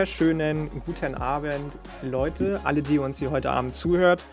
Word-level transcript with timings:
Wunderschönen 0.00 0.70
guten 0.86 1.14
Abend, 1.14 1.78
Leute, 2.00 2.62
alle, 2.64 2.80
die 2.80 2.98
uns 2.98 3.18
hier 3.18 3.30
heute 3.30 3.50
Abend 3.50 3.74
zuhört. 3.74 4.24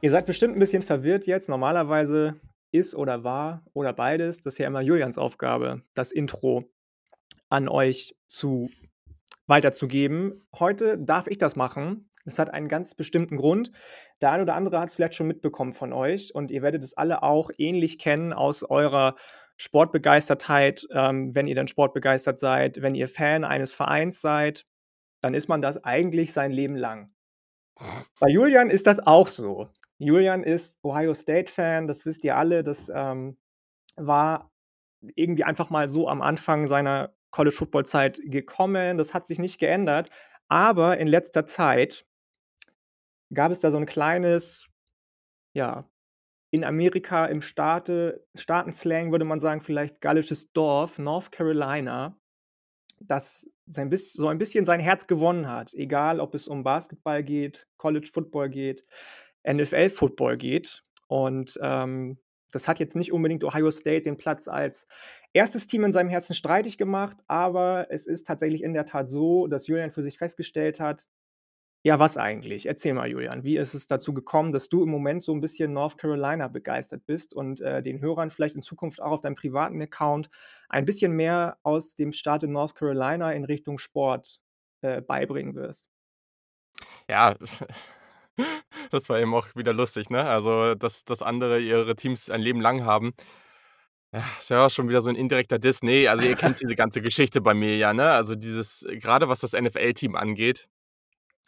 Ihr 0.00 0.10
seid 0.10 0.26
bestimmt 0.26 0.56
ein 0.56 0.58
bisschen 0.58 0.82
verwirrt 0.82 1.28
jetzt. 1.28 1.48
Normalerweise 1.48 2.40
ist 2.72 2.96
oder 2.96 3.22
war 3.22 3.62
oder 3.72 3.92
beides, 3.92 4.40
das 4.40 4.54
ist 4.54 4.58
ja 4.58 4.66
immer 4.66 4.80
Julians 4.80 5.18
Aufgabe, 5.18 5.82
das 5.94 6.10
Intro 6.10 6.64
an 7.50 7.68
euch 7.68 8.16
zu 8.26 8.68
weiterzugeben. 9.46 10.42
Heute 10.58 10.98
darf 10.98 11.28
ich 11.28 11.38
das 11.38 11.54
machen. 11.54 12.10
Das 12.24 12.40
hat 12.40 12.52
einen 12.52 12.66
ganz 12.66 12.96
bestimmten 12.96 13.36
Grund. 13.36 13.70
Der 14.22 14.32
eine 14.32 14.42
oder 14.42 14.56
andere 14.56 14.80
hat 14.80 14.88
es 14.88 14.96
vielleicht 14.96 15.14
schon 15.14 15.28
mitbekommen 15.28 15.74
von 15.74 15.92
euch 15.92 16.34
und 16.34 16.50
ihr 16.50 16.62
werdet 16.62 16.82
es 16.82 16.94
alle 16.94 17.22
auch 17.22 17.52
ähnlich 17.58 18.00
kennen 18.00 18.32
aus 18.32 18.64
eurer 18.64 19.14
Sportbegeistertheit. 19.56 20.84
Ähm, 20.90 21.32
wenn 21.32 21.46
ihr 21.46 21.54
dann 21.54 21.68
sportbegeistert 21.68 22.40
seid, 22.40 22.82
wenn 22.82 22.96
ihr 22.96 23.08
Fan 23.08 23.44
eines 23.44 23.72
Vereins 23.72 24.20
seid, 24.20 24.66
dann 25.22 25.34
ist 25.34 25.48
man 25.48 25.62
das 25.62 25.82
eigentlich 25.84 26.32
sein 26.32 26.52
Leben 26.52 26.76
lang. 26.76 27.12
Bei 28.20 28.28
Julian 28.28 28.70
ist 28.70 28.86
das 28.86 29.00
auch 29.00 29.28
so. 29.28 29.68
Julian 29.98 30.42
ist 30.42 30.78
Ohio 30.84 31.14
State-Fan, 31.14 31.86
das 31.86 32.04
wisst 32.04 32.24
ihr 32.24 32.36
alle. 32.36 32.62
Das 32.62 32.90
ähm, 32.94 33.38
war 33.96 34.50
irgendwie 35.14 35.44
einfach 35.44 35.70
mal 35.70 35.88
so 35.88 36.08
am 36.08 36.22
Anfang 36.22 36.66
seiner 36.66 37.14
College-Football-Zeit 37.30 38.20
gekommen. 38.24 38.98
Das 38.98 39.14
hat 39.14 39.26
sich 39.26 39.38
nicht 39.38 39.58
geändert. 39.58 40.10
Aber 40.48 40.98
in 40.98 41.08
letzter 41.08 41.46
Zeit 41.46 42.04
gab 43.32 43.52
es 43.52 43.60
da 43.60 43.70
so 43.70 43.78
ein 43.78 43.86
kleines, 43.86 44.68
ja, 45.54 45.88
in 46.50 46.64
Amerika 46.64 47.24
im 47.26 47.40
Staate, 47.40 48.26
Staatenslang 48.34 49.10
würde 49.10 49.24
man 49.24 49.40
sagen, 49.40 49.62
vielleicht 49.62 50.02
gallisches 50.02 50.52
Dorf, 50.52 50.98
North 50.98 51.32
Carolina, 51.32 52.18
das 53.06 53.48
sein 53.66 53.90
so 53.96 54.28
ein 54.28 54.38
bisschen 54.38 54.64
sein 54.64 54.80
Herz 54.80 55.06
gewonnen 55.06 55.48
hat. 55.48 55.74
Egal, 55.74 56.20
ob 56.20 56.34
es 56.34 56.48
um 56.48 56.62
Basketball 56.62 57.22
geht, 57.22 57.66
College 57.76 58.10
Football 58.12 58.50
geht, 58.50 58.82
NFL 59.46 59.88
Football 59.88 60.36
geht. 60.36 60.82
Und 61.08 61.58
ähm, 61.62 62.18
das 62.52 62.68
hat 62.68 62.78
jetzt 62.78 62.96
nicht 62.96 63.12
unbedingt 63.12 63.44
Ohio 63.44 63.70
State 63.70 64.02
den 64.02 64.18
Platz 64.18 64.46
als 64.46 64.86
erstes 65.32 65.66
Team 65.66 65.84
in 65.84 65.92
seinem 65.92 66.10
Herzen 66.10 66.34
streitig 66.34 66.78
gemacht, 66.78 67.18
aber 67.26 67.86
es 67.90 68.06
ist 68.06 68.26
tatsächlich 68.26 68.62
in 68.62 68.74
der 68.74 68.84
Tat 68.84 69.08
so, 69.08 69.46
dass 69.46 69.66
Julian 69.66 69.90
für 69.90 70.02
sich 70.02 70.18
festgestellt 70.18 70.78
hat, 70.78 71.08
ja, 71.84 71.98
was 71.98 72.16
eigentlich? 72.16 72.66
Erzähl 72.66 72.94
mal, 72.94 73.08
Julian, 73.08 73.42
wie 73.42 73.56
ist 73.56 73.74
es 73.74 73.88
dazu 73.88 74.14
gekommen, 74.14 74.52
dass 74.52 74.68
du 74.68 74.84
im 74.84 74.88
Moment 74.88 75.20
so 75.20 75.32
ein 75.32 75.40
bisschen 75.40 75.72
North 75.72 75.98
Carolina 75.98 76.46
begeistert 76.46 77.06
bist 77.06 77.34
und 77.34 77.60
äh, 77.60 77.82
den 77.82 78.00
Hörern 78.00 78.30
vielleicht 78.30 78.54
in 78.54 78.62
Zukunft 78.62 79.02
auch 79.02 79.10
auf 79.10 79.20
deinem 79.20 79.34
privaten 79.34 79.82
Account 79.82 80.30
ein 80.68 80.84
bisschen 80.84 81.12
mehr 81.12 81.58
aus 81.64 81.96
dem 81.96 82.12
Staat 82.12 82.44
in 82.44 82.52
North 82.52 82.76
Carolina 82.76 83.32
in 83.32 83.44
Richtung 83.44 83.78
Sport 83.78 84.38
äh, 84.82 85.00
beibringen 85.00 85.56
wirst? 85.56 85.88
Ja, 87.08 87.34
das 88.92 89.08
war 89.08 89.18
eben 89.18 89.34
auch 89.34 89.48
wieder 89.56 89.72
lustig, 89.72 90.08
ne? 90.08 90.22
Also, 90.24 90.76
dass, 90.76 91.04
dass 91.04 91.20
andere 91.20 91.58
ihre 91.58 91.96
Teams 91.96 92.30
ein 92.30 92.40
Leben 92.40 92.60
lang 92.60 92.84
haben. 92.84 93.12
Ja, 94.12 94.24
ist 94.38 94.50
ja 94.50 94.70
schon 94.70 94.88
wieder 94.88 95.00
so 95.00 95.08
ein 95.08 95.16
indirekter 95.16 95.58
Diss. 95.58 95.82
Nee, 95.82 96.06
also 96.06 96.22
ihr 96.28 96.36
kennt 96.36 96.60
diese 96.62 96.76
ganze 96.76 97.02
Geschichte 97.02 97.40
bei 97.40 97.54
mir 97.54 97.76
ja, 97.76 97.92
ne? 97.92 98.12
Also 98.12 98.36
dieses, 98.36 98.86
gerade 99.00 99.28
was 99.28 99.40
das 99.40 99.52
NFL-Team 99.52 100.14
angeht, 100.14 100.68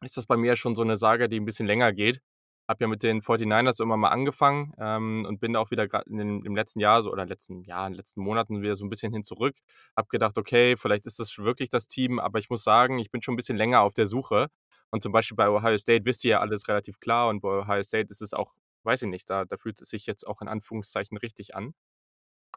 ist 0.05 0.17
das 0.17 0.27
bei 0.27 0.37
mir 0.37 0.57
schon 0.57 0.75
so 0.75 0.83
eine 0.83 0.97
Saga, 0.97 1.29
die 1.29 1.41
ein 1.41 1.45
bisschen 1.45 1.67
länger 1.67 1.93
geht. 1.93 2.21
Habe 2.69 2.85
ja 2.85 2.89
mit 2.89 3.03
den 3.03 3.21
49ers 3.21 3.83
immer 3.83 3.97
mal 3.99 4.09
angefangen 4.09 4.73
ähm, 4.79 5.27
und 5.29 5.39
bin 5.39 5.53
da 5.53 5.61
auch 5.61 5.71
wieder 5.71 5.87
gerade 5.87 6.09
im 6.09 6.57
letzten 6.57 6.81
Jahr 6.81 7.03
so 7.03 7.13
oder 7.13 7.27
letzten 7.27 7.63
Jahr, 7.63 7.87
in 7.87 7.93
den 7.93 7.99
letzten 7.99 8.23
Monaten 8.23 8.63
wieder 8.63 8.75
so 8.75 8.87
ein 8.87 8.91
bisschen 8.91 9.13
hin 9.13 9.23
zurück. 9.23 9.57
Habe 9.97 10.09
gedacht, 10.09 10.39
okay, 10.39 10.77
vielleicht 10.77 11.07
ist 11.07 11.19
das 11.19 11.37
wirklich 11.39 11.69
das 11.69 11.89
Team, 11.89 12.19
aber 12.19 12.39
ich 12.39 12.49
muss 12.49 12.65
sagen, 12.65 12.99
ich 12.99 13.11
bin 13.11 13.21
schon 13.21 13.35
ein 13.35 13.37
bisschen 13.37 13.59
länger 13.59 13.83
auf 13.83 13.93
der 13.93 14.07
Suche. 14.07 14.49
Und 14.91 15.03
zum 15.03 15.13
Beispiel 15.13 15.37
bei 15.37 15.51
Ohio 15.51 15.77
State 15.77 16.05
wisst 16.07 16.25
ihr 16.25 16.33
ja 16.33 16.41
alles 16.41 16.69
relativ 16.69 17.01
klar 17.01 17.29
und 17.29 17.41
bei 17.41 17.49
Ohio 17.49 17.83
State 17.83 18.09
ist 18.11 18.23
es 18.23 18.33
auch, 18.33 18.55
weiß 18.85 19.03
ich 19.03 19.09
nicht, 19.09 19.29
da, 19.29 19.45
da 19.45 19.57
fühlt 19.59 19.81
es 19.83 19.91
sich 19.91 20.07
jetzt 20.07 20.27
auch 20.27 20.41
in 20.41 20.49
Anführungszeichen 20.49 21.19
richtig 21.19 21.55
an. 21.55 21.75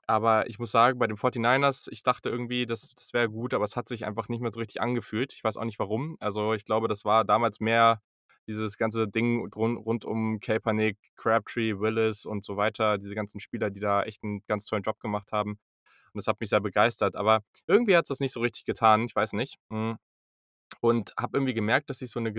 Aber 0.07 0.47
ich 0.47 0.57
muss 0.57 0.71
sagen, 0.71 0.99
bei 0.99 1.07
den 1.07 1.17
49ers, 1.17 1.89
ich 1.91 2.01
dachte 2.01 2.29
irgendwie, 2.29 2.65
das, 2.65 2.93
das 2.95 3.13
wäre 3.13 3.29
gut, 3.29 3.53
aber 3.53 3.65
es 3.65 3.75
hat 3.75 3.89
sich 3.89 4.05
einfach 4.05 4.29
nicht 4.29 4.41
mehr 4.41 4.51
so 4.53 4.59
richtig 4.59 4.81
angefühlt. 4.81 5.33
Ich 5.33 5.43
weiß 5.43 5.57
auch 5.57 5.65
nicht 5.65 5.79
warum. 5.79 6.15
Also 6.21 6.53
ich 6.53 6.63
glaube, 6.63 6.87
das 6.87 7.03
war 7.03 7.25
damals 7.25 7.59
mehr 7.59 8.01
dieses 8.47 8.77
ganze 8.77 9.09
Ding 9.09 9.51
rund, 9.53 9.85
rund 9.85 10.05
um 10.05 10.39
Kaepernick, 10.39 10.97
Crabtree, 11.17 11.79
Willis 11.79 12.25
und 12.25 12.45
so 12.45 12.55
weiter, 12.55 12.97
diese 12.97 13.15
ganzen 13.15 13.41
Spieler, 13.41 13.69
die 13.69 13.81
da 13.81 14.03
echt 14.03 14.23
einen 14.23 14.41
ganz 14.47 14.65
tollen 14.65 14.83
Job 14.83 14.99
gemacht 15.01 15.33
haben. 15.33 15.51
Und 15.51 16.15
das 16.15 16.27
hat 16.27 16.39
mich 16.39 16.49
sehr 16.49 16.61
begeistert. 16.61 17.15
Aber 17.15 17.43
irgendwie 17.67 17.97
hat 17.97 18.05
es 18.05 18.09
das 18.09 18.19
nicht 18.21 18.33
so 18.33 18.39
richtig 18.39 18.63
getan. 18.65 19.05
Ich 19.05 19.15
weiß 19.15 19.33
nicht. 19.33 19.57
Hm. 19.69 19.97
Und 20.79 21.13
habe 21.19 21.37
irgendwie 21.37 21.53
gemerkt, 21.53 21.89
dass 21.89 22.01
ich 22.01 22.11
so 22.11 22.19
eine 22.19 22.33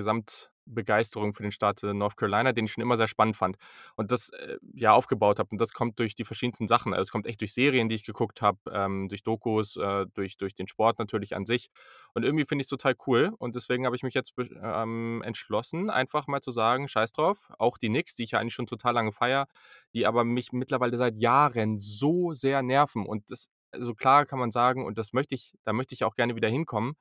Gesamtbegeisterung 0.69 1.35
für 1.35 1.43
den 1.43 1.53
Staat 1.53 1.83
äh, 1.83 1.93
North 1.95 2.17
Carolina, 2.17 2.53
den 2.53 2.67
ich 2.67 2.73
schon 2.73 2.83
immer 2.83 2.97
sehr 2.97 3.09
spannend 3.09 3.37
fand 3.37 3.57
und 3.97 4.11
das, 4.13 4.31
äh, 4.31 4.59
ja, 4.75 4.93
aufgebaut 4.93 5.39
habe. 5.39 5.49
Und 5.51 5.61
das 5.61 5.73
kommt 5.73 5.99
durch 5.99 6.15
die 6.15 6.25
verschiedensten 6.25 6.69
Sachen. 6.69 6.93
Also, 6.93 7.03
es 7.03 7.11
kommt 7.11 7.27
echt 7.27 7.41
durch 7.41 7.53
Serien, 7.53 7.89
die 7.89 7.95
ich 7.97 8.05
geguckt 8.05 8.43
habe, 8.43 8.59
ähm, 8.73 9.09
durch 9.09 9.23
Dokus, 9.23 9.77
äh, 9.77 10.07
durch 10.15 10.37
durch 10.37 10.55
den 10.55 10.69
Sport 10.69 10.99
natürlich 10.99 11.35
an 11.37 11.45
sich. 11.47 11.71
Und 12.15 12.25
irgendwie 12.25 12.45
finde 12.47 12.63
ich 12.63 12.67
es 12.67 12.71
total 12.71 12.95
cool 13.07 13.33
und 13.39 13.55
deswegen 13.57 13.87
habe 13.87 13.97
ich 13.97 14.03
mich 14.03 14.15
jetzt 14.15 14.33
ähm, 14.39 15.23
entschlossen, 15.25 15.91
einfach 15.91 16.27
mal 16.27 16.41
zu 16.41 16.51
sagen: 16.51 16.89
„Scheiß 16.89 17.13
drauf“, 17.13 17.49
auch 17.59 17.79
die 17.79 17.89
Knicks, 17.89 18.15
die 18.15 18.25
ich 18.25 18.33
ja 18.33 18.39
eigentlich 18.41 18.55
schon 18.55 18.67
total 18.67 18.95
lange 18.95 19.13
feiere, 19.13 19.47
die 19.95 20.07
aber 20.07 20.25
mich 20.25 20.53
mittlerweile 20.53 20.97
seit 20.97 21.17
Jahren 21.17 21.79
so 21.79 22.35
sehr 22.35 22.63
nerven 22.63 23.07
und 23.07 23.31
das 23.31 23.49
also, 23.71 23.95
klar 23.95 24.25
kann 24.25 24.39
man 24.39 24.51
sagen 24.51 24.87
und 24.87 24.97
das 24.97 25.13
möchte 25.13 25.35
ich 25.35 25.53
da 25.65 25.75
möchte 25.75 25.95
ich 25.95 26.03
auch 26.05 26.15
gerne 26.15 26.35
wieder 26.37 26.49
hinkommen 26.49 26.95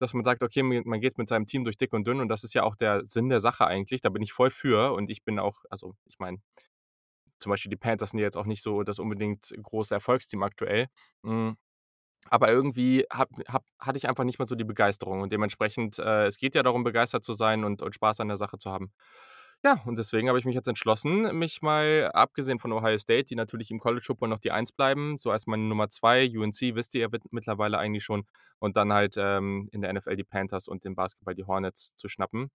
dass 0.00 0.14
man 0.14 0.24
sagt, 0.24 0.42
okay, 0.42 0.62
man 0.62 1.00
geht 1.00 1.18
mit 1.18 1.28
seinem 1.28 1.46
Team 1.46 1.64
durch 1.64 1.78
dick 1.78 1.92
und 1.92 2.06
dünn 2.06 2.20
und 2.20 2.28
das 2.28 2.42
ist 2.42 2.54
ja 2.54 2.62
auch 2.64 2.74
der 2.74 3.06
Sinn 3.06 3.28
der 3.28 3.40
Sache 3.40 3.66
eigentlich. 3.66 4.00
Da 4.00 4.08
bin 4.08 4.22
ich 4.22 4.32
voll 4.32 4.50
für 4.50 4.92
und 4.94 5.10
ich 5.10 5.22
bin 5.24 5.38
auch, 5.38 5.60
also 5.70 5.94
ich 6.06 6.18
meine, 6.18 6.38
zum 7.38 7.50
Beispiel 7.50 7.70
die 7.70 7.76
Panthers 7.76 8.10
sind 8.10 8.20
jetzt 8.20 8.36
auch 8.36 8.46
nicht 8.46 8.62
so 8.62 8.82
das 8.82 8.98
unbedingt 8.98 9.54
große 9.62 9.94
Erfolgsteam 9.94 10.42
aktuell. 10.42 10.88
Hm, 11.24 11.56
aber 12.30 12.50
irgendwie 12.50 13.06
hab, 13.12 13.30
hab, 13.48 13.64
hatte 13.78 13.98
ich 13.98 14.08
einfach 14.08 14.24
nicht 14.24 14.38
mehr 14.38 14.48
so 14.48 14.54
die 14.54 14.64
Begeisterung 14.64 15.20
und 15.22 15.32
dementsprechend, 15.32 15.98
äh, 15.98 16.26
es 16.26 16.38
geht 16.38 16.54
ja 16.54 16.62
darum, 16.62 16.84
begeistert 16.84 17.24
zu 17.24 17.34
sein 17.34 17.64
und, 17.64 17.82
und 17.82 17.94
Spaß 17.94 18.20
an 18.20 18.28
der 18.28 18.36
Sache 18.36 18.58
zu 18.58 18.70
haben. 18.70 18.92
Ja, 19.62 19.82
und 19.84 19.98
deswegen 19.98 20.28
habe 20.28 20.38
ich 20.38 20.46
mich 20.46 20.54
jetzt 20.54 20.68
entschlossen, 20.68 21.36
mich 21.36 21.60
mal, 21.60 22.10
abgesehen 22.14 22.58
von 22.58 22.72
Ohio 22.72 22.96
State, 22.98 23.24
die 23.24 23.34
natürlich 23.34 23.70
im 23.70 23.78
College 23.78 24.02
Football 24.06 24.30
noch 24.30 24.38
die 24.38 24.52
Eins 24.52 24.72
bleiben, 24.72 25.18
so 25.18 25.30
als 25.30 25.46
meine 25.46 25.64
Nummer 25.64 25.90
zwei, 25.90 26.30
UNC 26.34 26.74
wisst 26.74 26.94
ihr 26.94 27.02
ja 27.02 27.08
mittlerweile 27.30 27.76
eigentlich 27.76 28.02
schon, 28.02 28.24
und 28.58 28.78
dann 28.78 28.90
halt 28.90 29.16
ähm, 29.18 29.68
in 29.70 29.82
der 29.82 29.92
NFL 29.92 30.16
die 30.16 30.24
Panthers 30.24 30.66
und 30.66 30.86
im 30.86 30.94
Basketball 30.94 31.34
die 31.34 31.44
Hornets 31.44 31.94
zu 31.94 32.08
schnappen. 32.08 32.50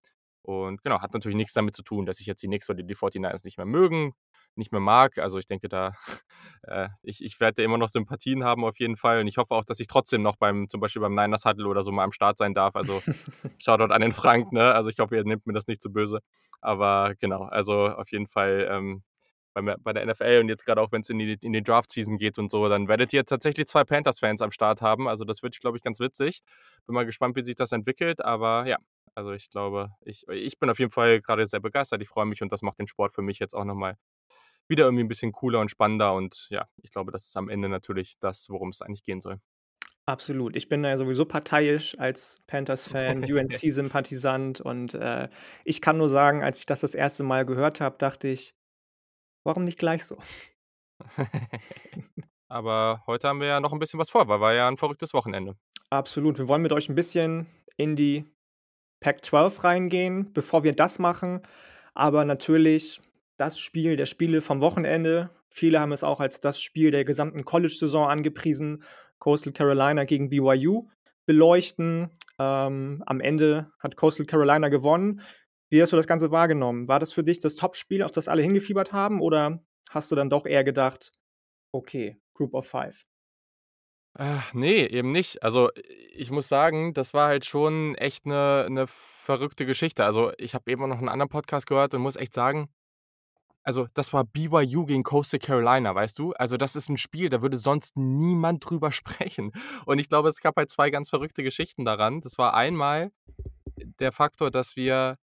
Und 0.46 0.80
genau, 0.84 1.00
hat 1.00 1.12
natürlich 1.12 1.36
nichts 1.36 1.54
damit 1.54 1.74
zu 1.74 1.82
tun, 1.82 2.06
dass 2.06 2.20
ich 2.20 2.26
jetzt 2.26 2.40
die 2.40 2.46
Knicks 2.46 2.70
oder 2.70 2.80
die 2.80 2.94
49ers 2.94 3.40
nicht 3.44 3.56
mehr 3.56 3.66
mögen, 3.66 4.12
nicht 4.54 4.70
mehr 4.70 4.80
mag. 4.80 5.18
Also 5.18 5.38
ich 5.40 5.46
denke 5.46 5.68
da, 5.68 5.94
äh, 6.62 6.88
ich, 7.02 7.24
ich 7.24 7.40
werde 7.40 7.64
immer 7.64 7.78
noch 7.78 7.88
Sympathien 7.88 8.44
haben 8.44 8.64
auf 8.64 8.78
jeden 8.78 8.96
Fall. 8.96 9.20
Und 9.20 9.26
ich 9.26 9.38
hoffe 9.38 9.54
auch, 9.56 9.64
dass 9.64 9.80
ich 9.80 9.88
trotzdem 9.88 10.22
noch 10.22 10.36
beim, 10.36 10.68
zum 10.68 10.80
Beispiel 10.80 11.02
beim 11.02 11.16
Niners 11.16 11.44
Huddle 11.44 11.66
oder 11.66 11.82
so 11.82 11.90
mal 11.90 12.04
am 12.04 12.12
Start 12.12 12.38
sein 12.38 12.54
darf. 12.54 12.76
Also 12.76 13.02
Shoutout 13.60 13.92
an 13.92 14.02
den 14.02 14.12
Frank, 14.12 14.52
ne? 14.52 14.72
Also 14.72 14.88
ich 14.88 15.00
hoffe, 15.00 15.16
ihr 15.16 15.24
nehmt 15.24 15.48
mir 15.48 15.52
das 15.52 15.66
nicht 15.66 15.82
zu 15.82 15.90
böse. 15.92 16.20
Aber 16.60 17.14
genau, 17.18 17.42
also 17.42 17.88
auf 17.88 18.12
jeden 18.12 18.28
Fall 18.28 18.68
ähm, 18.70 19.02
bei, 19.52 19.74
bei 19.80 19.92
der 19.92 20.06
NFL 20.06 20.38
und 20.42 20.48
jetzt 20.48 20.64
gerade 20.64 20.80
auch, 20.80 20.92
wenn 20.92 21.00
es 21.00 21.10
in 21.10 21.18
die, 21.18 21.36
in 21.42 21.52
die 21.52 21.62
Draft-Season 21.62 22.18
geht 22.18 22.38
und 22.38 22.52
so, 22.52 22.68
dann 22.68 22.86
werdet 22.86 23.12
ihr 23.12 23.24
tatsächlich 23.24 23.66
zwei 23.66 23.82
Panthers-Fans 23.82 24.42
am 24.42 24.52
Start 24.52 24.80
haben. 24.80 25.08
Also 25.08 25.24
das 25.24 25.42
wird, 25.42 25.58
glaube 25.58 25.76
ich, 25.76 25.82
ganz 25.82 25.98
witzig. 25.98 26.42
Bin 26.86 26.94
mal 26.94 27.04
gespannt, 27.04 27.34
wie 27.34 27.42
sich 27.42 27.56
das 27.56 27.72
entwickelt. 27.72 28.24
Aber 28.24 28.66
ja, 28.66 28.76
also 29.16 29.32
ich 29.32 29.50
glaube, 29.50 29.90
ich, 30.02 30.28
ich 30.28 30.58
bin 30.58 30.68
auf 30.68 30.78
jeden 30.78 30.92
Fall 30.92 31.20
gerade 31.20 31.46
sehr 31.46 31.60
begeistert. 31.60 32.02
Ich 32.02 32.08
freue 32.08 32.26
mich 32.26 32.42
und 32.42 32.52
das 32.52 32.62
macht 32.62 32.78
den 32.78 32.86
Sport 32.86 33.14
für 33.14 33.22
mich 33.22 33.38
jetzt 33.38 33.54
auch 33.54 33.64
nochmal 33.64 33.96
wieder 34.68 34.84
irgendwie 34.84 35.04
ein 35.04 35.08
bisschen 35.08 35.32
cooler 35.32 35.60
und 35.60 35.70
spannender. 35.70 36.14
Und 36.14 36.48
ja, 36.50 36.68
ich 36.82 36.90
glaube, 36.90 37.12
das 37.12 37.24
ist 37.24 37.36
am 37.36 37.48
Ende 37.48 37.68
natürlich 37.68 38.18
das, 38.20 38.48
worum 38.50 38.68
es 38.68 38.82
eigentlich 38.82 39.02
gehen 39.02 39.20
soll. 39.20 39.40
Absolut. 40.04 40.54
Ich 40.54 40.68
bin 40.68 40.84
ja 40.84 40.96
sowieso 40.96 41.24
parteiisch 41.24 41.98
als 41.98 42.42
Panthers-Fan, 42.46 43.24
UNC-Sympathisant 43.32 44.60
und 44.60 44.94
äh, 44.94 45.28
ich 45.64 45.80
kann 45.80 45.96
nur 45.96 46.08
sagen, 46.08 46.44
als 46.44 46.60
ich 46.60 46.66
das 46.66 46.80
das 46.80 46.94
erste 46.94 47.24
Mal 47.24 47.44
gehört 47.46 47.80
habe, 47.80 47.96
dachte 47.98 48.28
ich, 48.28 48.54
warum 49.44 49.64
nicht 49.64 49.78
gleich 49.78 50.04
so? 50.04 50.18
Aber 52.48 53.02
heute 53.06 53.26
haben 53.26 53.40
wir 53.40 53.48
ja 53.48 53.60
noch 53.60 53.72
ein 53.72 53.80
bisschen 53.80 53.98
was 53.98 54.10
vor, 54.10 54.28
weil 54.28 54.40
war 54.40 54.54
ja 54.54 54.68
ein 54.68 54.76
verrücktes 54.76 55.12
Wochenende. 55.12 55.56
Absolut. 55.90 56.38
Wir 56.38 56.46
wollen 56.46 56.62
mit 56.62 56.72
euch 56.72 56.88
ein 56.88 56.94
bisschen 56.94 57.46
in 57.76 57.96
die 57.96 58.35
Pac-12 59.00 59.64
reingehen, 59.64 60.32
bevor 60.32 60.64
wir 60.64 60.72
das 60.72 60.98
machen. 60.98 61.42
Aber 61.94 62.24
natürlich 62.24 63.00
das 63.36 63.58
Spiel 63.58 63.96
der 63.96 64.06
Spiele 64.06 64.40
vom 64.40 64.60
Wochenende. 64.60 65.30
Viele 65.48 65.80
haben 65.80 65.92
es 65.92 66.04
auch 66.04 66.20
als 66.20 66.40
das 66.40 66.60
Spiel 66.60 66.90
der 66.90 67.04
gesamten 67.04 67.44
College-Saison 67.44 68.08
angepriesen. 68.08 68.82
Coastal 69.18 69.52
Carolina 69.52 70.04
gegen 70.04 70.28
BYU 70.28 70.88
beleuchten. 71.26 72.10
Ähm, 72.38 73.02
am 73.06 73.20
Ende 73.20 73.70
hat 73.78 73.96
Coastal 73.96 74.26
Carolina 74.26 74.68
gewonnen. 74.68 75.22
Wie 75.68 75.82
hast 75.82 75.92
du 75.92 75.96
das 75.96 76.06
Ganze 76.06 76.30
wahrgenommen? 76.30 76.86
War 76.88 77.00
das 77.00 77.12
für 77.12 77.24
dich 77.24 77.40
das 77.40 77.56
Top-Spiel, 77.56 78.02
auf 78.02 78.12
das 78.12 78.28
alle 78.28 78.42
hingefiebert 78.42 78.92
haben? 78.92 79.20
Oder 79.20 79.64
hast 79.90 80.12
du 80.12 80.16
dann 80.16 80.30
doch 80.30 80.46
eher 80.46 80.62
gedacht, 80.62 81.12
okay, 81.72 82.18
Group 82.34 82.54
of 82.54 82.66
Five? 82.66 83.04
Äh, 84.18 84.38
ne, 84.54 84.90
eben 84.90 85.12
nicht. 85.12 85.42
Also, 85.42 85.70
ich 86.14 86.30
muss 86.30 86.48
sagen, 86.48 86.94
das 86.94 87.12
war 87.12 87.28
halt 87.28 87.44
schon 87.44 87.94
echt 87.96 88.24
'ne 88.26 88.66
'ne 88.70 88.86
verrückte 88.88 89.66
Geschichte. 89.66 90.04
Also, 90.04 90.32
ich 90.38 90.54
habe 90.54 90.70
eben 90.70 90.82
auch 90.84 90.86
noch 90.86 91.00
'n 91.02 91.08
anderen 91.08 91.28
Podcast 91.28 91.66
gehört 91.66 91.92
und 91.94 92.00
muss 92.02 92.16
echt 92.16 92.32
sagen 92.34 92.68
also, 93.64 93.88
das 93.94 94.12
war 94.12 94.24
BYU 94.24 94.86
gegen 94.86 95.04
Coastal 95.04 95.40
Carolina, 95.40 95.94
weißt 95.94 96.18
du? 96.18 96.32
Also, 96.34 96.56
das 96.56 96.76
ist 96.76 96.90
'n 96.90 96.96
Spiel, 96.98 97.28
da 97.30 97.42
würde 97.42 97.56
sonst 97.58 97.96
niemand 97.96 98.68
drüber 98.68 98.92
sprechen. 99.30 99.52
Und 99.86 99.98
ich 100.00 100.08
glaube, 100.08 100.28
es 100.30 100.40
gab 100.40 100.56
halt 100.56 100.70
2 100.70 100.90
ganz 100.90 101.10
verrückte 101.10 101.42
Geschichten 101.44 101.84
daran. 101.84 102.20
Das 102.22 102.38
war 102.38 102.54
einmal 102.54 103.12
der 104.00 104.12
Faktor, 104.12 104.50
dass 104.52 104.76
wir, 104.76 105.18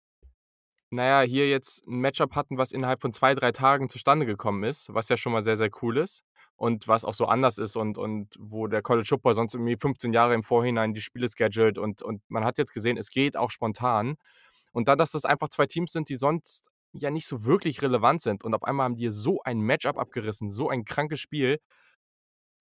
na 0.91 1.05
ja, 1.23 1.27
hier 1.27 1.49
jetzt 1.49 1.87
'n 1.87 1.99
Match-up 1.99 2.35
hatten, 2.35 2.57
was 2.57 2.71
innerhalb 2.73 3.01
von 3.01 3.13
2, 3.13 3.35
3 3.35 3.51
Tagen 3.53 3.89
zustande 3.89 4.25
gekommen 4.25 4.63
ist, 4.63 4.93
was 4.93 5.09
ja 5.09 5.17
schon 5.17 5.33
mal 5.33 5.43
sehr, 5.45 5.57
sehr 5.57 5.69
cool 5.83 5.97
ist 5.97 6.23
und 6.61 6.87
was 6.87 7.05
auch 7.05 7.15
so 7.15 7.25
anders 7.25 7.57
ist 7.57 7.75
und 7.75 7.97
und 7.97 8.35
wo 8.39 8.67
der 8.67 8.83
College 8.83 9.07
Football 9.09 9.33
sonst 9.35 9.55
irgendwie 9.55 9.77
15 9.77 10.13
Jahre 10.13 10.35
im 10.35 10.43
Vorhinein 10.43 10.93
die 10.93 11.01
Spiele 11.01 11.27
scheduled 11.27 11.79
und 11.79 12.03
und 12.03 12.21
man 12.29 12.45
hat 12.45 12.59
jetzt 12.59 12.73
gesehen, 12.73 12.97
es 12.97 13.09
geht 13.09 13.35
auch 13.37 13.49
spontan. 13.51 14.15
Und 14.73 14.87
dann, 14.87 14.97
dass 14.99 15.11
das 15.11 15.25
einfach 15.25 15.49
2 15.49 15.65
Teams 15.67 15.91
sind, 15.93 16.09
die 16.09 16.15
sonst 16.17 16.69
ja 16.93 17.09
nicht 17.11 17.27
so 17.27 17.45
wirklich 17.45 17.81
relevant 17.81 18.21
sind 18.21 18.43
und 18.43 18.53
auf 18.55 18.63
einmal 18.63 18.85
haben 18.85 18.95
die 18.97 19.09
so 19.11 19.41
ein 19.43 19.59
Match-up 19.61 19.97
abgerissen, 19.97 20.49
so 20.51 20.69
ein 20.69 20.85
krankes 20.85 21.19
Spiel. 21.21 21.59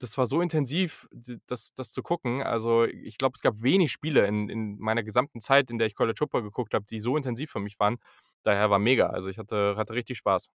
Das 0.01 0.17
war 0.17 0.25
so 0.27 0.41
intensiv, 0.41 1.07
das 1.47 1.75
das 1.75 1.93
zu 1.93 2.03
gucken. 2.03 2.43
Also, 2.43 2.85
ich 2.87 3.19
glaube, 3.19 3.35
es 3.37 3.43
gab 3.43 3.63
wenig 3.63 3.93
Spiele 3.93 4.27
in 4.27 4.49
in 4.49 4.79
meiner 4.79 5.03
gesamten 5.03 5.41
Zeit, 5.43 5.71
in 5.71 5.77
der 5.79 5.87
ich 5.89 5.95
College 5.95 6.17
Football 6.19 6.43
geguckt 6.43 6.73
habe, 6.75 6.87
die 6.89 7.01
so 7.01 7.17
intensiv 7.19 7.51
für 7.51 7.61
mich 7.61 7.79
waren. 7.79 7.99
Daher 8.45 8.71
war 8.71 8.79
mega. 8.79 9.09
Also, 9.09 9.29
ich 9.29 9.37
hatte 9.39 9.75
hatte 9.77 9.93
richtig 9.95 10.17
Spaß. 10.19 10.49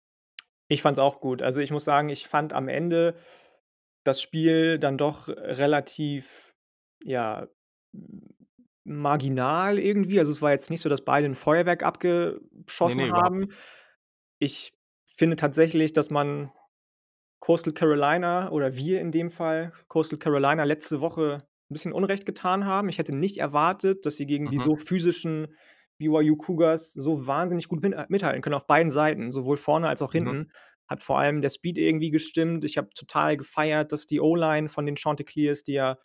Ich 0.70 0.82
fand's 0.82 0.98
auch 0.98 1.20
gut. 1.20 1.42
Also, 1.42 1.60
ich 1.60 1.70
muss 1.70 1.84
sagen, 1.84 2.08
ich 2.08 2.26
fand 2.26 2.52
am 2.52 2.68
Ende 2.68 3.14
das 4.04 4.22
Spiel 4.22 4.78
dann 4.78 4.98
doch 4.98 5.28
relativ, 5.28 6.54
ja, 7.04 7.48
marginal 8.84 9.78
irgendwie. 9.78 10.18
Also, 10.20 10.32
es 10.32 10.42
war 10.42 10.52
jetzt 10.52 10.70
nicht 10.70 10.82
so, 10.82 10.88
dass 10.90 11.04
beide 11.04 11.26
'n 11.28 11.34
Feuerwerk 11.36 11.82
Ne, 12.82 12.92
abgeschossen 12.92 13.08
überhaupt 13.08 13.36
haben. 13.36 13.46
nicht. 13.46 13.50
Ich 14.40 14.74
finde 15.18 15.36
tatsächlich, 15.36 15.92
dass 15.94 16.10
man 16.10 16.52
Coastal 17.40 17.74
Carolina 17.74 18.50
oder 18.52 18.76
wir 18.76 19.00
in 19.00 19.12
dem 19.12 19.30
Fall 19.30 19.72
Coastal 19.88 20.18
Carolina 20.20 20.64
letzte 20.64 21.00
Woche 21.02 21.38
'n 21.70 21.74
bisschen 21.74 21.92
Unrecht 21.94 22.26
getan 22.26 22.66
haben. 22.66 22.88
Ich 22.90 22.98
hätte 22.98 23.14
nicht 23.14 23.38
erwartet, 23.38 24.06
dass 24.06 24.16
sie 24.18 24.26
gegen 24.26 24.50
die 24.50 24.58
Mhm. 24.58 24.60
so 24.60 24.76
physischen 24.76 25.56
BYU 25.98 26.36
Cougars 26.36 26.92
so 26.92 27.26
wahnsinnig 27.26 27.68
gut 27.68 27.82
min 27.82 27.94
mithalten 28.08 28.42
können 28.42 28.54
auf 28.54 28.66
beiden 28.66 28.90
Seiten, 28.90 29.30
sowohl 29.32 29.56
vorne 29.56 29.88
als 29.88 30.02
auch 30.02 30.12
Mhm. 30.12 30.34
hinten. 30.34 30.50
Hat 30.88 31.02
vor 31.02 31.18
allem 31.18 31.40
der 31.42 31.48
Speed 31.50 31.78
irgendwie 31.78 32.10
gestimmt. 32.10 32.64
Ich 32.64 32.76
habe 32.78 32.90
total 32.94 33.36
gefeiert, 33.36 33.92
dass 33.92 34.06
die 34.06 34.20
O-Line 34.20 34.68
von 34.68 34.86
den 34.86 34.96
Chanticleers, 34.96 35.64
die 35.64 35.72
ja 35.74 35.98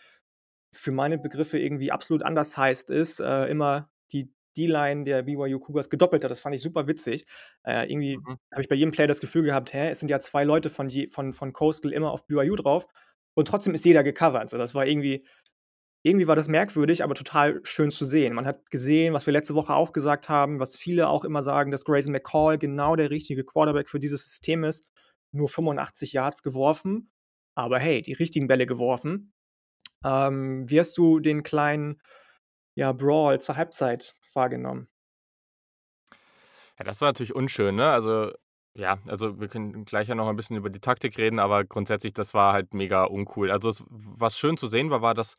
für 0.74 0.92
meine 0.92 1.18
Begriffe 1.18 1.58
irgendwie 1.60 1.92
absolut 1.92 2.24
undersized 2.24 2.90
ist, 2.90 3.20
äh, 3.20 3.46
immer 3.48 3.90
die 4.12 4.32
D-Line 4.58 5.04
der 5.04 5.24
BYU 5.24 5.60
Cougars 5.60 5.90
gedoppelt 5.90 6.24
hat. 6.24 6.32
Das 6.32 6.40
fand 6.40 6.56
ich 6.56 6.62
super 6.62 6.88
witzig. 6.88 7.26
Äh, 7.64 7.92
irgendwie 7.92 8.26
Mhm. 8.28 8.40
habe 8.52 8.62
ich 8.62 8.70
bei 8.70 8.76
jedem 8.76 8.92
Play 8.92 9.08
das 9.08 9.20
Gefühl 9.22 9.44
gehabt: 9.44 9.74
„Hä, 9.74 9.90
es 9.90 10.00
sind 10.00 10.10
ja 10.10 10.20
2 10.20 10.44
Leute 10.44 10.70
von 10.70 10.90
je 10.90 11.08
von 11.08 11.34
von 11.34 11.54
Coastal 11.54 11.94
immer 11.94 12.12
auf 12.12 12.26
BYU 12.28 12.56
drauf 12.56 12.88
und 13.36 13.48
trotzdem 13.48 13.74
ist 13.74 13.86
jeder 13.86 14.04
gecovert.“ 14.04 14.50
So, 14.50 14.58
das 14.58 14.76
war 14.76 14.86
irgendwie 14.86 15.26
irgendwie 16.02 16.28
war 16.28 16.36
das 16.36 16.48
merkwürdig, 16.48 17.04
aber 17.04 17.14
total 17.14 17.60
schön 17.64 17.92
zu 17.92 18.06
sehen. 18.06 18.34
Man 18.34 18.46
hat 18.46 18.70
gesehen, 18.72 19.14
was 19.14 19.26
wir 19.26 19.34
letzte 19.34 19.56
Woche 19.56 19.74
auch 19.74 19.92
gesagt 19.92 20.30
haben, 20.30 20.60
was 20.60 20.78
viele 20.78 21.10
auch 21.10 21.26
immer 21.26 21.42
sagen, 21.42 21.72
dass 21.72 21.84
Grayson 21.84 22.14
McCall 22.14 22.58
genau 22.58 22.96
der 22.96 23.10
richtige 23.10 23.44
Quarterback 23.44 23.90
für 23.90 24.00
dieses 24.00 24.24
System 24.24 24.64
ist. 24.64 24.88
Nur 25.32 25.50
85 25.50 26.14
Yards 26.14 26.42
geworfen, 26.42 27.12
aber 27.56 27.80
hey, 27.80 28.02
die 28.02 28.14
richtigen 28.14 28.48
Bälle 28.48 28.66
geworfen. 28.66 29.34
Ähm, 30.04 30.70
wie 30.70 30.80
hast 30.80 30.98
du 30.98 31.20
den 31.20 31.44
kleinen, 31.44 32.02
ja, 32.76 32.94
Brawl 32.94 33.42
zur 33.42 33.58
Halbzeit 33.58 34.16
wahrgenommen? 34.34 34.88
Ja, 36.80 36.86
das 36.86 37.02
war 37.02 37.10
natürlich 37.10 37.36
unschön, 37.36 37.76
ne? 37.76 37.90
Also, 37.90 38.32
ja 38.74 39.00
also, 39.06 39.40
wir 39.42 39.50
können 39.50 39.84
gleich 39.84 40.08
ja 40.08 40.16
noch 40.16 40.30
ein 40.30 40.38
bisschen 40.38 40.56
über 40.56 40.70
die 40.70 40.80
Taktik 40.80 41.18
reden, 41.18 41.40
aber 41.40 41.66
grundsätzlich, 41.66 42.14
das 42.14 42.34
war 42.34 42.54
halt 42.54 42.74
mega 42.74 43.04
uncool. 43.04 43.52
Also, 43.52 43.70
es 43.70 43.84
was 43.90 44.40
schön 44.40 44.56
zu 44.56 44.68
sehen 44.68 44.90
war, 44.90 45.02
war, 45.02 45.14
dass 45.14 45.36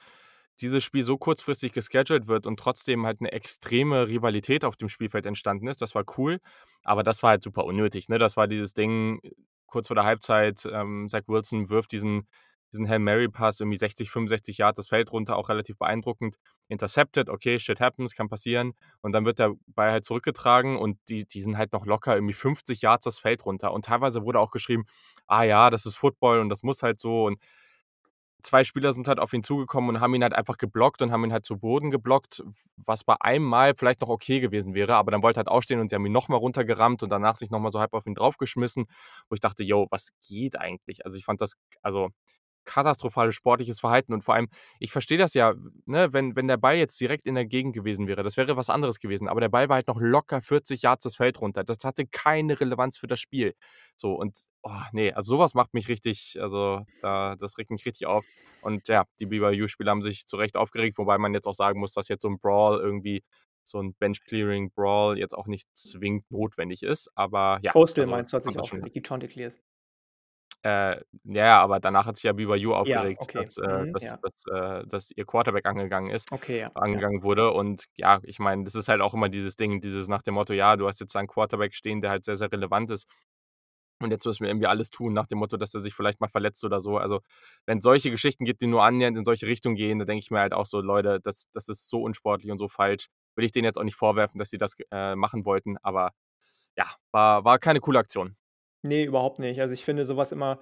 dieses 0.61 0.85
Spiel 0.85 1.03
so 1.03 1.19
kurzfristig 1.19 1.73
gescheduled 1.73 2.29
wird 2.29 2.47
und 2.47 2.59
trotzdem 2.61 3.07
halt 3.07 3.21
'ne 3.21 3.33
extreme 3.33 4.09
Rivalität 4.09 4.65
auf 4.65 4.77
dem 4.77 4.89
Spielfeld 4.89 5.27
entstanden 5.27 5.67
ist. 5.69 5.83
Das 5.83 5.95
war 5.95 6.05
cool, 6.19 6.41
aber 6.85 7.03
das 7.03 7.23
war 7.23 7.31
halt 7.31 7.43
super 7.43 7.65
unnötig, 7.65 8.09
ne? 8.09 8.19
Das 8.19 8.37
war 8.37 8.47
dieses 8.49 8.75
Ding 8.75 9.21
kurz 9.67 9.87
vor 9.89 9.95
der 9.97 10.05
Halbzeit, 10.05 10.67
ähm, 10.73 11.09
Zach 11.11 11.23
Wilson 11.29 11.69
wirft 11.71 11.93
diesen 11.93 12.27
diesen 12.73 12.89
Hail-Mary-Pass 12.89 13.59
irgendwie 13.61 13.77
60, 13.79 14.11
65 14.13 14.59
Yards 14.59 14.77
das 14.77 14.87
Feld 14.89 15.11
runter, 15.13 15.37
auch 15.37 15.49
relativ 15.49 15.77
beeindruckend. 15.79 16.37
Intercepted, 16.69 17.29
okay, 17.29 17.59
shit 17.59 17.81
happens, 17.81 18.15
kann 18.15 18.29
passieren. 18.29 18.75
Und 19.01 19.11
dann 19.13 19.25
wird 19.25 19.41
der 19.41 19.55
Ball 19.67 19.91
halt 19.91 20.05
zurückgetragen 20.05 20.77
und 20.79 20.97
die 21.09 21.27
die 21.27 21.43
sind 21.43 21.59
halt 21.59 21.73
noch 21.73 21.85
locker 21.85 22.15
irgendwie 22.15 22.33
50 22.35 22.83
Yards 22.83 23.05
das 23.05 23.19
Feld 23.19 23.45
runter. 23.45 23.73
Und 23.73 23.87
teilweise 23.87 24.23
wurde 24.25 24.39
auch 24.39 24.53
geschrieben: 24.53 24.85
„Ah 25.27 25.43
ja, 25.43 25.71
das 25.71 25.85
ist 25.87 25.97
Football 25.97 26.39
und 26.41 26.49
das 26.49 26.63
muss 26.63 26.83
halt 26.85 27.01
so.“ 27.01 27.25
Und 27.27 27.41
2 28.43 28.65
Spieler 28.65 28.93
sind 28.93 29.09
halt 29.09 29.19
auf 29.21 29.33
ihn 29.33 29.43
zugekommen 29.43 29.91
und 29.97 30.01
haben 30.01 30.15
ihn 30.15 30.23
halt 30.23 30.35
einfach 30.35 30.57
geblockt 30.59 31.03
und 31.03 31.13
haben 31.13 31.25
ihn 31.25 31.33
halt 31.33 31.45
zu 31.45 31.59
Boden 31.59 31.91
geblockt, 31.91 32.43
was 32.77 33.05
bei 33.05 33.15
einem 33.21 33.45
Mal 33.45 33.75
vielleicht 33.77 34.01
noch 34.01 34.09
okay 34.09 34.41
gewesen 34.41 34.75
wäre, 34.75 34.95
aber 34.97 35.11
dann 35.11 35.23
wollte 35.23 35.39
er 35.39 35.43
halt 35.43 35.49
aufstehen 35.49 35.81
und 35.81 35.89
sie 35.91 35.95
haben 35.97 36.07
ihn 36.07 36.13
noch 36.13 36.29
mal 36.29 36.37
runtergerammt 36.37 37.03
und 37.03 37.11
danach 37.11 37.37
sich 37.37 37.51
noch 37.51 37.61
mal 37.61 37.71
so 37.71 37.81
halb 37.81 37.93
auf 37.95 38.07
ihn 38.07 38.15
draufgeschmissen, 38.15 38.87
wo 39.29 39.35
ich 39.35 39.41
dachte: 39.41 39.63
„Jo, 39.65 39.87
was 39.91 40.09
geht 40.27 40.59
eigentlich?“ 40.59 41.05
Also, 41.05 41.17
ich 41.19 41.25
fand 41.25 41.41
das 41.41 41.55
also, 41.83 42.09
katastrophales 42.65 43.35
sportliches 43.35 43.81
Verhalten 43.81 44.13
und 44.15 44.23
vor 44.23 44.35
allem, 44.35 44.49
ich 44.79 44.93
verstehe 44.93 45.19
das 45.19 45.35
ja, 45.35 45.55
ne, 45.87 46.13
wenn 46.13 46.37
wenn 46.37 46.47
der 46.49 46.59
Ball 46.59 46.77
jetzt 46.77 47.01
direkt 47.01 47.27
in 47.27 47.35
der 47.35 47.47
Gegend 47.47 47.75
gewesen 47.75 48.07
wäre, 48.07 48.23
das 48.23 48.37
wäre 48.37 48.57
was 48.57 48.71
anderes 48.71 49.01
gewesen, 49.01 49.29
aber 49.29 49.41
der 49.41 49.49
Ball 49.49 49.69
war 49.69 49.77
halt 49.77 49.89
noch 49.89 49.99
locker 50.01 50.43
40 50.43 50.83
Yards 50.83 51.03
das 51.05 51.17
Feld 51.17 51.41
runter. 51.41 51.65
Das 51.65 51.79
hatte 51.85 52.07
keine 52.07 52.61
Relevanz 52.61 52.99
für 52.99 53.07
das 53.09 53.19
Spiel. 53.21 53.55
So 53.97 54.13
und, 54.15 54.39
oh, 54.63 54.71
ne, 54.93 55.13
also, 55.17 55.37
so 55.37 55.39
was 55.41 55.55
macht 55.55 55.75
mich 55.75 55.89
richtig 55.89 56.39
also, 56.41 56.83
da 57.01 57.37
das 57.37 57.59
regt 57.59 57.71
mich 57.71 57.87
richtig 57.87 58.07
auf. 58.07 58.27
Und 58.61 58.89
ja, 58.89 59.05
die 59.21 59.27
BYU-Spieler 59.27 59.91
haben 59.93 60.03
sich 60.03 60.27
zu 60.27 60.37
Recht 60.37 60.57
aufgeregt, 60.57 60.99
wobei 60.99 61.19
man 61.19 61.35
jetzt 61.35 61.47
auch 61.47 61.55
sagen 61.55 61.81
muss, 61.81 61.93
dass 61.95 62.09
jetzt 62.09 62.23
so 62.23 62.29
'n 62.29 62.39
Brawl 62.41 62.79
irgendwie 62.81 63.23
so 63.65 63.79
'n 63.81 63.95
Bench-Clearing-Brawl 63.95 65.19
jetzt 65.19 65.35
auch 65.37 65.47
nicht 65.47 65.67
zwingend 65.75 66.31
notwendig 66.31 66.83
ist. 66.83 67.11
Aber 67.17 67.59
ja, 67.63 67.73
Coastal 67.73 68.07
also, 68.07 68.07
meinst 68.07 68.33
du, 68.33 68.37
hat 68.37 68.43
sich 68.45 68.53
schon 68.53 68.61
aufgeregt, 68.61 68.95
die 68.97 69.03
Chanticleers? 69.07 69.57
Äh, 70.63 71.01
ja, 71.25 71.61
aber 71.63 71.81
danach 71.81 72.05
hat 72.07 72.17
sich 72.17 72.25
ja 72.25 72.33
BYU 72.35 72.75
Ja, 72.83 73.13
aufgeregt, 73.15 73.19
okay. 73.19 73.35
dass 73.35 73.57
äh, 73.57 73.63
Mhm, 73.67 73.95
dass 73.95 74.13
ja. 74.13 74.21
dass 74.21 74.45
äh, 74.53 74.87
dass 74.87 75.11
ihr 75.11 75.25
Quarterback 75.25 75.65
angegangen 75.67 76.11
ist 76.11 76.29
Okay, 76.33 76.59
ja, 76.59 76.77
ja. 76.91 77.03
angegangen 77.03 77.23
wurde. 77.23 77.51
Und 77.53 77.85
ja, 77.97 78.21
ich 78.25 78.39
meine, 78.39 78.65
das 78.65 78.75
ist 78.75 78.89
halt 78.89 79.01
auch 79.01 79.15
immer 79.15 79.31
dieses 79.31 79.57
Ding, 79.57 79.81
dieses 79.81 80.07
nach 80.09 80.23
dem 80.23 80.35
Motto: 80.35 80.53
„Ja, 80.53 80.77
du 80.77 80.87
hast 80.87 81.01
jetzt 81.01 81.15
da 81.15 81.21
'n 81.21 81.27
Quarterback 81.29 81.75
stehen, 81.75 82.03
der 82.03 82.11
halt 82.11 82.25
sehr, 82.27 82.37
sehr 82.37 82.53
relevant 82.53 82.91
ist. 82.91 83.07
Und 84.01 84.11
jetzt 84.11 84.25
müssen 84.27 84.43
wir 84.45 84.49
irgendwie 84.51 84.67
alles 84.67 84.91
tun 84.91 85.13
nach 85.13 85.27
dem 85.27 85.39
Motto, 85.39 85.57
dass 85.57 85.75
er 85.75 85.83
sich 85.83 85.95
vielleicht 85.95 86.21
mal 86.21 86.29
verletzt 86.29 86.65
oder 86.65 86.81
so.“ 86.81 86.97
Also, 86.99 87.21
wenn's 87.67 87.85
solche 87.85 88.11
Geschichten 88.11 88.45
gibt, 88.45 88.63
die 88.63 88.67
nur 88.67 88.83
annähernd 88.85 89.17
in 89.19 89.25
solche 89.25 89.47
Richtungen 89.47 89.77
gehen, 89.77 89.99
dann 89.99 90.07
denke 90.09 90.23
ich 90.25 90.31
mir 90.31 90.41
halt 90.41 90.53
auch 90.55 90.67
so: 90.67 90.81
„Leute, 90.81 91.21
das 91.23 91.47
das 91.53 91.69
ist 91.69 91.89
so 91.91 92.03
unsportlich 92.03 92.51
und 92.53 92.59
so 92.59 92.69
falsch.“ 92.69 93.09
Will 93.37 93.45
ich 93.45 93.53
denen 93.53 93.65
jetzt 93.67 93.79
auch 93.79 93.85
nicht 93.85 93.97
vorwerfen, 93.97 94.39
dass 94.39 94.51
sie 94.51 94.59
das 94.59 94.75
äh, 94.91 95.15
machen 95.17 95.45
wollten, 95.45 95.77
aber 95.83 96.13
ja, 96.77 96.87
war 97.13 97.45
war 97.45 97.59
keine 97.59 97.81
coole 97.81 97.99
Aktion. 98.01 98.37
Ne, 98.83 99.05
überhaupt 99.05 99.39
nicht. 99.39 99.61
Also, 99.61 99.75
ich 99.75 99.85
finde 99.85 100.05
so 100.05 100.17
was 100.17 100.33
immer 100.33 100.59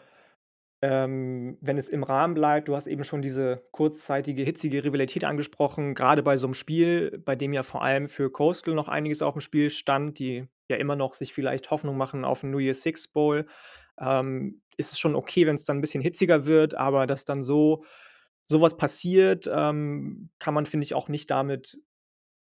ähm, 0.83 1.59
wenn 1.61 1.79
es 1.79 1.89
im 1.89 2.03
Rahmen 2.05 2.35
bleibt 2.35 2.69
du 2.69 2.77
hast 2.77 2.87
eben 2.87 3.05
schon 3.05 3.23
diese 3.23 3.65
kurzzeitige, 3.73 4.43
hitzige 4.45 4.85
Rivalität 4.85 5.25
angesprochen, 5.25 5.95
grade 5.95 6.23
bei 6.23 6.37
so 6.37 6.47
'nem 6.47 6.55
Spiel, 6.55 7.21
bei 7.25 7.37
dem 7.37 7.53
ja 7.53 7.63
vor 7.65 7.83
allem 7.83 8.09
für 8.09 8.31
Coastal 8.31 8.75
noch 8.75 8.89
einiges 8.89 9.23
aufm 9.23 9.41
Spiel 9.41 9.71
stand, 9.71 10.19
die 10.19 10.47
ja 10.71 10.77
immer 10.77 10.97
noch 10.97 11.15
sich 11.15 11.33
vielleicht 11.35 11.71
Hoffnung 11.71 11.97
machen 11.97 12.25
auf 12.25 12.43
'n 12.45 12.51
New 12.51 12.59
Year's 12.59 12.83
Six 12.83 13.09
Bowl, 13.09 13.45
ähm, 14.01 14.63
ist 14.77 14.93
es 14.93 14.99
schon 15.01 15.17
okay, 15.17 15.47
wenn's 15.47 15.65
dann 15.65 15.79
'n 15.79 15.81
bisschen 15.83 16.03
hitziger 16.03 16.47
wird, 16.47 16.75
aber 16.75 17.07
dass 17.07 17.25
dann 17.25 17.43
so 17.43 17.85
so 18.47 18.61
was 18.63 18.77
passiert, 18.79 19.51
ähm, 19.53 20.31
kann 20.39 20.55
man, 20.55 20.67
finde 20.67 20.85
ich, 20.85 20.95
auch 20.95 21.09
nicht 21.11 21.31
damit 21.31 21.79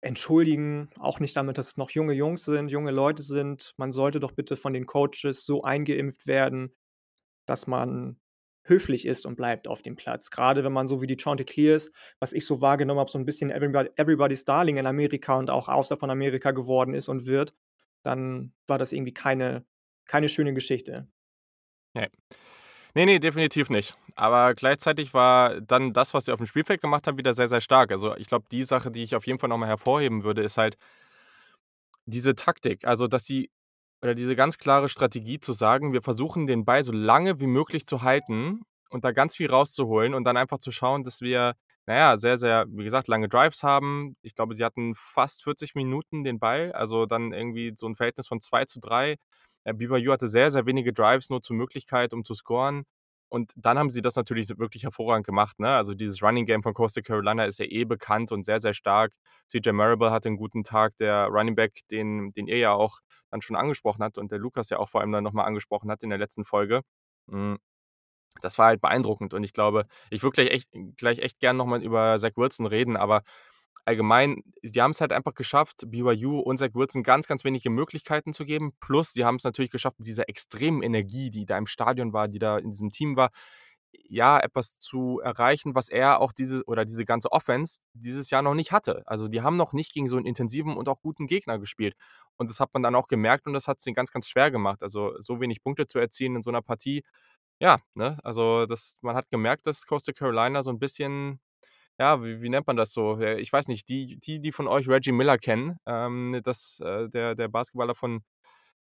entschuldigen, 0.02 0.90
auch 1.00 1.20
nicht 1.20 1.36
damit, 1.36 1.58
dass 1.58 1.68
es 1.68 1.76
noch 1.78 1.90
junge 1.90 2.14
Jungs 2.14 2.44
sind, 2.46 2.70
junge 2.70 2.90
Leute 2.92 3.22
sind. 3.22 3.74
Man 3.78 3.90
sollte 3.92 4.20
doch 4.20 4.32
bitte 4.32 4.56
von 4.56 4.72
den 4.74 4.86
Coaches 4.86 5.44
so 5.46 5.62
eingeimpft 5.64 6.26
werden, 6.28 6.74
dass 7.46 7.66
man 7.66 8.18
höflich 8.66 9.06
ist 9.06 9.26
und 9.26 9.36
bleibt 9.36 9.68
auf 9.68 9.82
dem 9.82 9.96
Platz. 9.96 10.30
Grade 10.30 10.64
wenn 10.64 10.72
man 10.72 10.86
so 10.88 11.02
wie 11.02 11.06
die 11.06 11.16
Chanticleers, 11.18 11.92
was 12.20 12.32
ich 12.32 12.46
so 12.46 12.60
wahrgenommen 12.62 13.00
habe, 13.00 13.10
so 13.10 13.18
'n 13.18 13.26
bisschen 13.26 13.50
everybo 13.50 13.80
everybody's 13.96 14.44
darling 14.44 14.78
in 14.78 14.86
Amerika 14.86 15.36
und 15.38 15.50
auch 15.50 15.68
außer 15.68 15.96
von 15.98 16.10
Amerika 16.10 16.52
geworden 16.52 16.94
ist 16.94 17.08
und 17.08 17.26
wird, 17.26 17.54
dann 18.02 18.54
war 18.66 18.78
das 18.78 18.92
irgendwie 18.92 19.14
keine 19.14 19.66
keine 20.06 20.28
schöne 20.28 20.54
Geschichte. 20.54 21.08
Ne. 21.96 22.08
Ne, 22.96 23.06
ne, 23.06 23.20
definitiv 23.20 23.70
nicht. 23.70 23.94
Aber 24.16 24.54
gleichzeitig 24.54 25.14
war 25.14 25.60
dann 25.60 25.92
das, 25.94 26.14
was 26.14 26.26
sie 26.26 26.32
aufm 26.32 26.46
Spielfeld 26.46 26.80
gemacht 26.82 27.06
haben, 27.06 27.18
wieder 27.18 27.34
sehr, 27.34 27.48
sehr 27.48 27.60
stark. 27.62 27.92
Also, 27.92 28.16
ich 28.16 28.28
glaube, 28.28 28.46
die 28.52 28.64
Sache, 28.64 28.90
die 28.90 29.02
ich 29.04 29.16
auf 29.16 29.26
jeden 29.26 29.38
Fall 29.38 29.48
noch 29.50 29.58
mal 29.58 29.68
hervorheben 29.68 30.24
würde, 30.24 30.42
ist 30.42 30.58
halt 30.58 30.76
diese 32.06 32.34
Taktik. 32.34 32.86
Also, 32.86 33.06
dass 33.06 33.24
sie 33.24 33.50
oder 34.04 34.14
diese 34.16 34.36
ganz 34.36 34.58
klare 34.58 34.90
Strategie 34.90 35.40
zu 35.40 35.54
sagen: 35.54 35.94
„Wir 35.94 36.02
versuchen, 36.02 36.46
den 36.48 36.66
Ball 36.66 36.84
so 36.84 36.92
lange 36.92 37.40
wie 37.40 37.48
möglich 37.48 37.86
zu 37.86 38.02
halten 38.02 38.62
und 38.90 39.04
da 39.04 39.12
ganz 39.12 39.36
viel 39.36 39.50
rauszuholen 39.50 40.14
und 40.14 40.24
dann 40.24 40.38
einfach 40.38 40.60
zu 40.60 40.72
schauen, 40.72 41.04
dass 41.04 41.22
wir, 41.22 41.54
na 41.86 41.96
ja, 41.96 42.18
sehr, 42.18 42.38
sehr, 42.38 42.66
wie 42.70 42.84
gesagt, 42.84 43.08
lange 43.08 43.28
Drives 43.30 43.64
haben. 43.64 44.16
Ich 44.22 44.36
glaube, 44.36 44.54
sie 44.54 44.64
hatten 44.64 44.94
fast 44.96 45.44
40 45.44 45.74
Minuten 45.76 46.24
den 46.24 46.40
Ball, 46.40 46.72
also 46.72 47.06
dann 47.06 47.32
irgendwie 47.32 47.74
so 47.76 47.86
'n 47.88 47.96
Verhältnis 47.96 48.28
von 48.28 48.40
2:3. 48.42 49.16
Äh, 49.64 49.74
BYU 49.74 50.12
hatte 50.12 50.28
sehr, 50.28 50.50
sehr 50.52 50.66
wenige 50.66 50.92
Drives 50.92 51.30
nur 51.30 51.42
zur 51.42 51.56
Möglichkeit, 51.56 52.12
um 52.14 52.24
zu 52.24 52.34
scoren. 52.34 52.84
Und 53.34 53.52
dann 53.56 53.78
haben 53.78 53.90
sie 53.90 54.02
das 54.02 54.16
natürlich 54.16 54.48
wirklich 54.58 54.84
hervorragend 54.84 55.26
gemacht, 55.26 55.58
ne? 55.60 55.70
Also, 55.76 55.94
dieses 55.94 56.22
Running 56.22 56.46
Game 56.46 56.62
von 56.62 56.74
Coastal 56.74 57.02
Carolina 57.02 57.44
ist 57.46 57.58
ja 57.58 57.66
eh 57.66 57.84
bekannt 57.84 58.32
und 58.32 58.44
sehr, 58.44 58.60
sehr 58.60 58.74
stark. 58.74 59.12
CJ 59.48 59.72
Marable 59.72 60.10
hatte 60.12 60.28
'n 60.28 60.36
guten 60.36 60.64
Tag, 60.64 60.96
der 60.98 61.26
Running 61.28 61.56
Back, 61.56 61.80
den 61.90 62.32
den 62.32 62.46
ihr 62.48 62.58
ja 62.58 62.72
auch 62.72 63.00
dann 63.30 63.42
schon 63.42 63.56
angesprochen 63.56 64.02
habt 64.04 64.18
und 64.18 64.30
der 64.32 64.38
Lukas 64.38 64.70
ja 64.70 64.78
auch 64.78 64.88
vor 64.90 65.00
allem 65.00 65.12
dann 65.12 65.24
noch 65.24 65.32
mal 65.32 65.44
angesprochen 65.44 65.90
hat 65.90 66.02
in 66.04 66.10
der 66.10 66.18
letzten 66.18 66.44
Folge. 66.44 66.82
Hm, 67.28 67.58
das 68.42 68.58
war 68.58 68.66
halt 68.66 68.80
beeindruckend 68.80 69.34
und 69.34 69.44
ich 69.44 69.52
glaube, 69.52 69.86
ich 70.10 70.22
würde 70.22 70.34
gleich 70.34 70.50
echt 70.50 70.68
gleich 70.98 71.18
echt 71.20 71.40
gern 71.40 71.56
noch 71.56 71.66
mal 71.66 71.82
über 71.82 72.18
Zach 72.18 72.32
Wilson 72.36 72.66
reden, 72.66 72.96
aber 72.96 73.22
allgemein, 73.84 74.42
die 74.62 74.80
haben's 74.82 75.00
halt 75.00 75.12
einfach 75.12 75.34
geschafft, 75.34 75.84
BYU 75.86 76.38
und 76.40 76.58
Zach 76.58 76.70
Wilson 76.74 77.02
ganz, 77.02 77.26
ganz 77.26 77.44
wenige 77.44 77.70
Möglichkeiten 77.70 78.32
zu 78.32 78.44
geben. 78.46 78.72
Plus, 78.80 79.12
sie 79.12 79.24
haben's 79.24 79.44
natürlich 79.44 79.70
geschafft, 79.70 79.98
mit 79.98 80.08
dieser 80.08 80.28
extremen 80.28 80.82
Energie, 80.82 81.30
die 81.30 81.46
da 81.46 81.58
im 81.58 81.66
Stadion 81.66 82.12
war, 82.12 82.28
die 82.28 82.38
da 82.38 82.58
in 82.58 82.70
diesem 82.70 82.90
Team 82.90 83.16
war, 83.16 83.30
ja, 84.08 84.38
etwas 84.40 84.76
zu 84.78 85.20
erreichen, 85.22 85.74
was 85.74 85.88
er 85.88 86.20
auch 86.20 86.32
diese 86.32 86.64
oder 86.66 86.84
diese 86.84 87.04
ganze 87.04 87.30
Offense 87.32 87.78
dieses 87.94 88.30
Jahr 88.30 88.42
noch 88.42 88.54
nicht 88.54 88.72
hatte. 88.72 89.02
Also, 89.06 89.28
die 89.28 89.42
haben 89.42 89.56
noch 89.56 89.72
nicht 89.72 89.92
gegen 89.94 90.08
so 90.08 90.16
'n 90.18 90.26
intensiven 90.26 90.76
und 90.76 90.88
auch 90.88 91.00
guten 91.00 91.26
Gegner 91.28 91.58
gespielt. 91.58 91.94
Und 92.36 92.50
das 92.50 92.60
hat 92.60 92.70
man 92.74 92.82
dann 92.82 92.94
auch 92.96 93.06
gemerkt 93.08 93.46
und 93.46 93.52
das 93.54 93.68
hat's 93.68 93.84
denen 93.84 93.94
ganz, 93.94 94.10
ganz 94.12 94.28
schwer 94.28 94.50
gemacht. 94.50 94.82
Also, 94.82 95.14
so 95.20 95.40
wenig 95.40 95.62
Punkte 95.62 95.86
zu 95.86 95.98
erzielen 96.00 96.36
in 96.36 96.42
so 96.42 96.50
'ner 96.50 96.62
Partie, 96.62 97.04
ja, 97.60 97.78
ne? 97.94 98.18
Also, 98.24 98.66
das 98.66 98.98
man 99.02 99.16
hat 99.16 99.30
gemerkt, 99.30 99.66
dass 99.68 99.86
Coastal 99.86 100.14
Carolina 100.14 100.62
so 100.64 100.70
'n 100.70 100.78
bisschen 100.80 101.40
ja, 101.98 102.22
wie 102.22 102.42
wie 102.42 102.48
nennt 102.48 102.66
man 102.66 102.76
das 102.76 102.92
so? 102.92 103.20
Ich 103.20 103.52
weiß 103.52 103.68
nicht, 103.68 103.88
die 103.88 104.18
die 104.18 104.40
die 104.40 104.52
von 104.52 104.66
euch 104.68 104.88
Reggie 104.88 105.12
Miller 105.12 105.38
kennen, 105.38 105.78
ähm, 105.86 106.40
das 106.44 106.80
äh, 106.84 107.08
der 107.08 107.34
der 107.34 107.48
Basketballer 107.48 107.94
von 107.94 108.22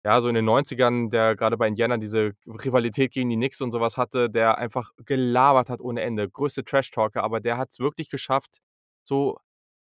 ja, 0.04 0.20
so 0.20 0.28
in 0.28 0.36
den 0.36 0.48
90ern, 0.48 1.10
der 1.10 1.34
grade 1.34 1.56
bei 1.56 1.66
Indiana 1.66 1.96
diese 1.96 2.32
Rivalität 2.46 3.12
gegen 3.12 3.28
die 3.28 3.36
Knicks 3.36 3.60
und 3.60 3.72
so 3.72 3.80
was 3.80 3.96
hatte, 3.96 4.30
der 4.30 4.56
einfach 4.58 4.92
gelabert 5.04 5.68
hat 5.68 5.80
ohne 5.80 6.02
Ende. 6.02 6.30
Größte 6.30 6.62
Trash-Talker, 6.64 7.25
aber 7.25 7.40
der 7.40 7.58
hat's 7.58 7.80
wirklich 7.80 8.08
geschafft, 8.08 8.58
so, 9.02 9.38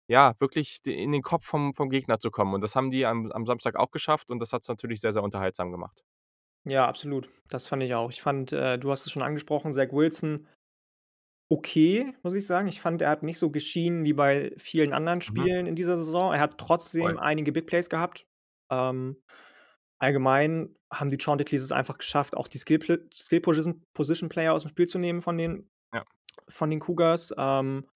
ja, 0.09 0.35
wirklich 0.39 0.81
in 0.85 1.13
den 1.13 1.23
Kopf 1.23 1.45
vom 1.47 1.75
vom 1.75 1.91
Gegner 1.91 2.19
zu 2.19 2.31
kommen. 2.31 2.55
Und 2.55 2.63
das 2.63 2.75
haben 2.77 2.91
die 2.91 3.07
am 3.07 3.31
am 3.33 3.47
Samstag 3.47 3.77
auch 3.77 3.91
geschafft 3.91 4.31
und 4.31 4.41
das 4.41 4.53
hat's 4.53 4.69
natürlich 4.69 5.01
sehr, 5.01 5.13
sehr 5.13 5.23
unterhaltsam 5.23 5.73
gemacht. 5.73 6.03
Ja, 6.65 6.87
absolut. 6.89 7.29
Das 7.49 7.69
fand 7.69 7.83
ich 7.83 7.95
auch. 7.95 8.11
Ich 8.11 8.23
fand, 8.23 8.53
äh, 8.53 8.79
du 8.79 8.91
hast 8.91 9.07
es 9.07 9.13
schon 9.13 9.23
angesprochen, 9.23 9.73
Zach 9.73 9.93
Wilson 9.93 10.47
okay, 11.59 12.15
muss 12.23 12.35
ich 12.35 12.47
sagen. 12.47 12.69
Ich 12.69 12.81
fand, 12.81 13.03
er 13.03 13.11
hat 13.11 13.23
nicht 13.23 13.39
so 13.39 13.51
geschienen 13.51 14.05
wie 14.05 14.13
bei 14.13 14.53
vielen 14.57 14.93
anderen 14.93 15.19
Mhm. 15.19 15.23
Spielen 15.23 15.67
in 15.67 15.77
dieser 15.77 15.97
Saison. 15.97 16.33
Er 16.33 16.41
hat 16.41 16.53
Voll. 16.53 16.67
trotzdem 16.67 17.19
einige 17.19 17.53
Big 17.53 17.67
Plays 17.67 17.89
gehabt. 17.89 18.27
Ähm, 18.71 19.23
allgemein 19.99 20.75
haben 20.93 21.11
die 21.11 21.19
Chanticleers 21.19 21.63
es 21.63 21.73
einfach 21.73 21.99
geschafft, 21.99 22.37
auch 22.37 22.49
die 22.49 22.59
Skill 22.59 22.81
Skill 23.15 23.41
Position 23.41 24.29
Player 24.29 24.53
aus'm 24.55 24.69
Spiel 24.69 24.87
zu 24.89 24.99
nehmen 24.99 25.23
von 25.23 25.39
den 25.39 25.71
Ja. 25.95 26.05
von 26.49 26.71
den 26.71 26.81
Cougars. 26.81 27.33
Ähm 27.39 27.87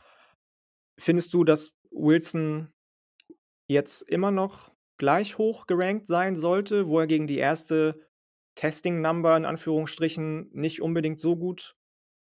findest 0.98 1.32
du, 1.34 1.44
dass 1.44 1.76
Wilson 1.90 2.72
jetzt 3.68 4.02
immer 4.02 4.30
noch 4.30 4.72
gleich 4.98 5.38
hoch 5.38 5.66
gerankt 5.66 6.08
sein 6.08 6.34
sollte, 6.36 6.88
wo 6.88 6.98
er 7.00 7.06
gegen 7.06 7.26
die 7.28 7.38
1. 7.38 7.94
Testing 8.56 9.00
Number 9.00 9.36
in 9.36 9.44
Anführungsstrichen 9.44 10.50
nicht 10.52 10.82
unbedingt 10.82 11.20
so 11.20 11.36
gut 11.36 11.76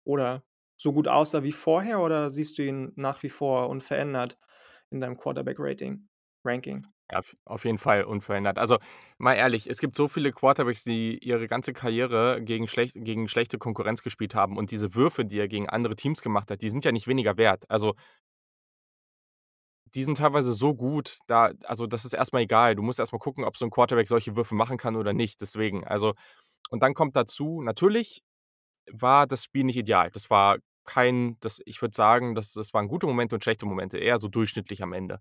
oder 0.06 0.44
so 0.78 0.92
gut 0.94 1.08
aussah 1.08 1.44
wie 1.44 1.52
vorher 1.52 2.00
oder 2.00 2.30
siehst 2.30 2.58
du 2.58 2.64
ihn 2.64 2.92
nach 2.96 3.22
wie 3.24 3.30
vor 3.30 3.68
unverändert 3.70 4.38
in 4.90 5.00
deinem 5.00 5.18
Quarterback-Rating 5.18 6.08
Ranking? 6.44 6.86
Ja, 7.10 7.22
auf 7.46 7.64
jeden 7.64 7.78
Fall 7.78 8.04
unverändert. 8.04 8.58
Also, 8.58 8.76
mal 9.16 9.32
ehrlich, 9.34 9.66
es 9.68 9.78
gibt 9.78 9.96
so 9.96 10.08
viele 10.08 10.30
Quarterbacks, 10.30 10.84
die 10.84 11.16
ihre 11.24 11.46
ganze 11.46 11.72
Karriere 11.72 12.42
gegen 12.42 12.68
schlecht 12.68 12.92
gegen 12.96 13.28
schlechte 13.28 13.56
Konkurrenz 13.56 14.02
gespielt 14.02 14.34
haben 14.34 14.58
und 14.58 14.70
diese 14.72 14.94
Würfe, 14.94 15.24
die 15.24 15.38
er 15.38 15.48
gegen 15.48 15.70
andere 15.70 15.96
Teams 15.96 16.20
gemacht 16.20 16.50
hat, 16.50 16.60
die 16.60 16.68
sind 16.68 16.84
ja 16.84 16.92
nicht 16.92 17.06
weniger 17.08 17.38
wert. 17.38 17.64
Also 17.70 17.94
die 19.94 20.04
sind 20.04 20.18
teilweise 20.18 20.52
so 20.52 20.74
gut, 20.74 21.18
da 21.26 21.52
also, 21.64 21.86
das 21.86 22.04
ist 22.04 22.12
erst 22.12 22.32
mal 22.32 22.40
egal. 22.40 22.74
Du 22.74 22.82
musst 22.82 22.98
erst 22.98 23.12
mal 23.12 23.18
gucken, 23.18 23.44
ob 23.44 23.56
so 23.56 23.64
'n 23.64 23.70
Quarterback 23.70 24.08
solche 24.08 24.36
Würfe 24.36 24.54
machen 24.54 24.76
kann 24.78 24.96
oder 24.96 25.12
nicht, 25.14 25.40
deswegen. 25.40 25.86
Also 25.86 26.14
und 26.70 26.82
dann 26.82 26.94
kommt 26.94 27.16
dazu, 27.16 27.62
natürlich 27.62 28.22
war 28.92 29.26
das 29.28 29.44
Spiel 29.44 29.64
nicht 29.64 29.76
ideal. 29.78 30.10
Das 30.12 30.30
war 30.30 30.58
kein 30.88 31.38
das 31.40 31.62
ich 31.66 31.82
würde 31.82 31.94
sagen, 31.96 32.34
das 32.36 32.52
das 32.54 32.74
waren 32.74 32.88
gute 32.88 33.06
Momente 33.08 33.36
und 33.36 33.44
schlechte 33.44 33.66
Momente, 33.66 33.98
eher 33.98 34.20
so 34.20 34.28
durchschnittlich 34.28 34.82
am 34.82 34.92
Ende. 34.94 35.20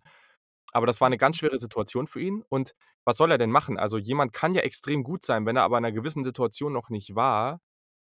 Aber 0.73 0.87
das 0.87 1.01
war 1.01 1.09
'ne 1.09 1.17
ganz 1.19 1.37
schwere 1.37 1.57
Situation 1.59 2.07
für 2.07 2.21
ihn 2.21 2.43
und 2.49 2.75
was 3.05 3.17
soll 3.17 3.31
er 3.31 3.37
denn 3.39 3.51
machen? 3.51 3.77
Also, 3.79 3.97
jemand 3.99 4.33
kann 4.33 4.53
ja 4.55 4.61
extrem 4.63 5.03
gut 5.03 5.23
sein, 5.25 5.45
wenn 5.47 5.57
er 5.57 5.63
aber 5.65 5.77
in 5.79 5.83
'ner 5.83 5.93
gewissen 5.93 6.23
Situation 6.25 6.73
noch 6.73 6.89
nicht 6.91 7.15
war, 7.15 7.61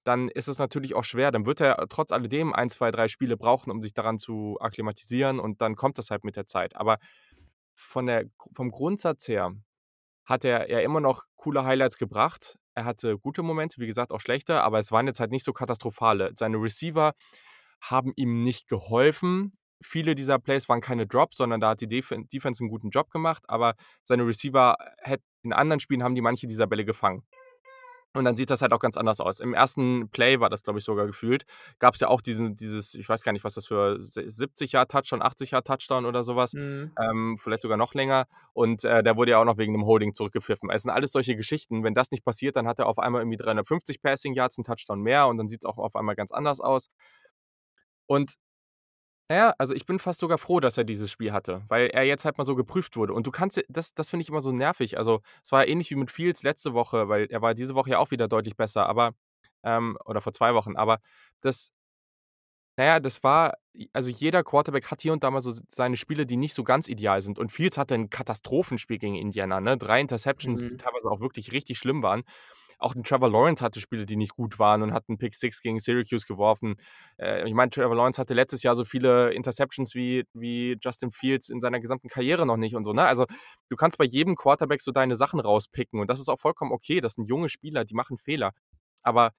dann 0.05 0.28
ist 0.31 0.49
es 0.49 0.59
natürlich 0.61 0.95
auch 0.97 1.05
schwer. 1.05 1.33
Dann 1.33 1.47
wird 1.47 1.61
er 1.62 1.87
trotz 1.90 2.12
alledem 2.12 2.55
1, 2.55 2.71
2, 2.71 2.90
3 2.93 3.09
Spiele 3.09 3.37
brauchen, 3.38 3.71
um 3.73 3.83
sich 3.83 3.95
daran 3.95 4.19
zu 4.21 4.59
akklimatisieren 4.61 5.40
und 5.40 5.62
dann 5.62 5.76
kommt 5.76 5.99
das 5.99 6.11
halt 6.12 6.25
mit 6.25 6.37
der 6.37 6.47
Zeit. 6.47 6.76
Aber 6.76 6.99
von 7.76 8.07
der 8.09 8.26
vom 8.57 8.71
Grundsatz 8.73 9.28
her 9.28 9.52
hat 10.26 10.45
er 10.47 10.71
ja 10.71 10.81
immer 10.81 11.00
noch 11.02 11.25
coole 11.37 11.64
Highlights 11.64 11.99
gebracht. 11.99 12.59
Er 12.78 12.85
hatte 12.85 13.18
gute 13.18 13.42
Momente, 13.42 13.80
wie 13.80 13.88
gesagt, 13.88 14.12
auch 14.12 14.20
schlechte, 14.20 14.62
aber 14.62 14.78
es 14.78 14.92
waren 14.92 15.08
jetzt 15.08 15.18
halt 15.18 15.32
nicht 15.32 15.44
so 15.44 15.52
katastrophale. 15.52 16.30
Seine 16.37 16.58
Receiver 16.58 17.12
haben 17.80 18.12
ihm 18.14 18.44
nicht 18.44 18.68
geholfen. 18.68 19.52
Viele 19.82 20.14
dieser 20.14 20.38
Plays 20.38 20.68
waren 20.68 20.80
keine 20.80 21.04
Drops, 21.08 21.38
sondern 21.38 21.61
da 21.61 21.70
hat 21.70 21.80
die 21.80 21.88
Defen 21.88 22.28
Defense 22.28 22.62
'n 22.62 22.68
guten 22.68 22.90
Job 22.90 23.11
gemacht, 23.11 23.42
aber 23.49 23.75
seine 24.04 24.25
Receiver 24.25 24.76
hätt 24.99 25.23
in 25.42 25.52
anderen 25.52 25.80
Spielen 25.80 26.04
haben 26.04 26.14
die 26.14 26.20
manche 26.20 26.47
dieser 26.47 26.68
Bälle 26.68 26.85
gefangen. 26.85 27.25
Und 28.14 28.24
dann 28.24 28.36
sieht 28.36 28.50
das 28.50 28.62
halt 28.62 28.72
auch 28.72 28.78
ganz 28.80 28.96
anders 28.96 29.20
aus. 29.20 29.38
Im 29.38 29.52
1. 29.54 30.08
Play 30.10 30.40
war 30.40 30.48
das, 30.48 30.62
glaube 30.62 30.78
ich, 30.78 30.84
sogar 30.84 31.06
gefühlt, 31.06 31.44
gab's 31.78 32.00
ja 32.00 32.08
auch 32.08 32.20
diesen 32.22 32.56
dieses 32.56 32.94
ich 32.94 33.08
weiß 33.08 33.22
gar 33.22 33.32
nicht, 33.32 33.44
was 33.44 33.54
das 33.54 33.66
für 33.66 34.00
si 34.00 34.22
70 34.28 34.72
Yard 34.72 34.90
Touchdown, 34.90 35.20
80 35.22 35.50
Yard 35.50 35.66
Touchdown 35.66 36.06
oder 36.06 36.22
so 36.22 36.34
was, 36.34 36.54
Mhm. 36.54 36.98
ähm, 36.98 37.36
vielleicht 37.36 37.62
sogar 37.62 37.76
noch 37.76 37.92
länger. 37.94 38.26
Und, 38.54 38.82
äh, 38.84 39.02
der 39.02 39.16
wurde 39.16 39.32
ja 39.32 39.40
auch 39.40 39.44
noch 39.44 39.58
wegen 39.58 39.72
'nem 39.72 39.84
Holding 39.84 40.14
zurückgepfiffen. 40.14 40.70
Es 40.70 40.82
sind 40.82 40.90
alles 40.90 41.12
solche 41.12 41.36
Geschichten. 41.36 41.84
Wenn 41.84 41.94
das 41.94 42.10
nicht 42.10 42.24
passiert, 42.24 42.56
dann 42.56 42.66
hat 42.66 42.78
er 42.78 42.86
auf 42.86 42.98
einmal 42.98 43.20
irgendwie 43.22 43.36
350 43.36 44.00
Passing 44.02 44.32
Yards, 44.34 44.56
'n 44.58 44.64
Touchdown 44.64 45.00
mehr 45.02 45.26
und 45.28 45.36
dann 45.36 45.48
sieht's 45.48 45.66
auch 45.66 45.78
auf 45.78 45.94
einmal 45.94 46.16
ganz 46.16 46.32
anders 46.32 46.60
aus. 46.60 46.86
Und 48.10 48.34
na 49.28 49.37
ja, 49.37 49.54
also, 49.58 49.75
ich 49.75 49.87
bin 49.87 49.99
fast 49.99 50.20
sogar 50.20 50.38
froh, 50.38 50.61
dass 50.61 50.78
er 50.78 50.85
dieses 50.85 51.11
Spiel 51.11 51.32
hatte, 51.32 51.64
weil 51.68 51.88
er 51.88 52.04
jetzt 52.04 52.25
halt 52.25 52.38
mal 52.38 52.44
so 52.44 52.56
geprüft 52.56 52.97
wurde. 52.97 53.12
Und 53.14 53.26
du 53.26 53.30
kannst 53.30 53.62
das 53.68 53.94
das 53.94 54.11
finde 54.11 54.23
ich 54.23 54.28
immer 54.30 54.40
so 54.40 54.52
nervig. 54.52 54.99
Also, 54.99 55.20
es 55.42 55.52
war 55.52 55.66
ähnlich 55.68 55.90
wie 55.90 55.97
mit 55.97 56.11
Fields 56.11 56.42
letzte 56.42 56.75
Woche, 56.75 57.08
weil 57.08 57.26
er 57.30 57.42
war 57.42 57.54
diese 57.54 57.75
Woche 57.75 57.90
ja 57.90 57.99
auch 57.99 58.11
wieder 58.11 58.28
deutlich 58.28 58.56
besser, 58.56 58.87
aber 58.87 59.12
ähm, 59.64 59.99
oder 60.04 60.20
vor 60.23 60.32
2 60.32 60.54
Wochen, 60.54 60.76
aber 60.76 60.99
das 61.42 61.68
na 62.78 62.85
ja, 62.85 63.00
das 63.00 63.23
war 63.25 63.54
also, 63.92 64.08
jeder 64.11 64.42
Quarterback 64.44 64.90
hat 64.90 65.00
hier 65.00 65.12
und 65.12 65.23
da 65.25 65.30
mal 65.30 65.40
so 65.40 65.52
seine 65.73 65.97
Spiele, 65.97 66.26
die 66.26 66.37
nicht 66.37 66.54
so 66.54 66.64
ganz 66.64 66.88
ideal 66.88 67.23
sind. 67.23 67.38
Und 67.38 67.52
Fields 67.52 67.76
hatte 67.78 67.94
'n 67.97 68.08
Katastrophenspiel 68.11 68.99
gegen 68.99 69.14
Indiana, 69.16 69.61
ne? 69.61 69.76
3 69.78 70.00
Interceptions, 70.00 70.66
die 70.68 70.76
Mhm. 70.76 70.78
teilweise 70.78 71.08
auch 71.11 71.20
wirklich 71.20 71.52
richtig 71.52 71.78
schlimm 71.78 72.02
waren. 72.02 72.23
Auch 72.80 72.94
'n 72.94 73.02
Trevor 73.04 73.30
Lawrence 73.30 73.64
hatte 73.64 73.80
Spiele, 73.80 74.06
die 74.06 74.16
nicht 74.16 74.37
gut 74.37 74.58
waren 74.58 74.82
und 74.82 74.92
hat 74.92 75.04
'n 75.08 75.18
Pick 75.18 75.35
Six 75.35 75.61
gegen 75.62 75.80
Syracuse 75.80 76.26
geworfen. 76.26 76.76
Äh, 77.18 77.47
ich 77.49 77.54
meine, 77.54 77.70
Trevor 77.70 77.97
Lawrence 77.97 78.20
hatte 78.20 78.35
letztes 78.35 78.62
Jahr 78.62 78.76
so 78.76 78.85
viele 78.85 79.32
Interceptions 79.32 79.94
wie 79.94 80.25
wie 80.32 80.76
Justin 80.80 81.11
Fields 81.12 81.49
in 81.49 81.61
seiner 81.61 81.80
gesamten 81.80 82.08
Karriere 82.08 82.47
noch 82.47 82.56
nicht 82.56 82.76
und 82.76 82.85
so, 82.85 82.92
ne? 82.92 83.04
Also, 83.06 83.26
du 83.68 83.76
kannst 83.76 83.99
bei 83.99 84.04
jedem 84.04 84.37
Quarterback 84.37 84.80
so 84.80 84.92
deine 84.92 85.16
Sachen 85.16 85.40
rauspicken 85.40 86.00
und 86.00 86.08
das 86.08 86.20
ist 86.20 86.28
auch 86.28 86.38
vollkommen 86.40 86.73
okay. 86.73 87.00
Das 87.00 87.14
sind 87.14 87.28
junge 87.28 87.49
Spieler, 87.49 87.85
die 87.85 87.94
machen 87.94 88.18
Fehler. 88.18 88.52
Aber 89.02 89.32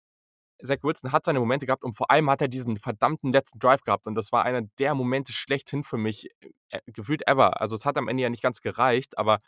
Zach 0.64 0.78
Wilson 0.84 1.12
hat 1.14 1.26
seine 1.26 1.40
Momente 1.40 1.66
gehabt 1.66 1.84
und 1.84 1.96
vor 1.98 2.12
allem 2.12 2.30
hat 2.30 2.42
er 2.42 2.50
diesen 2.50 2.78
verdammten 2.78 3.32
letzten 3.32 3.60
Drive 3.60 3.84
gehabt 3.84 4.08
und 4.08 4.16
das 4.16 4.32
war 4.34 4.44
einer 4.46 4.64
der 4.80 4.96
Momente 4.96 5.32
schlechthin 5.34 5.84
für 5.86 5.98
mich, 5.98 6.30
äh, 6.72 6.80
gefühlt 6.88 7.28
ever. 7.28 7.62
Also, 7.62 7.76
es 7.76 7.86
hat 7.86 7.98
am 7.98 8.08
Ende 8.10 8.24
ja 8.24 8.30
nicht 8.30 8.44
ganz 8.44 8.62
gereicht, 8.62 9.18
aber 9.18 9.40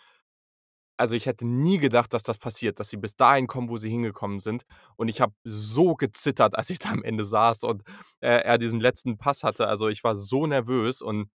also, 1.02 1.16
ich 1.16 1.26
hätte 1.26 1.48
nie 1.48 1.80
gedacht, 1.80 2.14
dass 2.14 2.24
das 2.24 2.38
passiert, 2.38 2.80
dass 2.80 2.90
sie 2.90 2.98
bis 2.98 3.16
dahin 3.18 3.48
kommen, 3.48 3.70
wo 3.70 3.78
sie 3.78 3.90
hingekommen 3.90 4.40
sind. 4.40 4.64
Und 4.98 5.10
ich 5.10 5.22
habe 5.22 5.34
so 5.44 5.96
gezittert, 5.96 6.56
als 6.56 6.70
ich 6.70 6.80
da 6.80 6.92
am 6.92 7.04
Ende 7.04 7.26
saß 7.26 7.64
und, 7.64 7.84
äh, 8.22 8.30
er 8.44 8.58
diesen 8.60 8.80
letzten 8.80 9.18
Pass 9.18 9.44
hatte. 9.44 9.68
Also, 9.68 9.90
ich 9.90 10.04
war 10.04 10.16
so 10.16 10.48
nervös 10.48 11.02
und 11.02 11.30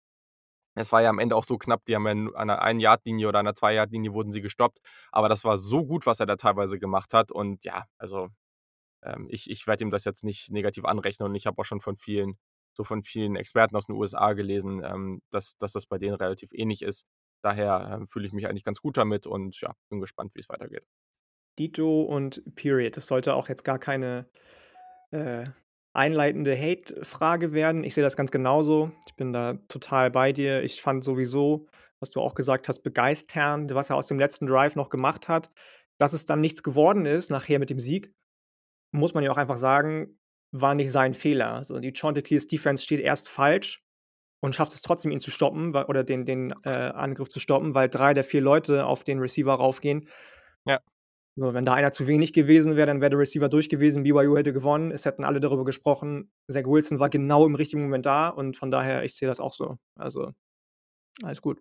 es 0.76 0.92
war 0.92 1.02
ja 1.02 1.10
am 1.10 1.20
Ende 1.20 1.36
auch 1.36 1.44
so 1.46 1.58
knapp. 1.58 1.86
Die 1.86 1.96
haben 1.96 2.06
ja 2.08 2.34
an 2.36 2.48
der 2.50 2.62
Ein-Yard-Linie 2.62 3.28
oder 3.30 3.40
an 3.40 3.46
der 3.46 3.56
Zwei-Yard-Linie 3.56 4.14
wurden 4.14 4.32
sie 4.32 4.42
gestoppt. 4.42 4.80
Aber 5.12 5.30
das 5.30 5.44
war 5.46 5.58
so 5.58 5.86
gut, 5.86 6.06
was 6.06 6.20
er 6.20 6.26
da 6.26 6.36
teilweise 6.38 6.80
gemacht 6.80 7.14
hat. 7.14 7.32
Und 7.32 7.64
ja, 7.66 7.86
also, 7.98 8.30
ähm, 9.04 9.28
ich 9.30 9.50
ich 9.50 9.68
werde 9.68 9.84
ihm 9.86 9.92
das 9.92 10.06
jetzt 10.06 10.24
nicht 10.24 10.52
negativ 10.52 10.86
anrechnen 10.86 11.30
und 11.30 11.36
ich 11.36 11.46
habe 11.48 11.60
auch 11.62 11.66
schon 11.66 11.82
von 11.82 11.98
vielen 11.98 12.38
so 12.74 12.84
von 12.84 13.04
vielen 13.04 13.36
Experten 13.38 13.76
aus 13.78 13.88
den 13.88 13.96
USA 13.96 14.34
gelesen, 14.34 14.84
ähm, 14.84 15.22
dass 15.32 15.58
dass 15.58 15.74
das 15.74 15.86
bei 15.88 15.98
denen 15.98 16.16
relativ 16.16 16.50
ähnlich 16.54 16.82
ist. 16.84 17.06
Daher, 17.46 17.92
ähm, 17.94 18.08
fühle 18.08 18.26
ich 18.26 18.34
mich 18.34 18.48
eigentlich 18.48 18.64
ganz 18.64 18.82
gut 18.82 18.98
damit 18.98 19.28
und 19.28 19.62
ja, 19.62 19.76
bin 19.90 20.02
gespannt, 20.02 20.32
wie's 20.34 20.50
weitergeht. 20.50 20.84
Dito 21.60 22.02
und 22.02 22.42
Period. 22.56 22.98
Das 22.98 23.06
sollte 23.06 23.36
auch 23.36 23.50
jetzt 23.50 23.64
gar 23.64 23.78
keine, 23.78 24.28
äh 25.12 25.46
einleitende 25.96 26.58
Hate-Frage 26.58 27.54
werden. 27.54 27.84
Ich 27.84 27.94
sehe 27.94 28.04
das 28.04 28.18
ganz 28.18 28.30
genauso. 28.30 28.92
Ich 29.08 29.16
bin 29.16 29.32
da 29.32 29.54
total 29.70 30.12
bei 30.12 30.34
dir. 30.34 30.62
Ich 30.62 30.82
fand 30.82 31.04
sowieso, 31.04 31.68
was 32.00 32.10
du 32.10 32.20
auch 32.20 32.36
gesagt 32.36 32.68
hast, 32.68 32.82
begeisternd, 32.82 33.74
was 33.74 33.90
er 33.90 33.96
aus 33.96 34.08
dem 34.08 34.20
letzten 34.20 34.46
Drive 34.46 34.76
noch 34.76 34.90
gemacht 34.90 35.30
hat. 35.30 35.52
Dass 35.98 36.12
es 36.12 36.26
dann 36.26 36.42
nichts 36.42 36.64
geworden 36.64 37.06
ist, 37.06 37.30
nachher 37.30 37.60
mit 37.60 37.70
dem 37.70 37.80
Sieg, 37.80 38.14
muss 38.92 39.14
man 39.14 39.24
ja 39.24 39.32
auch 39.32 39.38
einfach 39.38 39.56
sagen, 39.56 40.20
war 40.52 40.76
nicht 40.76 40.92
sein 40.92 41.14
Fehler. 41.14 41.54
Also 41.54 41.80
die 41.80 41.94
Chanticleers 41.94 42.48
Defense 42.48 42.84
steht 42.84 43.00
erst 43.00 43.30
falsch 43.30 43.85
und 44.42 44.56
schafft 44.56 44.74
es 44.74 44.82
trotzdem, 44.82 45.12
ihn 45.12 45.20
zu 45.20 45.32
stoppen 45.32 45.74
weil, 45.74 45.86
oder 45.86 46.04
den, 46.04 46.26
den 46.26 46.54
äh, 46.64 46.70
Angriff 46.70 47.30
zu 47.30 47.40
stoppen, 47.40 47.74
weil 47.74 47.90
drei 47.90 48.14
der 48.14 48.24
vier 48.24 48.42
Leute 48.42 48.86
auf 48.86 49.04
den 49.04 49.20
Receiver 49.20 49.54
raufgehen. 49.54 50.08
Ja. 50.66 50.80
So, 51.38 51.54
wenn 51.54 51.66
da 51.66 51.74
einer 51.74 51.92
zu 51.92 52.08
wenig 52.08 52.32
gewesen 52.32 52.78
wäre, 52.78 52.88
dann 52.88 53.02
wäre 53.02 53.10
der 53.10 53.20
Receiver 53.20 53.50
durch 53.50 53.68
gewesen, 53.68 54.04
BYU 54.04 54.38
hätte 54.38 54.54
gewonnen, 54.54 54.92
es 54.92 55.06
hätten 55.06 55.26
alle 55.26 55.42
darüber 55.42 55.66
gesprochen. 55.66 56.32
Zach 56.50 56.66
Wilson 56.66 57.00
war 57.00 57.10
genau 57.10 57.46
im 57.46 57.56
richtigen 57.56 57.84
Moment 57.84 58.06
da 58.06 58.30
und 58.30 58.56
von 58.56 58.72
daher, 58.72 59.04
ich 59.04 59.16
sehe 59.16 59.28
das 59.28 59.42
auch 59.42 59.54
so. 59.54 59.78
Also, 59.96 60.32
alles 61.24 61.42
gut. 61.42 61.58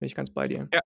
Bin 0.00 0.06
ich 0.06 0.14
ganz 0.14 0.30
bei 0.30 0.48
dir. 0.48 0.68
Ja. 0.72 0.80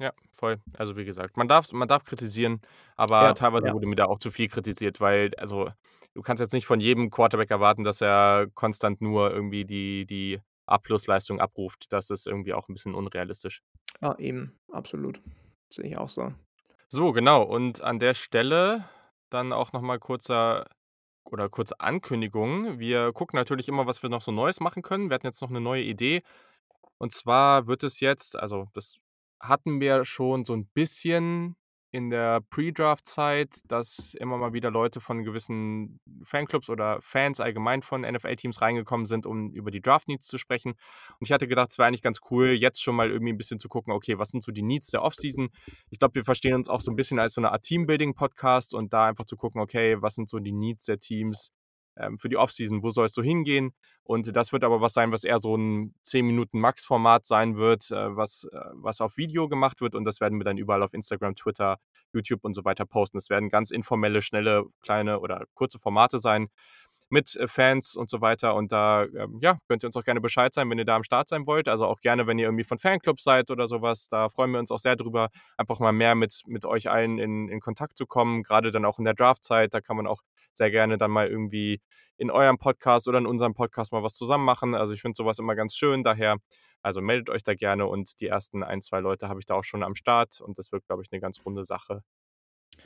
Ja, 0.00 0.12
voll. 0.36 0.60
Also, 0.76 0.96
wie 0.96 1.04
gesagt, 1.04 1.36
man 1.36 1.46
darf 1.46 1.70
man 1.72 1.86
darf 1.86 2.02
kritisieren, 2.02 2.60
aber 2.96 3.22
Ja, 3.22 3.32
teilweise 3.34 3.68
ja. 3.68 3.74
wurde 3.74 3.86
mir 3.86 3.94
da 3.94 4.06
auch 4.06 4.18
zu 4.18 4.30
viel 4.32 4.48
kritisiert, 4.48 5.00
weil 5.00 5.30
also, 5.36 5.70
du 6.14 6.22
kannst 6.22 6.40
jetzt 6.40 6.52
nicht 6.52 6.66
von 6.66 6.80
jedem 6.80 7.10
Quarterback 7.10 7.50
erwarten, 7.50 7.84
dass 7.84 8.00
er 8.00 8.46
konstant 8.54 9.00
nur 9.02 9.32
irgendwie 9.32 9.64
die 9.64 10.06
die 10.06 10.40
A-Plus-Leistung 10.66 11.40
abruft. 11.40 11.86
Das 11.92 12.10
ist 12.10 12.26
irgendwie 12.26 12.54
auch 12.54 12.68
'n 12.68 12.74
bisschen 12.74 12.94
unrealistisch. 12.94 13.60
Ja, 14.02 14.16
eben, 14.18 14.58
absolut. 14.72 15.20
Sehe 15.70 15.86
ich 15.86 15.96
auch 15.96 16.08
so. 16.08 16.32
So, 16.92 17.12
genau. 17.12 17.42
Und 17.42 17.80
an 17.80 17.98
der 17.98 18.14
Stelle 18.14 18.84
dann 19.30 19.52
auch 19.52 19.72
noch 19.72 19.80
mal 19.82 19.98
kurzer 19.98 20.66
oder 21.24 21.48
kurze 21.48 21.80
Ankündigung. 21.80 22.78
Wir 22.78 23.12
gucken 23.12 23.38
natürlich 23.38 23.68
immer, 23.68 23.86
was 23.86 24.02
wir 24.02 24.10
noch 24.10 24.22
so 24.22 24.32
Neues 24.32 24.60
machen 24.60 24.82
können. 24.82 25.10
Wir 25.10 25.14
hatten 25.16 25.26
jetzt 25.26 25.42
noch 25.42 25.50
'ne 25.50 25.60
neue 25.60 25.82
Idee. 25.82 26.22
Und 26.98 27.12
zwar 27.12 27.66
wird 27.68 27.84
es 27.84 28.00
jetzt 28.00 28.36
also, 28.38 28.68
das 28.74 28.98
hatten 29.40 29.80
wir 29.80 30.04
schon 30.06 30.44
so 30.44 30.54
'n 30.54 30.66
bisschen 30.74 31.56
in 31.94 32.10
der 32.10 32.40
Pre-Draft-Zeit, 32.50 33.60
dass 33.68 34.14
immer 34.14 34.36
mal 34.36 34.52
wieder 34.52 34.70
Leute 34.72 35.00
von 35.00 35.22
gewissen 35.22 36.00
Fanclubs 36.24 36.68
oder 36.68 37.00
Fans 37.00 37.38
allgemein 37.40 37.82
von 37.82 38.02
NFL-Teams 38.02 38.60
reingekommen 38.60 39.06
sind, 39.06 39.26
um 39.26 39.52
über 39.52 39.70
die 39.70 39.80
Draft-Needs 39.80 40.26
zu 40.26 40.36
sprechen. 40.36 40.72
Und 40.72 41.26
ich 41.26 41.32
hatte 41.32 41.46
gedacht, 41.46 41.70
es 41.70 41.78
wäre 41.78 41.86
eigentlich 41.88 42.02
ganz 42.02 42.18
cool, 42.30 42.48
jetzt 42.48 42.82
schon 42.82 42.96
mal 42.96 43.10
irgendwie 43.10 43.32
'n 43.32 43.38
bisschen 43.38 43.60
zu 43.60 43.68
gucken, 43.68 43.92
okay, 43.92 44.18
was 44.18 44.30
sind 44.30 44.42
so 44.42 44.50
die 44.52 44.62
Needs 44.62 44.90
der 44.90 45.02
Offseason? 45.02 45.50
Ich 45.90 46.00
glaube, 46.00 46.16
wir 46.16 46.24
verstehen 46.24 46.54
uns 46.54 46.68
auch 46.68 46.80
so 46.80 46.90
'n 46.90 46.96
bisschen 46.96 47.18
als 47.20 47.34
so 47.34 47.40
'ne 47.40 47.52
Art 47.52 47.62
Teambuilding-Podcast 47.62 48.74
und 48.74 48.92
da 48.92 49.06
einfach 49.06 49.24
zu 49.26 49.36
gucken, 49.36 49.60
okay, 49.60 49.96
was 50.02 50.16
sind 50.16 50.28
so 50.28 50.40
die 50.40 50.52
Needs 50.52 50.86
der 50.86 50.98
Teams, 50.98 51.52
ähm, 51.96 52.18
für 52.18 52.28
die 52.28 52.36
Offseason? 52.36 52.82
Wo 52.82 52.90
soll 52.90 53.06
es 53.06 53.14
so 53.14 53.22
hingehen? 53.22 53.72
Und 54.04 54.36
das 54.36 54.52
wird 54.52 54.64
aber 54.64 54.80
was 54.80 54.92
sein, 54.92 55.12
was 55.12 55.24
eher 55.24 55.38
so 55.38 55.56
'n 55.56 55.94
10 56.02 56.26
Minuten 56.26 56.60
Max-Format 56.60 57.26
sein 57.26 57.56
wird, 57.56 57.90
äh, 57.90 58.16
was 58.16 58.44
äh, 58.52 58.58
was 58.74 59.00
auf 59.00 59.16
Video 59.16 59.48
gemacht 59.48 59.80
wird 59.80 59.94
und 59.94 60.04
das 60.04 60.20
werden 60.20 60.38
wir 60.38 60.44
dann 60.44 60.58
überall 60.58 60.82
auf 60.82 60.92
Instagram, 60.94 61.34
Twitter, 61.36 61.78
YouTube 62.12 62.44
und 62.44 62.54
so 62.54 62.64
weiter 62.64 62.84
posten. 62.86 63.18
Es 63.18 63.30
werden 63.30 63.48
ganz 63.48 63.70
informelle, 63.70 64.22
schnelle, 64.22 64.64
kleine 64.82 65.20
oder 65.20 65.44
kurze 65.54 65.78
Formate 65.78 66.18
sein 66.18 66.48
mit, 67.10 67.36
äh, 67.36 67.48
Fans 67.48 67.96
und 67.96 68.10
so 68.10 68.20
weiter. 68.20 68.54
Und 68.54 68.72
da, 68.72 69.04
ähm, 69.04 69.38
ja, 69.42 69.58
könnt 69.68 69.84
ihr 69.84 69.88
uns 69.88 69.96
auch 69.96 70.04
gerne 70.04 70.20
Bescheid 70.20 70.52
sagen, 70.54 70.70
wenn 70.70 70.78
ihr 70.78 70.84
da 70.84 70.96
am 70.96 71.04
Start 71.04 71.28
sein 71.28 71.46
wollt. 71.46 71.68
Also, 71.68 71.86
auch 71.86 72.00
gerne, 72.00 72.26
wenn 72.26 72.38
ihr 72.38 72.46
irgendwie 72.46 72.64
von 72.64 72.78
Fanclubs 72.78 73.22
seid 73.24 73.50
oder 73.50 73.68
so 73.68 73.82
was. 73.82 74.08
Da 74.08 74.28
freuen 74.30 74.50
wir 74.52 74.58
uns 74.58 74.70
auch 74.70 74.78
sehr 74.78 74.96
drüber, 74.96 75.28
einfach 75.56 75.78
mal 75.80 75.92
mehr 75.92 76.14
mit 76.14 76.42
mit 76.46 76.64
euch 76.64 76.90
allen 76.90 77.18
in 77.18 77.48
in 77.48 77.60
Kontakt 77.60 77.96
zu 77.98 78.06
kommen, 78.06 78.42
grade 78.42 78.70
dann 78.72 78.84
auch 78.84 78.98
in 78.98 79.04
der 79.04 79.14
Draftzeit. 79.14 79.74
Da 79.74 79.80
kann 79.80 79.96
man 79.96 80.06
auch 80.06 80.22
sehr 80.54 80.70
gerne 80.70 80.98
dann 80.98 81.10
mal 81.10 81.28
irgendwie 81.28 81.80
in 82.16 82.30
eurem 82.30 82.58
Podcast 82.58 83.08
oder 83.08 83.18
in 83.18 83.26
unserem 83.26 83.54
Podcast 83.54 83.92
mal 83.92 84.02
was 84.02 84.14
zusammen 84.14 84.44
machen. 84.44 84.74
Also, 84.74 84.92
ich 84.94 85.02
finde 85.02 85.16
so 85.16 85.26
was 85.26 85.38
immer 85.38 85.54
ganz 85.56 85.76
schön. 85.76 86.04
Daher 86.04 86.36
also, 86.82 87.00
meldet 87.00 87.30
euch 87.30 87.42
da 87.44 87.54
gerne 87.54 87.86
und 87.86 88.20
die 88.20 88.26
ersten 88.28 88.62
1, 88.62 88.82
2 88.82 89.00
Leute 89.00 89.28
habe 89.28 89.40
ich 89.40 89.46
da 89.46 89.54
auch 89.54 89.64
schon 89.64 89.82
am 89.82 89.94
Start 89.94 90.40
und 90.40 90.58
das 90.58 90.70
wird, 90.72 90.86
glaube 90.86 91.02
ich, 91.02 91.10
'ne 91.12 91.20
ganz 91.20 91.40
runde 91.46 91.64
Sache. 91.64 92.02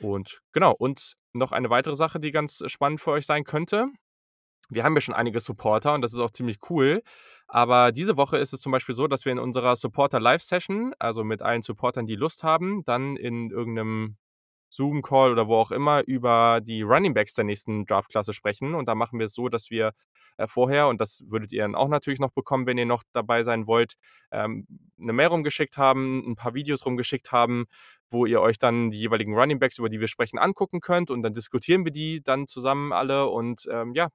Und 0.01 0.41
genau, 0.53 0.73
und 0.73 1.13
noch 1.33 1.51
eine 1.53 1.69
weitere 1.71 1.95
Sache, 1.95 2.19
die 2.19 2.31
ganz 2.31 2.63
spannend 2.67 3.01
für 3.01 3.11
euch 3.11 3.25
sein 3.27 3.43
könnte. 3.45 3.87
Wir 4.69 4.83
haben 4.85 4.95
ja 4.95 5.01
schon 5.01 5.15
einige 5.15 5.39
Supporter 5.41 5.93
und 5.95 6.01
das 6.03 6.13
ist 6.13 6.19
auch 6.19 6.31
ziemlich 6.31 6.59
cool. 6.69 7.03
Aber 7.47 7.91
diese 7.93 8.17
Woche 8.17 8.37
ist 8.39 8.53
es 8.53 8.61
zum 8.61 8.71
Beispiel 8.73 8.95
so, 8.95 9.07
dass 9.07 9.25
wir 9.25 9.31
in 9.33 9.39
unserer 9.39 9.75
Supporter-Live-Session, 9.77 10.93
also 10.99 11.23
mit 11.25 11.41
allen 11.43 11.61
Supportern, 11.63 12.05
die 12.07 12.15
Lust 12.17 12.43
haben, 12.43 12.83
dann 12.85 13.17
in 13.17 13.51
irgend 13.51 13.75
'nem 13.75 14.17
Zoom-Call 14.69 15.31
oder 15.31 15.47
wo 15.47 15.55
auch 15.57 15.71
immer 15.71 16.03
über 16.07 16.61
die 16.63 16.81
Running 16.83 17.13
Backs 17.13 17.33
der 17.35 17.45
nächsten 17.45 17.85
Draftklasse 17.85 18.33
sprechen. 18.33 18.75
Und 18.75 18.87
da 18.87 18.95
machen 18.95 19.19
wir 19.19 19.25
es 19.25 19.33
so, 19.33 19.49
dass 19.49 19.69
wir, 19.71 19.93
äh, 20.37 20.47
vorher 20.47 20.87
und 20.87 21.01
das 21.01 21.23
würdet 21.27 21.51
ihr 21.51 21.63
dann 21.63 21.75
auch 21.75 21.87
natürlich 21.89 22.19
noch 22.19 22.31
bekommen, 22.31 22.65
wenn 22.67 22.77
ihr 22.77 22.85
noch 22.85 23.03
dabei 23.13 23.43
sein 23.43 23.67
wollt, 23.67 23.93
ähm, 24.31 24.67
'ne 24.97 25.13
Mail 25.13 25.27
rumgeschickt 25.27 25.77
haben, 25.77 26.23
'n 26.25 26.35
paar 26.35 26.53
Videos 26.55 26.85
rumgeschickt 26.85 27.31
haben, 27.31 27.65
wo 28.11 28.25
ihr 28.25 28.41
euch 28.41 28.57
dann 28.59 28.91
die 28.91 28.99
jeweiligen 28.99 29.35
Running 29.37 29.59
Backs, 29.59 29.77
über 29.79 29.89
die 29.89 29.99
wir 29.99 30.07
sprechen, 30.07 30.39
angucken 30.39 30.81
könnt 30.81 31.09
und 31.11 31.21
dann 31.23 31.33
diskutieren 31.33 31.85
wir 31.85 31.91
die 31.91 32.21
dann 32.23 32.47
zusammen 32.47 32.93
alle 32.93 33.27
und, 33.29 33.67
ähm, 33.71 33.93
ja, 33.95 34.09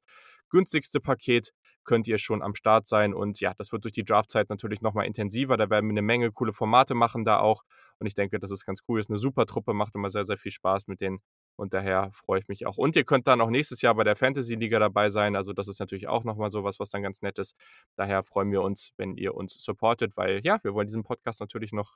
günstigste 0.49 1.01
Paket, 1.01 1.51
könnt 1.83 2.07
ihr 2.07 2.17
schon 2.17 2.41
am 2.43 2.55
Start 2.55 2.87
sein. 2.87 3.13
Und 3.13 3.39
ja, 3.41 3.53
das 3.57 3.71
wird 3.73 3.83
durch 3.83 3.93
die 3.93 4.03
Draftzeit 4.05 4.49
natürlich 4.49 4.81
noch 4.81 4.93
mal 4.93 5.03
intensiver. 5.03 5.57
Da 5.57 5.69
werden 5.69 5.87
wir 5.89 5.93
'ne 5.93 6.01
Menge 6.01 6.31
coole 6.31 6.53
Formate 6.53 6.93
machen 6.95 7.25
da 7.25 7.39
auch. 7.39 7.63
Und 7.99 8.07
ich 8.07 8.15
denke, 8.15 8.39
das 8.39 8.51
ist 8.51 8.65
ganz 8.65 8.81
cool. 8.87 8.99
Ist 8.99 9.09
'ne 9.09 9.17
super 9.17 9.45
Truppe, 9.45 9.73
macht 9.73 9.95
immer 9.95 10.09
sehr, 10.09 10.23
sehr 10.25 10.37
viel 10.37 10.51
Spaß 10.51 10.87
mit 10.87 11.01
denen. 11.01 11.19
Und 11.57 11.73
daher 11.73 12.09
freue 12.13 12.39
ich 12.39 12.47
mich 12.47 12.65
auch. 12.67 12.77
Und 12.77 12.95
ihr 12.95 13.03
könnt 13.03 13.27
dann 13.27 13.41
auch 13.41 13.49
nächstes 13.49 13.81
Jahr 13.81 13.95
bei 13.95 14.03
der 14.05 14.15
Fantasy-Liga 14.15 14.79
dabei 14.79 15.09
sein. 15.09 15.35
Also, 15.35 15.53
das 15.53 15.67
ist 15.67 15.79
natürlich 15.79 16.07
auch 16.07 16.23
noch 16.23 16.37
mal 16.37 16.49
so 16.51 16.63
was, 16.63 16.79
was 16.79 16.89
dann 16.89 17.03
ganz 17.03 17.21
nett 17.21 17.37
ist. 17.39 17.55
Daher 17.97 18.23
freuen 18.23 18.51
wir 18.51 18.61
uns, 18.61 18.93
wenn 18.97 19.17
ihr 19.17 19.35
uns 19.35 19.53
supportet, 19.61 20.15
weil, 20.15 20.39
ja, 20.43 20.59
wir 20.63 20.73
wollen 20.73 20.87
diesen 20.87 21.03
Podcast 21.03 21.39
natürlich 21.41 21.73
noch 21.73 21.95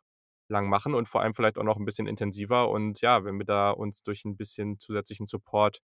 lang 0.50 0.70
machen 0.70 0.96
und 0.96 1.10
vor 1.10 1.22
allem 1.22 1.34
vielleicht 1.34 1.58
auch 1.60 1.64
noch 1.64 1.78
'n 1.78 1.86
bisschen 1.86 2.08
intensiver. 2.08 2.70
Und 2.70 3.02
ja, 3.02 3.24
wenn 3.26 3.38
wir 3.40 3.46
da 3.46 3.72
uns 3.72 4.04
durch 4.04 4.26
'n 4.26 4.38
bisschen 4.38 4.80
zusätzlichen 4.80 5.28
Support 5.28 5.82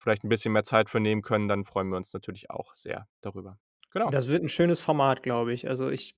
vielleicht 0.00 0.24
'n 0.24 0.30
bisschen 0.30 0.52
mehr 0.54 0.64
Zeit 0.64 0.90
für 0.90 1.00
nehmen 1.00 1.22
können, 1.22 1.48
dann 1.48 1.64
freuen 1.66 1.90
wir 1.90 1.96
uns 1.98 2.12
natürlich 2.14 2.50
auch 2.50 2.74
sehr 2.74 3.08
darüber. 3.22 3.58
Genau. 3.92 4.10
Das 4.10 4.28
wird 4.28 4.42
'n 4.42 4.48
schönes 4.48 4.80
Format, 4.80 5.22
glaube 5.22 5.52
ich. 5.52 5.68
Also, 5.68 5.88
ich 5.90 6.14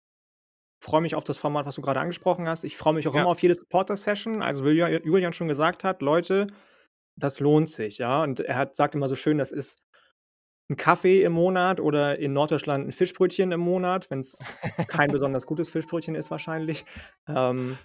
freue 0.82 1.02
mich 1.02 1.14
auf 1.16 1.24
das 1.24 1.38
Format, 1.38 1.66
was 1.66 1.76
du 1.76 1.82
grade 1.82 2.00
angesprochen 2.00 2.48
hast. 2.48 2.64
Ich 2.64 2.76
freue 2.76 2.94
mich 2.94 3.08
auch 3.08 3.14
Ja. 3.14 3.24
immer 3.24 3.30
auf 3.30 3.42
jede 3.42 3.54
Supporter-Session. 3.54 4.42
Also, 4.42 4.64
wie 4.64 4.70
Julia 4.70 5.00
Julian 5.04 5.32
schon 5.34 5.48
gesagt 5.48 5.84
hat: 5.84 6.02
„Leute, 6.02 6.48
das 7.16 7.40
lohnt 7.40 7.70
sich“, 7.70 7.98
ja? 7.98 8.22
Und 8.24 8.40
er 8.40 8.56
hat 8.56 8.76
sagt 8.76 8.94
immer 8.96 9.08
so 9.08 9.16
schön, 9.16 9.38
das 9.38 9.52
ist 9.52 9.80
'n 10.70 10.76
Kaffee 10.76 11.22
im 11.22 11.32
Monat 11.32 11.80
oder 11.80 12.18
in 12.18 12.32
Norddeutschland 12.32 12.86
'n 12.88 12.92
Fischbrötchen 12.92 13.52
im 13.52 13.60
Monat, 13.60 14.10
wenn's 14.10 14.44
kein 14.86 15.10
besonders 15.12 15.46
gutes 15.46 15.70
Fischbrötchen 15.70 16.14
ist 16.14 16.30
wahrscheinlich. 16.30 16.84
Ähm, 17.28 17.80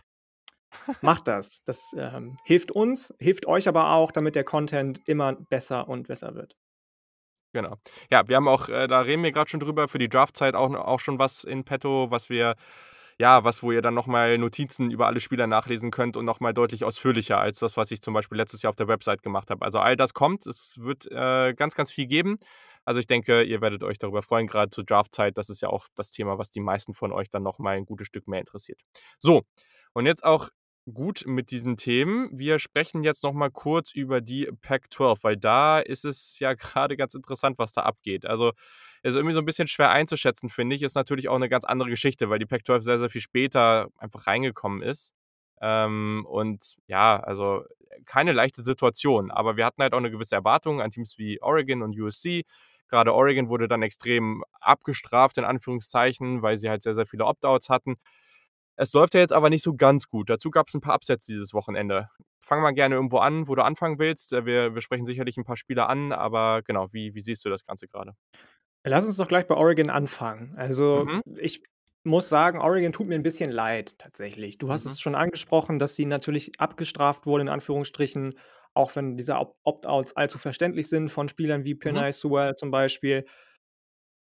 macht 1.01 1.27
das. 1.27 1.63
Das, 1.65 1.93
ähm, 1.97 2.39
hilft 2.43 2.71
uns, 2.71 3.13
hilft 3.19 3.45
euch 3.47 3.67
aber 3.67 3.91
auch, 3.91 4.11
damit 4.11 4.35
der 4.35 4.43
Content 4.43 5.01
immer 5.07 5.33
besser 5.33 5.87
und 5.87 6.07
besser 6.07 6.33
wird. 6.35 6.55
Genau. 7.55 7.75
Ja, 8.09 8.27
wir 8.27 8.35
haben 8.35 8.47
auch 8.47 8.67
äh, 8.69 8.87
da 8.87 9.01
reden 9.01 9.21
wir 9.21 9.31
grad 9.31 9.47
schon 9.49 9.59
drüber, 9.59 9.87
für 9.87 9.99
die 9.99 10.09
Draftzeit 10.09 10.55
auch 10.55 10.73
auch 10.73 10.99
schon 10.99 11.19
was 11.19 11.43
in 11.43 11.63
petto, 11.63 12.09
was 12.09 12.29
wir 12.31 12.55
ja, 13.19 13.43
was 13.43 13.61
wo 13.61 13.71
ihr 13.71 13.83
dann 13.83 13.93
noch 13.93 14.07
mal 14.07 14.39
Notizen 14.39 14.89
über 14.89 15.05
alle 15.05 15.19
Spieler 15.19 15.45
nachlesen 15.45 15.91
könnt 15.91 16.17
und 16.17 16.25
noch 16.25 16.39
mal 16.39 16.51
deutlich 16.53 16.83
ausführlicher 16.83 17.37
als 17.39 17.59
das, 17.59 17.77
was 17.77 17.91
ich 17.91 18.01
zum 18.01 18.13
Beispiel 18.15 18.37
letztes 18.39 18.63
Jahr 18.63 18.71
auf 18.71 18.75
der 18.75 18.87
Website 18.87 19.21
gemacht 19.21 19.51
habe. 19.51 19.63
Also, 19.63 19.77
all 19.79 19.95
das 19.95 20.15
kommt. 20.15 20.47
Es 20.47 20.77
wird, 20.79 21.05
äh, 21.11 21.53
ganz, 21.53 21.75
ganz 21.75 21.91
viel 21.91 22.07
geben. 22.07 22.39
Also, 22.87 22.99
ich 22.99 23.07
denke, 23.07 23.43
ihr 23.43 23.61
werdet 23.61 23.83
euch 23.83 23.97
darüber 23.99 24.23
freuen, 24.23 24.47
grade 24.47 24.69
zur 24.71 24.83
Draftzeit. 24.85 25.37
Das 25.37 25.49
ist 25.49 25.61
ja 25.61 25.69
auch 25.69 25.87
das 25.95 26.11
Thema, 26.11 26.37
was 26.37 26.51
die 26.51 26.59
meisten 26.61 26.93
von 26.93 27.11
euch 27.13 27.29
dann 27.29 27.43
noch 27.43 27.59
mal 27.59 27.77
'n 27.77 27.85
gutes 27.85 28.07
Stück 28.07 28.27
mehr 28.27 28.39
interessiert. 28.39 28.81
So, 29.19 29.43
und 29.93 30.05
jetzt 30.05 30.23
auch 30.25 30.49
gut 30.93 31.23
mit 31.25 31.51
diesen 31.51 31.77
Themen. 31.77 32.29
Wir 32.37 32.59
sprechen 32.59 33.03
jetzt 33.03 33.23
noch 33.23 33.31
mal 33.33 33.49
kurz 33.49 33.93
über 33.93 34.19
die 34.21 34.49
Pac-12, 34.61 35.23
weil 35.23 35.37
da 35.37 35.79
ist 35.79 36.03
es 36.05 36.39
ja 36.39 36.53
grade 36.85 36.97
ganz 36.97 37.13
interessant, 37.13 37.57
was 37.57 37.71
da 37.73 37.83
abgeht. 37.83 38.25
Also, 38.25 38.51
ist 39.03 39.15
irgendwie 39.15 39.33
so 39.33 39.39
'n 39.39 39.45
bisschen 39.45 39.67
schwer 39.69 39.91
einzuschätzen, 39.91 40.49
finde 40.49 40.75
ich. 40.75 40.81
Ist 40.81 40.95
natürlich 40.95 41.29
auch 41.29 41.39
'ne 41.39 41.47
ganz 41.49 41.63
andere 41.65 41.89
Geschichte, 41.89 42.29
weil 42.29 42.39
die 42.39 42.45
Pac-12 42.45 42.83
sehr, 42.83 42.99
sehr 42.99 43.09
viel 43.09 43.21
später 43.21 43.87
einfach 43.97 44.27
reingekommen 44.27 44.81
ist. 44.81 45.13
Ähm, 45.61 46.25
und 46.29 46.75
ja, 46.87 47.19
also, 47.21 47.63
keine 48.05 48.33
leichte 48.33 48.63
Situation. 48.63 49.31
Aber 49.31 49.55
wir 49.57 49.65
hatten 49.65 49.81
halt 49.83 49.93
auch 49.93 49.99
'ne 50.01 50.11
gewisse 50.11 50.35
Erwartung 50.35 50.81
an 50.81 50.91
Teams 50.91 51.17
wie 51.17 51.41
Oregon 51.41 51.81
und 51.83 51.97
USC, 51.99 52.43
Grade 52.93 53.13
Oregon 53.15 53.49
wurde 53.49 53.67
dann 53.67 53.81
extrem 53.83 54.43
abgestraft 54.61 55.39
in 55.39 55.45
Anführungszeichen, 55.45 56.43
weil 56.43 56.57
sie 56.57 56.69
halt 56.69 56.83
sehr, 56.83 56.93
sehr 56.93 57.07
viele 57.07 57.25
Opt-outs 57.25 57.69
hatten. 57.69 57.95
Es 58.77 58.93
läuft 58.93 59.15
ja 59.15 59.21
jetzt 59.21 59.33
aber 59.33 59.49
nicht 59.51 59.63
so 59.63 59.75
ganz 59.75 60.09
gut. 60.09 60.29
Dazu 60.29 60.51
gab's 60.51 60.75
'n 60.75 60.81
paar 60.81 60.95
Upsets 60.95 61.25
dieses 61.27 61.53
Wochenende. 61.55 62.09
Fang 62.45 62.61
mal 62.61 62.71
gerne 62.73 62.95
irgendwo 62.95 63.19
an, 63.19 63.47
wo 63.49 63.55
du 63.55 63.63
anfangen 63.65 63.99
willst. 63.99 64.33
Äh, 64.33 64.45
wir 64.47 64.75
wir 64.75 64.81
sprechen 64.81 65.05
sicherlich 65.05 65.37
'n 65.37 65.45
paar 65.45 65.57
Spieler 65.57 65.89
an, 65.89 66.11
aber 66.13 66.61
genau, 66.63 66.89
wie 66.93 67.15
wie 67.15 67.21
siehst 67.23 67.45
du 67.45 67.49
das 67.51 67.65
Ganze 67.65 67.87
grade? 67.89 68.13
Lass 68.85 69.05
uns 69.05 69.15
doch 69.17 69.27
gleich 69.29 69.47
bei 69.47 69.55
Oregon 69.55 69.89
anfangen. 69.89 70.55
Also, 70.57 71.09
Mhm. 71.13 71.23
ich 71.37 71.63
muss 72.03 72.27
sagen, 72.27 72.59
Oregon 72.59 72.91
tut 72.91 73.07
mir 73.07 73.15
'n 73.15 73.23
bisschen 73.23 73.49
leid 73.49 73.97
tatsächlich. 73.97 74.57
Du 74.57 74.69
hast 74.69 74.83
Mhm. 74.83 74.95
es 74.95 74.99
schon 74.99 75.15
angesprochen, 75.15 75.79
dass 75.79 75.95
sie 75.95 76.05
natürlich 76.05 76.59
abgestraft 76.59 77.25
wurden 77.25 77.43
in 77.43 77.49
Anführungsstrichen, 77.49 78.37
auch 78.75 78.95
wenn 78.95 79.17
diese 79.17 79.35
Opt 79.37 79.57
Opt-outs 79.63 80.15
allzu 80.15 80.37
verständlich 80.37 80.89
sind 80.89 81.09
von 81.09 81.27
Spielern 81.29 81.63
wie 81.65 81.75
Mhm. 81.75 81.79
Penei 81.79 82.11
Sewell 82.11 82.55
zum 82.55 82.71
Beispiel. 82.71 83.25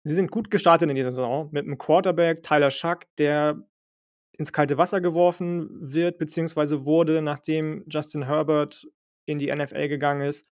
Sie 0.04 0.14
sind 0.14 0.30
gut 0.30 0.50
gestartet 0.50 0.88
in 0.88 0.96
die 0.96 1.02
Saison 1.02 1.48
mit 1.52 1.66
'nem 1.66 1.78
Quarterback, 1.78 2.42
Tyler 2.42 2.70
Shough, 2.70 3.00
der 3.18 3.62
ins 4.38 4.52
kalte 4.52 4.78
Wasser 4.78 5.00
geworfen 5.00 5.68
wird 5.80 6.18
beziehungsweise 6.18 6.86
wurde, 6.86 7.22
nachdem 7.22 7.84
Justin 7.88 8.24
Herbert 8.26 8.86
in 9.26 9.38
die 9.38 9.50
NFL 9.54 9.88
gegangen 9.88 10.22
ist 10.22 10.48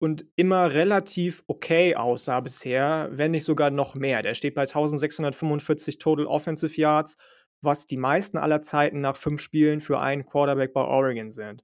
und 0.00 0.26
immer 0.36 0.72
relativ 0.72 1.44
okay 1.48 1.96
aussah 1.96 2.40
bisher, 2.40 3.08
wenn 3.12 3.32
nicht 3.32 3.44
sogar 3.44 3.70
noch 3.70 3.94
mehr. 3.96 4.22
Der 4.22 4.34
steht 4.36 4.54
bei 4.56 4.66
1.645 4.66 5.98
Total 6.00 6.26
Offensive 6.26 6.80
Yards, 6.80 7.16
was 7.62 7.86
die 7.86 7.98
meisten 7.98 8.38
aller 8.38 8.62
Zeiten 8.62 9.00
nach 9.02 9.16
5 9.18 9.40
Spielen 9.42 9.80
für 9.80 10.00
einen 10.00 10.26
Quarterback 10.26 10.72
bei 10.74 10.82
Oregon 10.82 11.30
sind. 11.32 11.62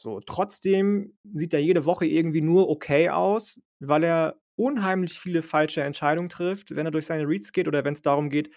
So, 0.00 0.20
trotzdem 0.20 1.18
sieht 1.32 1.52
er 1.54 1.60
jede 1.60 1.84
Woche 1.84 2.06
irgendwie 2.06 2.40
nur 2.40 2.68
okay 2.70 3.10
aus, 3.10 3.60
weil 3.80 4.04
er 4.04 4.40
unheimlich 4.56 5.18
viele 5.18 5.42
falsche 5.42 5.82
Entscheidungen 5.82 6.28
trifft, 6.28 6.74
wenn 6.76 6.86
er 6.86 6.92
durch 6.92 7.06
seine 7.06 7.26
Reads 7.28 7.52
geht 7.52 7.68
oder 7.68 7.84
wenn's 7.84 8.02
darum 8.02 8.30
geht, 8.30 8.50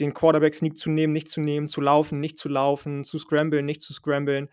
den 0.00 0.14
Quarterback-Sneak 0.14 0.76
zu 0.76 0.90
nehmen, 0.90 1.12
nicht 1.12 1.28
zu 1.28 1.40
nehmen, 1.40 1.68
zu 1.68 1.80
laufen, 1.80 2.20
nicht 2.20 2.38
zu 2.38 2.48
laufen, 2.48 3.04
zu 3.04 3.18
scramblen, 3.18 3.66
nicht 3.66 3.82
zu 3.82 3.92
scramblen. 3.92 4.48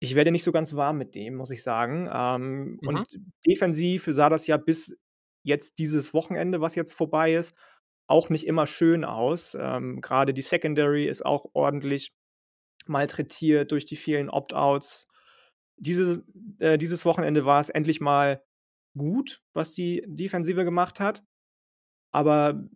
Ich 0.00 0.14
werde 0.16 0.32
nicht 0.32 0.44
so 0.44 0.52
ganz 0.52 0.74
warm 0.76 0.98
mit 0.98 1.14
dem, 1.14 1.36
muss 1.36 1.50
ich 1.50 1.62
sagen. 1.62 2.08
Ähm, 2.12 2.80
Mhm. 2.82 3.04
und 3.04 3.18
defensiv 3.46 4.06
sah 4.10 4.28
das 4.28 4.46
ja 4.46 4.56
bis 4.56 4.96
jetzt 5.44 5.78
dieses 5.78 6.14
Wochenende, 6.14 6.60
was 6.60 6.74
jetzt 6.74 6.92
vorbei 6.94 7.34
ist, 7.34 7.54
auch 8.08 8.30
nicht 8.30 8.46
immer 8.46 8.66
schön 8.66 9.04
aus. 9.04 9.56
Ähm, 9.60 10.00
grade 10.00 10.34
die 10.34 10.42
Secondary 10.42 11.06
ist 11.06 11.24
auch 11.26 11.46
ordentlich 11.54 12.12
malträtiert 12.86 13.72
durch 13.72 13.84
die 13.86 13.96
vielen 13.96 14.30
Opt-outs. 14.30 15.06
Dieses 15.76 16.22
äh, 16.58 16.78
dieses 16.78 17.04
Wochenende 17.04 17.44
war 17.44 17.60
es 17.60 17.70
endlich 17.70 18.00
mal 18.00 18.42
gut, 18.96 19.42
was 19.52 19.74
die 19.74 20.04
Defensive 20.06 20.64
gemacht 20.64 21.00
hat. 21.00 21.22
Aber 22.12 22.68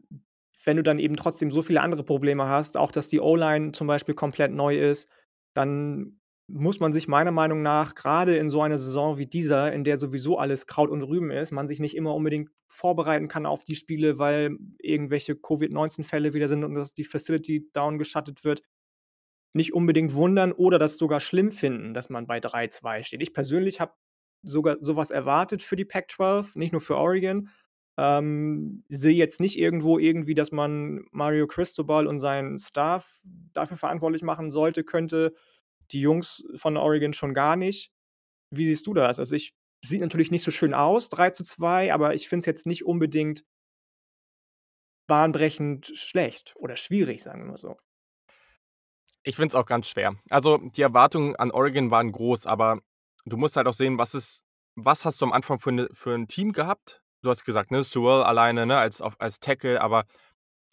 wenn 0.64 0.76
du 0.76 0.82
dann 0.82 0.98
eben 0.98 1.16
trotzdem 1.16 1.50
so 1.50 1.62
viele 1.62 1.80
andere 1.80 2.04
Probleme 2.04 2.46
hast, 2.46 2.76
auch 2.76 2.90
dass 2.90 3.08
die 3.08 3.20
O-Line 3.20 3.72
zum 3.72 3.86
Beispiel 3.86 4.14
komplett 4.14 4.52
neu 4.52 4.78
ist, 4.78 5.08
dann 5.54 6.20
muss 6.50 6.80
man 6.80 6.92
sich 6.92 7.08
meiner 7.08 7.30
Meinung 7.30 7.62
nach 7.62 7.94
grade 7.94 8.36
in 8.36 8.48
so 8.48 8.62
einer 8.62 8.78
Saison 8.78 9.18
wie 9.18 9.26
dieser, 9.26 9.72
in 9.72 9.84
der 9.84 9.98
sowieso 9.98 10.38
alles 10.38 10.66
Kraut 10.66 10.90
und 10.90 11.02
Rüben 11.02 11.30
ist, 11.30 11.52
man 11.52 11.68
sich 11.68 11.78
nicht 11.78 11.94
immer 11.94 12.14
unbedingt 12.14 12.50
vorbereiten 12.66 13.28
kann 13.28 13.44
auf 13.44 13.64
die 13.64 13.76
Spiele, 13.76 14.18
weil 14.18 14.56
irgendwelche 14.78 15.36
Covid-19-Fälle 15.36 16.32
wieder 16.32 16.48
sind 16.48 16.64
und 16.64 16.74
dass 16.74 16.94
die 16.94 17.04
Facility 17.04 17.68
down 17.72 17.98
geschattet 17.98 18.44
wird, 18.44 18.62
nicht 19.54 19.72
unbedingt 19.74 20.14
wundern 20.14 20.52
oder 20.52 20.78
das 20.78 20.98
sogar 20.98 21.20
schlimm 21.20 21.52
finden, 21.52 21.94
dass 21.94 22.10
man 22.10 22.26
bei 22.26 22.40
3-2 22.40 23.02
steht. 23.02 23.22
Ich 23.22 23.32
persönlich 23.32 23.80
habe 23.80 23.92
sogar 24.42 24.76
so 24.80 24.96
was 24.96 25.10
erwartet 25.10 25.62
für 25.62 25.76
die 25.76 25.84
Pac-12, 25.84 26.58
nicht 26.58 26.72
nur 26.72 26.80
für 26.80 26.96
Oregon. 26.96 27.48
Ähm, 27.98 28.84
sehe 28.88 29.14
jetzt 29.14 29.40
nicht 29.40 29.58
irgendwo 29.58 29.98
irgendwie, 29.98 30.34
dass 30.34 30.52
man 30.52 31.04
Mario 31.10 31.46
Cristobal 31.48 32.06
und 32.06 32.18
seinen 32.20 32.58
Staff 32.58 33.20
dafür 33.52 33.76
verantwortlich 33.76 34.22
machen 34.22 34.50
sollte 34.50 34.84
könnte. 34.84 35.32
Die 35.90 36.00
Jungs 36.00 36.44
von 36.54 36.76
Oregon 36.76 37.12
schon 37.12 37.34
gar 37.34 37.56
nicht. 37.56 37.90
Wie 38.50 38.66
siehst 38.66 38.86
du 38.86 38.94
das? 38.94 39.18
Also, 39.18 39.36
ich 39.36 39.54
sieht 39.84 40.00
natürlich 40.00 40.30
nicht 40.30 40.44
so 40.44 40.50
schön 40.52 40.74
aus, 40.74 41.08
3:2, 41.10 41.92
aber 41.92 42.14
ich 42.14 42.28
finde 42.28 42.40
es 42.40 42.46
jetzt 42.46 42.66
nicht 42.66 42.84
unbedingt 42.86 43.44
bahnbrechend 45.08 45.90
schlecht 45.96 46.54
oder 46.56 46.76
schwierig, 46.76 47.22
sagen 47.22 47.42
wir 47.42 47.50
mal 47.50 47.56
so. 47.56 47.78
Ich 49.28 49.36
finde 49.36 49.48
es 49.48 49.54
auch 49.54 49.66
ganz 49.66 49.86
schwer. 49.90 50.14
Also, 50.30 50.56
die 50.56 50.80
Erwartungen 50.80 51.36
an 51.36 51.50
Oregon 51.50 51.90
waren 51.90 52.12
groß, 52.12 52.46
aber 52.46 52.80
du 53.26 53.36
musst 53.36 53.58
halt 53.58 53.66
auch 53.66 53.74
sehen, 53.74 53.98
was 53.98 54.14
ist 54.14 54.40
was 54.74 55.04
hast 55.04 55.20
du 55.20 55.26
am 55.26 55.32
Anfang 55.34 55.58
für 55.58 55.70
'ne 55.70 55.86
für 55.92 56.14
'n 56.14 56.28
Team 56.28 56.52
gehabt? 56.52 57.02
Du 57.22 57.28
hast 57.28 57.44
gesagt, 57.44 57.70
ne, 57.70 57.82
Sewell 57.82 58.22
alleine, 58.22 58.64
ne, 58.64 58.78
als 58.78 59.02
als 59.02 59.38
Tackle, 59.38 59.82
aber 59.82 60.04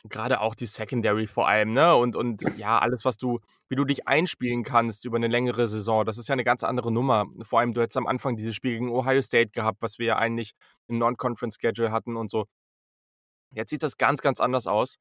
grade 0.10 0.41
auch 0.41 0.56
die 0.56 0.68
Secondary 0.68 1.28
vor 1.28 1.48
allem, 1.50 1.74
ne, 1.74 1.96
und 1.96 2.15
und 2.15 2.44
ja, 2.54 2.80
alles, 2.80 3.06
was 3.06 3.18
du 3.18 3.39
wie 3.70 3.76
du 3.76 3.86
dich 3.86 4.08
einspielen 4.08 4.63
kannst 4.63 5.06
über 5.06 5.20
'ne 5.20 5.28
längere 5.28 5.68
Saison, 5.68 6.06
das 6.06 6.18
ist 6.18 6.30
ja 6.30 6.36
'ne 6.38 6.44
ganz 6.46 6.63
andere 6.63 6.91
Nummer. 6.91 7.26
Vor 7.44 7.60
allem, 7.62 7.74
du 7.74 7.82
hättest 7.82 7.98
am 7.98 8.08
Anfang 8.08 8.38
dieses 8.38 8.56
Spiel 8.56 8.74
gegen 8.74 8.91
Ohio 8.91 9.22
State 9.22 9.52
gehabt, 9.54 9.82
was 9.82 10.00
wir 10.00 10.08
ja 10.08 10.18
eigentlich 10.18 10.54
im 10.88 11.00
Non-Conference-Schedule 11.00 11.91
hatten 11.91 12.18
und 12.18 12.32
so. 12.32 12.46
Jetzt 13.54 13.70
sieht 13.70 13.84
das 13.84 13.98
ganz, 13.98 14.22
ganz 14.22 14.39
anders 14.39 14.68
aus. 14.68 14.96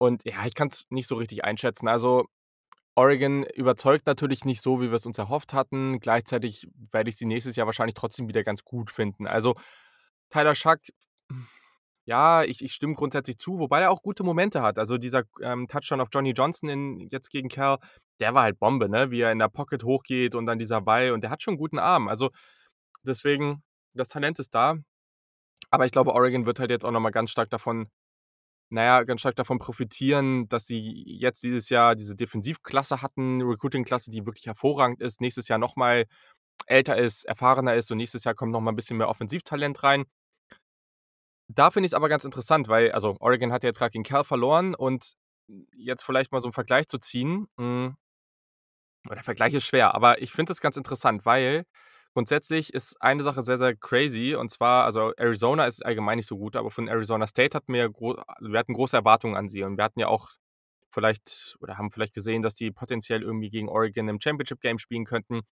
Und 0.00 0.24
ja, 0.24 0.44
ich 0.46 0.54
kann's 0.54 0.84
nicht 0.90 1.06
so 1.08 1.14
richtig 1.16 1.44
einschätzen. 1.44 1.88
Also, 1.88 2.26
Oregon 2.96 3.44
überzeugt 3.54 4.06
natürlich 4.06 4.44
nicht 4.44 4.62
so, 4.62 4.80
wie 4.80 4.90
wir's 4.90 5.06
uns 5.06 5.18
erhofft 5.18 5.52
hatten. 5.52 5.98
Gleichzeitig 6.00 6.68
werde 6.92 7.10
ich 7.10 7.16
sie 7.16 7.26
nächstes 7.26 7.56
Jahr 7.56 7.66
wahrscheinlich 7.66 7.94
trotzdem 7.94 8.28
wieder 8.28 8.44
ganz 8.44 8.64
gut 8.64 8.90
finden. 8.90 9.26
Also, 9.26 9.54
Tyler 10.30 10.54
Shough, 10.54 10.80
ja, 12.06 12.42
ich 12.44 12.62
ich 12.62 12.72
stimme 12.74 12.94
grundsätzlich 12.94 13.38
zu, 13.38 13.58
wobei 13.58 13.80
er 13.80 13.90
auch 13.90 14.02
gute 14.02 14.22
Momente 14.24 14.62
hat. 14.62 14.78
Also, 14.78 14.98
dieser, 14.98 15.22
ähm, 15.42 15.66
Touchdown 15.68 16.00
auf 16.00 16.08
Johnny 16.12 16.32
Johnson 16.32 16.68
in 16.68 17.08
jetzt 17.10 17.30
gegen 17.30 17.48
Cal, 17.48 17.78
der 18.20 18.34
war 18.34 18.42
halt 18.42 18.58
Bombe, 18.58 18.88
ne? 18.88 19.10
Wie 19.10 19.20
er 19.22 19.32
in 19.32 19.38
der 19.38 19.48
Pocket 19.48 19.82
hochgeht 19.84 20.34
und 20.34 20.46
dann 20.46 20.58
dieser 20.58 20.80
Ball 20.82 21.12
und 21.12 21.22
der 21.22 21.30
hat 21.30 21.42
schon 21.42 21.54
'n 21.54 21.58
guten 21.58 21.78
Arm. 21.78 22.08
Also, 22.08 22.30
deswegen, 23.04 23.62
das 23.94 24.08
Talent 24.08 24.38
ist 24.40 24.54
da. 24.54 24.76
Aber 25.70 25.86
ich 25.86 25.92
glaube, 25.92 26.14
Oregon 26.14 26.46
wird 26.46 26.60
halt 26.60 26.70
jetzt 26.70 26.84
auch 26.86 26.92
noch 26.92 27.00
mal 27.00 27.10
ganz 27.10 27.30
stark 27.30 27.50
davon 27.50 27.88
na 28.70 28.84
ja, 28.84 29.02
ganz 29.04 29.20
stark 29.20 29.36
davon 29.36 29.58
profitieren, 29.58 30.48
dass 30.48 30.66
sie 30.66 31.04
jetzt 31.06 31.42
dieses 31.42 31.68
Jahr 31.68 31.94
diese 31.96 32.16
Defensivklasse 32.16 33.02
hatten, 33.02 33.42
Recruiting-Klasse, 33.42 34.10
die 34.10 34.26
wirklich 34.26 34.46
hervorragend 34.46 35.00
ist, 35.00 35.20
nächstes 35.20 35.48
Jahr 35.48 35.58
noch 35.58 35.76
mal 35.76 36.06
älter 36.66 36.98
ist, 36.98 37.24
erfahrener 37.26 37.74
ist 37.74 37.90
und 37.92 37.98
nächstes 37.98 38.24
Jahr 38.24 38.34
kommt 38.34 38.52
noch 38.52 38.60
mal 38.62 38.72
'n 38.72 38.76
bisschen 38.76 38.98
mehr 38.98 39.08
Offensivtalent 39.10 39.82
rein. 39.84 40.04
Da 41.50 41.70
finde 41.70 41.86
ich's 41.86 41.94
aber 41.94 42.08
ganz 42.08 42.24
interessant, 42.24 42.68
weil 42.68 42.92
also, 42.92 43.16
Oregon 43.20 43.52
hat 43.52 43.62
ja 43.62 43.68
jetzt 43.68 43.78
grad 43.78 43.92
gegen 43.92 44.04
Cal 44.04 44.24
verloren 44.24 44.74
und 44.74 45.14
jetzt 45.76 46.02
vielleicht 46.02 46.32
mal 46.32 46.40
so 46.40 46.48
'n 46.48 46.52
Vergleich 46.52 46.88
zu 46.88 46.98
ziehen, 46.98 47.46
hm 47.58 47.96
oh, 49.10 49.14
der 49.14 49.22
Vergleich 49.22 49.52
ist 49.54 49.66
schwer, 49.66 49.94
aber 49.94 50.22
ich 50.22 50.32
finde 50.32 50.50
das 50.50 50.60
ganz 50.60 50.76
interessant, 50.76 51.26
weil 51.26 51.64
grundsätzlich 52.14 52.72
ist 52.72 53.00
eine 53.02 53.22
Sache 53.22 53.42
sehr, 53.42 53.58
sehr 53.58 53.76
crazy 53.76 54.34
und 54.34 54.50
zwar 54.50 54.84
also, 54.84 55.12
Arizona 55.16 55.66
ist 55.66 55.84
allgemein 55.84 56.16
nicht 56.16 56.28
so 56.28 56.38
gut, 56.38 56.56
aber 56.56 56.70
von 56.70 56.88
Arizona 56.88 57.26
State 57.26 57.56
hatten 57.56 57.72
wir 57.72 57.90
wir 57.90 58.58
hatten 58.58 58.74
große 58.74 58.96
Erwartungen 58.96 59.36
an 59.36 59.48
sie 59.48 59.62
und 59.64 59.76
wir 59.76 59.84
hatten 59.84 60.00
ja 60.00 60.08
auch 60.08 60.30
vielleicht 60.90 61.56
oder 61.60 61.76
haben 61.76 61.90
vielleicht 61.90 62.14
gesehen, 62.14 62.42
dass 62.42 62.54
die 62.54 62.70
potenziell 62.70 63.22
irgendwie 63.22 63.50
gegen 63.50 63.68
Oregon 63.68 64.08
im 64.08 64.20
Championship-Game 64.20 64.78
spielen 64.78 65.04
könnten. 65.04 65.42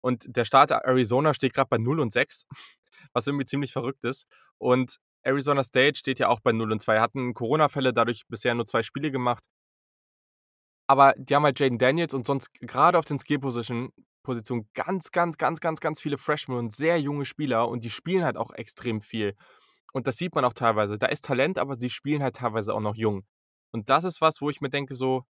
Und 0.00 0.24
der 0.36 0.44
Starter 0.44 0.84
Arizona 0.84 1.34
steht 1.34 1.54
grad 1.54 1.68
bei 1.68 1.78
0 1.78 2.00
und 2.00 2.12
6, 2.12 2.46
was 3.12 3.26
irgendwie 3.26 3.44
ziemlich 3.46 3.72
verrückt 3.72 4.04
ist. 4.04 4.26
Und 4.58 4.98
Arizona 5.22 5.62
State 5.62 5.98
steht 5.98 6.18
ja 6.18 6.28
auch 6.28 6.40
bei 6.40 6.52
0 6.52 6.72
und 6.72 6.80
2, 6.80 7.00
hatten 7.00 7.34
Corona-Fälle, 7.34 7.92
dadurch 7.92 8.22
bisher 8.28 8.54
nur 8.54 8.66
2 8.66 8.82
Spiele 8.82 9.10
gemacht. 9.12 9.44
Aber 10.88 11.14
die 11.16 11.34
haben 11.34 11.44
halt 11.44 11.60
Jayden 11.60 11.78
Daniels 11.78 12.14
und 12.14 12.26
sonst 12.26 12.50
grade 12.60 12.98
auf 12.98 13.04
den 13.04 13.18
Skill-Position 13.18 13.92
Positionen 14.22 14.68
ganz, 14.74 15.10
ganz, 15.12 15.36
ganz, 15.38 15.60
ganz, 15.60 15.80
ganz 15.80 16.00
viele 16.00 16.18
Freshmen 16.18 16.56
und 16.58 16.72
sehr 16.74 17.00
junge 17.00 17.24
Spieler 17.24 17.68
und 17.68 17.84
die 17.84 17.90
spielen 17.90 18.24
halt 18.24 18.36
auch 18.36 18.52
extrem 18.52 19.00
viel. 19.02 19.36
Und 19.92 20.06
das 20.06 20.16
sieht 20.18 20.34
man 20.34 20.44
auch 20.44 20.54
teilweise. 20.54 20.98
Da 20.98 21.06
ist 21.08 21.24
Talent, 21.24 21.58
aber 21.58 21.76
sie 21.78 21.90
spielen 21.90 22.22
halt 22.22 22.36
teilweise 22.36 22.74
auch 22.74 22.80
noch 22.80 22.96
jung. 22.96 23.24
Und 23.72 23.90
das 23.90 24.04
ist 24.04 24.20
was, 24.22 24.40
wo 24.42 24.50
ich 24.50 24.60
mir 24.62 24.70
denke 24.70 24.94
so: 24.94 25.24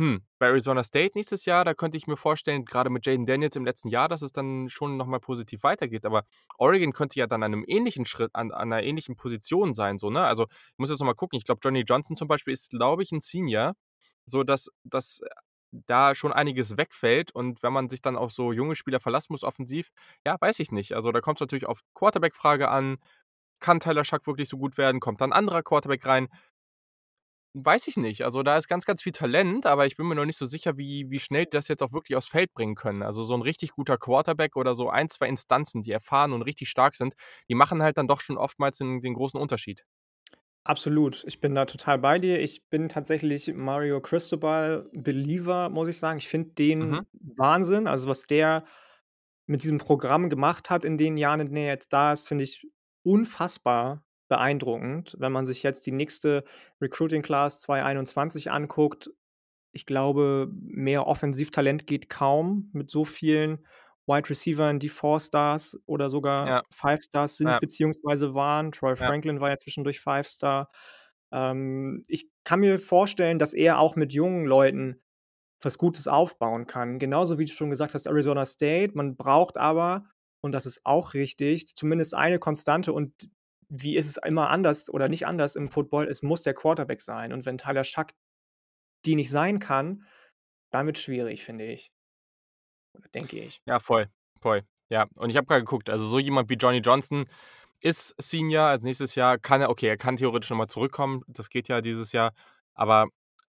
„Hm, 0.00 0.24
bei 0.38 0.46
Arizona 0.46 0.82
State 0.82 1.12
nächstes 1.14 1.44
Jahr, 1.44 1.64
da 1.64 1.74
könnte 1.74 1.98
ich 1.98 2.06
mir 2.06 2.16
vorstellen, 2.16 2.64
grade 2.64 2.88
mit 2.90 3.04
Jayden 3.06 3.26
Daniels 3.26 3.56
im 3.56 3.64
letzten 3.66 3.88
Jahr, 3.88 4.08
dass 4.08 4.22
es 4.22 4.32
dann 4.32 4.68
schon 4.70 4.96
noch 4.96 5.06
mal 5.06 5.20
positiv 5.20 5.62
weitergeht.“ 5.62 6.06
Aber 6.06 6.24
Oregon 6.58 6.92
könnte 6.94 7.18
ja 7.20 7.26
dann 7.26 7.42
an 7.42 7.50
'nem 7.52 7.64
ähnlichen 7.68 8.06
Schritt 8.06 8.30
an 8.34 8.50
an 8.52 8.68
'ner 8.70 8.82
ähnlichen 8.82 9.16
Position 9.16 9.74
sein 9.74 9.98
so, 9.98 10.10
ne? 10.10 10.24
Also, 10.24 10.46
ich 10.50 10.78
muss 10.78 10.90
jetzt 10.90 11.00
noch 11.00 11.06
mal 11.06 11.14
gucken. 11.14 11.36
Ich 11.38 11.44
glaube, 11.44 11.60
Johnny 11.62 11.82
Johnson 11.86 12.16
zum 12.16 12.28
Beispiel 12.28 12.54
ist, 12.54 12.70
glaube 12.70 13.02
ich, 13.02 13.12
'n 13.12 13.20
Senior, 13.20 13.74
sodass 14.26 14.68
dass 14.84 15.20
da 15.72 16.14
schon 16.14 16.32
einiges 16.32 16.76
wegfällt. 16.76 17.32
Und 17.32 17.62
wenn 17.62 17.72
man 17.72 17.88
sich 17.88 18.02
dann 18.02 18.16
auf 18.16 18.32
so 18.32 18.52
junge 18.52 18.74
Spieler 18.76 19.00
verlassen 19.00 19.32
muss 19.32 19.44
offensiv, 19.44 19.90
ja, 20.26 20.36
weiß 20.40 20.60
ich 20.60 20.72
nicht. 20.72 20.92
Also, 20.94 21.12
da 21.12 21.20
kommt's 21.20 21.40
natürlich 21.40 21.66
auf 21.66 21.80
Quarterback-Frage 21.94 22.68
an. 22.70 22.98
Kann 23.60 23.80
Tyler 23.80 24.04
Shough 24.04 24.26
wirklich 24.26 24.48
so 24.50 24.58
gut 24.58 24.78
werden? 24.78 25.00
Kommt 25.00 25.20
da 25.20 25.26
'n 25.26 25.32
anderer 25.34 25.62
Quarterback 25.62 26.06
rein? 26.06 26.28
weiß 27.54 27.88
ich 27.88 27.96
nicht. 27.96 28.22
Also, 28.22 28.42
da 28.44 28.56
ist 28.56 28.68
ganz, 28.68 28.84
ganz 28.84 29.02
viel 29.02 29.12
Talent, 29.12 29.66
aber 29.66 29.86
ich 29.86 29.96
bin 29.96 30.06
mir 30.06 30.14
noch 30.14 30.24
nicht 30.24 30.38
so 30.38 30.46
sicher, 30.46 30.76
wie 30.76 31.10
wie 31.10 31.18
schnell 31.18 31.44
die 31.46 31.50
das 31.50 31.66
jetzt 31.68 31.82
auch 31.82 31.92
wirklich 31.92 32.16
aufs 32.16 32.28
Feld 32.28 32.52
bringen 32.54 32.76
können. 32.76 33.02
Also, 33.02 33.24
so 33.24 33.34
'n 33.34 33.42
richtig 33.42 33.72
guter 33.72 33.98
Quarterback 33.98 34.56
oder 34.56 34.74
so 34.74 34.88
1, 34.88 35.08
2 35.08 35.26
Instanzen, 35.28 35.82
die 35.82 35.90
erfahren 35.92 36.32
und 36.32 36.42
richtig 36.42 36.68
stark 36.68 36.94
sind, 36.96 37.14
die 37.48 37.54
machen 37.56 37.82
halt 37.82 37.98
dann 37.98 38.06
doch 38.08 38.20
schon 38.20 38.36
oftmals 38.38 38.78
den 38.78 39.00
den 39.00 39.14
großen 39.14 39.40
Unterschied. 39.40 39.84
Absolut, 40.66 41.24
ich 41.26 41.40
bin 41.40 41.54
da 41.54 41.64
total 41.64 41.98
bei 41.98 42.18
dir. 42.18 42.38
Ich 42.40 42.68
bin 42.68 42.88
tatsächlich 42.90 43.52
Mario 43.54 44.00
Cristobal-Believer, 44.00 45.70
muss 45.70 45.88
ich 45.88 45.96
sagen. 45.98 46.18
Ich 46.18 46.28
finde 46.28 46.50
Mhm. 46.80 47.00
den 47.00 47.06
Wahnsinn. 47.12 47.86
Also, 47.86 48.08
was 48.08 48.26
der 48.26 48.64
mit 49.46 49.62
diesem 49.64 49.78
Programm 49.78 50.30
gemacht 50.30 50.70
hat 50.70 50.84
in 50.84 50.98
den 50.98 51.16
Jahren, 51.16 51.40
in 51.40 51.46
denen 51.48 51.58
er 51.66 51.72
jetzt 51.74 51.92
da 51.92 52.12
ist, 52.12 52.28
finde 52.28 52.44
ich 52.44 52.68
unfassbar 53.04 54.04
beeindruckend. 54.28 55.16
Wenn 55.18 55.32
man 55.32 55.46
sich 55.46 55.62
jetzt 55.62 55.86
die 55.86 55.92
nächste 55.92 56.44
Recruiting 56.80 57.22
Class 57.22 57.60
2021 57.60 58.50
anguckt, 58.50 59.10
ich 59.72 59.86
glaube, 59.86 60.50
mehr 60.52 61.06
Offensivtalent 61.06 61.86
geht 61.86 62.08
kaum 62.08 62.70
mit 62.72 62.90
so 62.90 63.04
vielen 63.04 63.66
Wide 64.10 64.28
Receivern, 64.28 64.78
die 64.78 64.88
Four-Stars 64.88 65.78
oder 65.86 66.10
sogar 66.10 66.46
Ja. 66.46 66.62
Five-Stars 66.70 67.36
sind 67.36 67.48
Ja. 67.48 67.58
beziehungsweise 67.60 68.34
waren. 68.34 68.72
Troy 68.72 68.90
Ja. 68.90 68.96
Franklin 68.96 69.40
war 69.40 69.50
ja 69.50 69.58
zwischendurch 69.58 70.00
Five-Star. 70.00 70.70
Ähm, 71.32 72.02
ich 72.08 72.28
kann 72.44 72.60
mir 72.60 72.78
vorstellen, 72.78 73.38
dass 73.38 73.54
er 73.54 73.78
auch 73.78 73.96
mit 73.96 74.12
jungen 74.12 74.46
Leuten 74.46 75.00
was 75.62 75.78
Gutes 75.78 76.08
aufbauen 76.08 76.66
kann. 76.66 76.98
Genauso 76.98 77.38
wie 77.38 77.44
du 77.44 77.52
schon 77.52 77.70
gesagt 77.70 77.94
hast, 77.94 78.06
Arizona 78.06 78.44
State. 78.44 78.94
Man 78.96 79.16
braucht 79.16 79.56
aber, 79.58 80.06
und 80.42 80.52
das 80.52 80.66
ist 80.66 80.80
auch 80.84 81.14
richtig, 81.14 81.76
zumindest 81.76 82.14
eine 82.14 82.38
Konstante 82.38 82.92
und 82.92 83.30
wie 83.68 83.96
ist 83.96 84.08
es 84.08 84.16
immer 84.16 84.50
anders 84.50 84.88
oder 84.92 85.08
nicht 85.08 85.26
anders 85.26 85.54
im 85.54 85.70
Football, 85.70 86.08
es 86.08 86.22
muss 86.22 86.42
der 86.42 86.54
Quarterback 86.54 87.00
sein. 87.00 87.32
Und 87.32 87.46
wenn 87.46 87.58
Tyler 87.58 87.84
Shough 87.84 88.12
die 89.06 89.14
nicht 89.14 89.30
sein 89.30 89.60
kann, 89.60 90.04
wird's 90.72 91.00
schwierig, 91.02 91.44
finde 91.44 91.66
ich. 91.66 91.92
Denke 93.14 93.38
ich. 93.38 93.60
Ja, 93.66 93.80
voll, 93.80 94.08
voll. 94.40 94.62
Ja, 94.88 95.06
und 95.18 95.30
ich 95.30 95.36
habe 95.36 95.46
grad 95.46 95.60
geguckt, 95.60 95.90
also 95.90 96.06
so 96.08 96.18
jemand 96.18 96.48
wie 96.50 96.54
Johnny 96.54 96.78
Johnson 96.78 97.24
ist 97.80 98.14
Senior, 98.18 98.64
also 98.64 98.84
nächstes 98.84 99.14
Jahr 99.14 99.38
kann 99.38 99.60
er 99.60 99.70
okay, 99.70 99.86
er 99.88 99.96
kann 99.96 100.16
theoretisch 100.16 100.50
noch 100.50 100.56
mal 100.58 100.68
zurückkommen, 100.68 101.22
das 101.28 101.48
geht 101.48 101.68
ja 101.68 101.80
dieses 101.80 102.12
Jahr, 102.12 102.32
aber 102.74 103.06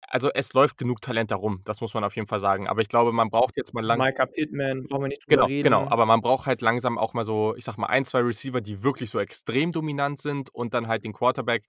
also 0.08 0.30
es 0.34 0.52
läuft 0.54 0.76
genug 0.76 1.00
Talent 1.00 1.30
da 1.30 1.36
rum, 1.36 1.62
das 1.64 1.80
muss 1.80 1.94
man 1.94 2.02
auf 2.04 2.16
jeden 2.16 2.26
Fall 2.26 2.40
sagen. 2.40 2.66
Aber 2.66 2.80
ich 2.80 2.88
glaube, 2.88 3.12
man 3.12 3.30
braucht 3.30 3.56
jetzt 3.56 3.74
mal 3.74 3.84
lang 3.84 3.98
Micah 3.98 4.26
Pittman, 4.26 4.86
brauchen 4.88 5.02
wir 5.04 5.08
nicht 5.08 5.22
drüber 5.24 5.46
Genau, 5.46 5.62
genau, 5.62 5.78
reden. 5.80 5.92
aber 5.92 6.06
man 6.06 6.20
braucht 6.20 6.46
halt 6.46 6.62
langsam 6.62 6.98
auch 6.98 7.14
mal 7.14 7.24
so, 7.24 7.54
ich 7.56 7.64
sage 7.64 7.80
mal, 7.80 7.86
1, 7.88 8.08
2 8.08 8.20
Receiver, 8.20 8.60
die 8.60 8.82
wirklich 8.82 9.10
so 9.10 9.20
extrem 9.20 9.72
dominant 9.72 10.20
sind 10.20 10.52
und 10.52 10.74
dann 10.74 10.88
halt 10.88 11.04
den 11.04 11.12
Quarterback. 11.12 11.64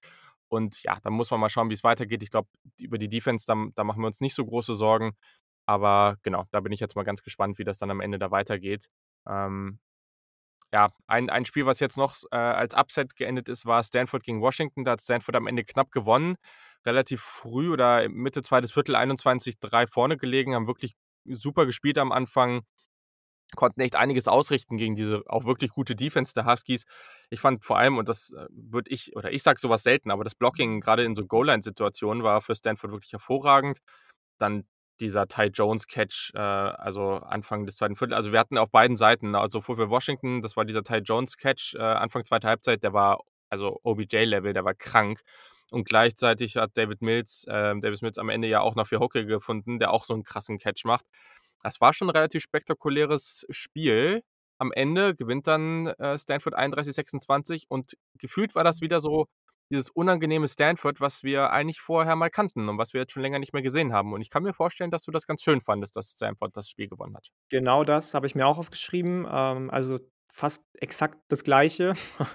Und 0.47 0.81
ja, 0.83 0.97
dann 1.03 1.13
muss 1.13 1.29
man 1.31 1.39
mal 1.39 1.49
schauen, 1.49 1.69
wie's 1.69 1.83
weitergeht. 1.83 2.23
Ich 2.23 2.31
glaube, 2.31 2.49
über 2.77 2.97
die 2.97 3.09
Defense, 3.09 3.45
da 3.47 3.55
da 3.75 3.83
machen 3.83 4.01
wir 4.01 4.07
uns 4.07 4.21
nicht 4.21 4.33
so 4.35 4.45
große 4.45 4.75
Sorgen. 4.75 5.11
Aber 5.71 6.17
genau, 6.23 6.45
da 6.51 6.59
bin 6.61 6.73
ich 6.73 6.79
jetzt 6.81 6.95
mal 6.97 7.03
ganz 7.03 7.23
gespannt, 7.23 7.57
wie 7.59 7.63
das 7.63 7.77
dann 7.79 7.91
am 7.91 8.01
Ende 8.01 8.19
da 8.19 8.31
weitergeht. 8.31 8.87
Ähm, 9.27 9.79
ja, 10.73 10.89
ein 11.07 11.29
ein 11.29 11.45
Spiel, 11.45 11.65
was 11.67 11.79
jetzt 11.81 11.97
noch, 11.97 12.15
äh, 12.31 12.37
als 12.37 12.73
Upset 12.75 13.15
geendet 13.17 13.49
ist, 13.49 13.65
war 13.65 13.83
Stanford 13.83 14.23
gegen 14.23 14.41
Washington. 14.41 14.85
Da 14.85 14.91
hat 14.93 15.01
Stanford 15.01 15.35
am 15.37 15.47
Ende 15.47 15.63
knapp 15.65 15.91
gewonnen, 15.91 16.35
relativ 16.85 17.21
früh 17.21 17.71
oder 17.71 18.09
Mitte 18.09 18.43
2. 18.43 18.73
Viertel 18.73 18.95
21:3 18.95 19.87
vorne 19.87 20.17
gelegen, 20.17 20.55
haben 20.55 20.67
wirklich 20.67 20.93
super 21.25 21.65
gespielt 21.67 21.97
am 21.99 22.11
Anfang, 22.13 22.61
konnten 23.55 23.81
echt 23.81 23.95
einiges 23.97 24.27
ausrichten 24.29 24.77
gegen 24.77 24.95
diese 24.95 25.23
auch 25.27 25.45
wirklich 25.45 25.71
gute 25.71 25.95
Defense 25.95 26.33
der 26.35 26.45
Huskies. 26.47 26.85
Ich 27.31 27.41
fand 27.41 27.63
vor 27.65 27.77
allem, 27.79 27.97
und 27.99 28.09
das, 28.09 28.31
äh, 28.33 28.47
würde 28.51 28.91
ich 28.91 29.15
oder 29.17 29.31
ich 29.33 29.43
sage 29.43 29.59
so 29.61 29.69
was 29.69 29.83
selten, 29.83 30.11
aber 30.11 30.23
das 30.25 30.35
Blocking 30.35 30.81
grade 30.81 31.03
in 31.05 31.15
so 31.15 31.25
Goal-Line-Situationen 31.27 32.23
war 32.23 32.41
für 32.41 32.55
Stanford 32.55 32.91
wirklich 32.93 33.13
hervorragend. 33.13 33.79
Dann 34.39 34.65
dieser 35.01 35.27
Ty 35.27 35.45
Jones 35.53 35.87
Catch, 35.87 36.31
äh, 36.35 36.39
also 36.39 37.15
Anfang 37.15 37.65
des 37.65 37.77
2. 37.77 37.97
Viertels. 37.97 38.15
Also, 38.17 38.31
wir 38.31 38.39
hatten 38.39 38.57
auf 38.57 38.71
beiden 38.71 38.97
Seiten, 38.97 39.35
also 39.35 39.59
sowohl 39.61 39.77
für 39.77 39.89
Washington, 39.89 40.41
das 40.43 40.55
war 40.57 40.65
dieser 40.65 40.83
Ty 40.83 40.97
Jones 40.99 41.37
Catch, 41.37 41.75
äh, 41.75 41.79
Anfang 41.81 42.23
2. 42.25 42.47
Halbzeit, 42.47 42.83
der 42.83 42.93
war 42.93 43.19
also 43.49 43.79
OBJ-Level, 43.83 44.53
der 44.53 44.65
war 44.65 44.73
krank. 44.75 45.21
Und 45.71 45.85
gleichzeitig 45.87 46.57
hat 46.57 46.71
David 46.77 47.01
Mills 47.01 47.45
ähm, 47.49 47.81
Davis 47.81 48.01
Mills 48.01 48.17
am 48.19 48.29
Ende 48.29 48.47
ja 48.47 48.61
auch 48.61 48.75
noch 48.75 48.87
für 48.87 48.99
Hooker 48.99 49.23
gefunden, 49.25 49.79
der 49.79 49.91
auch 49.91 50.05
so 50.05 50.13
'n 50.13 50.23
krassen 50.23 50.57
Catch 50.59 50.85
macht. 50.85 51.05
Das 51.63 51.81
war 51.81 51.93
schon 51.93 52.07
'n 52.09 52.11
relativ 52.11 52.43
spektakuläres 52.43 53.45
Spiel. 53.49 54.23
Am 54.59 54.71
Ende 54.73 55.15
gewinnt 55.15 55.47
dann, 55.47 55.87
äh, 55.87 56.17
Stanford 56.19 56.55
31, 56.55 56.93
26 56.95 57.65
und 57.69 57.97
gefühlt 58.19 58.55
war 58.55 58.63
das 58.63 58.81
wieder 58.81 59.01
so 59.01 59.27
dieses 59.71 59.89
unangenehme 59.89 60.47
Stanford, 60.47 60.99
was 61.01 61.23
wir 61.23 61.51
eigentlich 61.51 61.79
vorher 61.79 62.15
mal 62.15 62.29
kannten 62.29 62.69
und 62.69 62.77
was 62.77 62.93
wir 62.93 63.01
jetzt 63.01 63.13
schon 63.13 63.23
länger 63.23 63.39
nicht 63.39 63.53
mehr 63.53 63.61
gesehen 63.61 63.93
haben. 63.93 64.13
Und 64.13 64.21
ich 64.21 64.29
kann 64.29 64.43
mir 64.43 64.53
vorstellen, 64.53 64.91
dass 64.91 65.03
du 65.03 65.11
das 65.11 65.25
ganz 65.25 65.41
schön 65.41 65.61
fandest, 65.61 65.95
dass 65.95 66.11
Stanford 66.11 66.55
das 66.55 66.69
Spiel 66.69 66.87
gewonnen 66.87 67.15
hat. 67.15 67.29
Genau 67.49 67.83
das 67.83 68.13
habe 68.13 68.27
ich 68.27 68.35
mir 68.35 68.45
auch 68.45 68.57
aufgeschrieben. 68.57 69.25
Ähm, 69.29 69.69
also 69.69 69.99
fast 70.31 70.63
exakt 70.73 71.17
das 71.29 71.43
Gleiche. 71.43 71.93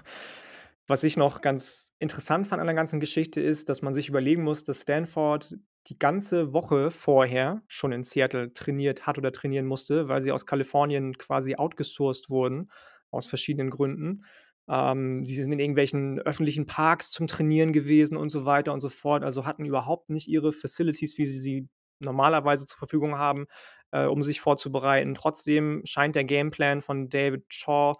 Was 0.89 1.03
ich 1.03 1.17
noch 1.17 1.41
ganz 1.41 1.93
interessant 1.99 2.47
fand 2.47 2.61
an 2.61 2.67
der 2.67 2.75
ganzen 2.75 3.01
Geschichte 3.01 3.41
ist, 3.41 3.67
dass 3.67 3.81
man 3.81 3.93
sich 3.93 4.07
überlegen 4.07 4.43
muss, 4.43 4.63
dass 4.63 4.81
Stanford 4.81 5.57
die 5.87 5.99
ganze 5.99 6.53
Woche 6.53 6.91
vorher 6.91 7.61
schon 7.67 7.91
in 7.91 8.03
Seattle 8.03 8.53
trainiert 8.53 9.05
hat 9.05 9.17
oder 9.17 9.33
trainieren 9.33 9.65
musste, 9.65 10.07
weil 10.07 10.21
sie 10.21 10.31
aus 10.31 10.45
Kalifornien 10.45 11.17
quasi 11.17 11.55
outgesourced 11.55 12.29
wurden, 12.29 12.71
aus 13.11 13.25
verschiedenen 13.25 13.69
Gründen. 13.69 14.23
Ähm, 14.69 15.25
sie 15.25 15.35
sind 15.35 15.51
in 15.51 15.59
irgendwelchen 15.59 16.19
öffentlichen 16.19 16.65
Parks 16.65 17.11
zum 17.11 17.27
Trainieren 17.27 17.73
gewesen 17.73 18.17
und 18.17 18.29
so 18.29 18.45
weiter 18.45 18.73
und 18.73 18.79
so 18.79 18.89
fort, 18.89 19.23
also 19.23 19.45
hatten 19.45 19.65
überhaupt 19.65 20.09
nicht 20.09 20.27
ihre 20.27 20.51
Facilities, 20.53 21.17
wie 21.17 21.25
sie 21.25 21.41
sie 21.41 21.69
normalerweise 21.99 22.65
zur 22.65 22.77
Verfügung 22.77 23.17
haben, 23.17 23.45
äh, 23.91 24.05
um 24.05 24.23
sich 24.23 24.41
vorzubereiten. 24.41 25.15
Trotzdem 25.15 25.81
scheint 25.85 26.15
der 26.15 26.25
Gameplan 26.25 26.81
von 26.81 27.09
David 27.09 27.45
Shaw 27.49 27.95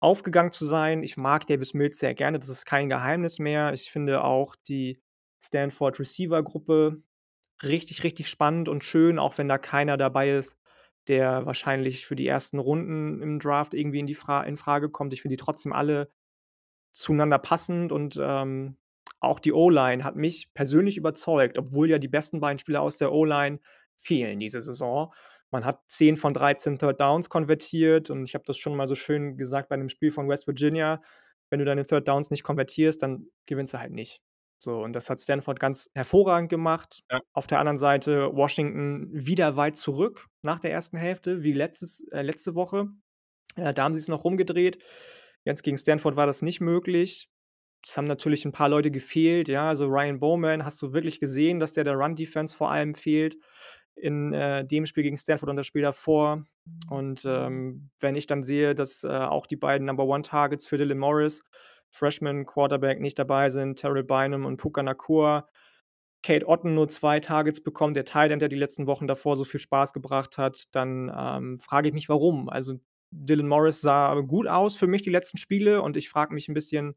aufgegangen 0.00 0.52
zu 0.52 0.64
sein. 0.64 1.02
Ich 1.02 1.16
mag 1.16 1.46
Davis 1.46 1.74
Mills 1.74 1.98
sehr 1.98 2.14
gerne, 2.14 2.38
das 2.38 2.48
ist 2.48 2.64
kein 2.66 2.88
Geheimnis 2.88 3.38
mehr. 3.38 3.72
Ich 3.72 3.90
finde 3.90 4.22
auch 4.24 4.54
die 4.56 5.00
Stanford-Receiver-Gruppe 5.42 7.02
richtig, 7.62 8.04
richtig 8.04 8.28
spannend 8.28 8.68
und 8.68 8.84
schön, 8.84 9.18
auch 9.18 9.38
wenn 9.38 9.48
da 9.48 9.58
keiner 9.58 9.96
dabei 9.96 10.30
ist, 10.30 10.56
der 11.08 11.46
wahrscheinlich 11.46 12.06
für 12.06 12.16
die 12.16 12.26
ersten 12.26 12.58
Runden 12.58 13.22
im 13.22 13.38
Draft 13.40 13.74
irgendwie 13.74 14.00
in 14.00 14.06
die 14.06 14.14
Fra 14.14 14.42
Infrage 14.44 14.90
kommt. 14.90 15.12
Ich 15.14 15.22
finde 15.22 15.36
die 15.36 15.42
trotzdem 15.42 15.72
alle 15.72 16.10
zueinander 16.92 17.38
passend 17.38 17.92
und, 17.92 18.18
ähm, 18.22 18.76
auch 19.20 19.40
die 19.40 19.52
O-Line 19.52 20.04
hat 20.04 20.16
mich 20.16 20.52
persönlich 20.54 20.96
überzeugt, 20.96 21.58
obwohl 21.58 21.90
ja 21.90 21.98
die 21.98 22.08
besten 22.08 22.40
beiden 22.40 22.58
Spieler 22.58 22.82
aus 22.82 22.96
der 22.98 23.12
O-Line 23.12 23.60
fehlen 23.98 24.38
diese 24.40 24.62
Saison. 24.62 25.12
Man 25.50 25.64
hat 25.64 25.80
10 25.88 26.16
von 26.16 26.34
13 26.34 26.78
Third 26.78 27.00
Downs 27.00 27.28
konvertiert 27.30 28.10
und 28.10 28.24
ich 28.24 28.34
habe 28.34 28.44
das 28.46 28.58
schon 28.58 28.76
mal 28.76 28.88
so 28.88 28.94
schön 28.96 29.36
gesagt 29.36 29.68
bei 29.70 29.76
'nem 29.76 29.88
Spiel 29.88 30.10
von 30.12 30.28
West 30.28 30.46
Virginia: 30.46 31.02
„Wenn 31.50 31.58
du 31.60 31.64
deine 31.66 31.84
Third 31.86 32.06
Downs 32.08 32.30
nicht 32.30 32.44
konvertierst, 32.44 33.02
dann 33.02 33.26
gewinnst 33.46 33.74
du 33.74 33.78
halt 33.80 33.92
nicht.“ 33.92 34.20
So, 34.62 34.82
und 34.82 34.92
das 34.92 35.08
hat 35.08 35.20
Stanford 35.20 35.60
ganz 35.60 35.88
hervorragend 35.94 36.50
gemacht. 36.50 37.00
Ja. 37.10 37.20
Auf 37.32 37.46
der 37.46 37.60
anderen 37.60 37.78
Seite 37.78 38.30
Washington 38.34 39.08
wieder 39.12 39.56
weit 39.56 39.76
zurück 39.76 40.26
nach 40.42 40.58
der 40.58 40.72
1. 40.72 40.98
Hälfte 40.98 41.42
wie 41.44 41.52
letztes 41.52 42.06
äh, 42.10 42.22
letzte 42.22 42.54
Woche. 42.56 42.88
Äh, 43.56 43.72
da 43.74 43.84
haben 43.84 43.94
sie's 43.94 44.08
noch 44.08 44.24
rumgedreht. 44.24 44.78
Jetzt 45.44 45.62
gegen 45.62 45.78
Stanford 45.78 46.16
war 46.16 46.26
das 46.26 46.42
nicht 46.42 46.60
möglich. 46.60 47.28
Es 47.86 47.96
haben 47.96 48.06
natürlich 48.06 48.44
'n 48.46 48.52
paar 48.52 48.68
Leute 48.68 48.90
gefehlt, 48.90 49.48
ja, 49.48 49.68
also 49.68 49.86
Ryan 49.86 50.18
Bowman 50.20 50.64
hast 50.64 50.82
du 50.82 50.92
wirklich 50.92 51.20
gesehen, 51.20 51.60
dass 51.60 51.72
der 51.74 51.84
der 51.84 51.94
Run-Defense 51.94 52.56
vor 52.56 52.70
allem 52.72 52.94
fehlt 52.96 53.36
in, 53.96 54.32
äh, 54.34 54.64
dem 54.66 54.86
Spiel 54.86 55.04
gegen 55.04 55.16
Stanford 55.18 55.50
und 55.50 55.56
das 55.56 55.66
Spiel 55.66 55.82
davor. 55.82 56.44
Und, 56.90 57.24
ähm, 57.26 57.90
wenn 58.00 58.16
ich 58.16 58.26
dann 58.26 58.42
sehe, 58.44 58.74
dass, 58.74 59.04
äh, 59.04 59.08
auch 59.08 59.46
die 59.46 59.56
beiden 59.56 59.86
Number 59.86 60.04
One 60.06 60.22
Targets 60.22 60.66
für 60.68 60.76
Dylan 60.78 60.98
Morris, 60.98 61.44
Freshman 61.90 62.46
Quarterback, 62.46 63.00
nicht 63.00 63.18
dabei 63.18 63.48
sind, 63.50 63.76
Terrell 63.78 64.04
Bynum 64.04 64.44
und 64.46 64.58
Puka 64.58 64.82
Nacua, 64.82 65.48
Cade 66.22 66.46
Otton 66.48 66.74
nur 66.74 66.88
2 66.88 67.20
Targets 67.20 67.62
bekommt, 67.62 67.96
der 67.96 68.04
End, 68.30 68.42
der 68.42 68.48
die 68.48 68.56
letzten 68.56 68.86
Wochen 68.88 69.06
davor 69.06 69.36
so 69.36 69.44
viel 69.44 69.60
Spaß 69.60 69.92
gebracht 69.92 70.38
hat, 70.38 70.64
dann, 70.72 71.12
ähm, 71.16 71.58
frage 71.58 71.88
ich 71.88 71.94
mich, 71.94 72.08
warum. 72.08 72.48
Also, 72.48 72.74
Dylan 73.12 73.48
Morris 73.48 73.80
sah 73.80 74.14
gut 74.22 74.48
aus 74.48 74.76
für 74.76 74.86
mich 74.88 75.02
die 75.02 75.10
letzten 75.10 75.38
Spiele 75.38 75.82
und 75.82 75.96
ich 75.96 76.08
frage 76.10 76.34
mich 76.34 76.48
'n 76.48 76.54
bisschen, 76.54 76.96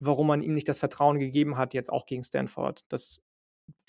warum 0.00 0.28
man 0.28 0.42
ihm 0.42 0.54
nicht 0.54 0.68
das 0.68 0.78
Vertrauen 0.80 1.18
gegeben 1.20 1.56
hat, 1.58 1.74
jetzt 1.74 1.90
auch 1.92 2.06
gegen 2.06 2.22
Stanford. 2.24 2.82
Das 2.90 3.20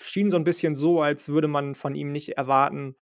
schien 0.02 0.30
so 0.30 0.36
'n 0.38 0.44
bisschen 0.44 0.74
so, 0.74 1.02
als 1.02 1.28
würde 1.30 1.48
man 1.48 1.74
von 1.76 1.94
ihm 1.96 2.12
nicht 2.12 2.30
erwarten, 2.38 2.96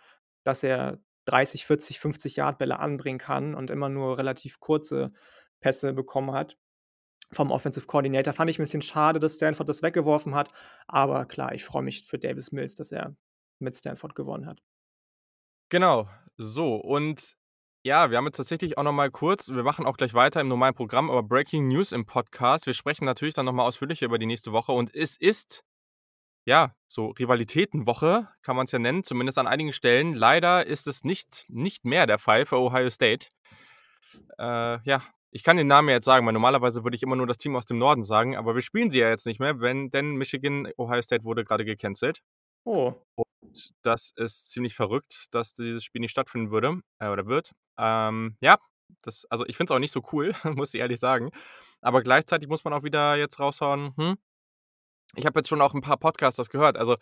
dass 0.45 0.63
er 0.65 1.01
30, 1.27 1.67
40, 1.67 2.01
50 2.01 2.37
Yard-Bälle 2.37 2.79
anbringen 2.81 3.19
kann 3.19 3.55
und 3.55 3.71
immer 3.71 3.89
nur 3.91 4.19
relativ 4.19 4.61
kurze 4.61 5.13
Pässe 5.61 5.93
bekommen 5.95 6.33
hat 6.33 6.57
vom 7.33 7.51
Offensive 7.51 7.87
Coordinator. 7.87 8.33
Fand 8.33 8.51
ich 8.51 8.59
'n 8.59 8.63
bisschen 8.63 8.83
schade, 8.83 9.19
dass 9.21 9.35
Stanford 9.35 9.69
das 9.69 9.83
weggeworfen 9.83 10.35
hat, 10.35 10.51
aber 10.87 11.27
klar, 11.27 11.55
ich 11.55 11.65
freue 11.65 11.83
mich 11.83 12.05
für 12.07 12.19
Davis 12.19 12.53
Mills, 12.53 12.75
dass 12.75 12.93
er 12.93 13.15
mit 13.61 13.77
Stanford 13.77 14.15
gewonnen 14.15 14.47
hat. 14.47 14.61
Genau. 15.71 16.09
So, 16.39 16.77
und 16.77 17.35
ja, 17.85 18.11
wir 18.11 18.17
haben 18.17 18.25
jetzt 18.27 18.37
tatsächlich 18.37 18.79
auch 18.79 18.83
noch 18.85 18.93
mal 18.93 19.11
kurz 19.11 19.49
wir 19.51 19.63
machen 19.63 19.87
auch 19.87 19.97
gleich 19.97 20.15
weiter 20.15 20.41
im 20.41 20.49
normalen 20.49 20.75
Programm, 20.75 21.11
aber 21.11 21.23
Breaking 21.23 21.69
News 21.69 21.93
im 21.93 22.07
Podcast. 22.07 22.67
Wir 22.67 22.75
sprechen 22.75 23.05
natürlich 23.05 23.35
dann 23.35 23.47
noch 23.47 23.53
mal 23.53 23.65
ausführlicher 23.67 24.07
über 24.07 24.19
die 24.19 24.27
nächste 24.27 24.53
Woche 24.53 24.73
und 24.73 24.95
es 24.95 25.17
ist 25.17 25.63
ja, 26.47 26.75
so 26.89 27.09
Rivalitätenwoche, 27.09 28.29
kann 28.43 28.57
man's 28.57 28.73
ja 28.73 28.79
nennen, 28.79 29.05
zumindest 29.05 29.39
an 29.39 29.47
einigen 29.47 29.73
Stellen. 29.75 30.15
Leider 30.15 30.67
ist 30.67 30.87
es 30.87 31.05
nicht 31.05 31.45
nicht 31.49 31.85
mehr 31.85 32.07
der 32.07 32.19
Fall 32.19 32.47
für 32.47 32.59
Ohio 32.59 32.91
State. 32.91 33.29
Äh, 34.39 34.81
ja, 34.85 35.03
ich 35.31 35.43
kann 35.45 35.57
den 35.57 35.67
Namen 35.67 35.89
ja 35.89 35.97
jetzt 35.97 36.05
sagen, 36.07 36.27
weil 36.27 36.33
normalerweise 36.33 36.85
würde 36.85 36.97
ich 36.97 37.03
immer 37.03 37.17
nur 37.17 37.27
das 37.27 37.39
Team 37.39 37.57
aus 37.57 37.67
dem 37.67 37.79
Norden 37.79 38.03
sagen, 38.05 38.37
aber 38.37 38.55
wir 38.55 38.63
spielen 38.63 38.91
sie 38.91 38.99
ja 39.01 39.09
jetzt 39.11 39.27
nicht 39.27 39.41
mehr, 39.41 39.61
wenn 39.61 39.91
denn 39.91 40.17
Michigan 40.17 40.69
Ohio 40.79 41.03
State 41.03 41.25
wurde 41.25 41.45
grade 41.45 41.65
gecancelt. 41.65 42.21
Oh. 42.65 42.95
Und 43.17 43.73
das 43.83 44.13
ist 44.17 44.51
ziemlich 44.51 44.75
verrückt, 44.75 45.27
dass 45.33 45.55
dieses 45.55 45.85
Spiel 45.85 46.01
nicht 46.01 46.11
stattfinden 46.13 46.51
würde 46.51 46.81
äh, 47.01 47.09
oder 47.09 47.27
wird. 47.27 47.53
Ähm, 47.79 48.37
ja, 48.41 48.59
das 49.03 49.27
also, 49.31 49.47
ich 49.47 49.57
finde 49.57 49.73
es 49.73 49.77
auch 49.77 49.81
nicht 49.81 49.93
so 49.93 50.03
cool, 50.13 50.33
muss 50.45 50.75
ich 50.75 50.81
ehrlich 50.81 51.01
sagen. 51.01 51.31
Aber 51.83 52.03
gleichzeitig 52.03 52.49
muss 52.49 52.65
man 52.65 52.73
auch 52.75 52.83
wieder 52.85 53.17
jetzt 53.17 53.39
raushauen, 53.41 53.95
hm 53.97 54.19
ich 55.15 55.27
habe 55.27 55.39
jetzt 55.41 55.49
schon 55.49 55.61
auch 55.61 55.75
'n 55.75 55.81
paar 55.81 55.97
Podcasters 55.97 56.51
gehört. 56.51 56.77
Also, 56.77 56.97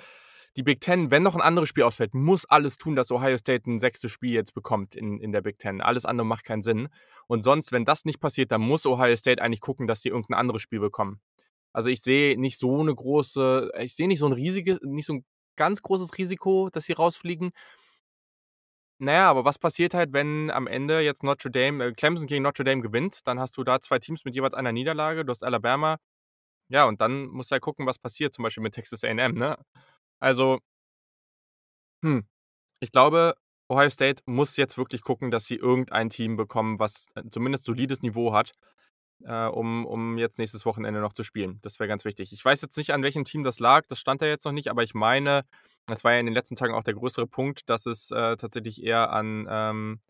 die 0.56 0.62
Big 0.62 0.80
Ten, 0.80 1.10
wenn 1.10 1.22
noch 1.22 1.34
'n 1.36 1.40
anderes 1.42 1.68
Spiel 1.68 1.84
ausfällt, 1.84 2.14
muss 2.14 2.44
alles 2.46 2.76
tun, 2.78 2.96
dass 2.96 3.10
Ohio 3.10 3.38
State 3.38 3.68
'n 3.70 3.78
6. 3.80 4.08
Spiel 4.08 4.32
jetzt 4.32 4.54
bekommt 4.54 4.94
in 4.96 5.20
in 5.20 5.32
der 5.32 5.42
Big 5.42 5.58
Ten. 5.58 5.80
Alles 5.80 6.04
andere 6.06 6.26
macht 6.26 6.44
keinen 6.44 6.62
Sinn. 6.62 6.88
Und 7.28 7.42
sonst, 7.42 7.72
wenn 7.72 7.84
das 7.84 8.04
nicht 8.04 8.20
passiert, 8.20 8.52
dann 8.52 8.62
muss 8.62 8.86
Ohio 8.86 9.16
State 9.16 9.42
eigentlich 9.42 9.60
gucken, 9.60 9.86
dass 9.86 10.02
sie 10.02 10.08
irgend 10.10 10.30
'n 10.30 10.34
anderes 10.34 10.62
Spiel 10.62 10.80
bekommen. 10.80 11.20
Also, 11.72 11.90
ich 11.90 12.02
sehe 12.02 12.40
nicht 12.40 12.58
so 12.58 12.82
'ne 12.84 12.94
große 12.94 13.72
ich 13.80 13.96
sehe 13.96 14.08
nicht 14.08 14.20
so 14.20 14.26
'n 14.26 14.32
riesiges 14.34 14.80
nicht 14.82 15.06
so 15.06 15.14
'n 15.14 15.24
ganz 15.56 15.82
großes 15.82 16.18
Risiko, 16.18 16.70
dass 16.72 16.86
sie 16.86 16.94
rausfliegen. 16.94 17.52
Na 19.00 19.12
ja, 19.12 19.30
aber 19.30 19.44
was 19.44 19.58
passiert 19.58 19.92
halt, 19.92 20.12
wenn 20.14 20.50
am 20.50 20.66
Ende 20.66 21.00
jetzt 21.00 21.22
Notre 21.22 21.50
Dame 21.50 21.84
äh, 21.84 21.92
Clemson 21.92 22.26
gegen 22.26 22.42
Notre 22.42 22.64
Dame 22.64 22.80
gewinnt? 22.80 23.26
Dann 23.26 23.38
hast 23.38 23.56
du 23.58 23.62
da 23.64 23.80
2 23.82 23.98
Teams 23.98 24.24
mit 24.24 24.34
jeweils 24.34 24.54
einer 24.54 24.72
Niederlage. 24.72 25.24
Du 25.24 25.30
hast 25.30 25.44
Alabama. 25.44 25.98
Ja, 26.68 26.86
und 26.86 27.00
dann 27.00 27.26
musst 27.28 27.50
du 27.50 27.54
halt 27.54 27.62
gucken, 27.62 27.86
was 27.86 27.98
passiert, 27.98 28.34
zum 28.34 28.44
Beispiel 28.44 28.62
mit 28.62 28.74
Texas 28.74 29.04
A&M, 29.04 29.34
ne? 29.34 29.58
Also 30.20 30.58
hm, 32.04 32.26
ich 32.80 32.92
glaube, 32.92 33.34
Ohio 33.70 33.90
State 33.90 34.22
muss 34.26 34.56
jetzt 34.56 34.78
wirklich 34.78 35.02
gucken, 35.02 35.30
dass 35.30 35.46
sie 35.46 35.56
irgendein 35.56 36.10
Team 36.10 36.36
bekommen, 36.36 36.78
was, 36.80 37.06
äh, 37.16 37.24
zumindest 37.30 37.64
solides 37.66 38.02
Niveau 38.02 38.32
hat, 38.34 38.52
äh, 39.24 39.46
um 39.46 39.86
um 39.86 40.18
jetzt 40.18 40.38
nächstes 40.38 40.66
Wochenende 40.66 41.00
noch 41.00 41.14
zu 41.14 41.24
spielen. 41.24 41.60
Das 41.62 41.80
wäre 41.80 41.88
ganz 41.88 42.04
wichtig. 42.04 42.32
Ich 42.34 42.44
weiß 42.44 42.62
jetzt 42.62 42.76
nicht, 42.78 42.92
an 42.94 43.02
welchem 43.04 43.24
Team 43.26 43.44
das 43.44 43.60
lag, 43.60 43.86
das 43.88 44.00
stand 44.00 44.22
da 44.22 44.26
jetzt 44.26 44.44
noch 44.46 44.52
nicht, 44.52 44.70
aber 44.70 44.84
ich 44.84 44.94
meine, 44.94 45.44
das 45.86 46.04
war 46.04 46.14
ja 46.14 46.20
in 46.20 46.26
den 46.26 46.34
letzten 46.34 46.56
Tagen 46.56 46.74
auch 46.74 46.84
der 46.84 46.94
größere 46.94 47.26
Punkt, 47.28 47.68
dass 47.70 47.86
es, 47.86 48.10
äh, 48.12 48.36
tatsächlich 48.38 48.82
eher 48.84 49.12
an, 49.12 49.46
ähm 49.50 50.00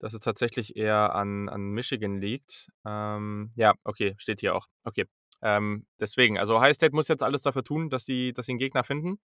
dass 0.00 0.14
es 0.14 0.20
tatsächlich 0.20 0.76
eher 0.76 1.14
an 1.14 1.48
an 1.48 1.62
Michigan 1.72 2.20
liegt. 2.20 2.70
Ähm, 2.86 3.52
ja, 3.56 3.74
okay, 3.84 4.14
steht 4.18 4.40
hier 4.40 4.54
auch. 4.56 4.66
Okay. 4.84 5.06
Ähm, 5.42 5.86
deswegen, 6.00 6.38
also 6.38 6.56
Ohio 6.56 6.74
State 6.74 6.94
muss 6.94 7.08
jetzt 7.08 7.22
alles 7.22 7.42
dafür 7.42 7.64
tun, 7.64 7.90
dass 7.90 8.04
sie 8.06 8.32
dass 8.34 8.46
sie 8.46 8.52
'n 8.54 8.58
Gegner 8.58 8.84
finden. 8.84 9.18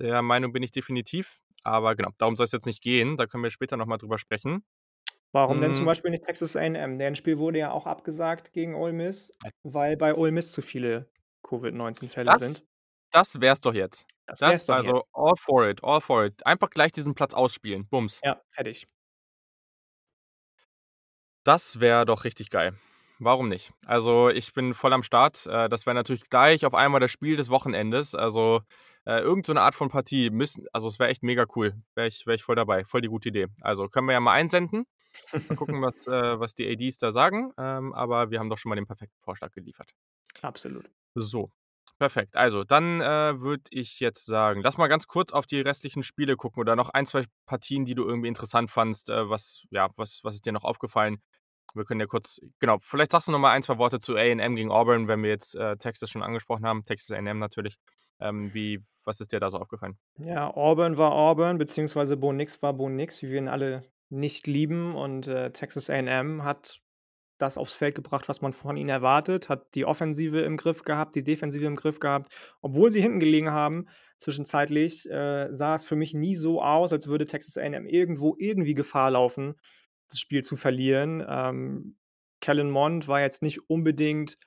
Der 0.00 0.22
Meinung 0.22 0.52
bin 0.52 0.62
ich 0.64 0.72
definitiv. 0.72 1.40
Aber 1.64 1.96
genau, 1.96 2.10
darum 2.18 2.36
soll's 2.36 2.52
jetzt 2.52 2.66
nicht 2.66 2.82
gehen. 2.82 3.16
Da 3.18 3.26
können 3.26 3.44
wir 3.44 3.50
später 3.52 3.76
noch 3.78 3.86
mal 3.86 3.98
drüber 3.98 4.18
sprechen. 4.18 4.64
Warum 5.34 5.60
denn 5.60 5.72
zum 5.72 5.86
Hm. 5.86 5.86
Beispiel 5.86 6.10
nicht 6.10 6.24
Texas 6.24 6.56
A&M? 6.56 6.98
Deren 6.98 7.16
Spiel 7.16 7.38
wurde 7.38 7.58
ja 7.58 7.70
auch 7.72 7.86
abgesagt 7.86 8.52
gegen 8.52 8.74
Ole 8.74 8.92
Miss, 8.92 9.32
weil 9.62 9.96
bei 9.96 10.14
Ole 10.14 10.30
Miss 10.30 10.52
zu 10.52 10.60
viele 10.60 11.10
Covid-19-Fälle 11.42 12.30
Das 12.30 12.36
sind. 12.36 12.64
das 13.12 13.40
wär's 13.40 13.60
doch 13.60 13.74
jetzt. 13.74 14.06
Das 14.26 14.44
wär's 14.46 14.64
Das 14.64 14.66
doch 14.66 14.76
also 14.76 15.02
jetzt. 15.02 15.08
all 15.14 15.34
for 15.38 15.68
it, 15.68 15.82
all 15.84 16.00
for 16.00 16.24
it. 16.26 16.46
Einfach 16.46 16.70
gleich 16.70 16.92
diesen 16.92 17.14
Platz 17.14 17.34
ausspielen. 17.34 17.88
Bums. 17.88 18.22
Ja, 18.22 18.40
fertig. 18.50 18.86
Das 21.46 21.80
wäre 21.80 22.06
doch 22.06 22.22
richtig 22.24 22.50
geil. 22.50 22.74
Warum 23.24 23.48
nicht? 23.48 23.72
Also, 23.86 24.30
ich 24.30 24.52
bin 24.52 24.74
voll 24.74 24.92
am 24.92 25.04
Start. 25.04 25.46
Äh, 25.46 25.68
das 25.68 25.86
wäre 25.86 25.94
natürlich 25.94 26.28
gleich 26.28 26.66
auf 26.66 26.74
einmal 26.74 27.00
das 27.00 27.12
Spiel 27.12 27.36
des 27.36 27.50
Wochenendes. 27.50 28.14
Also, 28.16 28.62
äh, 29.04 29.20
irgend 29.20 29.46
so 29.46 29.52
'ne 29.52 29.60
Art 29.60 29.76
von 29.76 29.90
Partie 29.90 30.30
müssen 30.30 30.66
also, 30.72 30.88
es 30.88 30.98
wäre 30.98 31.08
echt 31.10 31.22
mega 31.22 31.46
cool. 31.54 31.74
Wäre 31.94 32.08
ich 32.08 32.26
wäre 32.26 32.34
ich 32.34 32.42
voll 32.42 32.56
dabei. 32.56 32.84
Voll 32.84 33.00
die 33.00 33.08
gute 33.08 33.28
Idee. 33.28 33.46
Also, 33.60 33.86
können 33.88 34.06
wir 34.08 34.14
ja 34.14 34.20
mal 34.20 34.32
einsenden. 34.32 34.86
Mal 35.48 35.56
gucken, 35.56 35.82
was 35.82 36.06
äh, 36.08 36.40
was 36.40 36.54
die 36.54 36.68
ADs 36.68 36.98
da 36.98 37.12
sagen. 37.12 37.52
Ähm, 37.58 37.94
aber 37.94 38.30
wir 38.30 38.40
haben 38.40 38.50
doch 38.50 38.58
schon 38.58 38.70
mal 38.70 38.76
den 38.76 38.86
perfekten 38.86 39.20
Vorschlag 39.20 39.52
geliefert. 39.52 39.92
Absolut. 40.42 40.88
So, 41.14 41.50
perfekt. 41.98 42.36
Also, 42.36 42.64
dann, 42.64 43.00
äh, 43.00 43.40
würde 43.40 43.64
ich 43.70 44.00
jetzt 44.00 44.24
sagen, 44.24 44.62
lass 44.62 44.78
mal 44.78 44.88
ganz 44.88 45.06
kurz 45.06 45.32
auf 45.32 45.46
die 45.46 45.60
restlichen 45.60 46.02
Spiele 46.02 46.36
gucken 46.36 46.60
oder 46.60 46.74
noch 46.76 46.88
1, 46.90 47.10
2 47.10 47.24
Partien, 47.46 47.84
die 47.84 47.94
du 47.94 48.04
irgendwie 48.04 48.28
interessant 48.28 48.70
fandst, 48.70 49.10
äh, 49.10 49.28
was 49.28 49.62
ja, 49.70 49.90
was 49.96 50.20
was 50.22 50.34
ist 50.36 50.46
dir 50.46 50.52
noch 50.52 50.64
aufgefallen? 50.64 51.22
Wir 51.74 51.84
können 51.84 52.00
ja 52.00 52.06
kurz 52.06 52.40
genau, 52.58 52.78
vielleicht 52.80 53.12
sagst 53.12 53.28
du 53.28 53.32
noch 53.32 53.38
mal 53.38 53.52
1, 53.52 53.66
2 53.66 53.78
Worte 53.78 54.00
zu 54.00 54.14
A&M 54.16 54.56
gegen 54.56 54.70
Auburn, 54.70 55.08
wenn 55.08 55.22
wir 55.22 55.30
jetzt, 55.30 55.54
äh, 55.54 55.76
Texas 55.76 56.10
schon 56.10 56.22
angesprochen 56.22 56.66
haben, 56.66 56.82
Texas 56.82 57.16
A&M 57.16 57.38
natürlich. 57.38 57.76
Ähm, 58.20 58.52
wie 58.54 58.80
was 59.04 59.20
ist 59.20 59.32
dir 59.32 59.40
da 59.40 59.50
so 59.50 59.58
aufgefallen? 59.58 59.98
Ja, 60.18 60.48
Auburn 60.54 60.96
war 60.96 61.12
Auburn, 61.12 61.58
beziehungsweise 61.58 62.16
Bo 62.16 62.32
Nix 62.32 62.62
war 62.62 62.72
Bo 62.72 62.88
Nix, 62.88 63.22
wie 63.22 63.30
wir 63.30 63.38
ihn 63.38 63.48
alle 63.48 63.82
nicht 64.10 64.46
lieben. 64.46 64.94
Und, 64.94 65.26
äh, 65.26 65.50
Texas 65.50 65.90
A&M 65.90 66.44
hat 66.44 66.80
das 67.38 67.58
aufs 67.58 67.74
Feld 67.74 67.96
gebracht, 67.96 68.28
was 68.28 68.40
man 68.40 68.52
von 68.52 68.76
ihnen 68.76 68.88
erwartet, 68.88 69.48
hat 69.48 69.74
die 69.74 69.84
Offensive 69.84 70.40
im 70.42 70.56
Griff 70.56 70.84
gehabt, 70.84 71.16
die 71.16 71.24
Defensive 71.24 71.64
im 71.66 71.74
Griff 71.74 71.98
gehabt. 71.98 72.32
Obwohl 72.60 72.90
sie 72.92 73.02
hinten 73.02 73.18
gelegen 73.18 73.50
haben, 73.50 73.88
zwischenzeitlich, 74.18 75.10
äh, 75.10 75.48
sah 75.52 75.74
es 75.74 75.84
für 75.84 75.96
mich 75.96 76.14
nie 76.14 76.36
so 76.36 76.62
aus, 76.62 76.92
als 76.92 77.08
würde 77.08 77.24
Texas 77.24 77.56
A&M 77.56 77.86
irgendwo 77.86 78.36
irgendwie 78.38 78.74
Gefahr 78.74 79.10
laufen, 79.10 79.54
das 80.12 80.20
Spiel 80.20 80.42
zu 80.44 80.56
verlieren. 80.56 81.24
Ähm, 81.28 81.96
Kellen 82.40 82.70
Mond 82.70 83.08
war 83.08 83.20
jetzt 83.22 83.42
nicht 83.42 83.68
unbedingt 83.70 84.38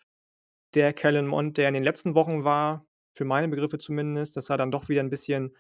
der 0.75 0.93
Kellen 0.93 1.27
Mond, 1.27 1.57
der 1.57 1.69
in 1.69 1.75
den 1.75 1.83
letzten 1.83 2.15
Wochen 2.15 2.43
war, 2.45 2.85
für 3.15 3.25
meine 3.25 3.49
Begriffe 3.49 3.77
zumindest. 3.79 4.37
Das 4.37 4.47
sah 4.47 4.57
dann 4.57 4.71
doch 4.71 4.89
wieder 4.89 5.01
'n 5.03 5.09
bisschen 5.11 5.55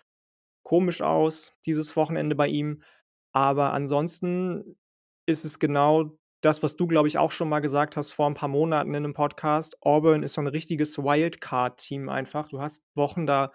komisch 0.63 1.01
aus, 1.03 1.53
dieses 1.65 1.95
Wochenende 1.97 2.35
bei 2.35 2.47
ihm. 2.49 2.83
Aber 3.33 3.73
ansonsten 3.73 4.77
ist 5.27 5.45
es 5.45 5.59
genau 5.59 6.17
das, 6.41 6.63
was 6.63 6.75
du, 6.77 6.87
glaube 6.87 7.07
ich, 7.09 7.17
auch 7.19 7.31
schon 7.31 7.49
mal 7.49 7.59
gesagt 7.61 7.97
hast 7.97 8.13
vor 8.13 8.27
'n 8.27 8.35
paar 8.35 8.49
Monaten 8.49 8.93
in 8.95 9.03
'nem 9.03 9.13
Podcast. 9.15 9.77
Auburn 9.83 10.23
ist 10.23 10.33
so 10.35 10.41
'n 10.41 10.47
richtiges 10.47 10.97
Wildcard-Team 10.99 12.09
einfach. 12.09 12.49
Du 12.49 12.61
hast 12.61 12.83
Wochen, 12.95 13.25
da 13.27 13.51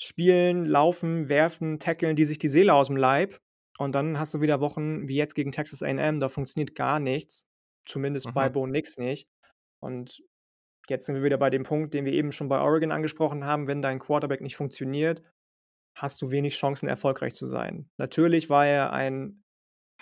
spielen, 0.00 0.66
laufen, 0.66 1.28
werfen, 1.30 1.80
tackeln 1.80 2.16
die 2.16 2.24
sich 2.26 2.38
die 2.38 2.48
Seele 2.48 2.74
aus'm 2.74 2.98
Leib. 2.98 3.40
Und 3.78 3.94
dann 3.94 4.18
hast 4.18 4.34
du 4.34 4.40
wieder 4.40 4.60
Wochen 4.60 5.08
wie 5.08 5.16
jetzt 5.16 5.34
gegen 5.34 5.52
Texas 5.52 5.82
A&M, 5.82 6.20
da 6.20 6.28
funktioniert 6.28 6.74
gar 6.76 7.00
nichts, 7.00 7.46
zumindest 7.86 8.32
bei 8.34 8.48
Mhm. 8.48 8.52
Bo 8.52 8.66
Nix 8.66 8.98
nicht. 8.98 9.28
Und 9.82 10.22
jetzt 10.88 11.06
sind 11.06 11.16
wir 11.16 11.22
wieder 11.24 11.38
bei 11.38 11.50
dem 11.50 11.64
Punkt, 11.64 11.94
den 11.94 12.04
wir 12.06 12.12
eben 12.12 12.32
schon 12.32 12.48
bei 12.48 12.60
Oregon 12.60 12.92
angesprochen 12.92 13.44
haben. 13.44 13.66
Wenn 13.68 13.82
dein 13.82 13.98
Quarterback 14.00 14.40
nicht 14.42 14.56
funktioniert, 14.56 15.22
hast 15.98 16.22
du 16.22 16.30
wenig 16.30 16.56
Chancen, 16.56 16.88
erfolgreich 16.88 17.34
zu 17.34 17.46
sein. 17.46 17.88
Natürlich 17.98 18.50
war 18.50 18.66
er 18.66 18.92
ein 18.92 19.42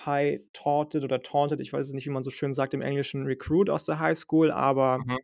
high 0.00 0.40
touted 0.54 1.04
oder 1.04 1.22
taunted, 1.22 1.60
ich 1.60 1.72
weiß 1.72 1.86
es 1.88 1.94
nicht, 1.94 2.06
wie 2.06 2.10
man 2.12 2.22
so 2.24 2.30
schön 2.30 2.54
sagt 2.54 2.74
im 2.74 2.82
Englischen, 2.82 3.26
Recruit 3.26 3.70
aus 3.70 3.84
der 3.84 4.00
Highschool, 4.00 4.50
aber 4.52 5.00
Mhm. 5.00 5.18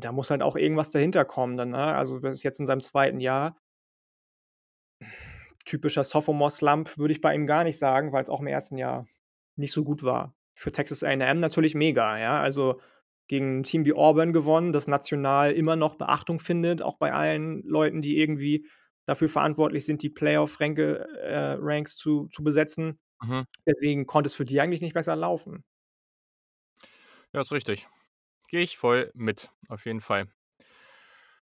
da 0.00 0.12
muss 0.12 0.30
halt 0.30 0.42
auch 0.42 0.56
irgendwas 0.56 0.90
dahinter 0.90 1.24
kommen 1.24 1.56
dann, 1.56 1.70
ne? 1.70 1.94
Also, 1.94 2.18
der 2.20 2.32
ist 2.32 2.42
jetzt 2.42 2.60
in 2.60 2.66
seinem 2.66 2.80
2. 2.80 3.20
Jahr. 3.20 3.56
Typischer 5.66 6.04
Sophomore-Slump 6.04 6.98
würde 6.98 7.12
ich 7.12 7.20
bei 7.22 7.34
ihm 7.34 7.46
gar 7.46 7.64
nicht 7.64 7.78
sagen, 7.78 8.12
weil's 8.12 8.30
auch 8.30 8.40
im 8.40 8.46
1. 8.48 8.78
Jahr 8.78 9.06
nicht 9.56 9.72
so 9.72 9.84
gut 9.84 10.02
war. 10.04 10.34
Für 10.54 10.72
Texas 10.72 11.04
A&M 11.04 11.40
natürlich 11.40 11.74
mega, 11.74 12.18
ja? 12.18 12.40
Also, 12.40 12.80
gegen 13.28 13.60
'n 13.60 13.64
Team 13.64 13.84
wie 13.86 13.92
Auburn 13.94 14.32
gewonnen, 14.32 14.72
das 14.72 14.88
national 14.88 15.52
immer 15.52 15.76
noch 15.76 15.96
Beachtung 15.96 16.40
findet, 16.40 16.82
auch 16.82 16.96
bei 16.98 17.12
allen 17.12 17.62
Leuten, 17.64 18.00
die 18.02 18.18
irgendwie 18.20 18.66
dafür 19.06 19.28
verantwortlich 19.28 19.86
sind, 19.86 20.02
die 20.02 20.10
Playoff-Ränke 20.10 21.06
äh, 21.22 21.84
zu 21.86 22.28
zu 22.28 22.44
besetzen. 22.44 23.00
Mhm. 23.22 23.46
Deswegen 23.66 24.06
konnte 24.06 24.28
es 24.28 24.34
für 24.36 24.44
die 24.46 24.60
eigentlich 24.60 24.82
nicht 24.82 24.94
besser 24.94 25.16
laufen. 25.16 25.64
Ja, 27.34 27.40
ist 27.40 27.52
richtig. 27.52 27.86
Gehe 28.48 28.62
ich 28.62 28.78
voll 28.78 29.10
mit, 29.14 29.50
auf 29.68 29.86
jeden 29.86 30.00
Fall. 30.02 30.28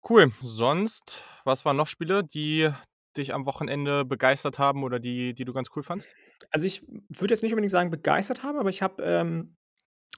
Cool. 0.06 0.34
Sonst, 0.42 1.24
was 1.46 1.64
waren 1.64 1.78
noch 1.78 1.88
Spiele, 1.88 2.26
die 2.26 2.70
dich 3.18 3.34
am 3.34 3.46
Wochenende 3.46 4.06
begeistert 4.06 4.60
haben 4.60 4.84
oder 4.84 5.00
die 5.00 5.34
die 5.34 5.46
du 5.46 5.54
ganz 5.54 5.70
cool 5.76 5.84
fandst? 5.84 6.14
Also, 6.52 6.66
ich 6.68 6.84
würde 6.88 7.34
jetzt 7.34 7.42
nicht 7.44 7.54
unbedingt 7.54 7.72
sagen, 7.72 7.90
begeistert 7.90 8.44
haben, 8.44 8.58
aber 8.60 8.70
ich 8.70 8.82
habe, 8.82 9.04
ähm, 9.04 9.56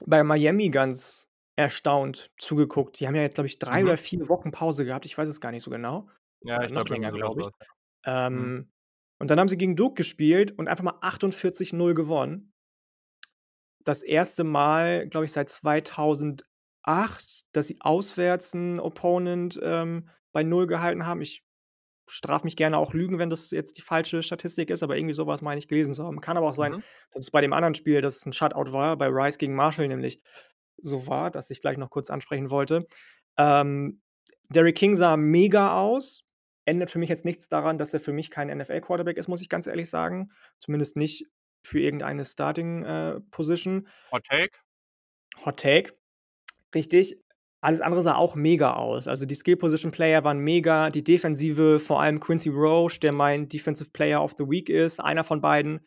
bei 0.06 0.24
Miami 0.24 0.70
ganz 0.70 1.28
erstaunt 1.56 2.32
zugeguckt. 2.38 3.00
Die 3.00 3.08
haben 3.08 3.14
ja 3.16 3.22
jetzt, 3.22 3.34
glaube 3.36 3.46
ich, 3.48 3.58
3 3.60 3.82
Mhm. 3.82 3.86
oder 3.86 3.98
4 3.98 4.28
Wochen 4.28 4.52
Pause 4.52 4.84
gehabt. 4.86 5.06
Ich 5.06 5.18
weiß 5.18 5.28
es 5.28 5.40
gar 5.40 5.52
nicht 5.52 5.64
so 5.64 5.70
genau. 5.70 6.08
Ja, 6.42 6.62
Oder 6.62 6.68
ich 6.68 6.72
noch 6.72 6.88
glaube, 6.88 6.90
länger, 6.90 7.12
glaube 7.12 7.40
ich. 7.42 7.48
ja. 8.34 8.40
Mhm. 8.40 8.52
Ähm, 8.52 8.72
und 9.20 9.30
dann 9.30 9.40
haben 9.40 9.48
sie 9.48 9.58
gegen 9.58 9.76
Duke 9.76 9.94
gespielt 9.96 10.52
und 10.58 10.68
einfach 10.68 10.84
mal 10.84 10.98
48:0 11.02 11.94
gewonnen. 11.94 12.52
Das 13.86 14.02
1. 14.02 14.42
Mal, 14.42 15.08
glaube 15.08 15.26
ich, 15.26 15.32
seit 15.32 15.48
2008, 15.48 17.44
dass 17.52 17.68
sie 17.68 17.78
auswärts 17.80 18.52
'n 18.54 18.80
Opponent, 18.80 19.60
ähm, 19.62 20.08
bei 20.32 20.42
0 20.42 20.66
gehalten 20.66 21.06
haben. 21.06 21.20
Ich 21.22 21.45
strafe 22.08 22.44
mich 22.44 22.56
gerne 22.56 22.78
auch 22.78 22.94
Lügen, 22.94 23.18
wenn 23.18 23.30
das 23.30 23.50
jetzt 23.50 23.78
die 23.78 23.82
falsche 23.82 24.22
Statistik 24.22 24.70
ist, 24.70 24.82
aber 24.82 24.96
irgendwie 24.96 25.14
so 25.14 25.26
was 25.26 25.42
meine 25.42 25.58
ich 25.58 25.68
gelesen 25.68 25.94
zu 25.94 26.04
haben. 26.04 26.20
Kann 26.20 26.36
aber 26.36 26.48
auch 26.48 26.52
sein, 26.54 26.74
Mhm. 26.74 26.82
dass 27.12 27.22
es 27.24 27.30
bei 27.30 27.40
dem 27.40 27.52
anderen 27.52 27.74
Spiel, 27.74 28.00
dass 28.02 28.16
es 28.16 28.26
'n 28.26 28.32
Shutout 28.32 28.72
war, 28.72 28.96
bei 28.96 29.08
Rice 29.08 29.38
gegen 29.38 29.54
Marshall 29.56 29.88
nämlich 29.88 30.20
so 30.78 31.06
war, 31.06 31.30
das 31.30 31.50
ich 31.50 31.60
gleich 31.60 31.78
noch 31.78 31.90
kurz 31.90 32.10
ansprechen 32.10 32.50
wollte. 32.50 32.86
Ähm, 33.38 34.02
Derrick 34.50 34.76
King 34.76 34.96
sah 34.96 35.16
mega 35.16 35.76
aus. 35.80 36.22
ändert 36.68 36.90
für 36.90 36.98
mich 36.98 37.08
jetzt 37.10 37.24
nichts 37.24 37.48
daran, 37.48 37.78
dass 37.78 37.94
er 37.94 38.00
für 38.00 38.12
mich 38.12 38.30
kein 38.30 38.48
NFL-Quarterback 38.50 39.16
ist, 39.18 39.28
muss 39.28 39.40
ich 39.42 39.48
ganz 39.48 39.66
ehrlich 39.68 39.88
sagen. 39.90 40.30
Zumindest 40.60 40.96
nicht 40.96 41.26
für 41.64 41.80
irgendeine 41.80 42.24
Starting, 42.24 42.84
äh. 42.84 43.20
Hot 44.12 44.24
Take? 44.24 44.58
Hot 45.44 45.56
Take. 45.58 45.94
Richtig. 46.74 47.22
Alles 47.62 47.80
andere 47.80 48.02
sah 48.02 48.14
auch 48.16 48.34
mega 48.34 48.74
aus. 48.74 49.08
Also, 49.08 49.24
die 49.26 49.34
Skill-Position-Player 49.34 50.24
waren 50.24 50.38
mega, 50.38 50.90
die 50.90 51.02
Defensive, 51.02 51.80
vor 51.80 52.00
allem 52.02 52.20
Quincy 52.20 52.50
Roche, 52.50 53.00
der 53.00 53.12
mein 53.12 53.48
Defensive 53.48 53.90
Player 53.90 54.22
of 54.22 54.34
the 54.36 54.44
Week 54.48 54.68
ist, 54.68 55.00
einer 55.00 55.24
von 55.24 55.40
beiden, 55.40 55.80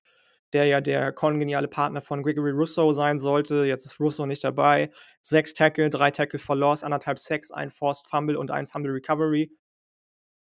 der 0.54 0.66
ja 0.66 0.82
der 0.82 1.12
kongeniale 1.14 1.68
Partner 1.68 2.02
von 2.02 2.24
Gregory 2.24 2.52
Russo 2.52 2.92
sein 2.94 3.20
sollte. 3.20 3.66
Jetzt 3.66 3.86
ist 3.86 4.00
Russo 4.00 4.26
nicht 4.26 4.44
dabei. 4.44 4.90
6 5.22 5.54
Tackle, 5.54 5.92
3 5.92 6.10
Tackle 6.10 6.40
for 6.40 6.56
Loss, 6.56 6.84
1,5 6.84 7.20
Sacks, 7.20 7.52
1 7.52 7.70
Forced 7.70 8.08
Fumble 8.08 8.36
und 8.38 8.50
1 8.50 8.66
Fumble 8.66 8.92
Recovery. 8.92 9.52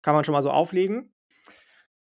Kann 0.02 0.14
man 0.14 0.24
schon 0.24 0.32
mal 0.34 0.42
so 0.42 0.50
auflegen. 0.50 1.10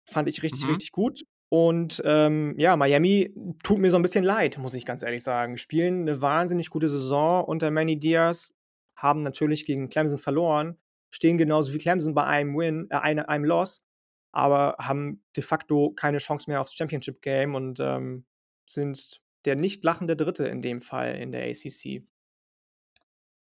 Fand 0.07 0.27
ich 0.29 0.43
richtig, 0.43 0.67
Mhm. 0.67 0.67
richtig 0.67 0.91
gut. 0.91 1.23
Und, 1.49 2.01
ähm, 2.05 2.55
ja, 2.57 2.75
Miami 2.75 3.33
tut 3.63 3.79
mir 3.79 3.89
so 3.91 3.97
'n 3.97 4.01
bisschen 4.03 4.23
leid, 4.23 4.57
muss 4.57 4.73
ich 4.73 4.85
ganz 4.85 5.03
ehrlich 5.03 5.23
sagen. 5.23 5.57
Spielen 5.57 6.03
'ne 6.03 6.21
wahnsinnig 6.21 6.69
gute 6.69 6.89
Saison 6.89 7.43
unter 7.45 7.71
Manny 7.71 7.97
Diaz, 7.99 8.53
haben 8.95 9.23
natürlich 9.23 9.65
gegen 9.65 9.89
Clemson 9.89 10.19
verloren, 10.19 10.77
stehen 11.11 11.37
genauso 11.37 11.73
wie 11.73 11.77
Clemson 11.79 12.13
bei 12.13 12.25
einem 12.25 12.57
Win 12.57 12.87
äh, 12.91 12.95
eine 12.97 13.29
einem 13.29 13.45
Loss, 13.45 13.85
aber 14.31 14.75
haben 14.79 15.23
de 15.35 15.43
facto 15.43 15.91
keine 15.91 16.17
Chance 16.19 16.49
mehr 16.49 16.61
aufs 16.61 16.75
Championship 16.75 17.21
Game 17.21 17.55
und, 17.55 17.79
ähm, 17.79 18.25
sind 18.67 19.21
der 19.45 19.55
nicht 19.55 19.83
lachende 19.83 20.15
Dritte 20.15 20.47
in 20.47 20.61
dem 20.61 20.81
Fall 20.81 21.15
in 21.17 21.31
der 21.31 21.43
ACC. 21.49 22.05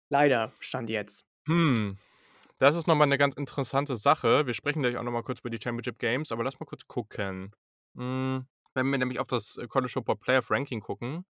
Leider, 0.09 0.53
Stand 0.59 0.89
jetzt. 0.89 1.25
Hm, 1.47 1.97
das 2.59 2.75
ist 2.75 2.87
noch 2.87 2.95
mal 2.95 3.05
'ne 3.07 3.17
ganz 3.17 3.35
interessante 3.35 3.95
Sache. 3.97 4.47
Wir 4.47 4.53
sprechen 4.55 4.81
gleich 4.83 4.97
auch 4.97 5.03
noch 5.03 5.11
mal 5.11 5.23
kurz 5.23 5.39
über 5.41 5.49
die 5.51 5.59
Championship 5.61 5.99
Games, 5.99 6.31
aber 6.31 6.43
lass 6.43 6.59
mal 6.59 6.65
kurz 6.67 6.87
gucken. 6.87 7.51
Hm, 7.95 8.47
wenn 8.75 8.87
wir 8.91 8.97
nämlich 8.99 9.19
auf 9.19 9.27
das, 9.27 9.59
College 9.69 9.91
Football 9.93 10.17
Playoff 10.17 10.51
Ranking 10.51 10.81
gucken 10.81 11.25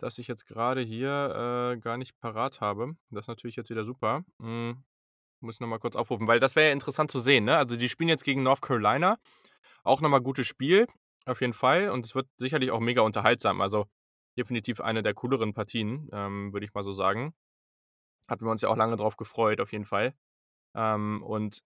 das 0.00 0.18
ich 0.18 0.28
jetzt 0.28 0.46
grade 0.46 0.80
hier, 0.82 1.74
äh, 1.76 1.78
gar 1.80 1.96
nicht 1.96 2.18
parat 2.20 2.60
habe. 2.60 2.96
Das 3.10 3.24
ist 3.24 3.28
natürlich 3.28 3.56
jetzt 3.56 3.70
wieder 3.70 3.84
super. 3.84 4.24
Hm, 4.40 4.82
muss 5.40 5.56
ich 5.56 5.60
noch 5.60 5.68
mal 5.68 5.78
kurz 5.80 5.96
aufrufen, 5.96 6.28
weil 6.28 6.40
das 6.40 6.56
wäre 6.56 6.68
ja 6.68 6.72
interessant 6.74 7.10
zu 7.10 7.20
sehen, 7.20 7.44
ne? 7.44 7.56
Also, 7.58 7.76
die 7.76 7.88
spielen 7.90 8.08
jetzt 8.10 8.24
gegen 8.24 8.42
North 8.44 8.62
Carolina. 8.62 9.18
Auch 9.84 10.00
noch 10.02 10.10
mal 10.10 10.20
gutes 10.20 10.46
Spiel, 10.48 10.86
auf 11.26 11.40
jeden 11.42 11.54
Fall. 11.54 11.90
Und 11.90 12.06
es 12.06 12.14
wird 12.14 12.28
sicherlich 12.38 12.70
auch 12.72 12.80
mega 12.80 13.02
unterhaltsam. 13.02 13.60
Also, 13.62 13.86
definitiv 14.38 14.80
eine 14.80 15.02
der 15.02 15.14
cooleren 15.14 15.54
Partien, 15.54 16.08
ähm, 16.12 16.52
würde 16.52 16.66
ich 16.66 16.74
mal 16.74 16.84
so 16.84 16.92
sagen. 16.94 17.34
Hatten 18.28 18.44
wir 18.46 18.50
uns 18.50 18.62
ja 18.62 18.68
auch 18.68 18.76
lange 18.76 18.96
drauf 18.96 19.16
gefreut, 19.16 19.60
auf 19.60 19.72
jeden 19.72 19.84
Fall. 19.86 20.14
Ähm, 20.76 21.22
und 21.24 21.62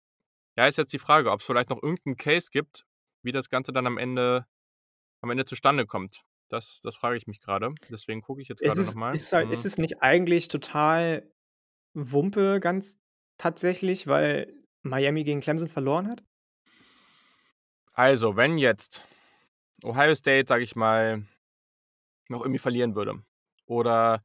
ja, 0.58 0.68
ist 0.68 0.78
jetzt 0.78 0.94
die 0.94 1.00
Frage, 1.00 1.32
ob's 1.32 1.46
vielleicht 1.46 1.70
noch 1.72 1.84
irgend 1.84 2.06
'n 2.08 2.18
Case 2.18 2.50
gibt, 2.52 2.86
wie 3.24 3.32
das 3.34 3.50
Ganze 3.50 3.74
dann 3.74 3.88
am 3.88 3.98
Ende 4.00 4.48
am 5.24 5.32
Ende 5.32 5.46
zustande 5.46 5.86
kommt. 5.88 6.24
Das 6.52 6.80
das 6.82 6.96
frage 6.96 7.18
ich 7.18 7.28
mich 7.28 7.42
grade. 7.42 7.74
Deswegen 7.90 8.22
gucke 8.22 8.42
ich 8.42 8.48
jetzt 8.48 8.62
Es 8.62 8.64
grade 8.64 8.84
noch 8.84 8.96
ist 8.96 8.98
ist 9.12 9.34
halt 9.34 9.52
ist 9.52 9.66
Mhm. 9.66 9.66
es 9.66 9.78
nicht 9.78 10.02
eigentlich 10.02 10.48
total 10.48 11.32
Wumpe 11.96 12.60
ganz 12.62 13.00
tatsächlich, 13.40 14.08
weil 14.08 14.54
Miami 14.84 15.24
gegen 15.26 15.42
Clemson 15.42 15.70
verloren 15.70 16.10
hat? 16.10 16.24
Also, 17.96 18.36
wenn 18.36 18.58
jetzt 18.58 19.04
Ohio 19.84 20.16
State, 20.16 20.48
sage 20.50 20.64
ich 20.64 20.76
mal, 20.76 21.24
noch 22.30 22.42
irgendwie 22.42 22.60
verlieren 22.60 22.96
würde 22.96 23.24
oder 23.68 24.24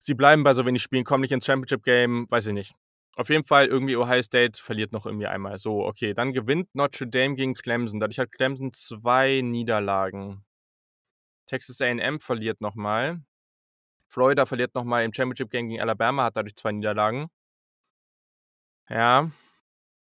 sie 0.00 0.14
bleiben 0.14 0.44
bei 0.44 0.54
so 0.54 0.66
wenig 0.66 0.82
Spielen, 0.82 1.04
kommen 1.04 1.22
nicht 1.22 1.32
ins 1.32 1.46
Championship 1.46 1.84
Game, 1.84 2.26
weiß 2.30 2.48
ich 2.48 2.54
nicht. 2.54 2.74
Auf 3.16 3.30
jeden 3.30 3.44
Fall 3.44 3.68
irgendwie 3.68 3.96
Ohio 3.98 4.22
State 4.22 4.62
verliert 4.62 4.92
noch 4.92 5.06
irgendwie 5.06 5.28
einmal. 5.28 5.58
So, 5.58 5.86
okay, 5.86 6.14
dann 6.14 6.34
gewinnt 6.34 6.74
Notre 6.74 7.08
Dame 7.08 7.36
gegen 7.36 7.54
Clemson. 7.54 8.00
Dadurch 8.00 8.20
hat 8.20 8.32
Clemson 8.32 8.72
2 8.74 9.42
Niederlagen. 9.44 10.45
Texas 11.46 11.80
A&M 11.80 12.20
verliert 12.20 12.60
noch 12.60 12.74
mal. 12.74 13.22
Florida 14.08 14.46
verliert 14.46 14.74
noch 14.74 14.84
mal 14.84 15.04
im 15.04 15.12
Championship 15.14 15.50
Game 15.50 15.68
gegen 15.68 15.80
Alabama, 15.82 16.24
hat 16.24 16.36
dadurch 16.36 16.56
2 16.56 16.72
Niederlagen. 16.72 17.28
Ja. 18.88 19.30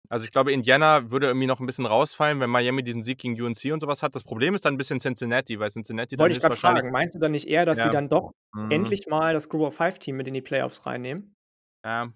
Also, 0.09 0.25
ich 0.25 0.31
glaube, 0.31 0.51
Indiana 0.53 1.11
würde 1.11 1.27
irgendwie 1.27 1.47
noch 1.47 1.59
'n 1.61 1.65
bisschen 1.67 1.85
rausfallen, 1.87 2.39
wenn 2.41 2.49
Miami 2.51 2.83
diesen 2.83 3.03
Sieg 3.03 3.19
gegen 3.19 3.41
UNC 3.41 3.73
und 3.73 3.81
so 3.81 3.87
was 3.87 4.03
hat. 4.03 4.15
Das 4.15 4.23
Problem 4.23 4.55
ist 4.55 4.65
dann 4.65 4.75
'n 4.75 4.77
bisschen 4.77 4.99
Cincinnati, 5.01 5.59
weil 5.59 5.71
Cincinnati 5.71 6.17
dann 6.17 6.29
Wollte 6.29 6.33
ich 6.33 6.39
höchstwahrscheinlich 6.39 6.55
fragen. 6.55 6.91
Meinst 6.91 7.13
du 7.15 7.19
dann 7.19 7.31
nicht 7.33 7.47
eher, 7.47 7.65
dass 7.65 7.81
sie 7.81 7.89
Ja. 7.89 7.89
dann 7.89 8.07
doch 8.09 8.31
Mhm. 8.53 8.95
endlich 8.95 9.05
mal 9.07 9.33
das 9.33 9.49
Group 9.49 9.63
of 9.63 9.75
Five 9.75 9.99
Team 9.99 10.15
mit 10.15 10.27
in 10.27 10.33
die 10.33 10.41
Playoffs 10.41 10.85
reinnehmen? 10.85 11.35
Ja. 11.83 12.15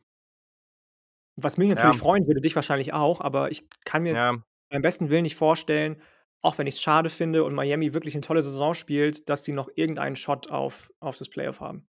Was 1.38 1.57
mich 1.57 1.69
natürlich 1.69 1.97
Ja. 1.97 1.99
freuen 1.99 2.27
würde, 2.27 2.41
dich 2.41 2.55
wahrscheinlich 2.55 2.93
auch, 2.93 3.21
aber 3.21 3.51
ich 3.51 3.67
kann 3.86 4.03
mir 4.03 4.17
Ja. 4.17 4.39
beim 4.69 4.82
besten 4.82 5.09
Willen 5.09 5.23
nicht 5.23 5.36
vorstellen, 5.36 6.01
auch 6.41 6.57
wenn 6.57 6.67
ich's 6.67 6.81
schade 6.81 7.09
finde 7.09 7.43
und 7.43 7.53
Miami 7.55 7.93
wirklich 7.93 8.15
'ne 8.15 8.21
tolle 8.21 8.41
Saison 8.41 8.73
spielt, 8.73 9.29
dass 9.29 9.45
sie 9.45 9.53
noch 9.53 9.69
irgendeinen 9.75 10.15
Shot 10.15 10.51
auf 10.51 10.91
auf 10.99 11.17
das 11.17 11.29
Playoff 11.29 11.61
haben. 11.61 11.87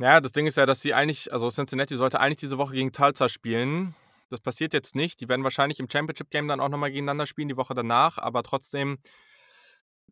Ja, 0.00 0.20
das 0.20 0.32
Ding 0.32 0.46
ist 0.46 0.56
ja, 0.56 0.66
dass 0.66 0.80
sie 0.80 0.94
eigentlich 0.94 1.32
also, 1.32 1.50
Cincinnati 1.50 1.96
sollte 1.96 2.18
eigentlich 2.20 2.38
diese 2.38 2.58
Woche 2.58 2.74
gegen 2.74 2.92
Tulsa 2.92 3.28
spielen. 3.28 3.94
Das 4.30 4.40
passiert 4.40 4.72
jetzt 4.72 4.96
nicht. 4.96 5.20
Die 5.20 5.28
werden 5.28 5.44
wahrscheinlich 5.44 5.78
im 5.78 5.88
Championship 5.90 6.30
Game 6.30 6.48
dann 6.48 6.60
auch 6.60 6.70
noch 6.70 6.78
mal 6.78 6.88
gegeneinander 6.90 7.26
spielen 7.26 7.48
die 7.48 7.56
Woche 7.56 7.74
danach, 7.74 8.16
aber 8.18 8.42
trotzdem 8.42 8.98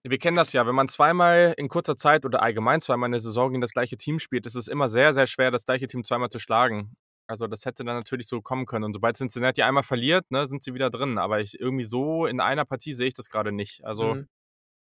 wir 0.05 0.18
kennen 0.18 0.36
das 0.36 0.53
ja, 0.55 0.66
wenn 0.66 0.74
man 0.74 0.88
zweimal 0.88 1.53
in 1.59 1.68
kurzer 1.68 1.96
Zeit 1.96 2.24
oder 2.24 2.42
allgemein 2.42 2.80
zweimal 2.80 3.09
in 3.09 3.12
der 3.12 3.20
Saison 3.20 3.51
gegen 3.51 3.61
das 3.61 3.72
gleiche 3.72 3.98
Team 3.98 4.18
spielt, 4.18 4.46
ist 4.46 4.55
es 4.55 4.66
immer 4.66 4.88
sehr, 4.88 5.12
sehr 5.12 5.26
schwer, 5.26 5.51
das 5.51 5.66
gleiche 5.66 5.88
Team 5.88 6.05
zweimal 6.05 6.30
zu 6.30 6.38
schlagen. 6.38 6.96
Also, 7.31 7.47
das 7.47 7.64
hätte 7.66 7.85
dann 7.85 7.97
natürlich 7.97 8.28
so 8.28 8.43
kommen 8.43 8.66
können. 8.66 8.85
Und 8.87 8.93
sobald 8.95 9.16
Cincinnati 9.16 9.62
einmal 9.62 9.83
verliert, 9.85 10.31
ne, 10.31 10.47
sind 10.47 10.64
sie 10.64 10.74
wieder 10.74 10.91
drin. 10.91 11.18
Aber 11.18 11.41
ich 11.41 11.59
irgendwie 11.61 11.85
so 11.85 12.26
in 12.26 12.41
einer 12.41 12.64
Partie 12.66 12.95
sehe 12.95 13.09
ich 13.09 13.14
das 13.14 13.28
grade 13.31 13.53
nicht. 13.53 13.85
Also, 13.85 14.16
Mhm. 14.16 14.26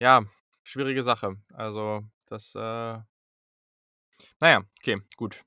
ja, 0.02 0.24
schwierige 0.64 1.04
Sache. 1.04 1.36
Also, 1.54 2.02
das, 2.28 2.56
äh 2.56 3.00
na 4.40 4.50
ja, 4.50 4.62
okay, 4.80 4.98
gut. 5.18 5.44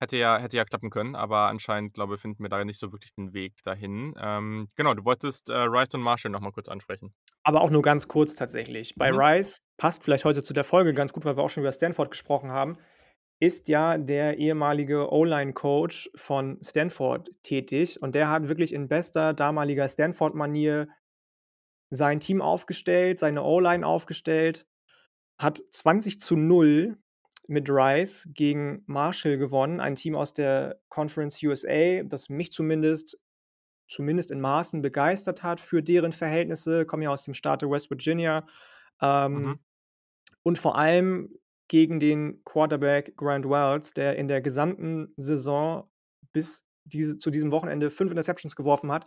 Hätte 0.00 0.16
ja 0.18 0.38
hätte 0.38 0.56
ja 0.58 0.64
klappen 0.64 0.90
können, 0.90 1.16
aber 1.16 1.48
anscheinend, 1.48 1.94
glaube 1.94 2.16
ich, 2.16 2.20
finden 2.22 2.42
wir 2.44 2.50
da 2.50 2.64
nicht 2.64 2.78
so 2.80 2.92
wirklich 2.92 3.14
den 3.14 3.34
Weg 3.34 3.54
dahin. 3.64 4.14
Ähm, 4.18 4.70
genau, 4.76 4.94
du 4.94 5.04
wolltest, 5.04 5.50
äh, 5.50 5.54
Rice 5.54 5.94
und 5.94 6.02
Marshall 6.02 6.32
noch 6.32 6.40
mal 6.40 6.52
kurz 6.52 6.68
ansprechen. 6.68 7.14
Aber 7.42 7.60
auch 7.60 7.70
nur 7.70 7.82
ganz 7.82 8.08
kurz 8.08 8.34
tatsächlich. 8.36 8.94
Bei 8.96 9.10
Mhm. 9.10 9.12
Rice 9.12 9.58
passt 9.76 10.02
vielleicht 10.04 10.24
heute 10.24 10.42
zu 10.42 10.54
der 10.54 10.64
Folge 10.64 10.94
ganz 10.94 11.12
gut, 11.12 11.24
weil 11.24 11.36
wir 11.36 11.42
auch 11.42 11.50
schon 11.50 11.62
über 11.62 11.72
Stanford 11.72 12.10
gesprochen 12.10 12.50
haben, 12.50 12.78
ist 13.40 13.68
ja 13.68 13.98
der 13.98 14.38
ehemalige 14.38 15.12
O-Line-Coach 15.12 16.10
von 16.14 16.58
Stanford 16.62 17.30
tätig 17.42 18.00
und 18.00 18.14
der 18.14 18.30
hat 18.30 18.48
wirklich 18.48 18.72
in 18.72 18.88
bester 18.88 19.34
damaliger 19.34 19.88
Stanford-Manier 19.88 20.88
sein 21.90 22.20
Team 22.20 22.40
aufgestellt, 22.40 23.18
seine 23.20 23.42
O-Line 23.42 23.86
aufgestellt, 23.86 24.66
hat 25.38 25.62
20:0 25.72 26.96
mit 27.46 27.68
Rice 27.68 28.28
gegen 28.32 28.82
Marshall 28.86 29.36
gewonnen, 29.36 29.80
ein 29.80 29.96
Team 29.96 30.14
aus 30.14 30.32
der 30.32 30.80
Conference 30.88 31.42
USA, 31.42 32.02
das 32.04 32.28
mich 32.28 32.52
zumindest 32.52 33.18
zumindest 33.86 34.30
in 34.30 34.40
Maßen 34.40 34.82
begeistert 34.82 35.42
hat 35.42 35.60
für 35.60 35.82
deren 35.82 36.12
Verhältnisse, 36.12 36.86
kommen 36.86 37.02
ja 37.02 37.10
aus 37.10 37.24
dem 37.24 37.34
Staate 37.34 37.68
West 37.70 37.90
Virginia. 37.90 38.40
Mhm. 38.40 38.46
Ähm, 39.02 39.58
und 40.42 40.58
vor 40.58 40.76
allem 40.76 41.30
gegen 41.68 42.00
den 42.00 42.42
Quarterback 42.44 43.16
Grant 43.16 43.48
Wells, 43.48 43.92
der 43.92 44.16
in 44.16 44.28
der 44.28 44.40
gesamten 44.40 45.12
Saison 45.16 45.90
bis 46.32 46.64
diese 46.84 47.16
zu 47.18 47.30
diesem 47.30 47.50
Wochenende 47.50 47.90
5 47.90 48.10
Interceptions 48.10 48.56
geworfen 48.56 48.92
hat, 48.92 49.06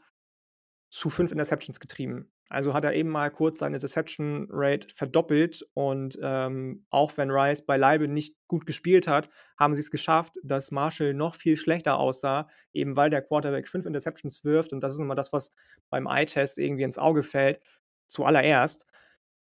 zu 0.89 1.09
5 1.09 1.31
Interceptions 1.31 1.79
getrieben. 1.79 2.31
Also, 2.49 2.73
hat 2.73 2.85
er 2.85 2.93
eben 2.93 3.09
mal 3.09 3.29
kurz 3.29 3.59
seine 3.59 3.75
Interception 3.75 4.47
Rate 4.49 4.87
verdoppelt 4.95 5.67
und, 5.73 6.17
ähm, 6.21 6.85
auch 6.89 7.17
wenn 7.17 7.29
Rice 7.29 7.65
beileibe 7.65 8.07
nicht 8.07 8.35
gut 8.47 8.65
gespielt 8.65 9.05
hat, 9.05 9.29
haben 9.59 9.75
sie's 9.75 9.91
geschafft, 9.91 10.35
dass 10.43 10.71
Marshall 10.71 11.13
noch 11.13 11.35
viel 11.35 11.57
schlechter 11.57 11.99
aussah, 11.99 12.47
eben 12.73 12.95
weil 12.95 13.09
der 13.09 13.21
Quarterback 13.21 13.67
5 13.67 13.85
Interceptions 13.85 14.45
wirft 14.45 14.71
und 14.71 14.79
das 14.81 14.93
ist 14.93 14.99
immer 14.99 15.15
das, 15.15 15.33
was 15.33 15.51
beim 15.89 16.07
Eye-Test 16.07 16.57
irgendwie 16.57 16.83
ins 16.83 16.97
Auge 16.97 17.21
fällt, 17.21 17.59
zuallererst. 18.07 18.85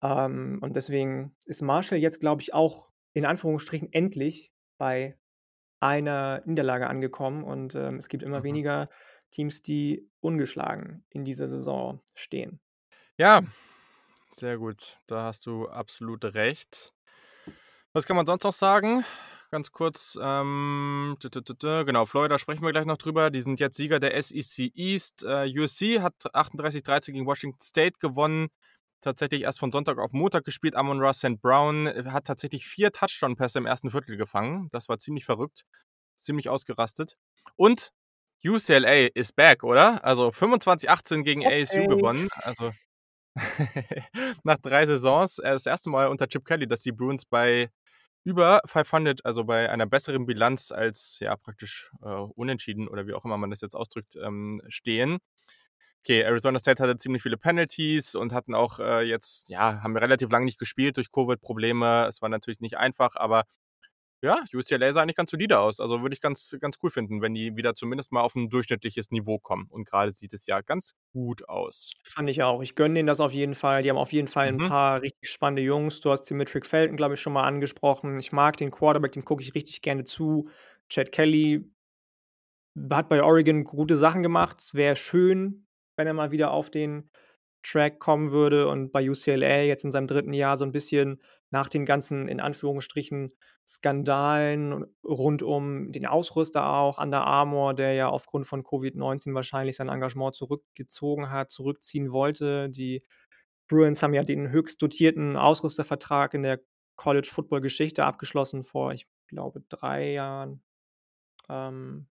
Ähm, 0.03 0.59
und 0.63 0.77
deswegen 0.77 1.37
ist 1.45 1.63
Marshall 1.63 1.99
jetzt, 1.99 2.21
glaube 2.21 2.43
ich, 2.43 2.55
auch 2.55 2.90
in 3.13 3.25
Anführungsstrichen 3.25 3.93
endlich 3.93 4.53
bei 4.79 5.19
einer 5.81 6.43
Niederlage 6.47 6.89
angekommen 6.89 7.45
und, 7.45 7.75
ähm, 7.75 7.97
es 7.97 8.09
gibt 8.09 8.23
immer 8.23 8.41
Mhm. 8.41 8.45
weniger 8.45 8.91
Teams, 9.31 9.63
die 9.63 10.09
ungeschlagen 10.21 11.05
in 11.11 11.25
dieser 11.25 11.49
Saison 11.49 12.03
stehen. 12.15 12.61
Ja, 13.17 13.43
sehr 14.33 14.59
gut. 14.59 14.99
Da 15.07 15.25
hast 15.25 15.47
du 15.47 15.69
absolut 15.69 16.25
recht. 16.25 16.93
Was 17.93 18.07
kann 18.07 18.17
man 18.17 18.27
sonst 18.27 18.45
noch 18.45 18.53
sagen? 18.53 19.05
Ganz 19.51 19.73
kurz, 19.73 20.17
ähm, 20.23 21.17
genau, 21.21 22.07
Florida 22.07 22.39
sprechen 22.39 22.63
wir 22.63 22.71
gleich 22.71 22.85
noch 22.85 22.99
drüber. 22.99 23.31
Die 23.31 23.41
sind 23.41 23.59
jetzt 23.59 23.77
Sieger 23.77 23.99
der 23.99 24.15
SEC 24.15 24.71
East. 24.77 25.25
Äh, 25.25 25.51
USC 25.59 26.01
hat 26.01 26.15
38:13 26.33 27.15
gegen 27.15 27.27
Washington 27.27 27.61
State 27.61 27.97
gewonnen. 27.99 28.49
Tatsächlich 29.01 29.43
erst 29.43 29.59
von 29.59 29.73
Sonntag 29.73 29.99
auf 29.99 30.13
Montag 30.13 30.45
gespielt. 30.45 30.77
Amon-Ra 30.77 31.13
St. 31.13 31.41
Brown, 31.41 31.87
äh, 31.87 32.05
hat 32.07 32.27
tatsächlich 32.27 32.67
4 32.67 32.93
Touchdown-Pässe 32.93 33.59
im 33.59 33.67
1. 33.67 33.91
Viertel 33.91 34.17
gefangen. 34.17 34.69
Das 34.73 34.89
war 34.89 34.99
ziemlich 34.99 35.25
verrückt. 35.25 35.65
Ziemlich 36.17 36.49
ausgerastet. 36.49 37.17
Und 37.57 37.93
UCLA 38.45 39.09
is 39.15 39.33
back, 39.33 39.65
oder? 39.65 40.05
Also 40.05 40.29
25-18 40.29 41.23
gegen 41.23 41.45
Hot 41.45 41.53
ASU 41.53 41.87
gewonnen. 41.87 42.29
Also 42.37 42.73
nach 44.45 44.59
3 44.59 44.87
Saisons 44.87 45.39
äh, 45.39 45.51
das 45.51 45.67
erste 45.67 45.91
Mal 45.91 46.09
unter 46.09 46.29
Chip 46.29 46.45
Kelly, 46.45 46.67
dass 46.67 46.83
die 46.83 46.93
Bruins 46.93 47.25
bei 47.25 47.71
über 48.25 48.61
500, 48.67 49.25
also 49.25 49.45
bei 49.45 49.71
einer 49.71 49.87
besseren 49.87 50.27
Bilanz 50.27 50.73
als 50.73 51.19
ja 51.21 51.37
praktisch 51.37 51.91
äh, 52.03 52.09
unentschieden 52.09 52.89
oder 52.89 53.07
wie 53.07 53.15
auch 53.15 53.25
immer 53.25 53.39
man 53.39 53.51
das 53.51 53.63
jetzt 53.63 53.75
ausdrückt, 53.75 54.17
ähm, 54.17 54.61
stehen. 54.69 55.19
Okay, 56.05 56.21
Arizona 56.23 56.59
State 56.59 56.83
hatte 56.83 56.97
ziemlich 56.97 57.23
viele 57.23 57.37
Penalties 57.37 58.15
und 58.15 58.33
hatten 58.33 58.55
auch 58.55 58.79
äh, 58.81 59.03
jetzt, 59.03 59.51
ja, 59.51 59.83
haben 59.83 59.97
relativ 59.99 60.31
lange 60.31 60.47
nicht 60.47 60.59
gespielt 60.59 60.97
durch 60.97 61.13
Covid-Probleme. 61.13 62.07
Es 62.09 62.23
war 62.23 62.31
natürlich 62.31 62.61
nicht 62.61 62.79
einfach, 62.79 63.17
aber 63.17 63.45
ja, 64.23 64.45
UCLA 64.55 64.93
sah 64.93 65.03
eigentlich 65.03 65.17
ganz 65.17 65.31
solide 65.33 65.61
aus. 65.61 65.81
Also 65.81 66.03
würde 66.03 66.15
ich 66.15 66.21
ganz, 66.23 66.57
ganz 66.61 66.77
cool 66.83 66.91
finden, 66.91 67.23
wenn 67.23 67.35
die 67.35 67.57
wieder 67.57 67.75
zumindest 67.75 68.13
mal 68.13 68.23
auf 68.23 68.35
ein 68.37 68.51
durchschnittliches 68.51 69.11
Niveau 69.13 69.39
kommen. 69.39 69.67
Und 69.71 69.87
gerade 69.87 70.13
sieht 70.13 70.35
es 70.35 70.47
ja 70.47 70.63
ganz 70.63 70.93
gut 71.13 71.49
aus. 71.49 71.97
Fand 72.05 72.31
ich 72.31 72.43
auch. 72.43 72.63
Ich 72.63 72.75
gönne 72.77 72.95
denen 72.95 73.07
das 73.07 73.21
auf 73.21 73.33
jeden 73.33 73.55
Fall. 73.55 73.83
Die 73.83 73.91
haben 73.91 73.99
auf 73.99 74.13
jeden 74.13 74.29
Fall 74.29 74.49
ein 74.49 74.59
Mhm. 74.59 74.63
paar 74.63 75.03
richtig 75.03 75.29
spannende 75.31 75.63
Jungs. 75.63 76.01
Du 76.01 76.11
hast 76.11 76.23
Demetric 76.25 76.67
Felton, 76.67 76.97
glaube 76.97 77.15
ich, 77.15 77.21
schon 77.21 77.33
mal 77.35 77.45
angesprochen. 77.45 78.19
Ich 78.19 78.33
mag 78.33 78.57
den 78.57 78.71
Quarterback, 78.71 79.13
den 79.13 79.25
gucke 79.25 79.43
ich 79.43 79.55
richtig 79.55 79.83
gerne 79.83 80.05
zu. 80.05 80.49
Chad 80.89 81.13
Kelly 81.13 81.71
hat 82.91 83.09
bei 83.09 83.23
Oregon 83.23 83.65
gute 83.65 83.97
Sachen 83.97 84.23
gemacht. 84.23 84.61
Es 84.61 84.75
wäre 84.75 84.97
schön, 84.97 85.67
wenn 85.97 86.07
er 86.07 86.15
mal 86.15 86.31
wieder 86.31 86.51
auf 86.53 86.71
den 86.71 87.11
Track 87.63 87.99
kommen 87.99 88.31
würde 88.31 88.69
und 88.69 88.91
bei 88.91 89.09
UCLA 89.09 89.63
jetzt 89.63 89.85
in 89.85 89.91
seinem 89.91 90.07
dritten 90.07 90.33
Jahr 90.33 90.57
so 90.57 90.65
ein 90.65 90.73
bisschen 90.73 91.21
nach 91.51 91.69
den 91.69 91.85
ganzen, 91.85 92.27
in 92.29 92.41
Anführungsstrichen, 92.41 93.33
Skandalen 93.67 94.85
rund 95.05 95.43
um 95.43 95.93
den 95.93 96.07
Ausrüster 96.07 96.69
auch, 96.69 96.99
Under 96.99 97.25
Armour, 97.25 97.75
der 97.75 97.93
ja 97.93 98.09
aufgrund 98.09 98.47
von 98.47 98.65
Covid-19 98.65 99.35
wahrscheinlich 99.35 99.77
sein 99.77 99.89
Engagement 99.89 100.35
zurückgezogen 100.35 101.31
hat, 101.31 101.51
zurückziehen 101.51 102.11
wollte. 102.11 102.69
Die 102.69 103.05
Bruins 103.69 104.03
haben 104.03 104.15
ja 104.15 104.23
den 104.23 104.51
höchst 104.51 104.83
dotierten 104.83 105.37
Ausrüstervertrag 105.37 106.35
in 106.35 106.43
der 106.43 106.61
College-Football-Geschichte 106.97 108.05
abgeschlossen 108.05 108.65
vor, 108.65 108.93
ich 108.93 109.07
glaube, 109.29 109.63
3 109.69 110.11
Jahren. 110.13 110.63
Ähm, 111.49 112.09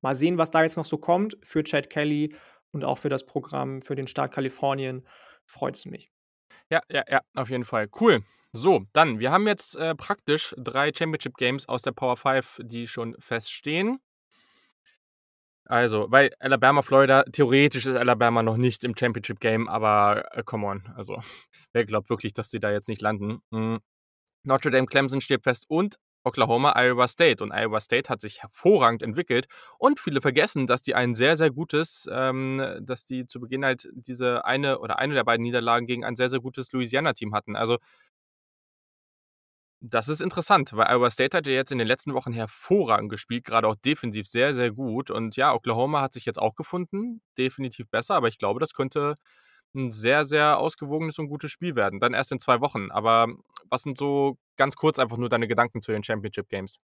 mal 0.00 0.14
sehen, 0.14 0.38
was 0.38 0.50
da 0.50 0.62
jetzt 0.62 0.76
noch 0.76 0.84
so 0.86 0.98
kommt 0.98 1.36
für 1.42 1.62
Chad 1.62 1.90
Kelly 1.90 2.34
und 2.76 2.84
auch 2.84 2.98
für 2.98 3.08
das 3.08 3.24
Programm 3.24 3.80
für 3.80 3.94
den 3.94 4.06
Staat 4.06 4.32
Kalifornien. 4.32 5.06
Freut 5.46 5.76
es 5.76 5.86
mich. 5.86 6.10
Ja, 6.70 6.82
ja, 6.90 7.04
ja, 7.08 7.20
auf 7.34 7.48
jeden 7.48 7.64
Fall. 7.64 7.88
Cool. 7.98 8.22
So, 8.52 8.84
dann, 8.92 9.18
wir 9.18 9.32
haben 9.32 9.46
jetzt 9.46 9.76
äh, 9.76 9.94
praktisch 9.94 10.54
drei 10.58 10.92
Championship 10.94 11.36
Games 11.36 11.68
aus 11.68 11.80
der 11.82 11.92
Power 11.92 12.16
5, 12.16 12.60
die 12.64 12.86
schon 12.86 13.16
feststehen. 13.18 13.98
Also, 15.64 16.06
weil 16.10 16.32
Alabama, 16.38 16.82
Florida, 16.82 17.24
theoretisch 17.24 17.86
ist 17.86 17.96
Alabama 17.96 18.42
noch 18.42 18.56
nicht 18.58 18.84
im 18.84 18.94
Championship 18.96 19.40
Game, 19.40 19.68
aber 19.68 20.28
äh, 20.32 20.42
come 20.44 20.66
on, 20.66 20.86
also 20.96 21.18
wer 21.72 21.86
glaubt 21.86 22.10
wirklich, 22.10 22.34
dass 22.34 22.50
sie 22.50 22.60
da 22.60 22.70
jetzt 22.70 22.88
nicht 22.88 23.00
landen? 23.00 23.40
Mhm. 23.50 23.80
Notre 24.44 24.70
Dame, 24.70 24.86
Clemson 24.86 25.20
steht 25.20 25.42
fest 25.42 25.64
und 25.68 25.96
Oklahoma, 26.26 26.74
Iowa 26.76 27.08
State. 27.08 27.42
Und 27.42 27.52
Iowa 27.52 27.80
State 27.80 28.08
hat 28.10 28.20
sich 28.20 28.42
hervorragend 28.42 29.02
entwickelt. 29.02 29.46
Und 29.78 30.00
viele 30.00 30.20
vergessen, 30.20 30.66
dass 30.66 30.82
die 30.82 30.94
ein 30.94 31.14
sehr, 31.14 31.36
sehr 31.36 31.50
gutes, 31.50 32.08
ähm, 32.12 32.62
dass 32.80 33.04
die 33.04 33.26
zu 33.26 33.40
Beginn 33.40 33.64
halt 33.64 33.88
diese 33.94 34.44
eine 34.44 34.80
oder 34.80 34.98
eine 34.98 35.14
der 35.14 35.24
beiden 35.24 35.42
Niederlagen 35.44 35.86
gegen 35.86 36.04
ein 36.04 36.16
sehr, 36.16 36.28
sehr 36.28 36.40
gutes 36.40 36.72
Louisiana-Team 36.72 37.34
hatten. 37.34 37.56
Also 37.56 37.78
das 39.80 40.08
ist 40.08 40.20
interessant, 40.20 40.72
weil 40.74 40.86
Iowa 40.88 41.10
State 41.10 41.36
hat 41.36 41.46
ja 41.46 41.52
jetzt 41.52 41.70
in 41.70 41.78
den 41.78 41.86
letzten 41.86 42.14
Wochen 42.14 42.32
hervorragend 42.32 43.10
gespielt, 43.10 43.44
gerade 43.44 43.68
auch 43.68 43.76
defensiv 43.76 44.26
sehr, 44.26 44.54
sehr 44.54 44.72
gut. 44.72 45.10
Und 45.10 45.36
ja, 45.36 45.54
Oklahoma 45.54 46.00
hat 46.00 46.12
sich 46.12 46.24
jetzt 46.24 46.38
auch 46.38 46.54
gefunden, 46.54 47.20
definitiv 47.38 47.88
besser, 47.90 48.14
aber 48.14 48.28
ich 48.28 48.38
glaube, 48.38 48.58
das 48.58 48.72
könnte 48.72 49.14
ein 49.76 49.92
sehr, 49.92 50.24
sehr 50.24 50.58
ausgewogenes 50.58 51.18
und 51.18 51.28
gutes 51.28 51.50
Spiel 51.52 51.76
werden. 51.76 52.00
Dann 52.00 52.14
erst 52.14 52.32
in 52.32 52.38
zwei 52.40 52.60
Wochen. 52.60 52.90
Aber 52.90 53.28
was 53.70 53.82
sind 53.82 53.98
so 53.98 54.38
ganz 54.56 54.76
kurz 54.76 54.98
einfach 54.98 55.16
nur 55.18 55.28
deine 55.28 55.48
Gedanken 55.48 55.82
zu 55.82 55.92
den 55.92 56.02
Championship 56.04 56.48
Games? 56.48 56.78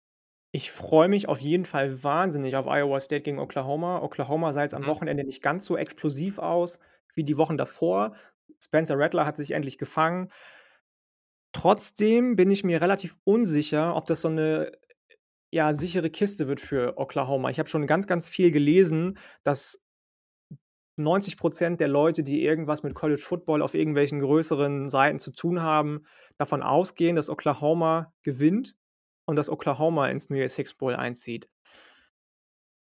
Ich 0.54 0.72
freue 0.72 1.08
mich 1.08 1.30
auf 1.30 1.40
jeden 1.40 1.66
Fall 1.66 2.04
wahnsinnig 2.04 2.56
auf 2.58 2.68
Iowa 2.68 3.00
State 3.00 3.24
gegen 3.24 3.40
Oklahoma. 3.40 4.02
Oklahoma 4.02 4.52
sah 4.54 4.64
jetzt 4.64 4.74
am 4.74 4.84
Mhm. 4.84 4.88
Wochenende 4.88 5.24
nicht 5.24 5.42
ganz 5.42 5.66
so 5.66 5.78
explosiv 5.78 6.40
aus 6.40 6.80
wie 7.16 7.24
die 7.24 7.38
Wochen 7.38 7.58
davor. 7.58 8.16
Spencer 8.60 8.98
Rattler 8.98 9.26
hat 9.26 9.38
sich 9.38 9.52
endlich 9.52 9.78
gefangen. 9.78 10.30
Trotzdem 11.54 12.36
bin 12.36 12.50
ich 12.52 12.64
mir 12.64 12.82
relativ 12.82 13.18
unsicher, 13.24 13.96
ob 13.96 14.06
das 14.08 14.22
so 14.22 14.30
eine 14.30 14.72
ja, 15.52 15.74
sichere 15.74 16.10
Kiste 16.10 16.48
wird 16.48 16.62
für 16.62 16.98
Oklahoma. 16.98 17.50
Ich 17.50 17.60
habe 17.60 17.70
schon 17.70 17.88
ganz, 17.88 18.08
ganz 18.08 18.28
viel 18.30 18.52
gelesen, 18.52 19.18
dass 19.44 19.82
90% 21.04 21.80
der 21.82 21.88
Leute, 21.88 22.24
die 22.24 22.44
irgendwas 22.44 22.84
mit 22.84 22.94
College 22.96 23.22
Football 23.22 23.62
auf 23.62 23.74
irgendwelchen 23.74 24.20
größeren 24.22 24.90
Seiten 24.90 25.20
zu 25.20 25.32
tun 25.32 25.62
haben, 25.62 26.06
davon 26.38 26.64
ausgehen, 26.64 27.16
dass 27.16 27.30
Oklahoma 27.30 28.14
gewinnt 28.24 28.76
und 29.28 29.36
dass 29.36 29.50
Oklahoma 29.50 30.10
ins 30.10 30.30
New 30.30 30.38
Year's 30.38 30.56
Six 30.56 30.74
Bowl 30.76 30.96
einzieht. 30.96 31.50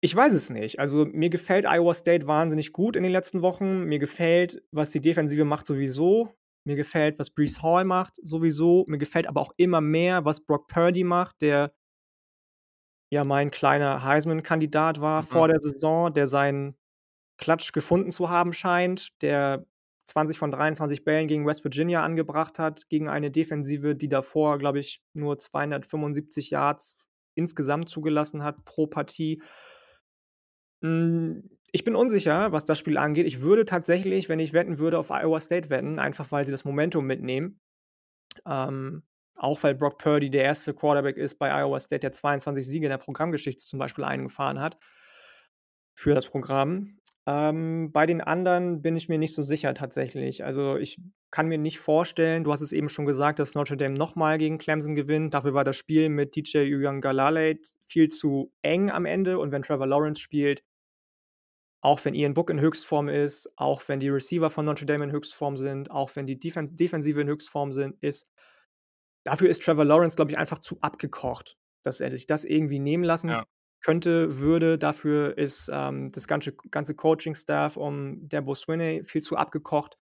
Ich 0.02 0.14
weiß 0.14 0.32
es 0.34 0.50
nicht. 0.50 0.78
Also, 0.78 1.06
mir 1.06 1.30
gefällt 1.30 1.64
Iowa 1.66 1.94
State 1.94 2.26
wahnsinnig 2.26 2.72
gut 2.72 2.94
in 2.96 3.02
den 3.02 3.12
letzten 3.12 3.40
Wochen. 3.42 3.84
Mir 3.84 3.98
gefällt, 3.98 4.62
was 4.70 4.90
die 4.90 5.00
Defensive 5.00 5.44
macht 5.44 5.64
sowieso. 5.66 6.34
Mir 6.66 6.76
gefällt, 6.76 7.18
was 7.18 7.30
Breece 7.30 7.62
Hall 7.62 7.84
macht 7.84 8.16
sowieso. 8.22 8.84
Mir 8.88 8.98
gefällt 8.98 9.26
aber 9.26 9.40
auch 9.40 9.52
immer 9.56 9.80
mehr, 9.80 10.24
was 10.24 10.44
Brock 10.44 10.66
Purdy 10.68 11.04
macht, 11.04 11.40
der 11.40 11.72
ja 13.12 13.24
mein 13.24 13.50
kleiner 13.50 14.02
Heisman-Kandidat 14.04 15.00
war 15.00 15.22
Mhm. 15.22 15.26
vor 15.26 15.48
der 15.48 15.60
Saison, 15.60 16.12
der 16.12 16.26
seinen 16.26 16.76
Klatsch 17.38 17.72
gefunden 17.72 18.10
zu 18.10 18.30
haben 18.30 18.52
scheint, 18.52 19.20
der 19.22 19.66
20 20.06 20.38
von 20.38 20.50
23 20.50 21.04
Bällen 21.04 21.28
gegen 21.28 21.46
West 21.46 21.64
Virginia 21.64 22.02
angebracht 22.02 22.58
hat, 22.58 22.88
gegen 22.88 23.08
eine 23.08 23.30
Defensive, 23.30 23.94
die 23.94 24.08
davor, 24.08 24.58
glaube 24.58 24.78
ich, 24.78 25.02
nur 25.14 25.38
275 25.38 26.50
Yards 26.50 26.98
insgesamt 27.34 27.88
zugelassen 27.88 28.42
hat 28.42 28.64
pro 28.64 28.86
Partie. 28.86 29.42
Hm, 30.82 31.48
ich 31.72 31.82
bin 31.82 31.96
unsicher, 31.96 32.52
was 32.52 32.64
das 32.64 32.78
Spiel 32.78 32.98
angeht. 32.98 33.26
Ich 33.26 33.40
würde 33.40 33.64
tatsächlich, 33.64 34.28
wenn 34.28 34.38
ich 34.38 34.52
wetten 34.52 34.78
würde, 34.78 34.98
auf 34.98 35.10
Iowa 35.10 35.40
State 35.40 35.70
wetten, 35.70 35.98
einfach 35.98 36.30
weil 36.30 36.44
sie 36.44 36.52
das 36.52 36.64
Momentum 36.64 37.06
mitnehmen. 37.06 37.58
Ähm, 38.46 39.02
auch 39.36 39.62
weil 39.62 39.74
Brock 39.74 39.98
Purdy 39.98 40.30
der 40.30 40.44
erste 40.44 40.72
Quarterback 40.74 41.16
ist 41.16 41.36
bei 41.36 41.50
Iowa 41.50 41.80
State, 41.80 42.00
der 42.00 42.12
22 42.12 42.64
Siege 42.64 42.86
in 42.86 42.90
der 42.90 42.98
Programmgeschichte 42.98 43.64
zum 43.64 43.78
Beispiel 43.78 44.04
eingefahren 44.04 44.60
hat 44.60 44.78
für 45.94 46.14
das 46.14 46.26
Programm. 46.26 46.98
Ähm, 47.26 47.90
bei 47.92 48.04
den 48.04 48.20
anderen 48.20 48.82
bin 48.82 48.96
ich 48.96 49.08
mir 49.08 49.18
nicht 49.18 49.34
so 49.34 49.42
sicher 49.42 49.72
tatsächlich. 49.74 50.44
Also, 50.44 50.76
ich 50.76 50.98
kann 51.30 51.48
mir 51.48 51.58
nicht 51.58 51.78
vorstellen 51.80 52.44
du 52.44 52.52
hast 52.52 52.60
es 52.60 52.72
eben 52.72 52.88
schon 52.88 53.06
gesagt, 53.06 53.38
dass 53.38 53.54
Notre 53.54 53.76
Dame 53.76 53.94
noch 53.96 54.14
mal 54.14 54.38
gegen 54.38 54.58
Clemson 54.58 54.94
gewinnt. 54.94 55.32
Dafür 55.34 55.54
war 55.54 55.64
das 55.64 55.76
Spiel 55.76 56.08
mit 56.10 56.36
DJ 56.36 56.58
Uiagalelei 56.74 57.58
viel 57.88 58.08
zu 58.08 58.52
eng 58.62 58.90
am 58.90 59.06
Ende 59.06 59.38
und 59.38 59.50
wenn 59.52 59.62
Trevor 59.62 59.86
Lawrence 59.86 60.20
spielt 60.20 60.62
auch 61.82 62.02
wenn 62.04 62.14
Ian 62.14 62.32
Book 62.34 62.48
in 62.50 62.60
Höchstform 62.60 63.08
ist, 63.08 63.50
auch 63.56 63.82
wenn 63.88 64.00
die 64.00 64.08
Receiver 64.08 64.48
von 64.50 64.64
Notre 64.64 64.86
Dame 64.86 65.04
in 65.04 65.12
Höchstform 65.12 65.56
sind, 65.58 65.90
auch 65.90 66.16
wenn 66.16 66.26
die 66.26 66.38
Defens 66.38 66.74
Defensive 66.74 67.20
in 67.20 67.28
Höchstform 67.28 67.72
sind 67.72 67.96
ist 68.02 68.26
dafür 69.24 69.48
ist 69.50 69.62
Trevor 69.62 69.84
Lawrence, 69.84 70.16
glaube 70.16 70.30
ich, 70.32 70.38
einfach 70.38 70.58
zu 70.58 70.78
abgekocht, 70.80 71.56
dass 71.82 72.00
er 72.00 72.10
sich 72.10 72.26
das 72.26 72.44
irgendwie 72.44 72.78
nehmen 72.78 73.04
lassen 73.04 73.30
Ja. 73.30 73.44
Könnte, 73.84 74.38
würde. 74.40 74.78
Dafür 74.78 75.38
ist, 75.38 75.70
ähm, 75.72 76.12
das 76.12 76.28
ganze 76.28 76.54
ganze 76.72 76.94
Coaching-Staff 76.96 77.76
um 77.76 78.28
Dabo 78.28 78.54
Swinney 78.56 79.04
viel 79.04 79.22
zu 79.22 79.36
abgekocht. 79.36 79.96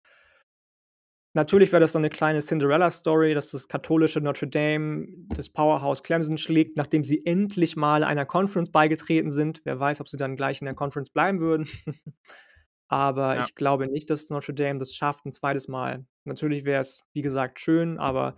Natürlich 1.36 1.72
wäre 1.72 1.80
das 1.80 1.92
so 1.92 1.98
'ne 1.98 2.10
kleine 2.10 2.40
Cinderella-Story, 2.40 3.32
dass 3.32 3.50
das 3.50 3.66
katholische 3.66 4.20
Notre 4.20 4.46
Dame 4.48 5.06
das 5.30 5.48
Powerhouse 5.48 6.02
Clemson 6.02 6.36
schlägt, 6.36 6.76
nachdem 6.76 7.04
sie 7.04 7.24
endlich 7.24 7.74
mal 7.74 8.04
einer 8.04 8.26
Conference 8.26 8.70
beigetreten 8.70 9.30
sind. 9.30 9.62
Wer 9.64 9.80
weiß, 9.80 10.02
ob 10.02 10.08
sie 10.08 10.18
dann 10.18 10.36
gleich 10.36 10.60
in 10.60 10.66
der 10.66 10.74
Conference 10.74 11.08
bleiben 11.10 11.40
würden. 11.40 11.66
Aber 12.88 13.38
Ja. 13.38 13.48
ich 13.48 13.54
glaube 13.56 13.88
nicht, 13.88 14.10
dass 14.10 14.30
Notre 14.30 14.54
Dame 14.54 14.78
das 14.78 14.94
schafft 14.94 15.26
'n 15.26 15.32
zweites 15.32 15.68
Mal. 15.68 16.06
Natürlich 16.24 16.64
wäre 16.64 16.80
es, 16.82 17.04
wie 17.14 17.22
gesagt, 17.22 17.60
schön, 17.60 17.98
aber 17.98 18.36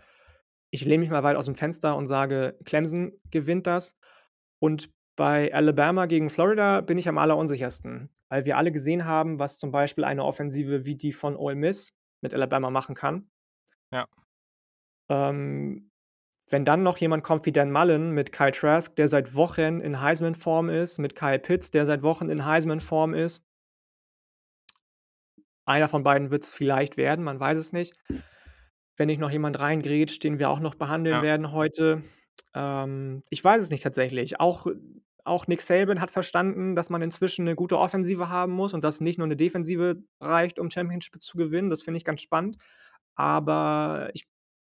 ich 0.70 0.84
lehne 0.84 1.01
mich 1.03 1.11
mal 1.11 1.22
weit 1.24 1.36
aus'm 1.38 1.57
Fenster 1.57 1.97
und 1.97 2.07
sage, 2.09 2.59
Clemson 2.64 3.12
gewinnt 3.30 3.66
das. 3.68 3.99
Und 4.61 4.90
bei 5.17 5.53
Alabama 5.55 6.07
gegen 6.07 6.31
Florida 6.31 6.81
bin 6.81 6.99
ich 6.99 7.09
am 7.09 7.19
allerunsichersten, 7.19 8.11
weil 8.29 8.45
wir 8.45 8.57
alle 8.57 8.73
gesehen 8.73 9.05
haben, 9.05 9.39
was 9.39 9.59
zum 9.59 9.71
Beispiel 9.71 10.05
eine 10.05 10.25
Offensive 10.25 10.85
wie 10.85 10.97
die 10.97 11.12
von 11.12 11.37
Ole 11.37 11.55
Miss 11.55 11.95
mit 12.21 12.35
Alabama 12.35 12.71
machen 12.71 12.95
kann. 12.95 13.31
Ja. 13.93 14.07
Ähm, 15.09 15.91
wenn 16.51 16.65
dann 16.65 16.83
noch 16.83 16.99
jemand 16.99 17.25
kommt 17.25 17.47
wie 17.47 17.53
Dan 17.53 17.73
Mullen 17.73 18.11
mit 18.12 18.33
Kyle 18.33 18.53
Trask, 18.53 18.95
der 18.97 19.09
seit 19.09 19.35
Wochen 19.35 19.81
in 19.81 20.01
Heisman-Form 20.01 20.69
ist, 20.69 20.99
mit 20.99 21.17
Kyle 21.17 21.39
Pitts, 21.39 21.71
der 21.71 21.87
seit 21.87 22.03
Wochen 22.03 22.29
in 22.29 22.45
Heisman-Form 22.45 23.15
ist 23.15 23.43
einer 25.67 25.89
von 25.89 26.03
beiden 26.03 26.31
wird's 26.31 26.53
vielleicht 26.53 26.97
werden, 26.97 27.25
man 27.25 27.41
weiß 27.41 27.57
es 27.57 27.73
nicht. 27.73 27.95
Wenn 28.97 29.07
nicht 29.07 29.19
noch 29.19 29.31
jemand 29.31 29.59
reingrätscht, 29.59 30.23
den 30.23 30.39
wir 30.39 30.51
auch 30.51 30.61
noch 30.61 30.75
behandeln 30.75 31.17
Ja. 31.17 31.23
werden 31.23 31.53
heute. 31.53 32.03
Ähm, 32.55 33.22
ich 33.30 33.43
weiß 33.45 33.61
es 33.62 33.70
nicht 33.70 33.82
tatsächlich. 33.82 34.41
Auch 34.41 34.66
auch 35.26 35.47
Nick 35.47 35.62
Saban 35.62 36.01
hat 36.03 36.11
verstanden, 36.11 36.76
dass 36.76 36.91
man 36.91 37.01
inzwischen 37.03 37.45
'ne 37.47 37.55
gute 37.57 37.78
Offensive 37.78 38.28
haben 38.28 38.53
muss 38.53 38.74
und 38.74 38.85
dass 38.85 39.01
nicht 39.01 39.18
nur 39.18 39.26
'ne 39.26 39.37
Defensive 39.37 40.03
reicht, 40.20 40.59
um 40.59 40.70
Championship 40.70 41.22
zu 41.22 41.39
gewinnen. 41.39 41.70
Das 41.70 41.82
finde 41.82 41.97
ich 41.99 42.05
ganz 42.05 42.20
spannend. 42.20 42.59
Aber 43.16 44.11
ich 44.14 44.26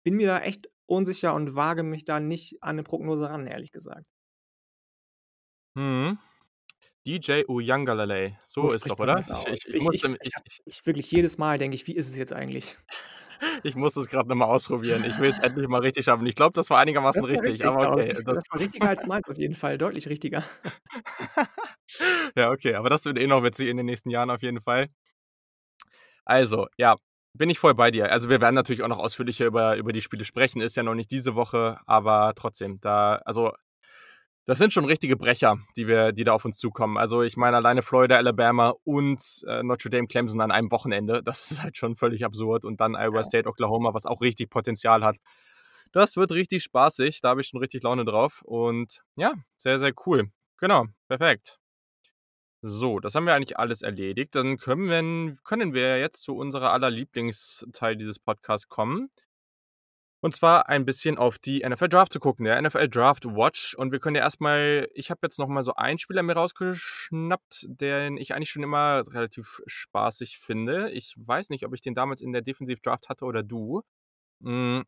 bin 0.03 0.16
mir 0.16 0.28
da 0.28 0.39
echt 0.41 0.70
unsicher 0.88 1.36
und 1.36 1.55
wage 1.55 1.84
mich 1.84 2.05
da 2.05 2.20
nicht 2.20 2.64
an 2.64 2.78
'ne 2.78 2.84
Prognose 2.84 3.30
ran, 3.30 3.47
ehrlich 3.47 3.72
gesagt. 3.72 4.05
Mhm. 5.76 6.18
DJ 7.05 7.45
Uiagalelei, 7.49 8.38
So 8.51 8.68
so 8.68 8.74
ist 8.74 8.89
spricht 8.89 8.89
doch, 8.89 8.99
oder? 8.99 9.24
Ich 9.53 9.62
ich 9.76 9.91
ich 9.91 10.10
ich 10.66 10.86
wirklich 10.88 11.12
jedes 11.12 11.38
Mal 11.38 11.60
denke 11.60 11.76
ich: 11.76 11.86
„Wie 11.86 11.95
ist 11.95 12.07
es 12.07 12.18
jetzt 12.18 12.34
eigentlich?“ 12.34 12.80
Ich 13.64 13.76
muss 13.76 13.95
es 13.95 14.07
grad 14.07 14.28
noch 14.28 14.36
mal 14.36 14.45
ausprobieren. 14.45 15.03
Ich 15.05 15.20
will's 15.20 15.39
endlich 15.39 15.68
mal 15.68 15.82
richtig 15.82 16.05
schaffen. 16.05 16.26
Ich 16.26 16.36
glaube, 16.36 16.53
das 16.53 16.70
war 16.70 16.80
einigermaßen 16.80 17.22
Das 17.22 17.32
war 17.34 17.43
richtig, 17.43 17.49
richtig, 17.51 17.68
aber 17.68 17.91
okay, 17.93 18.14
das 18.14 18.24
das 18.24 18.43
war 18.49 18.60
richtiger 18.60 18.89
als 18.89 19.05
meins 19.05 19.28
auf 19.28 19.38
jeden 19.38 19.55
Fall, 19.55 19.78
deutlich 19.78 20.07
richtiger. 20.07 20.43
Ja, 22.36 22.51
okay, 22.51 22.76
aber 22.76 22.89
das 22.89 23.05
wird 23.05 23.18
eh 23.18 23.28
noch 23.28 23.43
witzig 23.43 23.68
in 23.68 23.78
den 23.78 23.86
nächsten 23.86 24.10
Jahren 24.10 24.30
auf 24.30 24.41
jeden 24.41 24.62
Fall. 24.62 24.88
Also, 26.26 26.68
ja, 26.78 26.95
bin 27.34 27.49
ich 27.49 27.60
voll 27.60 27.76
bei 27.76 27.91
dir. 27.91 28.12
Also, 28.12 28.30
wir 28.30 28.41
werden 28.41 28.55
natürlich 28.55 28.84
auch 28.84 28.88
noch 28.88 28.99
ausführlicher 28.99 29.45
über 29.45 29.76
über 29.78 29.91
die 29.93 30.01
Spiele 30.01 30.26
sprechen. 30.26 30.62
Ist 30.62 30.76
ja 30.78 30.84
noch 30.84 30.95
nicht 30.95 31.12
diese 31.12 31.36
Woche, 31.36 31.80
aber 31.86 32.34
trotzdem, 32.36 32.80
da 32.82 33.16
also, 33.26 33.53
das 34.50 34.58
sind 34.58 34.74
schon 34.74 34.86
richtige 34.86 35.16
Brecher, 35.16 35.60
die 35.78 35.86
wir 35.86 36.12
die 36.12 36.24
da 36.24 36.34
auf 36.34 36.43
uns 36.43 36.58
zukommen. 36.58 36.97
Also, 36.97 37.22
ich 37.22 37.38
meine, 37.38 37.58
alleine 37.58 37.84
Florida, 37.84 38.16
Alabama 38.16 38.74
und, 38.84 39.22
äh, 39.47 39.62
Notre 39.62 39.91
Dame, 39.91 40.08
Clemson 40.08 40.41
an 40.41 40.50
einem 40.50 40.72
Wochenende, 40.72 41.22
das 41.24 41.52
ist 41.52 41.62
halt 41.62 41.78
schon 41.78 41.95
völlig 41.95 42.26
absurd 42.26 42.66
und 42.66 42.82
dann 42.82 42.95
Iowa. 42.95 43.24
State, 43.24 43.47
Oklahoma, 43.47 43.93
was 43.93 44.08
auch 44.08 44.22
richtig 44.22 44.50
Potenzial 44.50 45.04
hat. 45.04 45.18
Das 45.91 46.18
wird 46.18 46.32
richtig 46.32 46.64
spaßig, 46.64 47.22
da 47.22 47.30
habe 47.30 47.41
ich 47.41 47.47
schon 47.47 47.60
richtig 47.60 47.84
Laune 47.84 48.06
drauf 48.06 48.41
und 48.43 49.04
ja, 49.16 49.36
sehr, 49.56 49.78
sehr 49.78 49.91
cool. 50.08 50.32
Genau, 50.58 50.86
perfekt. 51.08 51.60
So, 52.64 53.00
das 53.00 53.14
haben 53.14 53.28
wir 53.28 53.36
eigentlich 53.36 53.60
alles 53.60 53.84
erledigt. 53.84 54.34
Dann 54.34 54.58
können 54.58 54.89
wir 54.89 55.38
können 55.43 55.76
wir 55.76 56.00
jetzt 56.00 56.24
zu 56.24 56.36
unserer 56.36 56.74
aller 56.74 56.89
Lieblingsteil 56.89 57.95
dieses 57.97 58.18
Podcasts 58.18 58.68
kommen. 58.68 59.12
Und 60.22 60.36
zwar 60.36 60.67
ein 60.67 60.86
bisschen 60.86 61.17
auf 61.17 61.38
die 61.38 61.63
NFL 61.67 61.88
Draft 61.88 62.11
zu 62.11 62.20
gucken, 62.20 62.45
der 62.45 62.61
NFL 62.61 62.89
Draft 62.89 63.26
Watch. 63.26 63.74
Und 63.76 63.91
wir 63.91 63.99
können 63.99 64.17
ja 64.17 64.24
erst 64.24 64.41
mal 64.41 64.89
ich 64.93 65.11
habe 65.11 65.20
jetzt 65.24 65.39
noch 65.39 65.47
mal 65.47 65.63
so 65.63 65.76
einen 65.76 65.97
Spieler 65.97 66.24
mir 66.24 66.34
rausgeschnappt, 66.34 67.67
den 67.70 68.17
ich 68.17 68.34
eigentlich 68.34 68.49
schon 68.49 68.63
immer 68.63 69.03
relativ 69.09 69.61
spaßig 69.65 70.38
finde. 70.38 70.91
Ich 70.91 71.15
weiß 71.17 71.49
nicht, 71.49 71.65
ob 71.65 71.74
ich 71.74 71.82
den 71.82 71.95
damals 71.95 72.22
in 72.22 72.34
der 72.34 72.41
Defensive 72.41 72.82
Draft 72.82 73.07
hatte 73.09 73.26
oder 73.26 73.43
du. 73.43 73.82
Hm, 74.43 74.86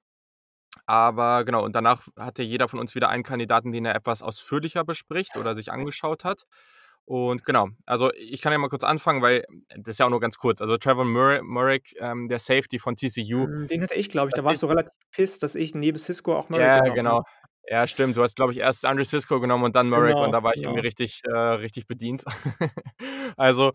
aber 0.85 1.43
genau, 1.45 1.63
und 1.63 1.73
danach 1.75 2.07
hatte 2.17 2.43
jeder 2.43 2.67
von 2.67 2.79
uns 2.79 2.95
wieder 2.95 3.09
einen 3.09 3.23
Kandidaten, 3.23 3.71
den 3.71 3.85
er 3.85 3.95
etwas 3.95 4.21
ausführlicher 4.21 4.83
bespricht 4.83 5.37
oder 5.37 5.53
sich 5.53 5.71
angeschaut 5.71 6.23
hat. 6.23 6.45
Und 7.05 7.43
genau, 7.43 7.67
also 7.85 8.11
ich 8.13 8.41
kann 8.41 8.53
ja 8.53 8.57
mal 8.57 8.69
kurz 8.69 8.83
anfangen, 8.83 9.21
weil 9.21 9.43
das 9.75 9.95
ist 9.95 9.99
ja 9.99 10.05
auch 10.05 10.09
nur 10.09 10.19
ganz 10.21 10.37
kurz. 10.37 10.61
Also 10.61 10.77
Trevor 10.77 11.03
Murr 11.05 11.41
Murrick, 11.43 11.93
ähm, 11.99 12.29
der 12.29 12.39
Safety 12.39 12.79
von 12.79 12.95
TCU. 12.95 13.47
Hm, 13.47 13.67
den 13.67 13.81
hatte 13.83 13.95
ich, 13.95 14.09
glaube 14.09 14.29
ich. 14.29 14.35
Da 14.35 14.43
warst 14.43 14.61
du 14.61 14.67
ist 14.67 14.69
relativ 14.69 14.91
pissed, 15.11 15.43
dass 15.43 15.55
ich 15.55 15.73
neben 15.75 15.97
Cisco 15.97 16.35
auch 16.35 16.49
Murrick 16.49 16.67
Ja, 16.67 16.81
genau. 16.89 17.23
Ja, 17.67 17.87
stimmt. 17.87 18.17
Du 18.17 18.23
hast, 18.23 18.35
glaube 18.35 18.51
ich, 18.53 18.59
erst 18.59 18.85
Andre 18.85 19.05
Cisco 19.05 19.39
genommen 19.39 19.63
und 19.63 19.75
dann 19.75 19.91
und 19.93 20.03
Genau, 20.07 20.31
da 20.31 20.43
war 20.43 20.53
ich 20.55 20.63
irgendwie 20.63 20.79
genau. 20.79 20.87
richtig 20.87 21.21
äh, 21.25 21.31
richtig 21.37 21.87
bedient. 21.87 22.23
Also 23.37 23.71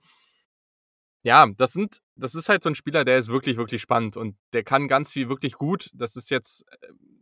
ja, 1.23 1.47
das 1.57 1.73
sind 1.73 1.99
das 2.17 2.35
ist 2.35 2.49
halt 2.49 2.63
so 2.63 2.69
'n 2.71 2.75
Spieler, 2.75 3.05
der 3.05 3.19
ist 3.19 3.29
wirklich, 3.29 3.57
wirklich 3.57 3.83
spannend 3.83 4.17
und 4.17 4.37
der 4.53 4.63
kann 4.65 4.89
ganz 4.89 5.13
viel 5.13 5.29
wirklich 5.29 5.55
gut. 5.55 5.91
Das 5.95 6.17
ist 6.17 6.31
jetzt, 6.31 6.65
ähm, 6.89 7.16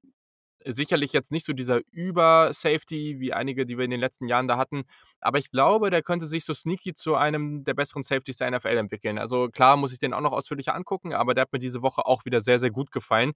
sicherlich 0.65 1.13
jetzt 1.13 1.31
nicht 1.33 1.45
so 1.45 1.53
dieser 1.53 1.81
Über-Safety 1.91 3.21
wie 3.21 3.33
einige, 3.33 3.67
die 3.67 3.77
wir 3.77 3.85
in 3.85 3.91
den 3.91 4.01
letzten 4.01 4.29
Jahren 4.29 4.49
da 4.49 4.57
hatten, 4.57 4.85
aber 5.21 5.39
ich 5.39 5.51
glaube, 5.51 5.91
der 5.91 6.03
könnte 6.03 6.27
sich 6.27 6.45
so 6.45 6.55
sneaky 6.55 6.95
zu 6.95 7.15
einem 7.15 7.65
der 7.65 7.75
besseren 7.75 8.03
Safeties 8.03 8.37
der 8.37 8.51
NFL 8.51 8.77
entwickeln. 8.77 9.19
Also 9.19 9.49
klar 9.49 9.77
muss 9.77 9.93
ich 9.93 9.99
den 9.99 10.15
auch 10.15 10.21
noch 10.21 10.33
ausführlicher 10.33 10.75
angucken, 10.75 11.13
aber 11.13 11.35
der 11.35 11.43
hat 11.43 11.53
mir 11.53 11.59
diese 11.59 11.83
Woche 11.83 12.07
auch 12.07 12.25
wieder 12.25 12.41
sehr, 12.41 12.59
sehr 12.59 12.71
gut 12.71 12.91
gefallen. 12.93 13.33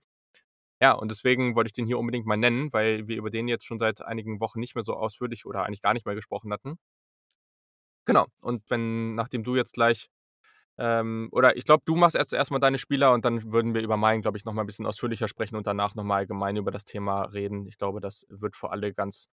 Ja, 0.81 0.93
und 0.93 1.11
deswegen 1.11 1.57
wollte 1.57 1.69
ich 1.69 1.73
den 1.73 1.87
hier 1.87 1.99
unbedingt 1.99 2.27
mal 2.27 2.37
nennen, 2.37 2.73
weil 2.73 3.09
wir 3.09 3.17
über 3.17 3.31
den 3.31 3.49
jetzt 3.49 3.67
schon 3.67 3.79
seit 3.79 4.01
einigen 4.01 4.41
Wochen 4.41 4.61
nicht 4.61 4.75
mehr 4.77 4.85
so 4.85 4.95
ausführlich 4.95 5.45
oder 5.45 5.65
eigentlich 5.65 5.83
gar 5.83 5.93
nicht 5.95 6.07
mehr 6.07 6.15
gesprochen 6.15 6.53
hatten. 6.53 6.79
Genau. 8.07 8.27
Und 8.41 8.63
wenn 8.71 9.15
nachdem 9.15 9.45
du 9.45 9.57
jetzt 9.57 9.75
gleich 9.75 10.09
ähm, 10.79 11.29
oder 11.33 11.57
ich 11.57 11.65
glaube, 11.65 11.83
du 11.87 11.97
machst 11.97 12.17
erst 12.17 12.33
erst 12.35 12.51
mal 12.51 12.59
deine 12.61 12.79
Spieler 12.79 13.13
und 13.13 13.25
dann 13.25 13.53
würden 13.53 13.75
wir 13.75 13.83
über 13.83 13.97
meinen, 13.97 14.23
glaube 14.23 14.39
ich, 14.39 14.45
noch 14.45 14.53
mal 14.55 14.63
'n 14.63 14.67
bisschen 14.67 14.87
ausführlicher 14.87 15.29
sprechen 15.29 15.57
und 15.57 15.67
danach 15.67 15.95
noch 15.95 16.05
mal 16.05 16.17
allgemein 16.19 16.57
über 16.57 16.71
das 16.71 16.85
Thema 16.85 17.23
reden. 17.25 17.67
Ich 17.67 17.79
glaube, 17.79 18.01
das 18.01 18.27
wird 18.31 18.57
für 18.57 18.71
alle 18.71 18.93
ganz 18.95 19.29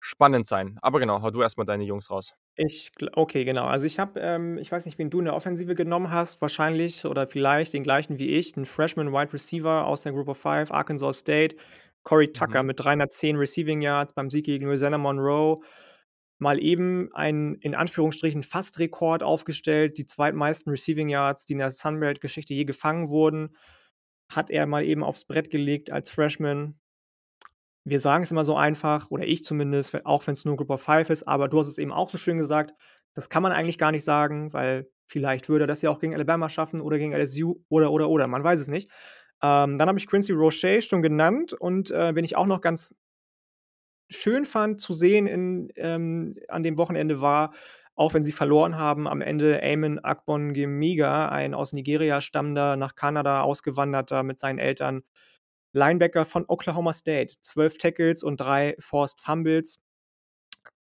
spannend 0.00 0.46
sein. 0.46 0.78
Aber 0.82 1.00
genau, 1.00 1.22
hau 1.22 1.30
du 1.30 1.42
erst 1.42 1.58
mal 1.58 1.64
deine 1.64 1.84
Jungs 1.84 2.10
raus. 2.10 2.34
Ich 2.56 2.92
okay, 3.14 3.44
genau. 3.44 3.66
Also, 3.66 3.86
ich 3.86 3.98
habe 3.98 4.20
ähm, 4.20 4.58
ich 4.58 4.70
weiß 4.70 4.86
nicht, 4.86 4.96
wen 4.98 5.10
du 5.10 5.18
in 5.18 5.24
der 5.24 5.34
Offensive 5.34 5.74
genommen 5.74 6.10
hast, 6.12 6.40
wahrscheinlich 6.40 7.04
oder 7.04 7.26
vielleicht 7.26 7.72
den 7.74 7.82
gleichen 7.82 8.18
wie 8.20 8.28
ich, 8.30 8.56
'n 8.56 8.64
Freshman 8.64 9.12
Wide 9.12 9.32
Receiver 9.32 9.84
aus 9.86 10.02
der 10.02 10.12
Group 10.12 10.28
of 10.28 10.38
Five, 10.38 10.70
Arkansas 10.70 11.18
State, 11.18 11.56
Corey 12.04 12.30
Tucker 12.30 12.62
Mhm. 12.62 12.62
mit 12.62 12.78
310 12.78 13.34
Receiving 13.36 13.82
Yards 13.82 14.12
beim 14.12 14.30
Sieg 14.30 14.44
gegen 14.44 14.66
Louisiana 14.66 14.98
Monroe. 14.98 15.62
Mal 16.44 16.62
eben 16.62 17.12
einen 17.14 17.54
in 17.56 17.74
Anführungsstrichen 17.74 18.42
Fast-Rekord 18.42 19.22
aufgestellt, 19.22 19.96
die 19.96 20.04
zweitmeisten 20.04 20.70
Receiving 20.70 21.08
Yards, 21.08 21.46
die 21.46 21.54
in 21.54 21.58
der 21.58 21.70
Sun-Belt-Geschichte 21.70 22.52
je 22.52 22.64
gefangen 22.64 23.08
wurden, 23.08 23.56
hat 24.28 24.50
er 24.50 24.66
mal 24.66 24.84
eben 24.84 25.02
aufs 25.02 25.24
Brett 25.24 25.48
gelegt 25.50 25.90
als 25.90 26.10
Freshman. 26.10 26.78
Wir 27.84 27.98
sagen 27.98 28.24
es 28.24 28.30
immer 28.30 28.44
so 28.44 28.56
einfach 28.56 29.10
oder 29.10 29.26
ich 29.26 29.42
zumindest, 29.42 30.04
auch 30.04 30.26
wenn's 30.26 30.44
nur 30.44 30.56
Group 30.56 30.70
of 30.70 30.82
Five 30.82 31.08
ist, 31.08 31.26
aber 31.26 31.48
du 31.48 31.58
hast 31.58 31.68
es 31.68 31.78
eben 31.78 31.92
auch 31.92 32.10
so 32.10 32.18
schön 32.18 32.36
gesagt, 32.36 32.74
das 33.14 33.30
kann 33.30 33.42
man 33.42 33.52
eigentlich 33.52 33.78
gar 33.78 33.90
nicht 33.90 34.04
sagen, 34.04 34.52
weil 34.52 34.88
vielleicht 35.06 35.48
würde 35.48 35.64
er 35.64 35.68
das 35.68 35.82
ja 35.82 35.88
auch 35.88 35.98
gegen 35.98 36.14
Alabama 36.14 36.50
schaffen 36.50 36.80
oder 36.80 36.98
gegen 36.98 37.12
LSU 37.12 37.56
oder, 37.68 37.90
oder, 37.90 38.10
oder, 38.10 38.26
man 38.26 38.44
weiß 38.44 38.60
es 38.60 38.68
nicht. 38.68 38.90
Ähm, 39.42 39.78
dann 39.78 39.88
habe 39.88 39.98
ich 39.98 40.06
Quincy 40.06 40.32
Roche 40.32 40.82
schon 40.82 41.02
genannt 41.02 41.54
und, 41.54 41.90
äh, 41.90 42.14
wen 42.14 42.24
ich 42.24 42.36
auch 42.36 42.46
noch 42.46 42.60
ganz 42.60 42.94
schön 44.10 44.44
fand 44.44 44.80
zu 44.80 44.92
sehen 44.92 45.26
in 45.26 45.68
ähm, 45.76 46.32
an 46.48 46.62
dem 46.62 46.78
Wochenende 46.78 47.20
war, 47.20 47.54
auch 47.94 48.14
wenn 48.14 48.24
sie 48.24 48.32
verloren 48.32 48.76
haben, 48.76 49.06
am 49.06 49.20
Ende 49.20 49.62
Amen 49.62 49.98
Akpongemiga, 50.00 51.28
ein 51.28 51.54
aus 51.54 51.72
Nigeria 51.72 52.20
stammender, 52.20 52.76
nach 52.76 52.96
Kanada 52.96 53.42
ausgewanderter 53.42 54.22
mit 54.22 54.40
seinen 54.40 54.58
Eltern 54.58 55.02
Linebacker 55.72 56.24
von 56.24 56.44
Oklahoma 56.48 56.92
State. 56.92 57.34
12 57.40 57.78
Tackles 57.78 58.22
und 58.22 58.38
3 58.40 58.76
Forced 58.78 59.20
Fumbles. 59.20 59.80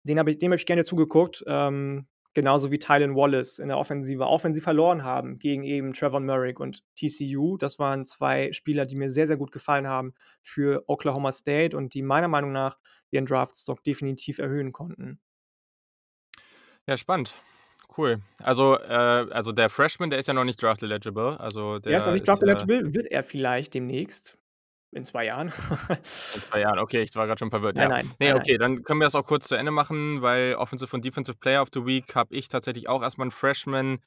Den 0.05 0.19
habe 0.19 0.31
ich 0.31 0.39
dem 0.39 0.51
habe 0.53 0.57
ich 0.57 0.67
gerne 0.67 0.85
zugeguckt, 0.85 1.45
ähm, 1.47 2.07
genauso 2.35 2.71
wie 2.71 2.79
Tylan 2.79 3.17
Wallace 3.17 3.59
in 3.59 3.69
der 3.69 3.79
Offensive, 3.79 4.27
auch 4.27 4.45
wenn 4.45 4.55
sie 4.55 4.61
verloren 4.61 5.03
haben 5.05 5.39
gegen 5.39 5.65
eben 5.65 5.93
Trevor 5.93 6.21
Murrick 6.21 6.61
und 6.61 6.85
TCU. 6.95 7.57
Das 7.57 7.79
waren 7.79 8.05
2 8.05 8.53
Spieler, 8.53 8.87
die 8.87 8.97
mir 8.97 9.11
sehr, 9.11 9.27
sehr 9.27 9.37
gut 9.37 9.53
gefallen 9.53 9.89
haben 9.89 10.15
für 10.41 10.85
Oklahoma 10.87 11.33
State 11.33 11.77
und 11.77 11.95
die 11.95 12.03
meiner 12.03 12.29
Meinung 12.29 12.53
nach 12.53 12.79
ihren 13.11 13.27
Draftstock 13.27 13.83
definitiv 13.83 14.39
erhöhen 14.39 14.73
konnten. 14.73 15.19
Ja, 16.87 16.97
spannend. 16.97 17.41
Cool. 17.97 18.21
Also, 18.41 18.79
äh 18.79 18.89
also 19.33 19.51
der 19.51 19.69
Freshman, 19.69 20.11
der 20.11 20.21
ist 20.21 20.29
ja 20.29 20.35
noch 20.35 20.45
nicht 20.45 20.63
draft 20.63 20.83
eligible, 20.83 21.39
also 21.41 21.81
Er 21.83 21.97
ist 21.97 22.07
noch 22.07 22.13
der 22.13 22.13
nicht 22.13 22.29
draft 22.29 22.43
äh 22.43 22.47
eligible, 22.47 22.95
wird 22.95 23.09
er 23.09 23.25
vielleicht 23.25 23.75
demnächst 23.75 24.39
in 24.93 25.05
2 25.05 25.27
Jahren. 25.27 25.53
In 26.35 26.43
2 26.43 26.61
Jahren, 26.61 26.79
okay, 26.79 27.03
ich 27.03 27.15
war 27.17 27.27
grad 27.27 27.39
schon 27.41 27.51
verwirrt, 27.51 27.77
Nein, 27.77 27.89
ja. 27.89 27.91
nein, 27.91 28.17
Ne, 28.21 28.35
nein, 28.35 28.35
okay, 28.35 28.57
dann 28.57 28.83
können 28.85 29.01
wir 29.01 29.07
das 29.07 29.15
auch 29.17 29.25
kurz 29.27 29.49
zu 29.49 29.57
Ende 29.57 29.73
machen, 29.73 30.23
weil 30.23 30.55
Offensive 30.55 30.95
und 30.95 31.05
Defensive 31.05 31.37
Player 31.39 31.63
of 31.63 31.69
the 31.75 31.85
Week 31.87 32.15
habe 32.15 32.35
ich 32.35 32.49
tatsächlich 32.49 32.89
auch 32.89 33.03
erst 33.03 33.19
mal 33.19 33.25
'n 33.27 33.31
Freshman 33.33 33.99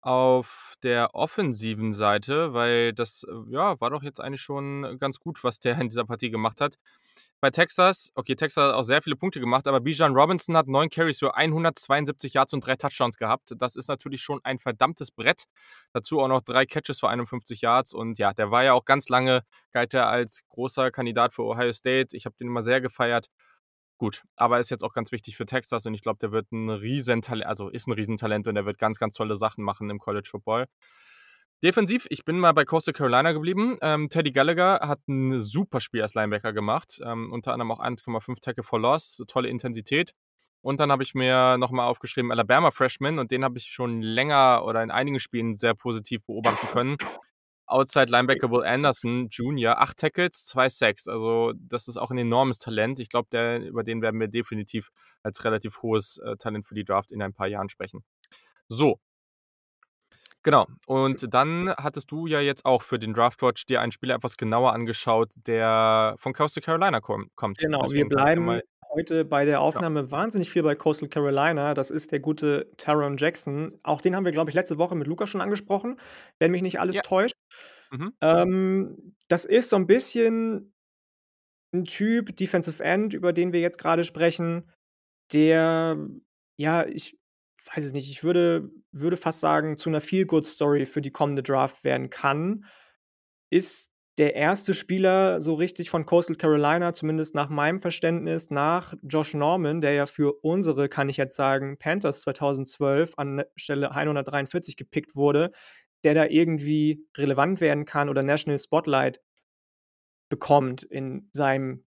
auf 0.00 0.74
der 0.84 1.14
offensiven 1.14 1.92
Seite, 1.92 2.54
weil 2.54 2.92
das, 2.92 3.24
äh, 3.24 3.32
ja, 3.52 3.80
war 3.80 3.90
doch 3.90 4.02
jetzt 4.04 4.20
eigentlich 4.20 4.42
schon 4.42 4.98
ganz 4.98 5.18
gut, 5.20 5.42
was 5.44 5.58
der 5.60 5.80
in 5.80 5.88
dieser 5.88 6.04
Partie 6.04 6.30
gemacht 6.30 6.60
hat. 6.60 6.76
Bei 7.42 7.50
Texas 7.50 8.10
okay, 8.14 8.34
Texas 8.34 8.64
hat 8.68 8.74
auch 8.74 8.82
sehr 8.82 9.02
viele 9.02 9.14
Punkte 9.14 9.40
gemacht, 9.40 9.66
aber 9.66 9.80
Bijan 9.80 10.14
Robinson 10.14 10.56
hat 10.56 10.68
9 10.68 10.88
Carries 10.88 11.18
für 11.18 11.36
172 11.36 12.32
Yards 12.32 12.54
und 12.54 12.66
3 12.66 12.76
Touchdowns 12.76 13.18
gehabt. 13.18 13.52
Das 13.58 13.76
ist 13.76 13.88
natürlich 13.88 14.22
schon 14.22 14.40
ein 14.42 14.58
verdammtes 14.58 15.10
Brett. 15.10 15.44
Dazu 15.92 16.20
auch 16.20 16.28
noch 16.28 16.40
3 16.40 16.64
Catches 16.64 16.98
für 17.00 17.08
51 17.10 17.60
Yards 17.60 17.92
und 17.92 18.18
ja, 18.18 18.32
der 18.32 18.50
war 18.50 18.64
ja 18.64 18.72
auch 18.72 18.86
ganz 18.86 19.08
lange 19.10 19.42
galt 19.72 19.92
er 19.92 20.08
als 20.08 20.40
großer 20.48 20.90
Kandidat 20.90 21.34
für 21.34 21.42
Ohio 21.44 21.72
State. 21.72 22.16
Ich 22.16 22.24
habe 22.24 22.34
den 22.40 22.48
immer 22.48 22.62
sehr 22.62 22.80
gefeiert. 22.80 23.26
Gut, 23.98 24.24
aber 24.36 24.60
ist 24.60 24.70
jetzt 24.70 24.84
auch 24.84 24.92
ganz 24.94 25.12
wichtig 25.12 25.36
für 25.36 25.46
Texas 25.46 25.86
und 25.86 25.94
ich 25.94 26.02
glaube, 26.02 26.18
der 26.20 26.32
wird 26.32 26.52
'n 26.52 26.70
Riesental 26.70 27.42
also 27.44 27.68
ist 27.70 27.88
'n 27.88 27.92
Riesentalent 27.94 28.48
und 28.48 28.54
der 28.56 28.66
wird 28.66 28.78
ganz, 28.78 28.98
ganz 28.98 29.16
tolle 29.16 29.36
Sachen 29.36 29.64
machen 29.64 29.90
im 29.90 29.98
College 30.00 30.28
Football. 30.30 30.66
Defensiv, 31.64 32.06
ich 32.10 32.24
bin 32.26 32.38
mal 32.38 32.52
bei 32.52 32.64
Coastal 32.66 32.92
Carolina 32.92 33.32
geblieben. 33.32 33.78
Ähm, 33.80 34.10
Teddy 34.10 34.30
Gallagher 34.30 34.80
hat 34.86 35.00
'n 35.08 35.40
super 35.40 35.80
Spiel 35.80 36.02
als 36.02 36.12
Linebacker 36.14 36.52
gemacht, 36.52 37.00
ähm, 37.02 37.32
unter 37.32 37.52
anderem 37.54 37.70
auch 37.72 37.80
1,5 37.80 38.40
Tackle 38.40 38.62
for 38.62 38.78
Loss, 38.78 39.22
tolle 39.26 39.48
Intensität. 39.48 40.12
Und 40.60 40.80
dann 40.80 40.90
habe 40.92 41.02
ich 41.02 41.14
mir 41.14 41.56
noch 41.56 41.70
mal 41.70 41.86
aufgeschrieben 41.86 42.30
Alabama 42.30 42.70
Freshman 42.72 43.18
und 43.18 43.30
den 43.30 43.42
habe 43.44 43.56
ich 43.56 43.66
schon 43.70 44.02
länger 44.02 44.64
oder 44.66 44.82
in 44.82 44.90
einigen 44.90 45.18
Spielen 45.18 45.56
sehr 45.56 45.74
positiv 45.74 46.22
beobachten 46.26 46.66
können. 46.68 46.96
Outside 47.66 48.10
Linebacker 48.12 48.50
Will 48.50 48.64
Anderson 48.64 49.28
Jr., 49.30 49.80
8 49.80 49.96
Tackles, 49.98 50.44
2 50.46 50.68
Sacks. 50.68 51.08
Also, 51.08 51.52
das 51.56 51.88
ist 51.88 51.96
auch 51.96 52.10
'n 52.12 52.18
enormes 52.18 52.58
Talent. 52.58 53.00
Ich 53.00 53.08
glaube, 53.08 53.58
über 53.66 53.82
den 53.84 54.02
werden 54.02 54.20
wir 54.20 54.28
definitiv 54.28 54.90
als 55.22 55.44
relativ 55.44 55.82
hohes, 55.82 56.18
äh, 56.18 56.36
Talent 56.36 56.66
für 56.66 56.74
die 56.74 56.84
Draft 56.84 57.12
in 57.12 57.22
ein 57.22 57.32
paar 57.34 57.48
Jahren 57.48 57.68
sprechen. 57.70 58.04
So. 58.68 58.98
Genau. 60.46 60.68
Und 60.86 61.34
dann 61.34 61.70
hattest 61.76 62.08
du 62.12 62.28
ja 62.28 62.40
jetzt 62.40 62.64
auch 62.64 62.80
für 62.82 63.00
den 63.00 63.14
Draftwatch 63.14 63.66
dir 63.66 63.80
einen 63.80 63.90
Spieler 63.90 64.14
etwas 64.14 64.36
genauer 64.36 64.72
angeschaut, 64.74 65.32
der 65.34 66.14
von 66.18 66.32
Coastal 66.34 66.62
Carolina 66.62 67.00
komm 67.00 67.30
kommt. 67.34 67.58
Genau, 67.58 67.90
wir 67.90 68.04
Deswegen 68.04 68.12
ja 68.16 68.26
bleiben 68.44 68.60
heute 68.92 69.24
bei 69.24 69.44
der 69.46 69.60
Ja. 69.74 69.82
Aufnahme 69.82 70.10
wahnsinnig 70.10 70.50
viel 70.50 70.62
bei 70.62 70.74
Coastal 70.74 71.08
Carolina. 71.08 71.72
Das 71.74 71.90
ist 71.90 72.12
der 72.12 72.20
gute 72.20 72.70
Taron 72.76 73.16
Jackson. 73.16 73.78
Auch 73.82 74.00
den 74.02 74.14
haben 74.14 74.24
wir, 74.26 74.32
glaube 74.32 74.50
ich, 74.50 74.54
letzte 74.54 74.76
Woche 74.78 74.94
mit 74.94 75.06
Lukas 75.06 75.30
schon 75.30 75.40
angesprochen, 75.40 75.98
wenn 76.38 76.50
mich 76.50 76.60
nicht 76.62 76.80
alles 76.80 76.94
Ja. 76.94 77.02
täuscht. 77.02 77.34
Mhm. 77.92 78.16
Ähm, 78.22 79.16
das 79.28 79.44
ist 79.46 79.70
so 79.70 79.76
'n 79.76 79.86
bisschen 79.86 80.72
'n 81.74 81.84
Typ, 81.84 82.36
Defensive 82.36 82.82
End, 82.82 83.14
über 83.14 83.32
den 83.32 83.52
wir 83.52 83.60
jetzt 83.60 83.78
grade 83.78 84.04
sprechen, 84.04 84.70
der 85.32 85.98
ja, 86.58 86.86
ich 86.86 87.18
weiß 87.74 87.84
es 87.84 87.92
nicht, 87.92 88.10
ich 88.10 88.22
würde 88.24 88.70
würde 88.92 89.16
fast 89.16 89.40
sagen, 89.40 89.76
zu 89.76 89.90
'ner 89.90 90.00
Feel-Good-Story 90.00 90.86
für 90.86 91.02
die 91.02 91.10
kommende 91.12 91.42
Draft 91.42 91.84
werden 91.84 92.10
kann. 92.10 92.64
Ist 93.50 93.92
der 94.18 94.36
1. 94.36 94.74
Spieler 94.74 95.40
so 95.42 95.54
richtig 95.54 95.90
von 95.90 96.06
Coastal 96.06 96.36
Carolina, 96.36 96.92
zumindest 96.94 97.34
nach 97.34 97.50
meinem 97.50 97.82
Verständnis, 97.82 98.50
nach 98.50 98.94
Josh 99.02 99.34
Norman, 99.34 99.80
der 99.82 99.92
ja 99.94 100.06
für 100.06 100.34
unsere, 100.42 100.88
kann 100.88 101.08
ich 101.10 101.18
jetzt 101.18 101.36
sagen, 101.36 101.78
Panthers 101.78 102.22
2012 102.22 103.14
an 103.18 103.44
Stelle 103.56 103.94
143 103.94 104.76
gepickt 104.76 105.16
wurde, 105.16 105.52
der 106.04 106.14
da 106.14 106.26
irgendwie 106.26 107.06
relevant 107.16 107.60
werden 107.60 107.84
kann 107.86 108.08
oder 108.10 108.22
National 108.22 108.58
Spotlight 108.58 109.20
bekommt 110.32 110.82
in 110.82 111.28
seinem 111.32 111.85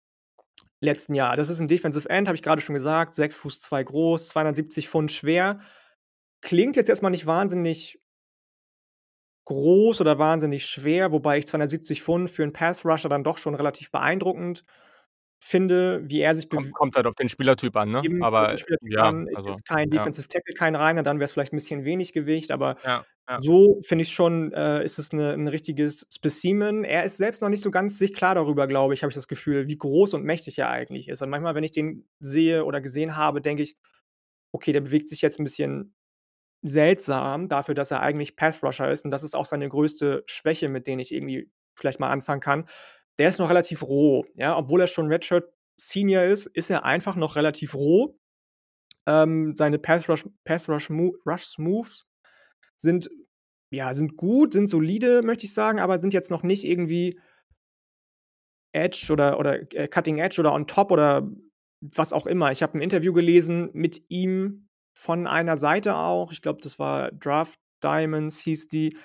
letzten 0.82 1.14
Jahr. 1.16 1.36
Das 1.38 1.50
ist 1.50 1.60
'n 1.60 1.68
Defensive 1.68 2.10
End, 2.10 2.28
habe 2.28 2.36
ich 2.36 2.44
grade 2.44 2.62
schon 2.62 2.76
gesagt, 2.76 3.16
6 3.16 3.38
Fuß 3.38 3.62
2 3.62 3.84
groß, 3.84 4.30
270 4.30 4.90
Pfund 4.90 5.12
schwer. 5.12 5.60
Klingt 6.42 6.76
jetzt 6.78 6.90
erst 6.90 7.04
mal 7.04 7.10
nicht 7.12 7.28
wahnsinnig 7.28 8.00
groß 9.48 10.02
oder 10.02 10.20
wahnsinnig 10.20 10.66
schwer, 10.66 11.12
wobei 11.12 11.38
ich 11.40 11.48
270 11.48 12.04
Pfund 12.04 12.30
für 12.30 12.44
'n 12.44 12.54
Pass-Rusher 12.54 13.10
dann 13.10 13.24
doch 13.24 13.38
schon 13.38 13.56
relativ 13.56 13.90
beeindruckend 13.92 14.64
finde, 15.40 16.02
wie 16.10 16.22
er 16.22 16.36
sich 16.36 16.50
bew 16.50 16.74
Kommt 16.74 16.96
halt 16.96 17.06
auf 17.08 17.16
den 17.16 17.30
Spielertyp 17.30 17.76
an, 17.76 17.92
ne? 17.92 18.04
Eben, 18.04 18.20
Aber 18.20 18.58
Spielertyp 18.58 18.80
ja, 18.82 19.04
an. 19.04 19.28
Ist 19.28 19.42
also, 19.42 19.46
jetzt 19.46 19.66
kein 19.66 19.90
ja. 19.92 20.10
Defensive 20.10 20.28
Tackle, 20.28 20.54
kein 20.54 20.76
reiner, 20.76 21.04
dann 21.04 21.20
wär's 21.20 21.34
vielleicht 21.34 21.52
'n 21.54 21.58
bisschen 21.58 21.84
wenig 21.84 22.14
Gewicht, 22.14 22.52
aber 22.52 22.78
Ja, 22.84 23.06
ja. 23.28 23.42
so 23.42 23.82
finde 23.86 24.04
ich 24.04 24.14
schon, 24.14 24.54
äh, 24.54 24.84
ist 24.84 25.00
es 25.00 25.12
'ne 25.14 25.34
'n 25.34 25.48
richtiges 25.50 26.08
Specimen. 26.14 26.84
Er 26.86 27.04
ist 27.04 27.18
selbst 27.18 27.42
noch 27.42 27.50
nicht 27.50 27.64
so 27.64 27.72
ganz 27.72 27.98
sich 28.00 28.14
klar 28.14 28.36
darüber, 28.36 28.68
glaube 28.68 28.94
ich, 28.94 29.04
habe 29.04 29.10
ich 29.12 29.16
das 29.16 29.28
Gefühl, 29.28 29.68
wie 29.68 29.78
groß 29.78 30.14
und 30.16 30.24
mächtig 30.24 30.60
er 30.60 30.70
eigentlich 30.70 31.10
ist. 31.10 31.22
Und 31.22 31.30
manchmal, 31.30 31.56
wenn 31.56 31.64
ich 31.64 31.72
den 31.72 32.08
sehe 32.20 32.66
oder 32.66 32.82
gesehen 32.82 33.18
habe, 33.18 33.42
denke 33.42 33.64
ich: 33.64 33.78
„Okay, 34.54 34.72
der 34.74 34.82
bewegt 34.82 35.10
sich 35.10 35.22
jetzt 35.22 35.40
'n 35.40 35.44
bisschen 35.46 35.96
seltsam 36.64 37.50
dafür, 37.50 37.76
dass 37.76 37.92
er 37.92 38.02
eigentlich 38.02 38.36
Pass-Rusher 38.38 38.92
ist.“ 38.92 39.06
Und 39.06 39.12
das 39.12 39.24
ist 39.24 39.36
auch 39.36 39.46
seine 39.48 39.70
größte 39.70 40.24
Schwäche, 40.28 40.70
mit 40.70 40.88
denen 40.88 41.00
ich 41.02 41.14
irgendwie 41.14 41.52
vielleicht 41.78 42.00
mal 42.02 42.12
anfangen 42.12 42.42
kann. 42.42 42.66
Der 43.20 43.30
ist 43.30 43.40
noch 43.40 43.50
relativ 43.50 43.84
roh, 43.84 44.26
ja? 44.36 44.58
Obwohl 44.58 44.82
er 44.82 44.88
schon 44.88 45.08
Redshirt 45.08 45.54
Senior 45.80 46.24
ist, 46.24 46.48
ist 46.48 46.70
er 46.70 46.86
einfach 46.86 47.16
noch 47.16 47.36
relativ 47.36 47.76
roh. 47.76 48.18
Ähm, 49.08 49.56
seine 49.56 49.80
Pass-Rush 49.80 50.26
Pass-Rush 50.46 50.90
Mo 50.90 51.16
Rush 51.26 51.58
Moves 51.58 52.06
sind 52.78 53.10
ja, 53.72 53.94
sind 53.94 54.18
gut, 54.18 54.54
sind 54.54 54.68
solide, 54.68 55.22
möchte 55.22 55.46
ich 55.46 55.54
sagen, 55.54 55.80
aber 55.80 56.02
sind 56.02 56.14
jetzt 56.14 56.32
noch 56.32 56.44
nicht 56.44 56.64
irgendwie 56.66 57.20
Edge 58.74 59.10
oder 59.12 59.40
oder, 59.40 59.62
äh, 59.74 59.88
Cutting 59.88 60.18
Edge 60.20 60.40
oder 60.40 60.54
on 60.54 60.68
top 60.68 60.92
oder 60.92 61.30
was 61.82 62.14
auch 62.14 62.26
immer. 62.26 62.52
Ich 62.52 62.64
habe 62.64 62.78
'n 62.78 62.82
Interview 62.82 63.14
gelesen 63.14 63.70
mit 63.74 64.02
ihm 64.10 64.70
von 64.98 65.28
einer 65.28 65.58
Seite 65.58 65.96
auch, 65.96 66.32
ich 66.32 66.42
glaube, 66.42 66.60
das 66.62 66.80
war 66.80 67.12
Draft 67.12 67.60
Diamonds 67.84 68.40
hieß 68.42 68.68
die, 68.68 68.98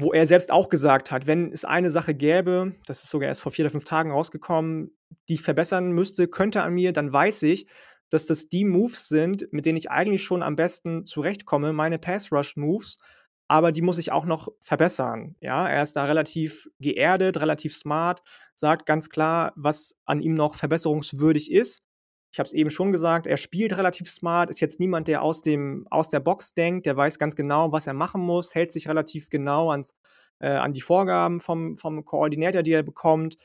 wo 0.00 0.12
er 0.12 0.26
selbst 0.26 0.50
auch 0.52 0.68
gesagt 0.68 1.10
hat, 1.10 1.26
wenn 1.26 1.52
es 1.52 1.64
eine 1.64 1.90
Sache 1.90 2.14
gäbe, 2.14 2.74
das 2.86 3.02
ist 3.04 3.10
sogar 3.10 3.28
erst 3.28 3.42
vor 3.42 3.52
4 3.52 3.66
oder 3.66 3.70
5 3.70 3.84
Tagen 3.84 4.10
rausgekommen, 4.10 4.96
die 5.28 5.34
ich 5.34 5.42
verbessern 5.42 5.92
müsste 5.92 6.28
könnte 6.28 6.62
an 6.62 6.74
mir, 6.74 6.92
dann 6.92 7.12
weiß 7.12 7.42
ich, 7.44 7.66
dass 8.10 8.26
das 8.26 8.48
die 8.48 8.64
Moves 8.64 9.08
sind, 9.08 9.52
mit 9.52 9.66
denen 9.66 9.78
ich 9.78 9.90
eigentlich 9.90 10.24
schon 10.24 10.42
am 10.42 10.56
besten 10.56 11.06
zurechtkomme, 11.06 11.72
meine 11.72 11.98
Pass-Rush-Moves, 11.98 12.98
aber 13.48 13.72
die 13.72 13.82
muss 13.82 13.98
ich 13.98 14.12
auch 14.12 14.26
noch 14.26 14.48
verbessern, 14.60 15.34
ja? 15.40 15.68
Er 15.68 15.82
ist 15.82 15.96
da 15.96 16.04
relativ 16.04 16.68
geerdet, 16.78 17.38
relativ 17.40 17.76
smart, 17.76 18.22
sagt 18.54 18.86
ganz 18.86 19.10
klar, 19.10 19.52
was 19.56 19.96
an 20.04 20.20
ihm 20.20 20.34
noch 20.34 20.54
verbesserungswürdig 20.54 21.50
ist. 21.50 21.82
Ich 22.32 22.38
habe 22.38 22.46
es 22.46 22.52
eben 22.52 22.70
schon 22.70 22.92
gesagt, 22.92 23.26
er 23.26 23.36
spielt 23.36 23.76
relativ 23.76 24.08
smart, 24.10 24.50
ist 24.50 24.60
jetzt 24.60 24.78
niemand, 24.80 25.08
der 25.08 25.22
aus 25.22 25.42
dem 25.42 25.86
aus 25.90 26.10
der 26.10 26.20
Box 26.20 26.54
denkt, 26.54 26.86
der 26.86 26.96
weiß 26.96 27.18
ganz 27.18 27.34
genau, 27.36 27.72
was 27.72 27.86
er 27.88 27.94
machen 27.94 28.20
muss, 28.22 28.54
hält 28.54 28.72
sich 28.72 28.88
relativ 28.88 29.30
genau 29.30 29.70
ans 29.70 29.94
äh, 30.40 30.48
an 30.50 30.72
die 30.72 30.80
Vorgaben 30.80 31.40
vom 31.40 31.76
vom 31.76 32.04
Koordinator, 32.04 32.62
die 32.62 32.72
er 32.72 32.82
bekommt. 32.84 33.36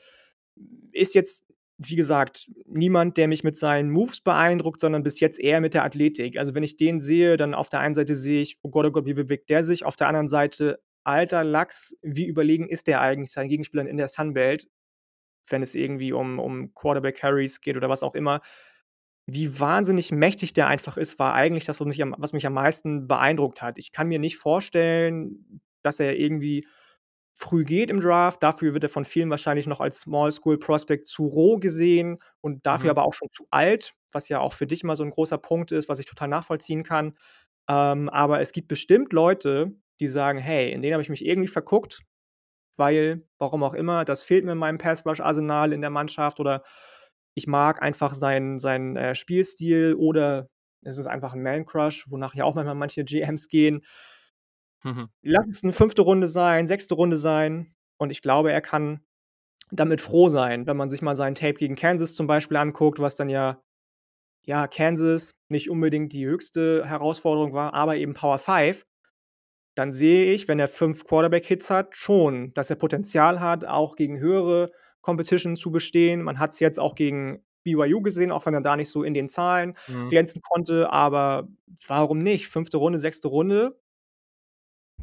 Ist 0.92 1.14
jetzt, 1.14 1.44
wie 1.78 1.96
gesagt, 1.96 2.50
niemand, 2.66 3.16
der 3.18 3.28
mich 3.28 3.44
mit 3.44 3.56
seinen 3.56 3.90
Moves 3.90 4.20
beeindruckt, 4.20 4.80
sondern 4.80 5.02
bis 5.02 5.20
jetzt 5.20 5.38
eher 5.38 5.60
mit 5.60 5.74
der 5.74 5.84
Athletik. 5.84 6.38
Also, 6.38 6.54
wenn 6.54 6.62
ich 6.62 6.76
den 6.76 7.00
sehe, 7.00 7.36
dann 7.36 7.54
auf 7.54 7.68
der 7.68 7.80
einen 7.80 7.94
Seite 7.94 8.14
sehe 8.14 8.40
ich: 8.42 8.58
„Oh 8.62 8.70
Gott, 8.70 8.86
oh 8.86 8.90
Gott, 8.90 9.06
wie 9.06 9.14
bewegt 9.14 9.50
der 9.50 9.62
sich?“ 9.62 9.84
Auf 9.84 9.96
der 9.96 10.08
anderen 10.08 10.28
Seite: 10.28 10.80
„Alter 11.04 11.44
Lachs, 11.44 11.96
wie 12.02 12.26
überlegen 12.26 12.68
ist 12.68 12.86
der 12.86 13.00
eigentlich 13.02 13.32
seinen 13.32 13.48
Gegenspielern 13.50 13.86
in 13.86 13.98
der 13.98 14.08
Sunbelt?“ 14.08 14.68
Wenn 15.48 15.62
es 15.62 15.74
irgendwie 15.74 16.12
um 16.12 16.38
um 16.40 16.74
Quarterback-Carries 16.74 17.60
geht 17.60 17.76
oder 17.76 17.88
was 17.88 18.02
auch 18.02 18.14
immer. 18.14 18.40
Wie 19.28 19.58
wahnsinnig 19.58 20.12
mächtig 20.12 20.52
der 20.52 20.68
einfach 20.68 20.96
ist, 20.96 21.18
war 21.18 21.34
eigentlich 21.34 21.64
das, 21.64 21.80
was 21.80 21.86
mich 21.86 22.00
am 22.02 22.14
was 22.18 22.32
mich 22.32 22.46
am 22.46 22.52
meisten 22.54 23.08
beeindruckt 23.08 23.60
hat. 23.60 23.76
Ich 23.76 23.90
kann 23.90 24.06
mir 24.06 24.20
nicht 24.20 24.36
vorstellen, 24.36 25.60
dass 25.82 25.98
er 25.98 26.16
irgendwie 26.16 26.66
früh 27.34 27.64
geht 27.64 27.90
im 27.90 28.00
Draft. 28.00 28.42
Dafür 28.42 28.72
wird 28.74 28.84
er 28.84 28.88
von 28.90 29.04
vielen 29.04 29.28
wahrscheinlich 29.30 29.66
noch 29.66 29.80
als 29.80 30.00
Small 30.00 30.30
School 30.32 30.58
Prospect 30.58 31.06
zu 31.06 31.26
roh 31.26 31.56
gesehen 31.58 32.18
und 32.40 32.64
dafür 32.66 32.90
Mhm. 32.90 32.92
aber 32.92 33.04
auch 33.04 33.14
schon 33.14 33.28
zu 33.32 33.46
alt, 33.50 33.94
was 34.12 34.28
ja 34.28 34.38
auch 34.40 34.52
für 34.54 34.66
dich 34.68 34.84
immer 34.84 34.94
so 34.96 35.02
'n 35.04 35.10
großer 35.10 35.38
Punkt 35.38 35.72
ist, 35.72 35.88
was 35.88 35.98
ich 35.98 36.06
total 36.06 36.28
nachvollziehen 36.28 36.84
kann. 36.84 37.16
Ähm, 37.68 38.08
aber 38.10 38.40
es 38.40 38.52
gibt 38.52 38.68
bestimmt 38.68 39.12
Leute, 39.12 39.72
die 40.00 40.08
sagen: 40.08 40.38
„Hey, 40.38 40.70
in 40.72 40.82
den 40.82 40.92
habe 40.94 41.02
ich 41.02 41.08
mich 41.10 41.24
irgendwie 41.26 41.48
verguckt, 41.48 42.00
weil 42.76 43.26
warum 43.38 43.62
auch 43.64 43.74
immer, 43.74 44.04
das 44.04 44.22
fehlt 44.24 44.44
mir 44.44 44.52
in 44.52 44.58
meinem 44.58 44.78
Pass-Rush-Arsenal 44.78 45.72
in 45.72 45.80
der 45.82 45.90
Mannschaft 45.90 46.40
oder 46.40 46.62
ich 47.36 47.46
mag 47.48 47.82
einfach 47.82 48.14
seinen 48.14 48.58
seinen, 48.60 48.96
äh, 48.96 49.14
Spielstil 49.16 49.94
oder 49.96 50.48
es 50.82 50.98
ist 50.98 51.06
einfach 51.08 51.34
'n 51.34 51.42
Man-Crush“, 51.44 52.06
wonach 52.10 52.34
ja 52.36 52.44
auch 52.46 52.56
manchmal 52.56 52.76
manche 52.76 53.04
GMs 53.04 53.48
gehen. 53.48 53.82
Mhm. 54.84 55.08
Lass 55.22 55.46
es 55.48 55.62
'ne 55.62 55.72
5. 55.72 56.02
Runde 56.02 56.28
sein, 56.28 56.68
6. 56.68 56.94
Runde 56.94 57.16
sein 57.16 57.74
und 57.98 58.10
ich 58.10 58.22
glaube, 58.22 58.52
er 58.52 58.60
kann 58.60 59.00
damit 59.72 60.00
froh 60.00 60.28
sein, 60.28 60.66
wenn 60.66 60.76
man 60.76 60.90
sich 60.90 61.02
mal 61.02 61.16
sein 61.16 61.34
Tape 61.34 61.54
gegen 61.54 61.76
Kansas 61.76 62.14
zum 62.14 62.26
Beispiel 62.28 62.56
anguckt, 62.58 63.00
was 63.00 63.16
dann 63.16 63.28
ja 63.30 63.62
ja, 64.46 64.68
Kansas 64.68 65.34
nicht 65.48 65.70
unbedingt 65.70 66.12
die 66.14 66.26
höchste 66.26 66.84
Herausforderung 66.86 67.52
war, 67.54 67.74
aber 67.74 67.96
eben 67.96 68.14
Power 68.14 68.38
5. 68.38 68.86
Dann 69.76 69.92
sehe 69.92 70.32
ich, 70.34 70.48
wenn 70.48 70.60
er 70.60 70.68
5 70.68 71.04
Quarterback-Hits 71.04 71.70
hat, 71.70 71.96
schon, 71.96 72.54
dass 72.54 72.70
er 72.70 72.76
Potenzial 72.76 73.40
hat, 73.40 73.64
auch 73.66 73.96
gegen 73.96 74.18
höhere 74.20 74.72
Competition 75.06 75.56
zu 75.56 75.70
bestehen. 75.72 76.22
Man 76.22 76.38
hat's 76.40 76.60
jetzt 76.60 76.80
auch 76.80 76.96
gegen 76.96 77.44
BYU 77.64 78.02
gesehen, 78.02 78.32
auch 78.32 78.46
wenn 78.46 78.54
er 78.54 78.60
da 78.62 78.76
nicht 78.76 78.90
so 78.90 79.04
in 79.04 79.14
den 79.14 79.28
Zahlen 79.30 79.76
Mhm. 79.88 80.10
glänzen 80.10 80.42
konnte, 80.42 80.92
aber 80.92 81.48
warum 81.88 82.18
nicht? 82.20 82.48
5. 82.48 82.78
Runde, 82.78 82.98
6. 83.00 83.28
Runde 83.28 83.78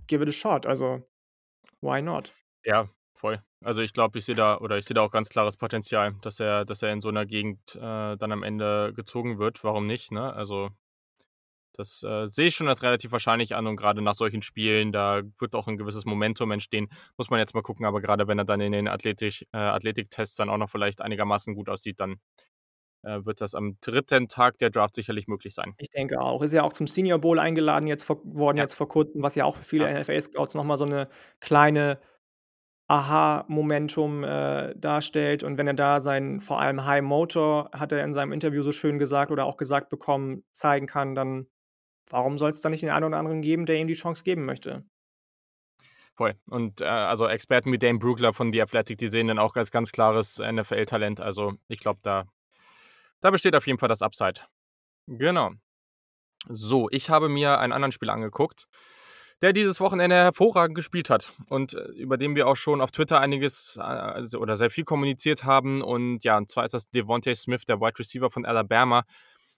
give 0.09 0.21
it 0.21 0.27
a 0.27 0.31
shot, 0.31 0.65
also 0.65 1.03
why 1.81 2.01
not? 2.01 2.33
Ja, 2.65 2.89
voll. 3.13 3.41
Also, 3.61 3.81
ich 3.81 3.93
glaube, 3.93 4.17
ich 4.19 4.25
sehe 4.25 4.35
da 4.35 4.57
oder 4.57 4.77
ich 4.77 4.85
sehe 4.85 4.95
da 4.95 5.01
auch 5.01 5.11
ganz 5.11 5.29
klares 5.29 5.57
Potenzial, 5.57 6.13
dass 6.21 6.39
er 6.39 6.63
dass 6.65 6.81
er 6.81 6.91
in 6.93 7.01
so 7.01 7.09
'ner 7.11 7.25
Gegend, 7.25 7.75
äh, 7.75 7.79
dann 8.17 8.31
am 8.31 8.43
Ende 8.43 8.93
gezogen 8.95 9.37
wird. 9.37 9.63
Warum 9.63 9.85
nicht, 9.85 10.11
ne? 10.11 10.33
Also, 10.33 10.69
das, 11.73 12.03
äh, 12.03 12.27
sehe 12.29 12.47
ich 12.47 12.55
schon 12.55 12.67
als 12.69 12.83
relativ 12.83 13.11
wahrscheinlich 13.11 13.55
an 13.55 13.67
und 13.67 13.75
grade 13.77 14.01
nach 14.01 14.13
solchen 14.15 14.41
Spielen, 14.41 14.91
da 14.91 15.21
wird 15.39 15.55
auch 15.55 15.67
'n 15.67 15.77
gewisses 15.77 16.05
Momentum 16.05 16.51
entstehen. 16.51 16.89
Muss 17.17 17.29
man 17.29 17.39
jetzt 17.39 17.53
mal 17.55 17.61
gucken, 17.63 17.85
aber 17.85 18.01
grade 18.01 18.27
wenn 18.27 18.39
er 18.39 18.45
dann 18.45 18.61
in 18.61 18.71
den 18.73 18.87
athletisch 18.87 19.43
äh, 19.53 19.57
Athletiktests 19.57 20.35
dann 20.35 20.49
auch 20.49 20.57
noch 20.57 20.69
vielleicht 20.69 21.01
einigermaßen 21.01 21.55
gut 21.55 21.69
aussieht, 21.69 21.99
dann, 21.99 22.17
äh, 23.03 23.25
wird 23.25 23.41
das 23.41 23.55
am 23.55 23.77
3. 23.81 24.27
Tag 24.29 24.57
der 24.59 24.71
Draft 24.71 24.95
sicherlich 24.95 25.27
möglich 25.27 25.53
sein. 25.55 25.77
Ich 25.79 25.89
denke 25.89 26.21
auch. 26.21 26.41
Ist 26.41 26.53
ja 26.53 26.63
auch 26.63 26.73
zum 26.73 26.87
Senior 26.87 27.19
Bowl 27.19 27.39
eingeladen 27.39 27.87
jetzt 27.87 28.03
vor 28.03 28.19
worden 28.23 28.57
Ja. 28.57 28.63
jetzt 28.63 28.75
vor 28.75 28.87
Kurzem, 28.87 29.23
was 29.23 29.35
ja 29.35 29.45
auch 29.45 29.55
für 29.57 29.63
viele 29.63 29.85
Ja. 29.85 29.93
NFL-Scouts 29.93 30.53
noch 30.55 30.63
mal 30.63 30.77
so 30.77 30.85
'ne 30.85 31.09
kleine 31.39 31.99
Aha-Momentum, 32.89 34.23
äh, 34.25 34.75
darstellt. 34.77 35.43
Und 35.43 35.57
wenn 35.57 35.67
er 35.67 35.73
da 35.75 35.99
seinen 36.01 36.41
vor 36.41 36.59
allem 36.61 36.85
High 36.85 37.03
Motor, 37.03 37.71
hat 37.73 37.91
er 37.93 38.03
in 38.03 38.13
seinem 38.13 38.33
Interview 38.33 38.63
so 38.63 38.71
schön 38.73 38.99
gesagt 38.99 39.31
oder 39.31 39.45
auch 39.45 39.57
gesagt 39.57 39.89
bekommen, 39.89 40.43
zeigen 40.53 40.87
kann, 40.87 41.15
dann 41.15 41.47
warum 42.13 42.37
soll's 42.37 42.61
da 42.61 42.69
nicht 42.69 42.83
den 42.83 42.91
einen 42.91 43.05
oder 43.05 43.17
anderen 43.17 43.41
geben, 43.41 43.65
der 43.65 43.77
ihm 43.77 43.87
die 43.87 43.93
Chance 43.93 44.23
geben 44.23 44.45
möchte? 44.45 44.85
voll. 46.15 46.35
Und, 46.47 46.79
äh, 46.79 46.85
also 46.85 47.27
Experten 47.27 47.71
wie 47.71 47.79
Dane 47.79 47.97
Brugler 47.97 48.33
von 48.33 48.53
The 48.53 48.61
Athletic, 48.61 48.99
die 48.99 49.07
sehen 49.07 49.27
den 49.27 49.39
auch 49.39 49.55
als 49.55 49.71
ganz 49.71 49.91
klares 49.91 50.37
NFL-Talent. 50.37 51.19
Also, 51.19 51.53
ich 51.67 51.79
glaube, 51.79 52.01
da 52.03 52.25
da 53.23 53.31
besteht 53.31 53.55
auf 53.55 53.65
jeden 53.65 53.79
Fall 53.79 53.87
das 53.87 54.01
Upside. 54.01 54.41
Genau. 55.07 55.51
So, 56.49 56.89
ich 56.91 57.09
habe 57.09 57.29
mir 57.29 57.57
einen 57.57 57.71
anderen 57.71 57.93
Spieler 57.93 58.11
angeguckt, 58.11 58.65
der 59.41 59.53
dieses 59.53 59.79
Wochenende 59.79 60.17
hervorragend 60.17 60.75
gespielt 60.75 61.09
hat 61.09 61.31
und, 61.47 61.73
äh, 61.73 61.85
über 61.93 62.17
den 62.17 62.35
wir 62.35 62.47
auch 62.47 62.57
schon 62.57 62.81
auf 62.81 62.91
Twitter 62.91 63.21
einiges, 63.21 63.79
äh, 63.81 64.35
oder 64.35 64.57
sehr 64.57 64.69
viel 64.69 64.83
kommuniziert 64.83 65.45
haben. 65.45 65.81
Und 65.81 66.25
ja, 66.25 66.37
und 66.37 66.49
zwar 66.49 66.65
ist 66.65 66.73
das 66.73 66.89
Devontae 66.89 67.33
Smith, 67.33 67.63
der 67.65 67.79
Wide 67.79 67.97
Receiver 67.97 68.29
von 68.29 68.45
Alabama. 68.45 69.03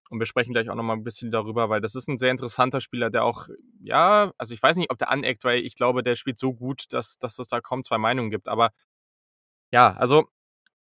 Und 0.10 0.20
wir 0.20 0.26
sprechen 0.28 0.54
gleich 0.54 0.70
auch 0.70 0.76
noch 0.76 0.84
mal 0.84 0.94
'n 0.96 1.04
bisschen 1.04 1.32
darüber, 1.32 1.70
weil 1.70 1.82
das 1.82 1.96
ist 1.96 2.08
ein 2.10 2.18
sehr 2.18 2.32
interessanter 2.32 2.82
Spieler, 2.82 3.10
der 3.10 3.24
auch 3.26 3.48
ja, 3.82 4.32
also 4.38 4.54
ich 4.54 4.62
weiß 4.64 4.76
nicht, 4.78 4.92
ob 4.92 4.98
der 5.00 5.10
aneckt, 5.12 5.44
weil 5.44 5.60
ich 5.66 5.76
glaube, 5.76 6.04
der 6.04 6.16
spielt 6.16 6.40
so 6.40 6.54
gut, 6.54 6.86
dass 6.92 7.18
dass 7.20 7.40
es 7.40 7.48
da 7.48 7.62
kaum 7.62 7.84
2 7.84 7.98
Meinungen 7.98 8.32
gibt. 8.32 8.48
Aber 8.48 8.72
ja, 9.72 9.94
also 9.96 10.26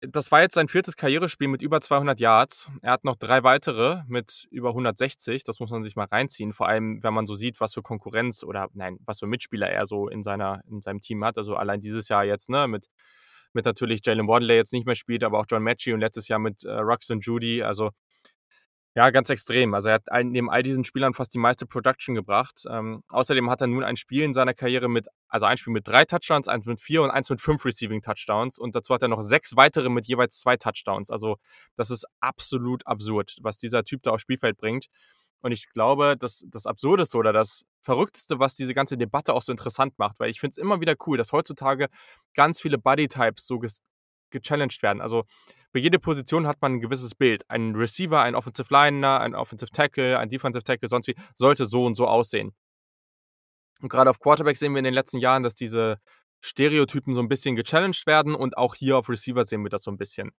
das 0.02 0.32
war 0.32 0.42
jetzt 0.42 0.56
sein 0.56 0.68
viertes 0.70 0.98
Karrierespiel 0.98 1.48
mit 1.50 1.62
über 1.64 1.82
200 1.82 2.20
Yards. 2.22 2.70
Er 2.84 2.94
hat 2.94 3.06
noch 3.06 3.18
drei 3.18 3.44
weitere 3.44 4.04
mit 4.08 4.48
über 4.52 4.74
160. 4.74 5.44
Das 5.46 5.60
muss 5.60 5.72
man 5.72 5.84
sich 5.84 5.96
mal 5.98 6.06
reinziehen. 6.08 6.54
Vor 6.54 6.68
allem, 6.70 7.04
wenn 7.04 7.14
man 7.14 7.28
so 7.28 7.36
sieht, 7.36 7.60
was 7.62 7.74
für 7.76 7.82
Konkurrenz 7.84 8.44
oder 8.44 8.70
nein, 8.74 8.98
was 9.06 9.20
für 9.20 9.28
Mitspieler 9.28 9.70
er 9.70 9.88
so 9.88 10.10
in 10.10 10.24
seiner 10.24 10.62
in 10.70 10.82
seinem 10.82 11.02
Team 11.02 11.26
hat. 11.26 11.38
Also 11.38 11.56
allein 11.58 11.82
dieses 11.82 12.10
Jahr 12.10 12.26
jetzt, 12.26 12.50
ne, 12.50 12.68
mit 12.70 12.88
mit 13.54 13.66
natürlich 13.66 14.02
Jalen 14.06 14.28
Waddle, 14.30 14.48
der 14.50 14.58
jetzt 14.58 14.74
nicht 14.74 14.86
mehr 14.88 14.96
spielt, 14.96 15.24
aber 15.24 15.40
auch 15.40 15.46
John 15.50 15.64
Mechie 15.64 15.94
und 15.94 16.02
letztes 16.02 16.28
Jahr 16.30 16.40
mit, 16.40 16.64
äh, 16.66 16.72
Rux 16.74 17.10
und 17.12 17.26
Judy. 17.26 17.64
Also 17.64 17.92
ja, 18.96 19.10
ganz 19.10 19.30
extrem. 19.32 19.74
Also, 19.74 19.90
er 19.90 19.96
hat 19.96 20.04
neben 20.24 20.52
all 20.52 20.62
diesen 20.62 20.84
Spielern 20.84 21.14
fast 21.16 21.34
die 21.34 21.40
meiste 21.40 21.66
Production 21.66 22.14
gebracht. 22.14 22.64
Ähm, 22.70 23.04
außerdem 23.08 23.50
hat 23.50 23.62
er 23.62 23.68
nun 23.68 23.84
ein 23.84 23.96
Spiel 23.96 24.22
in 24.24 24.34
seiner 24.34 24.54
Karriere 24.54 24.88
mit 24.88 25.08
also 25.28 25.48
ein 25.48 25.58
Spiel 25.58 25.74
mit 25.74 25.88
drei 25.88 26.06
Touchdowns, 26.06 26.48
eins 26.48 26.66
mit 26.68 26.80
vier 26.80 27.02
und 27.02 27.10
eins 27.10 27.30
mit 27.32 27.42
fünf 27.42 27.66
Receiving 27.66 28.02
Touchdowns 28.04 28.60
und 28.60 28.76
dazu 28.76 28.94
hat 28.94 29.02
er 29.02 29.08
noch 29.08 29.22
sechs 29.22 29.56
weitere 29.56 29.90
mit 29.90 30.06
jeweils 30.08 30.40
zwei 30.40 30.58
Touchdowns. 30.58 31.10
Also, 31.10 31.38
das 31.76 31.90
ist 31.90 32.06
absolut 32.20 32.86
absurd, 32.86 33.38
was 33.42 33.58
dieser 33.58 33.84
Typ 33.84 34.04
da 34.04 34.12
aufs 34.12 34.22
Spielfeld 34.22 34.58
bringt. 34.58 34.86
Und 35.42 35.52
ich 35.52 35.70
glaube, 35.70 36.16
das 36.18 36.46
das 36.48 36.68
Absurdeste 36.68 37.18
oder 37.18 37.34
das 37.34 37.66
Verrückteste, 37.82 38.40
was 38.40 38.56
diese 38.56 38.76
ganze 38.76 38.96
Debatte 38.98 39.34
auch 39.34 39.42
so 39.42 39.52
interessant 39.52 39.98
macht, 39.98 40.20
weil 40.20 40.30
ich 40.30 40.40
finde 40.40 40.52
es 40.52 40.58
immer 40.58 40.82
wieder 40.82 40.96
cool, 41.08 41.18
dass 41.18 41.32
heutzutage 41.32 41.88
ganz 42.36 42.62
viele 42.62 42.78
Body 42.78 43.08
Types 43.08 43.48
so 43.48 43.58
ges 43.60 43.82
gechallenged 44.30 44.84
werden. 44.84 45.02
Also, 45.02 45.26
für 45.74 45.80
jede 45.80 45.98
Position 45.98 46.46
hat 46.46 46.62
man 46.62 46.74
ein 46.74 46.82
gewisses 46.82 47.16
Bild. 47.16 47.50
Ein 47.50 47.76
Receiver, 47.76 48.22
ein 48.22 48.36
Offensive 48.36 48.68
Liner, 48.72 49.20
ein 49.20 49.34
Offensive 49.34 49.72
Tackle, 49.72 50.20
ein 50.20 50.30
Defensive 50.30 50.64
Tackle, 50.64 50.88
sonst 50.88 51.08
wie, 51.08 51.16
sollte 51.36 51.66
so 51.66 51.86
und 51.86 51.96
so 51.96 52.08
aussehen. 52.08 52.54
Und 53.82 53.90
gerade 53.90 54.12
auf 54.12 54.20
Quarterback 54.20 54.56
sehen 54.56 54.74
wir 54.74 54.78
in 54.78 54.86
den 54.86 54.94
letzten 54.94 55.18
Jahren, 55.18 55.42
dass 55.42 55.56
diese 55.56 55.98
Stereotypen 56.42 57.16
so 57.16 57.22
ein 57.22 57.28
bisschen 57.28 57.56
gechallenged 57.56 58.06
werden 58.06 58.36
und 58.36 58.56
auch 58.56 58.76
hier 58.76 58.98
auf 59.00 59.10
Receiver 59.10 59.46
sehen 59.46 59.64
wir 59.64 59.72
das 59.72 59.82
so 59.82 59.90
ein 59.90 59.98
bisschen. 59.98 60.32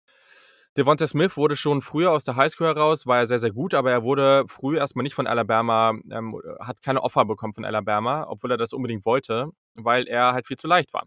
Devonta 0.76 1.06
Smith 1.08 1.36
wurde 1.36 1.56
schon 1.56 1.82
früher 1.82 2.12
aus 2.12 2.22
der 2.22 2.36
Highschool 2.36 2.68
heraus, 2.68 3.04
war 3.04 3.18
er 3.18 3.26
sehr, 3.26 3.40
sehr 3.40 3.52
gut, 3.52 3.74
aber 3.74 3.90
er 3.90 4.04
wurde 4.04 4.44
früh 4.46 4.78
erstmal 4.78 5.02
nicht 5.02 5.14
von 5.14 5.26
Alabama, 5.26 5.94
ähm, 6.10 6.40
hat 6.60 6.80
keine 6.80 7.02
Offer 7.02 7.24
bekommen 7.24 7.54
von 7.54 7.64
Alabama, 7.64 8.26
obwohl 8.28 8.52
er 8.52 8.56
das 8.56 8.72
unbedingt 8.72 9.04
wollte, 9.04 9.50
weil 9.74 10.06
er 10.06 10.32
halt 10.32 10.46
viel 10.46 10.56
zu 10.56 10.68
leicht 10.68 10.92
war. 10.92 11.06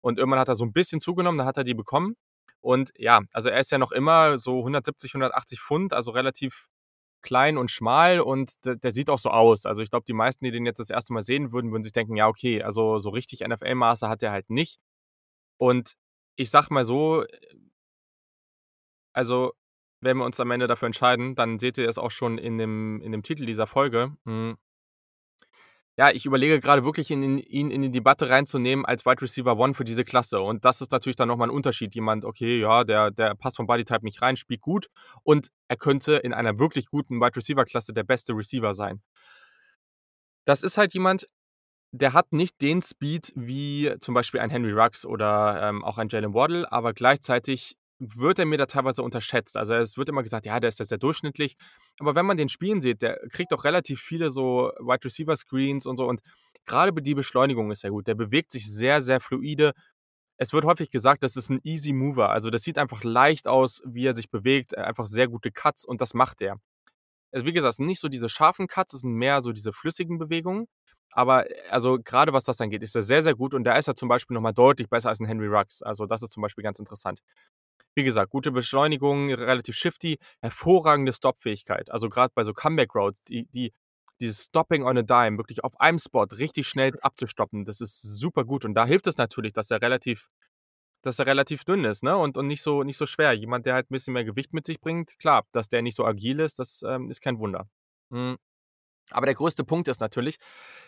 Und 0.00 0.18
irgendwann 0.18 0.40
hat 0.40 0.48
er 0.48 0.54
so 0.54 0.64
ein 0.64 0.72
bisschen 0.72 1.00
zugenommen, 1.00 1.38
dann 1.38 1.46
hat 1.46 1.58
er 1.58 1.64
die 1.64 1.74
bekommen. 1.74 2.16
Und 2.66 2.90
ja, 2.96 3.20
also 3.32 3.48
er 3.48 3.60
ist 3.60 3.70
ja 3.70 3.78
noch 3.78 3.92
immer 3.92 4.38
so 4.38 4.58
170, 4.58 5.12
180 5.12 5.60
Pfund, 5.60 5.92
also 5.92 6.10
relativ 6.10 6.66
klein 7.22 7.58
und 7.58 7.70
schmal 7.70 8.18
und 8.18 8.54
der, 8.64 8.74
der 8.74 8.90
sieht 8.90 9.08
auch 9.08 9.20
so 9.20 9.30
aus. 9.30 9.66
Also 9.66 9.82
ich 9.82 9.90
glaube, 9.90 10.04
die 10.08 10.12
meisten, 10.12 10.44
die 10.44 10.50
den 10.50 10.66
jetzt 10.66 10.80
das 10.80 10.90
erste 10.90 11.12
Mal 11.12 11.22
sehen 11.22 11.52
würden, 11.52 11.70
würden 11.70 11.84
sich 11.84 11.92
denken, 11.92 12.16
ja, 12.16 12.26
okay, 12.26 12.64
also 12.64 12.98
so 12.98 13.10
richtig 13.10 13.42
NFL-Maße 13.46 14.08
hat 14.08 14.20
er 14.24 14.32
halt 14.32 14.50
nicht. 14.50 14.80
Und 15.58 15.94
ich 16.34 16.50
sag 16.50 16.68
mal 16.70 16.84
so, 16.84 17.24
also 19.12 19.52
wenn 20.00 20.16
wir 20.16 20.24
uns 20.24 20.40
am 20.40 20.50
Ende 20.50 20.66
dafür 20.66 20.86
entscheiden, 20.86 21.36
dann 21.36 21.60
seht 21.60 21.78
ihr 21.78 21.88
es 21.88 21.98
auch 21.98 22.10
schon 22.10 22.36
in 22.36 22.58
dem, 22.58 23.00
in 23.00 23.12
dem 23.12 23.22
Titel 23.22 23.46
dieser 23.46 23.68
Folge. 23.68 24.16
Ja, 25.98 26.10
ich 26.10 26.26
überlege 26.26 26.60
gerade 26.60 26.84
wirklich, 26.84 27.10
ihn 27.10 27.22
in 27.22 27.38
ihn 27.38 27.70
in 27.70 27.80
die 27.80 27.90
Debatte 27.90 28.28
reinzunehmen 28.28 28.84
als 28.84 29.06
Wide 29.06 29.22
Receiver 29.22 29.56
One 29.56 29.72
für 29.72 29.84
diese 29.84 30.04
Klasse. 30.04 30.40
Und 30.40 30.66
das 30.66 30.82
ist 30.82 30.92
natürlich 30.92 31.16
dann 31.16 31.28
nochmal 31.28 31.48
ein 31.48 31.54
Unterschied. 31.54 31.94
Jemand, 31.94 32.26
okay, 32.26 32.60
ja, 32.60 32.84
der 32.84 33.10
der 33.10 33.34
passt 33.34 33.56
vom 33.56 33.66
Bodytype 33.66 34.04
nicht 34.04 34.20
rein, 34.20 34.36
spielt 34.36 34.60
gut 34.60 34.88
und 35.22 35.48
er 35.68 35.76
könnte 35.76 36.16
in 36.16 36.34
einer 36.34 36.58
wirklich 36.58 36.86
guten 36.90 37.18
Wide 37.18 37.36
Receiver 37.36 37.64
Klasse 37.64 37.94
der 37.94 38.04
beste 38.04 38.34
Receiver 38.34 38.74
sein. 38.74 39.00
Das 40.46 40.62
ist 40.62 40.78
halt 40.78 40.94
jemand, 40.94 41.28
der 41.92 42.12
hat 42.12 42.32
nicht 42.32 42.60
den 42.62 42.82
Speed 42.82 43.32
wie 43.36 43.94
zum 44.00 44.14
Beispiel 44.14 44.40
ein 44.40 44.50
Henry 44.50 44.72
Ruggs 44.72 45.06
oder, 45.06 45.60
ähm, 45.62 45.84
auch 45.84 45.98
ein 45.98 46.08
Jalen 46.08 46.34
Waddle, 46.34 46.70
aber 46.70 46.92
gleichzeitig 46.94 47.76
wird 47.98 48.38
er 48.38 48.46
mir 48.46 48.58
da 48.58 48.66
teilweise 48.66 49.02
unterschätzt. 49.02 49.56
Also, 49.56 49.74
es 49.74 49.96
wird 49.96 50.08
immer 50.08 50.22
gesagt: 50.22 50.46
„Ja, 50.46 50.60
der 50.60 50.68
ist 50.68 50.78
ja 50.80 50.84
sehr 50.84 50.98
durchschnittlich.“ 50.98 51.56
Aber 51.98 52.14
wenn 52.14 52.26
man 52.26 52.36
den 52.36 52.48
spielen 52.48 52.80
sieht, 52.80 53.02
der 53.02 53.18
kriegt 53.30 53.52
doch 53.52 53.64
relativ 53.64 54.00
viele 54.00 54.30
so 54.30 54.72
Wide 54.80 55.04
Receiver 55.04 55.36
Screens 55.36 55.86
und 55.86 55.96
so 55.96 56.06
und 56.08 56.20
gerade 56.66 56.92
die 57.02 57.14
Beschleunigung 57.14 57.70
ist 57.70 57.80
sehr 57.80 57.90
gut. 57.90 58.06
Der 58.06 58.14
bewegt 58.14 58.52
sich 58.52 58.70
sehr, 58.72 59.00
sehr 59.00 59.20
fluide. 59.20 59.72
Es 60.38 60.52
wird 60.52 60.64
häufig 60.66 60.90
gesagt, 60.90 61.22
das 61.24 61.36
ist 61.36 61.50
ein 61.50 61.60
Easy 61.64 61.92
Mover. 61.92 62.30
Also, 62.30 62.50
das 62.50 62.62
sieht 62.62 62.78
einfach 62.78 63.04
leicht 63.04 63.48
aus, 63.48 63.82
wie 63.86 64.06
er 64.06 64.14
sich 64.14 64.30
bewegt, 64.30 64.74
äh, 64.74 64.78
einfach 64.82 65.06
sehr 65.06 65.28
gute 65.28 65.50
Cuts 65.52 65.84
und 65.86 66.00
das 66.00 66.14
macht 66.14 66.42
er. 66.42 66.58
Also, 67.32 67.46
wie 67.46 67.52
gesagt, 67.52 67.72
es 67.72 67.76
sind 67.78 67.86
nicht 67.86 68.00
so 68.00 68.08
diese 68.08 68.28
scharfen 68.28 68.68
Cuts, 68.68 68.94
es 68.94 69.00
sind 69.02 69.12
mehr 69.14 69.42
so 69.42 69.52
diese 69.52 69.72
flüssigen 69.72 70.18
Bewegungen. 70.18 70.66
Aber, 71.16 71.50
äh, 71.50 71.68
also, 71.70 71.98
gerade 72.02 72.32
was 72.34 72.44
das 72.44 72.60
angeht, 72.60 72.82
ist 72.82 72.96
er 72.96 73.02
sehr, 73.04 73.22
sehr 73.24 73.34
gut 73.36 73.54
und 73.54 73.64
da 73.64 73.76
ist 73.76 73.88
er 73.88 73.96
zum 73.96 74.08
Beispiel 74.08 74.34
noch 74.34 74.42
mal 74.42 74.52
deutlich 74.52 74.88
besser 74.90 75.10
als 75.10 75.20
ein 75.20 75.26
Henry 75.26 75.48
Ruggs. 75.48 75.82
Also, 75.82 76.06
das 76.06 76.22
ist 76.22 76.32
zum 76.34 76.42
Beispiel 76.42 76.64
ganz 76.64 76.78
interessant. 76.80 77.20
Wie 77.94 78.04
gesagt, 78.04 78.30
gute 78.30 78.52
Beschleunigung, 78.52 79.32
relativ 79.32 79.74
shifty, 79.76 80.18
hervorragende 80.42 81.12
Stop-Fähigkeit. 81.12 81.90
Also 81.90 82.08
gerade 82.10 82.32
bei 82.34 82.44
so 82.44 82.52
Comeback-Routes, 82.52 83.22
die 83.24 83.46
die 83.48 83.72
dieses 84.20 84.44
Stopping 84.44 84.84
on 84.84 84.96
a 84.98 85.02
Dime, 85.02 85.38
wirklich 85.38 85.64
auf 85.64 85.78
einem 85.80 85.98
Spot 85.98 86.24
richtig 86.38 86.68
schnell 86.68 86.92
abzustoppen, 87.02 87.64
das 87.66 87.80
ist 87.82 88.00
super 88.02 88.44
gut. 88.44 88.64
Und 88.64 88.74
da 88.74 88.86
hilft 88.86 89.06
es 89.06 89.16
natürlich, 89.18 89.52
dass 89.54 89.70
er 89.70 89.80
relativ 89.82 90.28
dass 91.02 91.18
er 91.20 91.26
relativ 91.26 91.64
dünn 91.64 91.84
ist, 91.84 92.02
ne, 92.04 92.16
und 92.16 92.36
und 92.38 92.46
nicht 92.48 92.62
so 92.62 92.82
nicht 92.84 92.96
so 92.98 93.06
schwer. 93.06 93.32
Jemand, 93.34 93.66
der 93.66 93.74
halt 93.74 93.90
ein 93.90 93.94
bisschen 93.94 94.14
mehr 94.14 94.24
Gewicht 94.24 94.52
mit 94.54 94.66
sich 94.66 94.80
bringt, 94.80 95.18
klar, 95.20 95.44
dass 95.52 95.68
der 95.68 95.82
nicht 95.82 95.96
so 95.96 96.04
agil 96.06 96.40
ist, 96.40 96.58
das, 96.60 96.82
ähm, 96.86 97.10
ist 97.10 97.20
kein 97.22 97.38
Wunder. 97.40 97.68
Mhm. 98.10 98.36
Aber 99.10 99.26
der 99.26 99.34
größte 99.34 99.64
Punkt 99.64 99.88
ist 99.88 100.00
natürlich, 100.00 100.36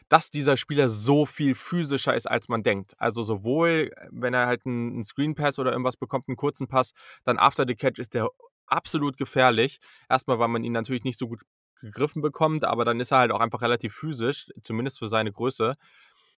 dass 0.09 0.31
dieser 0.31 0.57
Spieler 0.57 0.89
so 0.89 1.27
viel 1.27 1.55
physischer 1.55 2.15
ist, 2.15 2.27
als 2.29 2.49
man 2.49 2.63
denkt. 2.63 2.95
Also 2.99 3.23
sowohl, 3.23 3.91
äh, 3.95 4.09
wenn 4.11 4.35
er 4.35 4.47
halt 4.47 4.67
einen 4.67 5.05
Screen 5.05 5.35
Pass 5.35 5.59
oder 5.59 5.73
irgendwas 5.73 5.97
bekommt, 5.97 6.29
einen 6.29 6.37
kurzen 6.37 6.69
Pass, 6.69 6.93
dann 7.25 7.39
after 7.39 7.65
the 7.67 7.75
catch 7.75 7.99
ist 7.99 8.15
der 8.15 8.29
absolut 8.67 9.17
gefährlich. 9.17 9.79
Erstmal, 10.09 10.39
weil 10.39 10.49
man 10.49 10.65
ihn 10.65 10.73
natürlich 10.73 11.05
nicht 11.05 11.19
so 11.19 11.29
gut 11.29 11.43
gegriffen 11.81 12.23
bekommt, 12.23 12.65
aber 12.65 12.85
dann 12.85 13.01
ist 13.01 13.13
er 13.13 13.19
halt 13.19 13.33
auch 13.33 13.41
einfach 13.41 13.63
relativ 13.63 13.95
physisch, 13.95 14.49
zumindest 14.63 14.99
für 14.99 15.09
seine 15.09 15.33
Größe. 15.33 15.75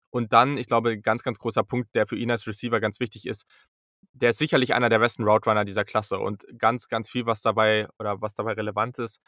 Und 0.09 0.33
dann, 0.33 0.57
ich 0.57 0.67
glaube, 0.67 0.91
ein 0.91 1.01
ganz, 1.01 1.23
ganz 1.23 1.39
großer 1.39 1.63
Punkt, 1.63 1.95
der 1.95 2.07
für 2.07 2.17
ihn 2.17 2.31
als 2.31 2.47
Receiver 2.47 2.79
ganz 2.79 2.99
wichtig 2.99 3.25
ist, 3.25 3.45
der 4.13 4.31
ist 4.31 4.39
sicherlich 4.39 4.73
einer 4.73 4.89
der 4.89 4.99
besten 4.99 5.23
Route 5.23 5.49
Runner 5.49 5.65
dieser 5.65 5.85
Klasse 5.85 6.17
und 6.19 6.45
ganz, 6.57 6.87
ganz 6.87 7.09
viel, 7.09 7.25
was 7.25 7.41
dabei 7.41 7.87
oder 7.99 8.21
was 8.21 8.33
dabei 8.33 8.53
relevant 8.53 8.99
ist, 8.99 9.21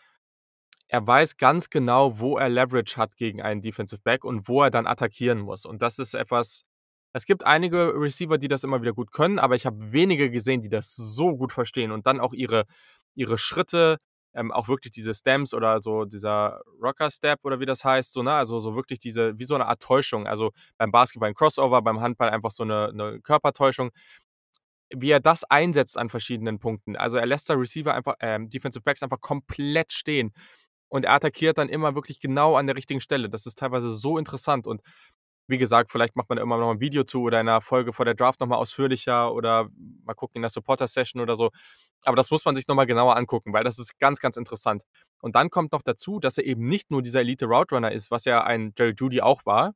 er 0.92 1.08
weiß 1.08 1.38
ganz 1.38 1.70
genau, 1.72 2.20
wo 2.20 2.38
er 2.38 2.50
Leverage 2.50 2.98
hat 2.98 3.18
gegen 3.18 3.42
einen 3.42 3.62
Defensive 3.62 4.02
Back 4.04 4.26
und 4.26 4.48
wo 4.50 4.64
er 4.64 4.72
dann 4.72 4.88
attackieren 4.88 5.40
muss. 5.42 5.66
Und 5.66 5.82
das 5.82 6.00
ist 6.00 6.16
etwas 6.16 6.64
es 7.14 7.26
gibt 7.26 7.46
einige 7.46 7.94
Receiver, 7.96 8.38
die 8.38 8.48
das 8.48 8.64
immer 8.64 8.82
wieder 8.82 8.94
gut 8.94 9.12
können, 9.12 9.40
aber 9.40 9.56
ich 9.56 9.66
habe 9.66 9.92
wenige 9.92 10.32
gesehen, 10.32 10.62
die 10.62 10.70
das 10.70 10.96
so 10.96 11.36
gut 11.38 11.52
verstehen 11.54 11.92
und 11.92 12.08
dann 12.08 12.20
auch 12.22 12.34
ihre 12.34 12.66
ihre 13.16 13.38
Schritte, 13.38 13.98
ähm, 14.34 14.52
auch 14.54 14.68
wirklich 14.70 14.92
diese 14.94 15.14
Stamps 15.14 15.54
oder 15.54 15.82
so 15.82 16.06
dieser 16.06 16.62
Rocker 16.82 17.12
Step 17.12 17.40
oder 17.44 17.60
wie 17.60 17.66
das 17.66 17.84
heißt, 17.84 18.14
so, 18.14 18.24
ne? 18.24 18.32
Also, 18.34 18.60
so 18.60 18.76
wirklich 18.76 19.00
diese 19.00 19.38
wie 19.40 19.44
so 19.46 19.56
eine 19.56 19.66
Art 19.68 19.82
Täuschung. 19.82 20.26
Also, 20.28 20.52
beim 20.78 20.92
Basketball 20.92 21.30
ein 21.30 21.36
Crossover, 21.36 21.82
beim 21.82 22.00
Handball 22.02 22.30
einfach 22.30 22.52
so 22.52 22.64
eine 22.64 22.92
'ne 22.94 23.20
Körpertäuschung. 23.24 23.92
Wie 24.94 25.10
er 25.12 25.22
das 25.22 25.46
einsetzt 25.46 25.98
an 25.98 26.10
verschiedenen 26.10 26.60
Punkten. 26.60 26.98
Also, 26.98 27.16
er 27.18 27.26
lässt 27.26 27.50
da 27.50 27.54
Receiver 27.54 27.94
einfach 27.94 28.16
ähm, 28.20 28.50
Defensive 28.50 28.84
Backs 28.84 29.02
einfach 29.04 29.22
komplett 29.22 29.94
stehen. 29.94 30.34
Und 30.92 31.06
er 31.06 31.14
attackiert 31.14 31.58
dann 31.58 31.70
immer 31.70 31.96
wirklich 31.96 32.20
genau 32.20 32.58
an 32.58 32.68
der 32.68 32.76
richtigen 32.76 33.00
Stelle. 33.00 33.30
Das 33.30 33.46
ist 33.46 33.58
teilweise 33.58 33.96
so 33.96 34.18
interessant 34.18 34.68
und 34.68 34.82
wie 35.48 35.58
gesagt, 35.58 35.92
vielleicht 35.92 36.16
macht 36.16 36.30
man 36.30 36.38
da 36.38 36.44
immer 36.44 36.58
noch 36.58 36.72
ein 36.72 36.80
Video 36.80 37.04
zu 37.04 37.22
oder 37.24 37.40
in 37.42 37.48
einer 37.50 37.62
Folge 37.62 37.94
vor 37.94 38.06
der 38.06 38.14
Draft 38.14 38.40
nochmal 38.40 38.60
ausführlicher 38.60 39.34
oder 39.34 39.70
mal 40.06 40.14
gucken 40.14 40.38
in 40.38 40.42
der 40.44 40.50
Supporter-Session 40.50 41.22
oder 41.22 41.36
so. 41.36 41.50
Aber 42.06 42.16
das 42.16 42.32
muss 42.32 42.46
man 42.46 42.56
sich 42.56 42.68
nochmal 42.68 42.86
genauer 42.88 43.16
angucken, 43.18 43.54
weil 43.54 43.64
das 43.64 43.80
ist 43.80 44.00
ganz, 44.00 44.20
ganz 44.20 44.38
interessant. 44.38 44.84
Und 45.22 45.36
dann 45.36 45.50
kommt 45.50 45.72
noch 45.72 45.82
dazu, 45.82 46.20
dass 46.20 46.38
er 46.38 46.46
eben 46.46 46.66
nicht 46.66 46.92
nur 46.92 47.02
dieser 47.02 47.22
Elite 47.22 47.46
Route 47.46 47.76
Runner 47.76 47.92
ist, 47.92 48.12
was 48.12 48.26
ja 48.26 48.44
ein 48.44 48.74
Jerry 48.78 48.94
Judy 48.98 49.22
auch 49.22 49.46
war, 49.46 49.74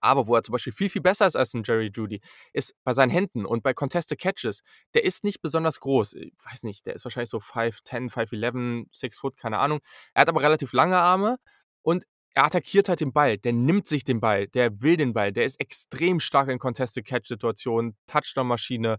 aber 0.00 0.26
wo 0.26 0.34
er 0.34 0.42
zum 0.42 0.52
Beispiel 0.52 0.72
viel, 0.72 0.90
viel 0.90 1.02
besser 1.02 1.26
ist 1.26 1.36
als 1.36 1.54
ein 1.54 1.62
Jerry 1.64 1.90
Judy, 1.92 2.20
ist 2.52 2.74
bei 2.84 2.92
seinen 2.92 3.10
Händen 3.10 3.46
und 3.46 3.62
bei 3.62 3.74
Contested 3.74 4.18
Catches. 4.18 4.62
Der 4.94 5.04
ist 5.04 5.24
nicht 5.24 5.40
besonders 5.42 5.80
groß. 5.80 6.14
Ich 6.14 6.32
weiß 6.50 6.62
nicht, 6.62 6.86
der 6.86 6.94
ist 6.94 7.04
wahrscheinlich 7.04 7.30
so 7.30 7.40
5'10, 7.40 8.10
5'11, 8.10 8.86
6 8.92 9.18
Foot, 9.18 9.36
keine 9.36 9.58
Ahnung. 9.58 9.80
Er 10.14 10.22
hat 10.22 10.28
aber 10.28 10.42
relativ 10.42 10.72
lange 10.72 10.96
Arme 10.98 11.36
und 11.82 12.04
er 12.34 12.44
attackiert 12.44 12.88
halt 12.90 13.00
den 13.00 13.12
Ball, 13.14 13.38
der 13.38 13.54
nimmt 13.54 13.86
sich 13.86 14.04
den 14.04 14.20
Ball, 14.20 14.46
der 14.48 14.82
will 14.82 14.98
den 14.98 15.14
Ball, 15.14 15.32
der 15.32 15.46
ist 15.46 15.58
extrem 15.58 16.20
stark 16.20 16.48
in 16.50 16.58
Contested-Catch-Situationen, 16.58 17.96
Touchdown-Maschine. 18.06 18.98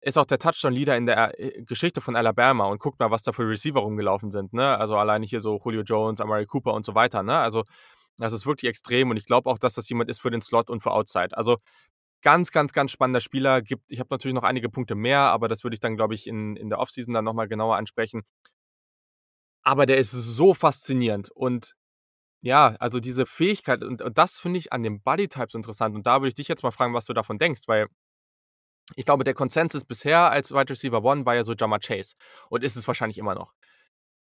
Ist 0.00 0.16
auch 0.16 0.26
der 0.26 0.38
Touchdown-Leader 0.38 0.96
in 0.96 1.06
der, 1.06 1.38
äh, 1.40 1.62
Geschichte 1.64 2.00
von 2.00 2.14
Alabama 2.14 2.66
und 2.66 2.78
guckt 2.80 3.00
mal, 3.00 3.10
was 3.10 3.24
da 3.24 3.32
für 3.32 3.48
Receiver 3.48 3.80
rumgelaufen 3.80 4.30
sind, 4.30 4.52
ne? 4.52 4.78
Also, 4.78 4.96
alleine 4.96 5.26
hier 5.26 5.40
so 5.40 5.58
Julio 5.64 5.82
Jones, 5.82 6.20
Amari 6.20 6.46
Cooper 6.46 6.72
und 6.74 6.86
so 6.86 6.94
weiter, 6.94 7.24
ne? 7.24 7.36
Also, 7.36 7.64
das 8.18 8.32
ist 8.32 8.46
wirklich 8.46 8.68
extrem 8.68 9.10
und 9.10 9.16
ich 9.16 9.26
glaube 9.26 9.48
auch, 9.50 9.58
dass 9.58 9.74
das 9.74 9.88
jemand 9.88 10.10
ist 10.10 10.20
für 10.20 10.30
den 10.30 10.40
Slot 10.40 10.70
und 10.70 10.82
für 10.82 10.92
Outside. 10.92 11.36
Also, 11.36 11.58
ganz, 12.22 12.50
ganz, 12.52 12.72
ganz 12.72 12.90
spannender 12.90 13.20
Spieler. 13.20 13.62
Gibt 13.62 13.84
ich 13.88 14.00
habe 14.00 14.08
natürlich 14.10 14.34
noch 14.34 14.44
einige 14.44 14.68
Punkte 14.70 14.94
mehr, 14.94 15.20
aber 15.20 15.48
das 15.48 15.64
würde 15.64 15.74
ich 15.74 15.80
dann, 15.80 15.96
glaube 15.96 16.14
ich, 16.14 16.26
in 16.26 16.56
in 16.56 16.68
der 16.70 16.78
Offseason 16.80 17.14
dann 17.14 17.24
noch 17.24 17.34
mal 17.34 17.48
genauer 17.48 17.76
ansprechen. 17.76 18.22
Aber 19.62 19.86
der 19.86 19.98
ist 19.98 20.10
so 20.12 20.54
faszinierend 20.54 21.30
und 21.30 21.74
ja, 22.42 22.76
also 22.80 23.00
diese 23.00 23.26
Fähigkeit 23.26 23.84
und 23.84 24.02
und 24.02 24.18
das 24.18 24.40
finde 24.40 24.58
ich 24.58 24.72
an 24.72 24.82
den 24.82 25.02
Bodytypes 25.02 25.54
interessant 25.54 25.96
und 25.96 26.06
da 26.06 26.20
würde 26.20 26.28
ich 26.28 26.34
dich 26.36 26.48
jetzt 26.48 26.62
mal 26.64 26.72
fragen, 26.72 26.94
was 26.94 27.06
du 27.06 27.14
davon 27.14 27.38
denkst, 27.38 27.62
weil 27.68 27.88
ich 28.96 29.04
glaube, 29.04 29.24
der 29.24 29.34
Konsensus 29.34 29.84
bisher 29.84 30.30
als 30.30 30.50
Wide 30.52 30.70
Receiver 30.70 31.02
One 31.04 31.26
war 31.26 31.34
ja 31.34 31.44
so 31.44 31.52
Ja'Marr 31.52 31.80
Chase 31.86 32.14
und 32.48 32.64
ist 32.64 32.76
es 32.76 32.86
wahrscheinlich 32.86 33.18
immer 33.18 33.34
noch. 33.34 33.52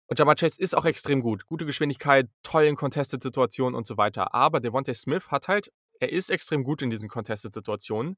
Und 0.08 0.20
Ja'Marr 0.20 0.36
Chase 0.40 0.60
ist 0.60 0.76
auch 0.76 0.86
extrem 0.86 1.22
gut. 1.22 1.46
Gute 1.46 1.66
Geschwindigkeit, 1.66 2.30
toll 2.44 2.64
in 2.64 2.76
Contested-Situationen 2.76 3.76
und 3.76 3.88
so 3.88 3.98
weiter. 3.98 4.34
Aber 4.34 4.60
Devontae 4.60 4.94
Smith 4.94 5.28
hat 5.30 5.48
halt 5.48 5.72
er 6.00 6.12
ist 6.12 6.30
extrem 6.30 6.64
gut 6.64 6.82
in 6.82 6.90
diesen 6.90 7.08
Contested-Situationen 7.08 8.18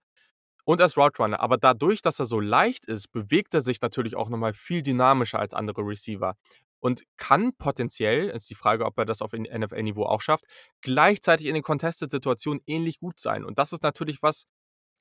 und 0.64 0.82
als 0.82 0.98
Route 0.98 1.22
Runner. 1.22 1.40
Aber 1.40 1.58
dadurch, 1.58 2.02
dass 2.02 2.20
er 2.20 2.26
so 2.26 2.40
leicht 2.40 2.86
ist, 2.86 3.12
bewegt 3.12 3.54
er 3.54 3.62
sich 3.62 3.80
natürlich 3.82 4.16
auch 4.16 4.30
noch 4.30 4.40
mal 4.40 4.54
viel 4.54 4.82
dynamischer 4.82 5.40
als 5.40 5.54
andere 5.54 5.82
Receiver 5.82 6.36
und 6.80 7.04
kann 7.18 7.54
potenziell 7.56 8.30
ist 8.30 8.50
die 8.50 8.56
Frage, 8.56 8.86
ob 8.86 8.98
er 8.98 9.06
das 9.06 9.22
auf 9.22 9.34
NFL-Niveau 9.34 10.04
auch 10.04 10.22
schafft, 10.22 10.46
gleichzeitig 10.82 11.48
in 11.48 11.54
den 11.54 11.64
Contested-Situationen 11.64 12.62
ähnlich 12.66 13.00
gut 13.00 13.20
sein. 13.20 13.44
Und 13.44 13.60
das 13.60 13.72
ist 13.72 13.84
natürlich 13.84 14.22
was 14.22 14.46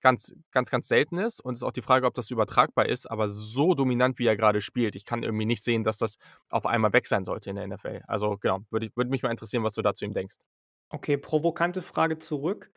ganz, 0.04 0.34
ganz, 0.52 0.70
ganz 0.70 0.88
Seltenes 0.88 1.40
und 1.40 1.54
es 1.54 1.60
ist 1.60 1.64
auch 1.64 1.72
die 1.72 1.82
Frage, 1.82 2.06
ob 2.06 2.14
das 2.14 2.30
übertragbar 2.30 2.86
ist, 2.88 3.10
aber 3.10 3.28
so 3.28 3.74
dominant, 3.74 4.20
wie 4.20 4.26
er 4.28 4.36
gerade 4.36 4.60
spielt, 4.62 4.96
ich 4.96 5.06
kann 5.06 5.24
irgendwie 5.24 5.46
nicht 5.46 5.64
sehen, 5.64 5.84
dass 5.84 5.98
das 5.98 6.18
auf 6.50 6.66
einmal 6.66 6.92
weg 6.94 7.08
sein 7.08 7.24
sollte 7.24 7.50
in 7.50 7.56
der 7.56 7.64
NFL. 7.66 8.02
Also, 8.08 8.36
genau, 8.38 8.60
würde 8.70 8.90
würde 8.96 9.10
mich 9.10 9.22
mal 9.24 9.32
interessieren, 9.32 9.64
was 9.64 9.74
du 9.74 9.82
da 9.82 9.94
zu 9.94 10.04
ihm 10.06 10.14
denkst. 10.14 10.36
Okay, 10.92 11.16
provokante 11.16 11.82
Frage 11.82 12.18
zurück. 12.18 12.70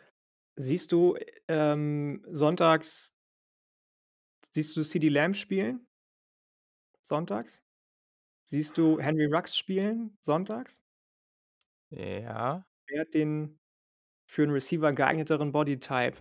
Siehst 0.56 0.92
du, 0.92 1.18
ähm, 1.48 2.26
sonntags 2.32 3.12
siehst 4.52 4.76
du 4.76 4.84
CeeDee 4.84 5.10
Lamb 5.10 5.36
spielen? 5.36 5.88
Sonntags? 7.02 7.64
Siehst 8.46 8.78
du 8.78 9.00
Henry 9.00 9.26
Ruggs 9.28 9.58
spielen 9.58 10.18
sonntags? 10.22 10.82
Ja. 11.92 12.64
Wer 12.88 13.02
hat 13.02 13.14
den 13.14 13.60
für 14.28 14.44
'n 14.44 14.52
Receiver 14.52 14.94
geeigneteren 14.94 15.52
Bodytype? 15.54 16.18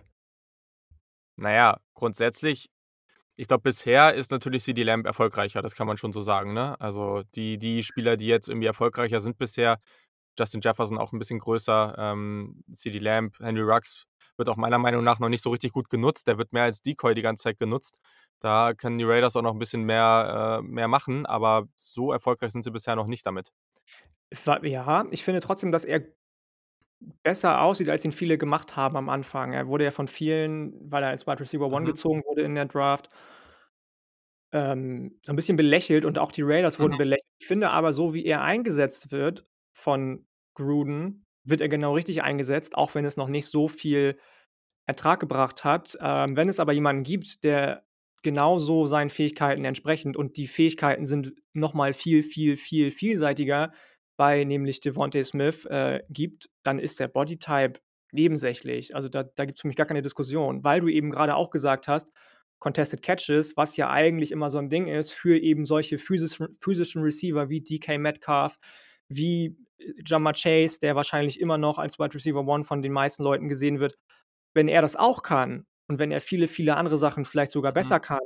Na 1.39 1.51
ja, 1.53 1.77
grundsätzlich 1.93 2.69
ich 3.37 3.47
glaube, 3.47 3.63
bisher 3.63 4.15
ist 4.15 4.31
natürlich 4.31 4.63
CeeDee 4.63 4.83
Lamb 4.83 5.05
erfolgreicher, 5.07 5.61
das 5.63 5.75
kann 5.75 5.87
man 5.87 5.97
schon 5.97 6.13
so 6.13 6.21
sagen, 6.21 6.53
ne? 6.53 6.79
Also, 6.81 7.23
die 7.35 7.57
die 7.57 7.83
Spieler, 7.83 8.17
die 8.17 8.27
jetzt 8.27 8.49
irgendwie 8.49 8.67
erfolgreicher 8.67 9.21
sind 9.21 9.37
bisher 9.39 9.79
Justin 10.39 10.61
Jefferson 10.61 10.97
auch 10.99 11.13
'n 11.13 11.19
bisschen 11.19 11.39
größer, 11.39 11.95
ähm, 11.99 12.63
CeeDee 12.75 12.99
Lamb, 12.99 13.39
Henry 13.39 13.63
Ruggs 13.63 14.05
wird 14.37 14.49
auch 14.49 14.57
meiner 14.57 14.79
Meinung 14.79 15.03
nach 15.03 15.19
noch 15.19 15.29
nicht 15.29 15.43
so 15.43 15.51
richtig 15.51 15.73
gut 15.73 15.89
genutzt. 15.89 16.27
Der 16.27 16.37
wird 16.39 16.53
mehr 16.53 16.63
als 16.65 16.81
Decoy 16.81 17.15
die 17.15 17.21
ganze 17.23 17.43
Zeit 17.43 17.59
genutzt. 17.59 17.99
Da 18.41 18.73
können 18.75 18.97
die 18.99 19.05
Raiders 19.05 19.35
auch 19.37 19.43
noch 19.43 19.53
'n 19.55 19.59
bisschen 19.59 19.83
mehr 19.83 20.59
äh, 20.61 20.63
mehr 20.67 20.87
machen, 20.89 21.25
aber 21.27 21.67
so 21.75 22.11
erfolgreich 22.13 22.51
sind 22.53 22.63
sie 22.65 22.71
bisher 22.71 22.95
noch 22.97 23.07
nicht 23.07 23.25
damit. 23.27 23.51
Ja, 24.63 25.05
ich 25.11 25.23
finde 25.23 25.39
trotzdem, 25.41 25.71
dass 25.71 25.85
er 25.85 26.01
besser 27.23 27.61
aussieht, 27.61 27.89
als 27.89 28.05
ihn 28.05 28.11
viele 28.11 28.37
gemacht 28.37 28.75
haben 28.75 28.97
am 28.97 29.09
Anfang. 29.09 29.53
Er 29.53 29.67
wurde 29.67 29.83
ja 29.85 29.91
von 29.91 30.07
vielen, 30.07 30.73
weil 30.91 31.03
er 31.03 31.09
als 31.09 31.27
Wide 31.27 31.39
Receiver 31.39 31.67
One 31.67 31.85
Mhm. 31.85 31.87
gezogen 31.87 32.23
wurde 32.25 32.41
in 32.41 32.55
der 32.55 32.65
Draft 32.65 33.09
ähm, 34.53 35.19
so 35.23 35.33
'n 35.33 35.35
bisschen 35.35 35.57
belächelt 35.57 36.05
und 36.05 36.17
auch 36.19 36.31
die 36.31 36.41
Raiders 36.43 36.79
wurden 36.79 36.95
Mhm. 36.95 36.97
belächelt. 36.97 37.25
Ich 37.39 37.47
finde 37.47 37.69
aber, 37.71 37.91
so 37.93 38.13
wie 38.13 38.25
er 38.25 38.41
eingesetzt 38.43 39.11
wird 39.11 39.45
von 39.73 40.25
Gruden, 40.55 41.25
wird 41.43 41.61
er 41.61 41.69
genau 41.69 41.93
richtig 41.95 42.23
eingesetzt, 42.23 42.75
auch 42.77 42.95
wenn 42.95 43.05
es 43.05 43.17
noch 43.17 43.27
nicht 43.29 43.47
so 43.47 43.67
viel 43.67 44.17
Ertrag 44.87 45.19
gebracht 45.19 45.63
hat. 45.65 45.97
Ähm, 46.01 46.35
wenn 46.37 46.49
es 46.49 46.59
aber 46.59 46.73
jemanden 46.73 47.03
gibt, 47.03 47.43
der 47.43 47.85
genauso 48.23 48.85
seinen 48.87 49.09
Fähigkeiten 49.11 49.65
entsprechend 49.65 50.17
und 50.17 50.37
die 50.37 50.47
Fähigkeiten 50.47 51.05
sind 51.05 51.33
noch 51.53 51.73
mal 51.73 51.93
viel, 51.93 52.23
viel, 52.23 52.57
viel 52.57 52.91
vielseitiger 52.91 53.71
bei 54.17 54.43
nämlich 54.43 54.79
Devontae 54.81 55.23
Smith, 55.23 55.65
äh, 55.65 56.01
gibt, 56.09 56.49
dann 56.63 56.79
ist 56.79 56.99
der 56.99 57.07
Bodytype 57.07 57.79
nebensächlich. 58.11 58.95
Also, 58.95 59.09
da 59.09 59.23
da 59.23 59.45
gibt's 59.45 59.61
für 59.61 59.67
mich 59.67 59.77
gar 59.77 59.87
keine 59.87 60.01
Diskussion, 60.01 60.63
weil 60.63 60.79
du 60.81 60.87
eben 60.89 61.11
grade 61.11 61.35
auch 61.35 61.49
gesagt 61.51 61.87
hast, 61.87 62.11
Contested 62.59 63.01
Catches, 63.03 63.55
was 63.57 63.77
ja 63.77 63.89
eigentlich 63.91 64.31
immer 64.31 64.49
so 64.49 64.57
'n 64.59 64.69
Ding 64.69 64.87
ist 64.87 65.13
für 65.13 65.37
eben 65.37 65.65
solche 65.65 65.97
physischen 65.99 66.47
physischen 66.61 67.03
Receiver 67.03 67.49
wie 67.49 67.61
DK 67.61 67.97
Metcalf, 67.99 68.57
wie 69.09 69.55
Ja'Marr 70.05 70.33
Chase, 70.41 70.79
der 70.79 70.95
wahrscheinlich 70.95 71.39
immer 71.39 71.57
noch 71.59 71.77
als 71.77 71.99
Wide 71.99 72.15
Receiver 72.15 72.39
One 72.47 72.63
von 72.63 72.81
den 72.81 72.91
meisten 72.93 73.23
Leuten 73.23 73.47
gesehen 73.49 73.79
wird. 73.79 73.97
Wenn 74.55 74.67
er 74.67 74.81
das 74.81 74.95
auch 74.95 75.21
kann 75.23 75.65
und 75.87 75.99
wenn 75.99 76.11
er 76.11 76.21
viele, 76.21 76.47
viele 76.47 76.75
andere 76.77 76.97
Sachen 76.97 77.25
vielleicht 77.25 77.51
sogar 77.51 77.73
Mhm. 77.73 77.73
besser 77.73 77.99
kann, 77.99 78.19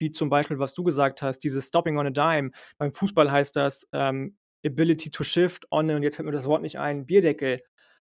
wie 0.00 0.10
zum 0.10 0.30
Beispiel, 0.30 0.58
was 0.58 0.74
du 0.74 0.82
gesagt 0.84 1.22
hast, 1.22 1.40
dieses 1.40 1.68
Stopping 1.68 1.98
on 1.98 2.06
a 2.06 2.10
Dime. 2.10 2.50
Beim 2.78 2.92
Fußball 2.94 3.30
heißt 3.30 3.54
das, 3.56 3.86
ähm, 3.92 4.36
Ability 4.66 5.10
to 5.10 5.24
shift 5.24 5.66
on 5.70 5.90
und 5.90 6.02
jetzt 6.02 6.16
fällt 6.16 6.26
mir 6.26 6.32
das 6.32 6.46
Wort 6.46 6.62
nicht 6.62 6.78
ein, 6.78 7.06
Bierdeckel 7.06 7.62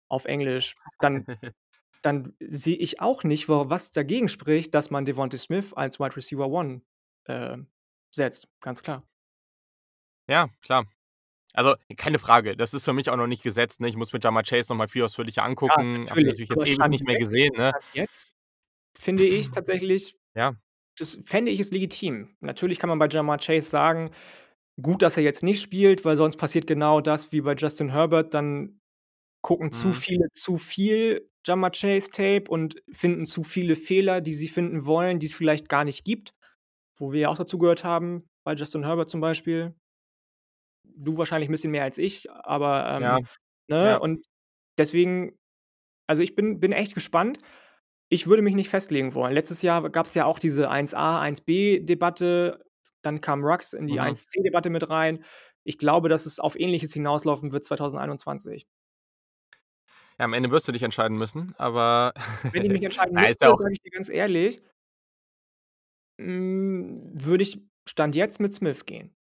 auf 0.09 0.25
Englisch. 0.25 0.75
Dann 1.01 1.27
dann 2.03 2.35
sehe 2.41 2.77
ich 2.77 3.01
auch 3.01 3.25
nicht, 3.25 3.49
wa 3.49 3.69
was 3.71 3.91
dagegen 3.91 4.29
spricht, 4.29 4.75
dass 4.75 4.91
man 4.91 5.05
Devontae 5.05 5.37
Smith 5.39 5.73
als 5.75 5.99
Wide 5.99 6.17
Receiver 6.17 6.49
One, 6.49 6.83
ähm, 7.27 7.69
setzt, 8.11 8.49
ganz 8.61 8.83
klar. 8.83 9.03
Ja, 10.29 10.49
klar. 10.63 10.87
Also, 11.55 11.75
keine 11.97 12.19
Frage. 12.19 12.57
Das 12.57 12.75
ist 12.75 12.85
für 12.85 12.93
mich 12.93 13.11
auch 13.11 13.17
noch 13.17 13.27
nicht 13.27 13.43
gesetzt, 13.43 13.81
ne? 13.81 13.89
Ich 13.89 13.97
muss 13.97 14.13
mir 14.13 14.21
Ja'Marr 14.21 14.49
Chase 14.49 14.73
noch 14.73 14.77
mal 14.77 14.89
viel 14.89 15.03
ausführlicher 15.03 15.43
Ja, 15.43 15.47
angucken. 15.47 16.09
Habe 16.11 16.21
ihn 16.21 16.27
natürlich. 16.27 16.49
jetzt 16.49 16.63
ewig 16.67 16.89
nicht 16.89 17.05
mehr 17.07 17.19
gesehen, 17.19 17.53
ne? 17.57 17.73
Jetzt 17.95 18.29
finde 18.99 19.25
ich 19.25 19.51
tatsächlich 19.55 20.17
Ja. 20.35 20.55
das 20.99 21.19
fände 21.25 21.51
ich 21.51 21.61
es 21.61 21.71
legitim. 21.71 22.37
Natürlich 22.41 22.79
kann 22.79 22.89
man 22.91 22.99
bei 22.99 23.07
Ja'Marr 23.07 23.45
Chase 23.45 23.69
sagen: 23.69 24.11
„Gut, 24.81 25.03
dass 25.03 25.17
er 25.17 25.25
jetzt 25.25 25.43
nicht 25.43 25.61
spielt, 25.61 26.05
weil 26.05 26.17
sonst 26.17 26.37
passiert 26.37 26.69
genau 26.69 27.01
das 27.01 27.33
wie 27.33 27.41
bei 27.41 27.55
Justin 27.55 27.89
Herbert.“ 27.91 28.33
Dann 28.33 28.81
gucken 29.43 29.73
zu 29.73 29.93
Mhm. 29.93 30.03
viele 30.03 30.29
zu 30.35 30.57
viel 30.57 31.31
Ja'Marr 31.47 31.73
Chase 31.73 32.11
Tape 32.11 32.45
und 32.51 32.83
finden 32.93 33.27
zu 33.27 33.45
viele 33.45 33.77
Fehler, 33.77 34.21
die 34.21 34.35
sie 34.35 34.49
finden 34.49 34.87
wollen, 34.87 35.21
die 35.21 35.27
es 35.27 35.35
vielleicht 35.35 35.69
gar 35.69 35.85
nicht 35.85 36.05
gibt, 36.05 36.35
wo 36.99 37.13
wir 37.13 37.21
ja 37.23 37.29
auch 37.31 37.39
dazugehört 37.39 37.85
haben, 37.85 38.29
bei 38.45 38.55
Justin 38.55 38.85
Herbert 38.85 39.11
zum 39.11 39.21
Beispiel. 39.21 39.75
Du 40.85 41.17
wahrscheinlich 41.19 41.49
'n 41.49 41.53
bisschen 41.53 41.71
mehr 41.71 41.85
als 41.85 41.99
ich, 41.99 42.31
aber, 42.31 42.89
Ja, 42.97 43.19
ähm, 43.19 43.29
ne? 43.69 43.99
ja. 43.99 44.01
Und 44.01 44.27
deswegen 44.79 45.39
also, 46.09 46.23
ich 46.23 46.37
bin 46.37 46.61
bin 46.61 46.73
echt 46.73 46.95
gespannt. 46.95 47.39
Ich 48.11 48.27
würde 48.29 48.43
mich 48.43 48.55
nicht 48.57 48.71
festlegen 48.71 49.15
wollen. 49.15 49.35
Letztes 49.35 49.63
Jahr 49.63 49.91
gab's 49.91 50.15
ja 50.15 50.27
auch 50.27 50.39
diese 50.41 50.71
1A, 50.71 51.21
1B-Debatte. 51.23 52.65
Dann 53.03 53.21
kam 53.21 53.45
Ruggs 53.45 53.73
in 53.73 53.87
die 53.87 53.95
Mhm. 53.95 54.01
1C-Debatte 54.01 54.71
mit 54.71 54.89
rein. 54.91 55.25
Ich 55.65 55.79
glaube, 55.79 56.09
dass 56.09 56.27
es 56.27 56.41
auf 56.41 56.59
Ähnliches 56.59 56.93
hinauslaufen 56.95 57.53
wird 57.53 57.65
2021. 57.65 58.67
Ja, 60.19 60.25
am 60.25 60.33
Ende 60.33 60.51
wirst 60.51 60.67
du 60.67 60.73
dich 60.73 60.83
entscheiden 60.83 61.17
müssen, 61.17 61.55
aber 61.59 62.13
Wenn 62.53 62.65
ich 62.65 62.71
mich 62.71 62.83
entscheiden 62.85 63.15
müsste, 63.15 63.47
sage 63.47 63.73
ich 63.73 63.81
dir 63.81 63.91
ganz 63.91 64.09
ehrlich 64.09 64.61
hm, 66.19 67.11
würde 67.15 67.43
ich 67.43 67.61
Stand 67.89 68.15
jetzt 68.17 68.41
mit 68.41 68.53
Smith 68.53 68.85
gehen. 68.85 69.15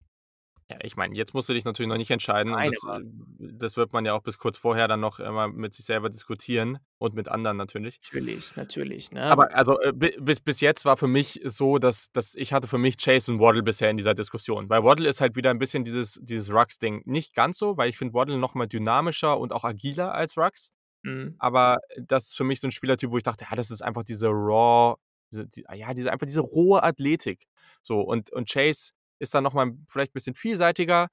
Ja, 0.70 0.76
ich 0.82 0.96
meine, 0.96 1.16
jetzt 1.16 1.32
musst 1.32 1.48
du 1.48 1.54
dich 1.54 1.64
natürlich 1.64 1.88
noch 1.88 1.96
nicht 1.96 2.10
entscheiden 2.10 2.52
und 2.52 2.66
Nein, 2.66 2.70
das 2.70 2.84
aber 2.84 3.00
das 3.38 3.76
wird 3.78 3.92
man 3.94 4.04
ja 4.04 4.12
auch 4.12 4.22
bis 4.22 4.36
kurz 4.36 4.58
vorher 4.58 4.86
dann 4.86 5.00
noch 5.00 5.18
immer 5.18 5.48
mit 5.48 5.72
sich 5.72 5.86
selber 5.86 6.10
diskutieren 6.10 6.78
und 6.98 7.14
mit 7.14 7.26
anderen 7.28 7.56
natürlich. 7.56 7.98
Natürlich, 8.04 8.54
natürlich, 8.56 9.10
ne? 9.12 9.30
Aber 9.30 9.54
also, 9.54 9.78
äh, 9.80 9.92
bi 9.92 10.16
bis 10.18 10.40
bis 10.40 10.60
jetzt 10.62 10.86
war 10.86 10.96
für 10.96 11.06
mich 11.06 11.38
so, 11.44 11.78
dass 11.78 12.10
dass 12.12 12.34
ich 12.34 12.52
hatte 12.54 12.66
für 12.66 12.78
mich 12.78 12.96
Chase 12.96 13.30
und 13.30 13.40
Waddle 13.40 13.62
bisher 13.62 13.90
in 13.90 13.98
dieser 13.98 14.14
Diskussion. 14.14 14.70
Weil 14.70 14.82
Waddle 14.84 15.06
ist 15.08 15.20
halt 15.20 15.36
wieder 15.36 15.50
'n 15.50 15.58
bisschen 15.58 15.84
dieses 15.84 16.18
dieses 16.22 16.50
Ruggs-Ding. 16.50 17.02
Nicht 17.04 17.34
ganz 17.34 17.58
so, 17.58 17.76
weil 17.76 17.90
ich 17.90 17.98
finde 17.98 18.14
Waddle 18.14 18.38
noch 18.38 18.54
mal 18.54 18.66
dynamischer 18.66 19.38
und 19.38 19.52
auch 19.52 19.64
agiler 19.64 20.14
als 20.14 20.38
Ruggs. 20.38 20.70
Mhm. 21.04 21.38
Aber 21.38 21.78
das 21.98 22.28
ist 22.28 22.36
für 22.36 22.44
mich 22.44 22.60
so 22.60 22.68
'n 22.68 22.72
Spielertyp, 22.72 23.10
wo 23.12 23.18
ich 23.18 23.24
dachte: 23.24 23.46
„Ja, 23.50 23.56
das 23.56 23.70
ist 23.70 23.82
einfach 23.82 24.04
diese 24.04 24.28
raw 24.28 24.96
diese 25.32 25.46
die 25.48 25.64
ja, 25.74 25.94
diese 25.94 26.12
einfach 26.12 26.26
diese 26.26 26.40
rohe 26.40 26.82
Athletik.“ 26.82 27.44
So, 27.82 28.00
und 28.02 28.30
und 28.32 28.50
Chase 28.50 28.92
ist 29.20 29.34
dann 29.34 29.44
noch 29.44 29.54
mal 29.54 29.72
vielleicht 29.90 30.12
bisschen 30.12 30.34
vielseitiger, 30.34 31.08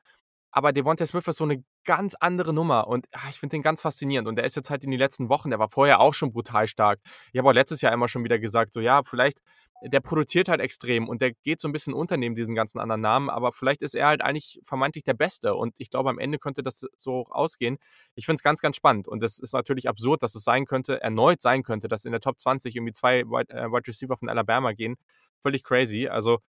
aber 0.52 0.74
Devontae 0.74 1.06
Smith 1.08 1.28
ist 1.28 1.38
so 1.38 1.46
'ne 1.46 1.64
ganz 1.86 2.16
andere 2.20 2.54
Nummer 2.54 2.88
und, 2.88 3.08
ah, 3.14 3.30
ich 3.30 3.40
finde 3.40 3.58
den 3.58 3.64
ganz 3.64 3.82
faszinierend 3.82 4.28
und 4.28 4.38
der 4.38 4.46
ist 4.46 4.56
jetzt 4.56 4.70
halt 4.72 4.84
in 4.86 4.92
den 4.92 5.00
letzten 5.00 5.30
Wochen 5.30 5.50
der 5.52 5.60
war 5.60 5.70
vorher 5.70 6.00
auch 6.02 6.14
schon 6.16 6.32
brutal 6.34 6.68
stark. 6.68 7.00
Ich 7.34 7.40
habe 7.40 7.50
auch 7.50 7.54
letztes 7.54 7.82
Jahr 7.82 7.94
immer 7.94 8.08
schon 8.10 8.24
wieder 8.24 8.40
gesagt, 8.40 8.74
so: 8.74 8.80
„Ja, 8.82 9.04
vielleicht 9.04 9.40
der 9.84 10.00
produziert 10.00 10.50
halt 10.50 10.62
extrem 10.62 11.08
und 11.10 11.22
der 11.22 11.34
geht 11.44 11.60
so 11.62 11.68
'n 11.68 11.72
bisschen 11.74 11.94
unter 11.94 12.18
neben 12.18 12.36
diesen 12.36 12.56
ganzen 12.56 12.80
anderen 12.80 13.02
Namen, 13.02 13.30
aber 13.30 13.52
vielleicht 13.52 13.82
ist 13.84 13.96
er 13.96 14.08
halt 14.08 14.22
eigentlich 14.22 14.60
vermeintlich 14.66 15.04
der 15.04 15.14
Beste.“ 15.14 15.56
Und 15.56 15.76
ich 15.80 15.90
glaube, 15.92 16.10
am 16.10 16.20
Ende 16.20 16.40
könnte 16.40 16.64
das 16.64 16.88
so 16.98 17.26
ausgehen. 17.30 17.78
Ich 18.16 18.26
finde 18.26 18.38
es 18.38 18.44
ganz, 18.44 18.62
ganz 18.62 18.76
spannend 18.78 19.08
und 19.08 19.22
es 19.24 19.40
ist 19.40 19.54
natürlich 19.54 19.90
absurd, 19.90 20.24
dass 20.24 20.36
es 20.36 20.44
sein 20.46 20.66
könnte 20.66 21.02
erneut 21.02 21.42
sein 21.42 21.64
könnte, 21.64 21.88
dass 21.90 22.06
in 22.06 22.12
der 22.14 22.22
Top 22.22 22.40
20 22.40 22.76
irgendwie 22.76 22.94
2 22.94 23.24
Wide 23.26 23.54
äh, 23.54 23.68
Wide 23.72 23.88
Receiver 23.88 24.18
von 24.18 24.30
Alabama 24.30 24.72
gehen. 24.74 24.96
Völlig 25.44 25.64
crazy. 25.64 26.08
Also 26.08 26.40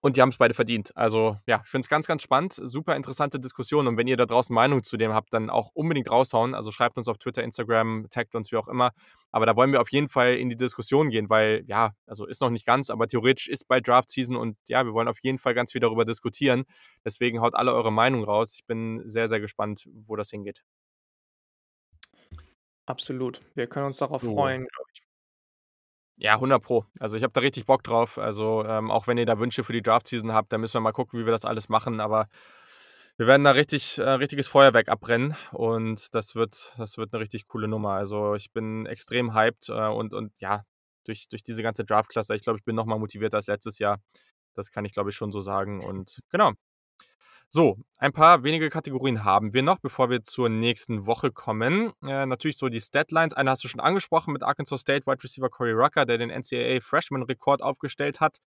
und 0.00 0.16
die 0.16 0.22
haben's 0.22 0.38
beide 0.38 0.54
verdient. 0.54 0.96
Also, 0.96 1.38
ja, 1.46 1.60
ich 1.64 1.70
finde 1.70 1.84
es 1.84 1.88
ganz, 1.88 2.06
ganz 2.06 2.22
spannend. 2.22 2.54
Super 2.54 2.96
interessante 2.96 3.38
Diskussion 3.38 3.86
und 3.86 3.96
wenn 3.96 4.06
ihr 4.06 4.16
da 4.16 4.26
draußen 4.26 4.54
Meinung 4.54 4.82
zu 4.82 4.96
dem 4.96 5.12
habt, 5.12 5.32
dann 5.32 5.50
auch 5.50 5.70
unbedingt 5.74 6.10
raushauen. 6.10 6.54
Also, 6.54 6.70
schreibt 6.70 6.96
uns 6.98 7.08
auf 7.08 7.18
Twitter, 7.18 7.42
Instagram, 7.42 8.06
taggt 8.10 8.34
uns, 8.34 8.50
wie 8.52 8.56
auch 8.56 8.68
immer. 8.68 8.92
Aber 9.30 9.46
da 9.46 9.56
wollen 9.56 9.72
wir 9.72 9.80
auf 9.80 9.90
jeden 9.92 10.08
Fall 10.08 10.34
in 10.36 10.48
die 10.48 10.56
Diskussion 10.56 11.10
gehen, 11.10 11.28
weil 11.30 11.64
ja, 11.66 11.92
also 12.06 12.26
ist 12.26 12.40
noch 12.40 12.50
nicht 12.50 12.66
ganz, 12.66 12.90
aber 12.90 13.06
theoretisch 13.08 13.48
ist 13.48 13.68
bald 13.68 13.86
Draft 13.86 14.10
Season 14.10 14.36
und 14.36 14.56
ja, 14.68 14.84
wir 14.84 14.92
wollen 14.92 15.08
auf 15.08 15.18
jeden 15.20 15.38
Fall 15.38 15.54
ganz 15.54 15.72
viel 15.72 15.80
darüber 15.80 16.04
diskutieren. 16.04 16.64
Deswegen 17.04 17.40
haut 17.40 17.54
alle 17.54 17.72
eure 17.74 17.92
Meinung 17.92 18.24
raus. 18.24 18.54
Ich 18.56 18.66
bin 18.66 19.02
sehr, 19.08 19.28
sehr 19.28 19.40
gespannt, 19.40 19.88
wo 20.06 20.16
das 20.16 20.30
hingeht. 20.30 20.62
Absolut. 22.86 23.40
Wir 23.54 23.66
können 23.68 23.86
uns 23.86 23.98
darauf 23.98 24.22
So. 24.22 24.34
freuen, 24.34 24.66
glaube 24.66 24.90
ich. 24.94 25.02
Ja, 26.22 26.38
100 26.38 26.62
Pro. 26.62 26.84
Also, 26.98 27.16
ich 27.16 27.22
habe 27.22 27.32
da 27.32 27.40
richtig 27.40 27.64
Bock 27.64 27.82
drauf. 27.82 28.18
Also, 28.18 28.62
ähm, 28.66 28.90
auch 28.90 29.06
wenn 29.06 29.16
ihr 29.16 29.24
da 29.24 29.38
Wünsche 29.38 29.64
für 29.64 29.72
die 29.72 29.80
Draft 29.80 30.06
Season 30.06 30.34
habt, 30.34 30.52
dann 30.52 30.60
müssen 30.60 30.74
wir 30.74 30.80
mal 30.82 30.92
gucken, 30.92 31.18
wie 31.18 31.24
wir 31.24 31.32
das 31.32 31.46
alles 31.46 31.70
machen. 31.70 31.98
Aber 31.98 32.28
wir 33.16 33.26
werden 33.26 33.42
da 33.44 33.52
richtig 33.52 33.96
äh, 33.98 34.02
richtiges 34.10 34.46
Feuerwerk 34.46 34.90
abbrennen 34.90 35.34
und 35.52 36.14
das 36.14 36.34
wird 36.34 36.74
das 36.78 36.98
wird 36.98 37.12
'ne 37.14 37.20
richtig 37.20 37.46
coole 37.48 37.68
Nummer. 37.68 37.92
Also, 37.94 38.34
ich 38.34 38.52
bin 38.52 38.84
extrem 38.84 39.32
hyped, 39.34 39.70
äh, 39.70 39.88
und 39.88 40.12
und 40.12 40.32
ja, 40.40 40.64
durch 41.06 41.26
durch 41.30 41.42
diese 41.42 41.62
ganze 41.62 41.84
Draftklasse 41.86 42.34
ich 42.34 42.42
glaube, 42.42 42.58
ich 42.58 42.64
bin 42.66 42.76
noch 42.76 42.84
mal 42.86 42.98
motivierter 42.98 43.38
als 43.38 43.46
letztes 43.46 43.78
Jahr. 43.78 43.98
Das 44.54 44.70
kann 44.70 44.84
ich, 44.84 44.92
glaube 44.92 45.08
ich, 45.10 45.16
schon 45.16 45.32
so 45.32 45.40
sagen 45.40 45.82
und 45.84 46.20
genau. 46.30 46.52
So, 47.52 47.76
ein 47.98 48.12
paar 48.12 48.44
wenige 48.44 48.68
Kategorien 48.70 49.24
haben 49.24 49.52
wir 49.52 49.64
noch, 49.64 49.80
bevor 49.80 50.08
wir 50.08 50.22
zur 50.22 50.48
nächsten 50.48 51.06
Woche 51.06 51.32
kommen. 51.32 51.92
Äh, 52.00 52.24
natürlich 52.24 52.56
so 52.56 52.68
die 52.68 52.80
Statlines. 52.80 53.34
Eine 53.34 53.50
hast 53.50 53.64
du 53.64 53.68
schon 53.68 53.80
angesprochen 53.80 54.32
mit 54.32 54.44
Arkansas 54.44 54.82
State 54.82 55.04
Wide 55.04 55.20
Receiver 55.24 55.50
Corey 55.50 55.72
Rucker, 55.72 56.06
der 56.06 56.18
den 56.18 56.30
NCAA 56.30 56.80
Freshman 56.80 57.24
Rekord 57.24 57.60
aufgestellt 57.60 58.20
hat. 58.20 58.38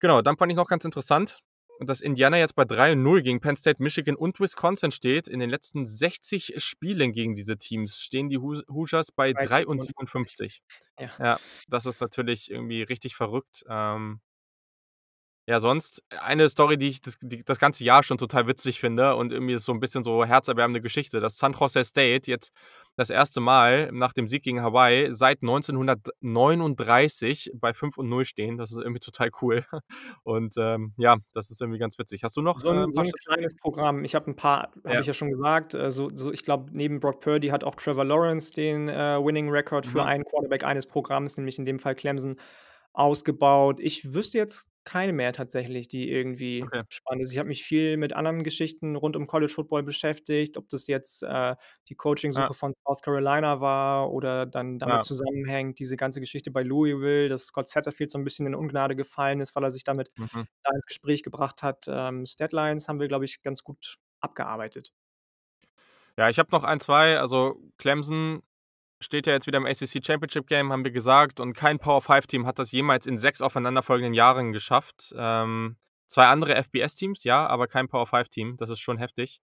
Genau, 0.00 0.22
dann 0.22 0.38
fand 0.38 0.50
ich 0.50 0.56
noch 0.56 0.68
ganz 0.68 0.86
interessant, 0.86 1.40
dass 1.80 2.00
Indiana 2.00 2.38
jetzt 2.38 2.54
bei 2.54 2.64
3:0 2.64 3.20
gegen 3.20 3.40
Penn 3.40 3.56
State, 3.56 3.82
Michigan 3.82 4.16
und 4.16 4.40
Wisconsin 4.40 4.90
steht. 4.90 5.28
In 5.28 5.38
den 5.38 5.50
letzten 5.50 5.86
60 5.86 6.54
Spielen 6.56 7.12
gegen 7.12 7.34
diese 7.34 7.58
Teams 7.58 8.00
stehen 8.00 8.30
die 8.30 8.38
Hoos 8.38 8.62
Hoosiers 8.70 9.12
bei 9.12 9.34
3 9.34 9.66
und 9.66 9.82
57. 9.82 10.62
Ja. 10.98 11.10
Ja, 11.18 11.40
das 11.68 11.84
ist 11.84 12.00
natürlich 12.00 12.50
irgendwie 12.50 12.80
richtig 12.82 13.16
verrückt. 13.16 13.64
Ähm 13.68 14.22
ja, 15.46 15.60
sonst 15.60 16.02
eine 16.10 16.48
Story, 16.48 16.76
die 16.78 16.88
ich 16.88 17.00
das 17.00 17.16
die 17.22 17.44
das 17.44 17.58
ganze 17.58 17.84
Jahr 17.84 18.02
schon 18.02 18.18
total 18.18 18.46
witzig 18.48 18.80
finde 18.80 19.14
und 19.16 19.32
irgendwie 19.32 19.54
ist 19.54 19.64
so 19.64 19.72
'n 19.72 19.80
bisschen 19.80 20.02
so 20.04 20.24
herzerwärmende 20.24 20.80
Geschichte, 20.82 21.20
dass 21.20 21.38
San 21.38 21.52
Jose 21.54 21.84
State 21.84 22.30
jetzt 22.30 22.52
das 22.96 23.10
1. 23.10 23.40
Mal 23.40 23.90
nach 23.92 24.12
dem 24.12 24.28
Sieg 24.28 24.42
gegen 24.44 24.62
Hawaii 24.62 25.12
seit 25.14 25.42
1939 25.42 27.50
bei 27.54 27.72
5:0 27.74 28.24
stehen. 28.24 28.56
Das 28.58 28.72
ist 28.72 28.78
irgendwie 28.78 29.00
total 29.00 29.30
cool. 29.42 29.64
Und, 30.24 30.54
ähm, 30.58 30.94
ja, 30.98 31.16
das 31.34 31.50
ist 31.50 31.60
irgendwie 31.60 31.78
ganz 31.78 31.98
witzig. 31.98 32.22
Hast 32.24 32.36
du 32.36 32.42
noch, 32.42 32.58
So 32.58 32.68
äh, 32.68 32.72
'n 32.72 32.84
'n 32.84 32.92
so 32.94 32.96
paar 32.96 33.04
'n 33.04 33.12
kleines? 33.12 33.54
Programm. 33.58 34.02
Ich 34.04 34.14
habe 34.14 34.30
'n 34.30 34.34
paar 34.36 34.70
habe 34.84 34.90
Ja. 34.90 35.00
ich 35.02 35.06
ja 35.06 35.12
schon 35.12 35.30
gesagt. 35.30 35.74
Äh, 35.74 35.90
so 35.90 36.08
so 36.14 36.32
ich 36.32 36.42
glaube, 36.44 36.70
neben 36.72 37.00
Brock 37.00 37.20
Purdy 37.20 37.48
hat 37.48 37.62
auch 37.64 37.74
Trevor 37.74 38.04
Lawrence 38.04 38.50
den, 38.52 38.88
äh, 38.88 39.18
Winning 39.22 39.50
Record 39.50 39.84
für 39.86 39.94
Mhm. 39.94 40.00
einen 40.04 40.24
Quarterback 40.24 40.64
eines 40.64 40.86
Programms, 40.86 41.36
nämlich 41.36 41.58
in 41.58 41.66
dem 41.66 41.78
Fall 41.78 41.94
Clemson, 41.94 42.36
ausgebaut. 42.96 43.80
Ich 43.80 44.14
wüsste 44.14 44.38
jetzt 44.38 44.70
keine 44.84 45.12
mehr 45.12 45.32
tatsächlich, 45.32 45.88
die 45.88 46.10
irgendwie 46.10 46.72
Okay. 46.72 46.86
spannend 46.88 47.22
ist. 47.24 47.32
Ich 47.32 47.38
habe 47.38 47.48
mich 47.48 47.64
viel 47.64 47.96
mit 47.96 48.12
anderen 48.14 48.44
Geschichten 48.44 48.96
rund 48.96 49.16
um 49.16 49.26
College 49.26 49.52
Football 49.52 49.82
beschäftigt, 49.82 50.56
ob 50.56 50.68
das 50.68 50.86
jetzt, 50.86 51.22
äh, 51.24 51.56
die 51.88 51.96
Ja. 52.34 52.50
Coachingsuche 52.50 52.54
von 52.54 52.74
South 52.86 53.02
Carolina 53.02 53.60
war 53.60 54.12
oder 54.12 54.46
dann 54.46 54.78
damit 54.78 55.02
Ja. 55.02 55.04
zusammenhängt 55.04 55.78
diese 55.80 55.96
ganze 55.96 56.20
Geschichte 56.20 56.50
bei 56.52 56.62
Louisville, 56.62 57.28
dass 57.28 57.46
Scott 57.46 57.68
Satterfield 57.68 58.10
so 58.10 58.18
'n 58.18 58.24
bisschen 58.24 58.46
in 58.46 58.54
Ungnade 58.54 58.96
gefallen 58.96 59.40
ist, 59.40 59.56
weil 59.56 59.64
er 59.64 59.70
sich 59.72 59.84
damit 59.84 60.10
Mhm. 60.18 60.46
da 60.64 60.72
ins 60.74 60.86
Gespräch 60.86 61.22
gebracht 61.24 61.62
hat. 61.64 61.86
Ähm, 61.88 62.26
Statlines 62.26 62.88
haben 62.88 63.00
wir, 63.00 63.08
glaube 63.08 63.24
ich, 63.26 63.42
ganz 63.42 63.64
gut 63.64 63.98
abgearbeitet. 64.20 64.90
Ja, 66.18 66.30
ich 66.30 66.38
habe 66.38 66.50
noch 66.50 66.64
1, 66.64 66.80
2. 66.80 67.18
Also, 67.20 67.60
Clemson 67.76 68.42
steht 69.00 69.26
ja 69.26 69.32
jetzt 69.34 69.46
wieder 69.46 69.58
im 69.58 69.66
ACC 69.66 70.04
Championship 70.04 70.46
Game, 70.46 70.72
haben 70.72 70.84
wir 70.84 70.90
gesagt, 70.92 71.40
und 71.40 71.52
kein 71.54 71.78
Power-5-Team 71.78 72.46
hat 72.46 72.58
das 72.58 72.72
jemals 72.72 73.06
in 73.06 73.18
6 73.18 73.42
aufeinanderfolgenden 73.42 74.14
Jahren 74.14 74.52
geschafft. 74.52 75.14
Ähm, 75.16 75.76
2 76.08 76.26
andere 76.26 76.54
FBS-Teams, 76.56 77.24
ja, 77.24 77.46
aber 77.46 77.66
kein 77.68 77.88
Power-5-Team. 77.88 78.56
Das 78.58 78.70
ist 78.70 78.80
schon 78.80 78.98
heftig. 78.98 79.40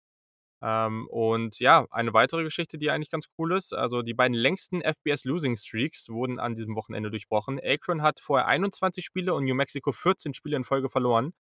Ähm, 0.62 1.06
und 1.10 1.58
ja, 1.60 1.86
eine 1.90 2.12
weitere 2.14 2.44
Geschichte, 2.44 2.78
die 2.78 2.90
eigentlich 2.90 3.10
ganz 3.10 3.28
cool 3.38 3.52
ist, 3.56 3.74
also 3.74 4.02
die 4.02 4.14
beiden 4.14 4.34
längsten 4.36 4.82
FBS-Losing-Streaks 4.82 6.08
wurden 6.10 6.38
an 6.40 6.54
diesem 6.54 6.76
Wochenende 6.76 7.10
durchbrochen. 7.10 7.60
Akron 7.64 8.02
hat 8.02 8.20
vorher 8.20 8.46
21 8.48 9.04
Spiele 9.06 9.34
und 9.34 9.44
New 9.44 9.54
Mexico 9.54 9.92
14 9.92 10.34
Spiele 10.34 10.56
in 10.56 10.64
Folge 10.64 10.88
verloren. 10.90 11.32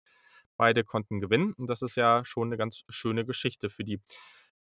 Beide 0.57 0.83
konnten 0.85 1.21
gewinnen 1.21 1.53
und 1.57 1.67
das 1.69 1.81
ist 1.81 1.95
ja 1.97 2.23
schon 2.25 2.49
'ne 2.49 2.57
ganz 2.57 2.83
schöne 2.89 3.25
Geschichte 3.25 3.69
für 3.69 3.83
die. 3.85 4.01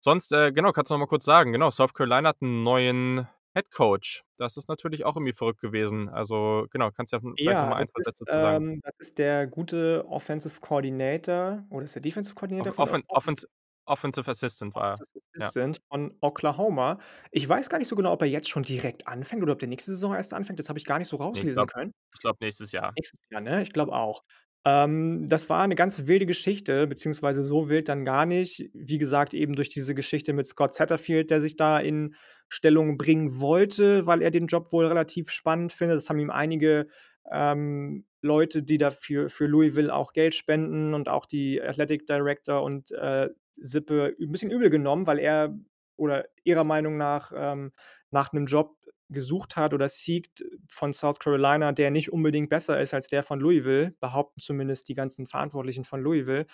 Sonst, 0.05 0.33
äh, 0.33 0.51
genau, 0.51 0.73
kannst 0.73 0.91
du 0.91 0.95
noch 0.95 0.99
mal 0.99 1.07
kurz 1.07 1.25
sagen, 1.25 1.53
genau, 1.53 1.71
South 1.71 1.95
Carolina 1.95 2.31
hat 2.31 2.43
'n 2.43 2.65
neuen 2.65 3.29
Head 3.55 3.71
Coach. 3.71 4.25
Das 4.37 4.57
ist 4.57 4.69
natürlich 4.69 5.05
auch 5.05 5.15
irgendwie 5.15 5.33
verrückt 5.33 5.61
gewesen. 5.61 6.09
Also, 6.09 6.67
genau, 6.73 6.91
kannst 6.91 7.13
ja 7.13 7.21
v 7.21 7.35
vielleicht 7.41 7.63
Ja, 7.63 7.69
mal 7.69 7.77
das 7.77 7.87
1, 7.87 7.87
2 7.87 8.01
ist 8.01 8.11
Sätze 8.11 8.27
zu 8.27 8.41
sagen. 8.41 8.65
ähm, 8.67 8.81
das 8.83 8.93
ist 8.99 9.19
der 9.19 9.47
gute 9.47 10.05
Offensive 10.07 10.61
Coordinator 10.61 11.65
oder 11.71 11.85
ist 11.85 11.95
der 11.95 12.03
Defensive 12.03 12.35
Coordinator 12.35 12.73
von 12.73 12.91
Offen 12.91 13.03
Offens 13.09 13.47
Offensive 13.87 14.29
Assistant 14.31 14.75
war. 14.75 15.03
Offensive 15.03 15.25
Ja. 15.39 15.53
Assistant 15.53 15.79
von 15.91 16.17
Oklahoma. 16.21 16.99
Ich 17.31 17.49
weiß 17.49 17.69
gar 17.71 17.79
nicht 17.79 17.89
so 17.89 17.97
genau, 17.97 18.13
ob 18.13 18.23
er 18.23 18.29
jetzt 18.29 18.49
schon 18.49 18.63
direkt 18.63 19.07
anfängt 19.09 19.43
oder 19.43 19.53
ob 19.53 19.59
der 19.59 19.69
nächste 19.69 19.93
Saison 19.93 20.15
erst 20.15 20.35
anfängt. 20.35 20.59
Das 20.59 20.69
habe 20.69 20.79
ich 20.79 20.85
gar 20.85 20.99
nicht 20.99 21.09
so 21.09 21.17
Ne, 21.35 21.41
ich 21.43 21.51
rauslesen 21.51 21.53
glaube 21.53 21.67
können. 21.67 21.93
ich 22.15 22.21
glaube 22.21 22.39
nächstes 22.41 22.73
Jahr. 22.73 22.97
Nächstes 22.97 23.21
Jahr, 23.31 23.41
ne? 23.41 23.63
Ich 23.63 23.73
glaube 23.73 23.93
auch. 23.93 24.23
Ähm, 24.67 25.27
das 25.29 25.49
war 25.51 25.67
'ne 25.67 25.75
ganz 25.75 26.07
wilde 26.07 26.25
Geschichte, 26.27 26.87
beziehungsweise 26.87 27.45
so 27.45 27.69
wild 27.69 27.89
dann 27.89 28.05
gar 28.05 28.27
nicht. 28.27 28.71
Wie 28.75 28.99
gesagt, 28.99 29.35
eben 29.35 29.55
durch 29.57 29.69
diese 29.71 29.95
Geschichte 29.95 30.33
mit 30.33 30.47
Scott 30.47 30.75
Satterfield, 30.75 31.31
der 31.31 31.41
sich 31.41 31.57
da 31.57 31.81
in 31.81 32.15
Stellung 32.49 32.97
bringen 32.97 33.41
wollte, 33.41 34.07
weil 34.07 34.23
er 34.23 34.31
den 34.31 34.47
Job 34.47 34.73
wohl 34.73 34.87
relativ 34.87 35.31
spannend 35.31 35.73
findet. 35.73 35.97
Das 35.97 36.09
haben 36.09 36.21
ihm 36.21 36.31
einige, 36.31 36.87
ähm, 37.31 38.05
Leute, 38.21 38.63
die 38.63 38.79
da 38.79 38.91
für 38.93 39.29
Louisville 39.47 39.93
auch 39.93 40.13
Geld 40.13 40.35
spenden 40.37 40.95
und 40.95 41.09
auch 41.09 41.27
die 41.27 41.61
Athletic 41.61 42.07
Director 42.07 42.63
und, 42.63 42.93
äh, 42.93 43.31
Sippe 43.57 44.15
'n 44.21 44.31
bisschen 44.31 44.51
übel 44.51 44.71
genommen, 44.71 45.07
weil 45.09 45.19
er 45.19 45.59
oder 45.97 46.27
ihrer 46.45 46.65
Meinung 46.65 46.97
nach, 46.97 47.33
ähm, 47.37 47.73
nach 48.11 48.33
'nem 48.33 48.47
Job 48.47 48.77
gesucht 49.13 49.57
hat 49.57 49.75
oder 49.75 49.89
seekt 49.89 50.45
von 50.69 50.93
South 50.93 51.19
Carolina, 51.21 51.73
der 51.73 51.91
nicht 51.91 52.13
unbedingt 52.13 52.49
besser 52.51 52.81
ist 52.81 52.95
als 52.95 53.09
der 53.09 53.23
von 53.23 53.41
Louisville, 53.41 53.95
behaupten 54.01 54.41
zumindest 54.41 54.89
die 54.89 54.95
ganzen 54.95 55.27
Verantwortlichen 55.27 55.85
von 55.85 56.01
Louisville. 56.03 56.47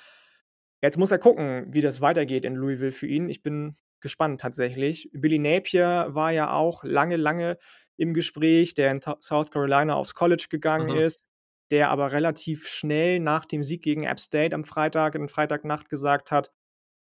Jetzt 0.82 0.99
muss 0.99 1.11
er 1.11 1.19
gucken, 1.19 1.66
wie 1.73 1.81
das 1.81 2.01
weitergeht 2.01 2.45
in 2.45 2.55
Louisville 2.55 2.93
für 2.93 3.07
ihn. 3.07 3.28
Ich 3.28 3.43
bin 3.43 3.77
gespannt 4.01 4.41
tatsächlich. 4.41 5.11
Billy 5.12 5.39
Napier 5.39 6.07
war 6.11 6.31
ja 6.32 6.53
auch 6.53 6.85
lange, 6.85 7.16
lange 7.16 7.59
im 7.97 8.15
Gespräch, 8.15 8.74
der 8.74 8.93
in 8.93 9.01
South 9.20 9.51
Carolina 9.51 9.95
aufs 9.95 10.15
College 10.15 10.47
gegangen 10.51 10.89
Mhm. 10.89 11.01
ist, 11.01 11.32
der 11.73 11.91
aber 11.91 12.12
relativ 12.12 12.69
schnell 12.69 13.19
nach 13.19 13.45
dem 13.45 13.65
Sieg 13.65 13.82
gegen 13.82 14.05
App 14.05 14.20
State 14.20 14.55
am 14.55 14.65
Freitag 14.65 15.16
in 15.16 15.28
Freitagnacht 15.28 15.89
gesagt 15.89 16.31
hat: 16.31 16.53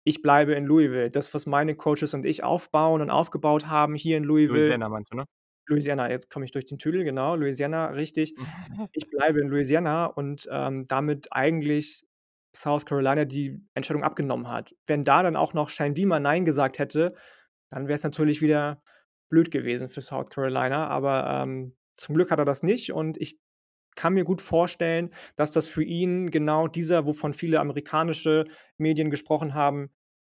„Ich 0.04 0.22
bleibe 0.22 0.54
in 0.54 0.66
Louisville. 0.66 1.10
Das, 1.10 1.34
was 1.34 1.46
meine 1.46 1.74
Coaches 1.76 2.14
und 2.14 2.26
ich 2.26 2.44
aufbauen 2.44 3.02
und 3.02 3.10
aufgebaut 3.10 3.68
haben 3.68 3.94
hier 3.96 4.18
in 4.18 4.24
Louisville“ 4.24 4.76
Louisiana 4.76 4.88
meinst 4.88 5.12
du, 5.12 5.16
ne? 5.16 5.24
Louisiana, 5.70 6.10
jetzt 6.10 6.30
komme 6.30 6.44
ich 6.44 6.52
durch 6.52 6.66
den 6.66 6.78
Tüdel, 6.78 7.04
genau, 7.04 7.36
Louisiana, 7.36 7.88
richtig. 7.88 8.36
„Ich 8.92 9.08
bleibe 9.10 9.40
in 9.40 9.48
Louisiana“ 9.48 10.06
und, 10.06 10.48
ähm, 10.50 10.86
damit 10.88 11.28
eigentlich 11.32 12.02
South 12.56 12.84
Carolina 12.86 13.24
die 13.24 13.60
Entscheidung 13.74 14.02
abgenommen 14.04 14.48
hat. 14.48 14.74
Wenn 14.86 15.04
da 15.04 15.22
dann 15.22 15.36
auch 15.36 15.54
noch 15.54 15.70
Shane 15.70 15.94
Beamer 15.94 16.20
nein 16.20 16.44
gesagt 16.44 16.78
hätte, 16.80 17.14
dann 17.70 17.84
wäre 17.88 17.94
es 17.96 18.04
natürlich 18.04 18.42
wieder 18.42 18.82
blöd 19.30 19.50
gewesen 19.52 19.88
für 19.88 20.00
South 20.02 20.30
Carolina, 20.30 20.88
aber, 20.88 21.42
ähm, 21.44 21.76
zum 21.94 22.14
Glück 22.16 22.30
hat 22.32 22.38
er 22.40 22.44
das 22.46 22.62
nicht 22.64 22.92
und 22.92 23.18
ich 23.18 23.38
kann 23.96 24.14
mir 24.14 24.24
gut 24.24 24.40
vorstellen, 24.42 25.10
dass 25.36 25.52
das 25.52 25.68
für 25.68 25.82
ihn 25.84 26.30
genau 26.30 26.68
dieser, 26.68 27.06
wovon 27.06 27.34
viele 27.34 27.60
amerikanische 27.60 28.44
Medien 28.78 29.10
gesprochen 29.10 29.54
haben, 29.54 29.90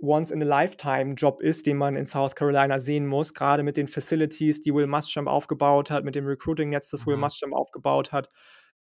Once-in-a-Lifetime-Job 0.06 1.40
ist, 1.42 1.66
den 1.66 1.76
man 1.78 1.96
in 1.96 2.06
South 2.06 2.34
Carolina 2.36 2.78
sehen 2.78 3.06
muss, 3.06 3.34
grade 3.34 3.62
mit 3.64 3.76
den 3.76 3.88
Facilities, 3.88 4.60
die 4.60 4.74
Will 4.74 4.86
Muschamp 4.86 5.28
aufgebaut 5.28 5.90
hat, 5.90 6.04
mit 6.04 6.14
dem 6.16 6.26
Recruiting-Netz, 6.26 6.90
das 6.90 7.06
Will 7.06 7.16
Mhm. 7.16 7.18
Muschamp 7.18 7.54
aufgebaut 7.54 8.12
hat. 8.12 8.28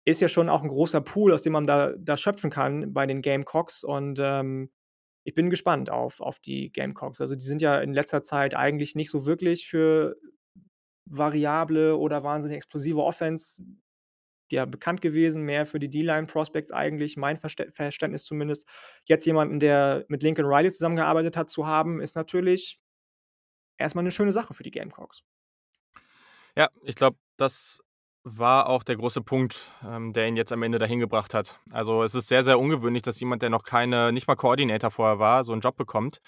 Ist 0.06 0.22
ja 0.22 0.28
schon 0.30 0.50
auch 0.50 0.64
'n 0.64 0.70
großer 0.70 1.02
Pool, 1.02 1.34
aus 1.34 1.44
dem 1.44 1.54
man 1.54 1.68
da 1.68 1.94
da 2.00 2.18
schöpfen 2.18 2.50
kann 2.52 2.94
bei 2.94 3.06
den 3.08 3.22
Gamecocks 3.22 3.84
und, 3.84 4.20
ähm 4.22 4.72
ich 5.26 5.36
bin 5.36 5.50
gespannt 5.52 5.90
auf 5.92 6.22
auf 6.22 6.40
die 6.40 6.72
Gamecocks. 6.74 7.22
Also, 7.22 7.36
die 7.36 7.46
sind 7.46 7.62
ja 7.62 7.80
in 7.82 7.94
letzter 7.94 8.24
Zeit 8.24 8.56
eigentlich 8.56 8.96
nicht 8.96 9.12
so 9.12 9.26
wirklich 9.28 9.68
für 9.68 10.18
variable 11.06 11.98
oder 11.98 12.24
wahnsinnig 12.24 12.58
explosive 12.58 13.04
Offense, 13.04 13.64
ja, 14.52 14.66
bekannt 14.66 15.02
gewesen, 15.02 15.44
mehr 15.44 15.66
für 15.66 15.80
die 15.80 15.90
D-Line 15.90 16.28
Prospects 16.28 16.72
eigentlich, 16.72 17.18
mein 17.18 17.38
Verstä 17.38 17.72
Verständnis 17.72 18.24
zumindest. 18.26 18.68
Jetzt 19.06 19.26
jemanden, 19.26 19.60
der 19.60 20.06
mit 20.10 20.24
Lincoln 20.24 20.48
Riley 20.48 20.72
zusammengearbeitet 20.72 21.38
hat, 21.38 21.50
zu 21.50 21.68
haben, 21.68 22.02
ist 22.02 22.16
natürlich 22.16 22.78
erst 23.80 23.96
mal 23.96 24.02
'ne 24.04 24.12
schöne 24.12 24.32
Sache 24.32 24.54
für 24.54 24.64
die 24.64 24.72
Gamecocks. 24.72 25.22
Ja, 26.58 26.70
ich 26.84 26.96
glaube, 26.96 27.18
das 27.38 27.82
war 28.26 28.68
auch 28.70 28.84
der 28.84 28.96
große 28.98 29.22
Punkt, 29.22 29.72
ähm, 29.84 30.14
der 30.14 30.28
ihn 30.28 30.36
jetzt 30.38 30.52
am 30.52 30.62
Ende 30.64 30.78
dahin 30.80 31.00
gebracht 31.00 31.34
hat. 31.34 31.60
Also, 31.72 32.04
es 32.04 32.14
ist 32.16 32.28
sehr, 32.28 32.44
sehr 32.44 32.60
ungewöhnlich, 32.60 33.02
dass 33.04 33.20
jemand, 33.20 33.42
der 33.42 33.50
noch 33.50 33.64
keine 33.64 34.12
nicht 34.12 34.28
mal 34.28 34.36
Coordinator 34.36 34.92
vorher 34.92 35.18
war, 35.20 35.44
so 35.44 35.54
'n 35.54 35.60
Job 35.62 35.76
bekommt. 35.76 36.20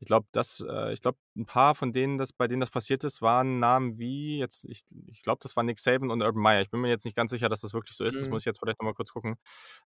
Ich 0.00 0.06
glaube, 0.06 0.26
das 0.32 0.64
äh, 0.68 0.92
ich 0.92 1.00
glaube, 1.00 1.18
'n 1.36 1.46
paar 1.46 1.74
von 1.74 1.92
denen, 1.92 2.18
das 2.18 2.32
bei 2.32 2.46
denen 2.48 2.60
das 2.60 2.70
passiert 2.70 3.02
ist, 3.04 3.20
waren 3.20 3.58
Namen 3.58 3.98
wie 3.98 4.38
jetzt 4.38 4.64
ich 4.64 4.84
ich 5.08 5.22
glaube, 5.22 5.40
das 5.42 5.56
war 5.56 5.64
Nick 5.64 5.80
Saban 5.80 6.10
und 6.10 6.22
Urban 6.22 6.40
Meyer. 6.42 6.60
Ich 6.62 6.70
bin 6.70 6.80
mir 6.80 6.88
jetzt 6.88 7.04
nicht 7.04 7.16
ganz 7.16 7.32
sicher, 7.32 7.48
dass 7.48 7.60
das 7.62 7.74
wirklich 7.74 7.96
so 7.96 8.04
ist. 8.04 8.20
Das 8.22 8.28
Mhm. 8.28 8.30
muss 8.30 8.42
ich 8.42 8.46
jetzt 8.46 8.60
vielleicht 8.60 8.80
noch 8.80 8.86
mal 8.86 8.94
kurz 8.94 9.12
gucken. 9.12 9.36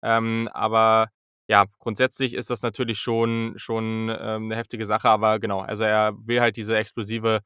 Ähm, 0.03 0.49
aber 0.53 1.09
ja, 1.49 1.65
grundsätzlich 1.78 2.35
ist 2.35 2.51
das 2.51 2.62
natürlich 2.62 2.99
schon 3.01 3.55
schon, 3.57 4.15
ähm, 4.19 4.49
'ne 4.49 4.57
heftige 4.57 4.85
Sache, 4.86 5.09
aber 5.09 5.39
genau, 5.41 5.61
also, 5.61 5.85
er 5.85 6.12
will 6.27 6.41
halt 6.43 6.57
diese 6.59 6.77
explosive 6.77 7.41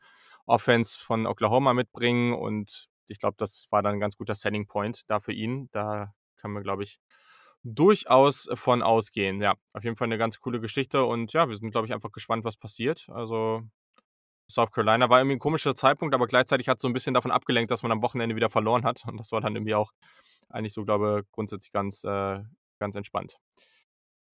Offense 0.46 0.98
von 0.98 1.26
Oklahoma 1.26 1.74
mitbringen 1.74 2.32
und 2.34 2.87
ich 3.10 3.18
glaube, 3.20 3.36
das 3.38 3.66
war 3.70 3.82
dann 3.82 3.94
'n 3.96 4.00
ganz 4.00 4.16
guter 4.16 4.34
Selling 4.34 4.66
Point 4.66 5.02
da 5.10 5.20
für 5.20 5.32
ihn. 5.32 5.68
Da 5.72 6.12
kann 6.36 6.52
man, 6.52 6.62
glaube 6.64 6.84
ich, 6.84 6.98
durchaus 7.64 8.48
von 8.54 8.82
ausgehen. 8.82 9.40
Ja, 9.42 9.54
auf 9.74 9.84
jeden 9.84 9.96
Fall 9.96 10.08
'ne 10.08 10.18
ganz 10.18 10.40
coole 10.40 10.60
Geschichte 10.60 11.04
und 11.04 11.32
ja, 11.34 11.48
wir 11.48 11.56
sind, 11.56 11.70
glaube 11.72 11.86
ich, 11.88 11.92
einfach 11.94 12.12
gespannt, 12.12 12.44
was 12.44 12.56
passiert. 12.56 13.08
Also, 13.10 13.62
South 14.50 14.72
Carolina 14.72 15.10
war 15.10 15.20
irgendwie 15.20 15.36
'n 15.36 15.40
komischer 15.40 15.74
Zeitpunkt, 15.76 16.14
aber 16.14 16.26
gleichzeitig 16.28 16.68
hat's 16.70 16.82
so 16.82 16.88
'n 16.88 16.94
bisschen 16.94 17.14
davon 17.14 17.32
abgelenkt, 17.32 17.70
dass 17.72 17.82
man 17.84 17.92
am 17.92 18.02
Wochenende 18.02 18.36
wieder 18.36 18.50
verloren 18.50 18.84
hat 18.84 19.04
und 19.08 19.18
das 19.18 19.32
war 19.32 19.40
dann 19.42 19.56
irgendwie 19.56 19.74
auch 19.76 19.92
eigentlich 20.50 20.74
so, 20.74 20.84
glaube 20.86 21.24
grundsätzlich 21.32 21.72
ganz 21.72 22.04
äh, 22.04 22.42
ganz 22.80 22.96
entspannt. 22.96 23.38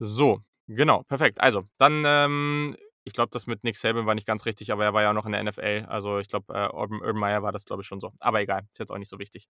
So, 0.01 0.43
genau, 0.69 1.03
perfekt. 1.05 1.41
Also, 1.41 1.65
dann, 1.79 2.05
ähm 2.07 2.77
ich 3.05 3.13
glaube, 3.15 3.31
das 3.33 3.47
mit 3.47 3.65
Nick 3.65 3.77
Saban 3.77 4.07
war 4.07 4.15
nicht 4.15 4.27
ganz 4.27 4.47
richtig, 4.47 4.73
aber 4.73 4.85
er 4.85 4.95
war 4.95 5.03
ja 5.03 5.11
auch 5.11 5.15
noch 5.15 5.27
in 5.27 5.33
der 5.33 5.41
NFL. 5.41 5.87
Also, 5.89 6.19
ich 6.19 6.29
glaube, 6.29 6.55
äh, 6.55 6.69
Urban 6.75 7.01
Urban 7.01 7.17
Meyer 7.19 7.43
war 7.43 7.53
das, 7.53 7.65
glaube 7.67 7.83
ich, 7.83 7.89
schon 7.89 8.01
so. 8.01 8.13
Aber 8.21 8.41
egal, 8.41 8.63
ist 8.73 8.79
jetzt 8.79 8.91
auch 8.93 8.99
nicht 8.99 9.11
so 9.11 9.19
wichtig. 9.19 9.49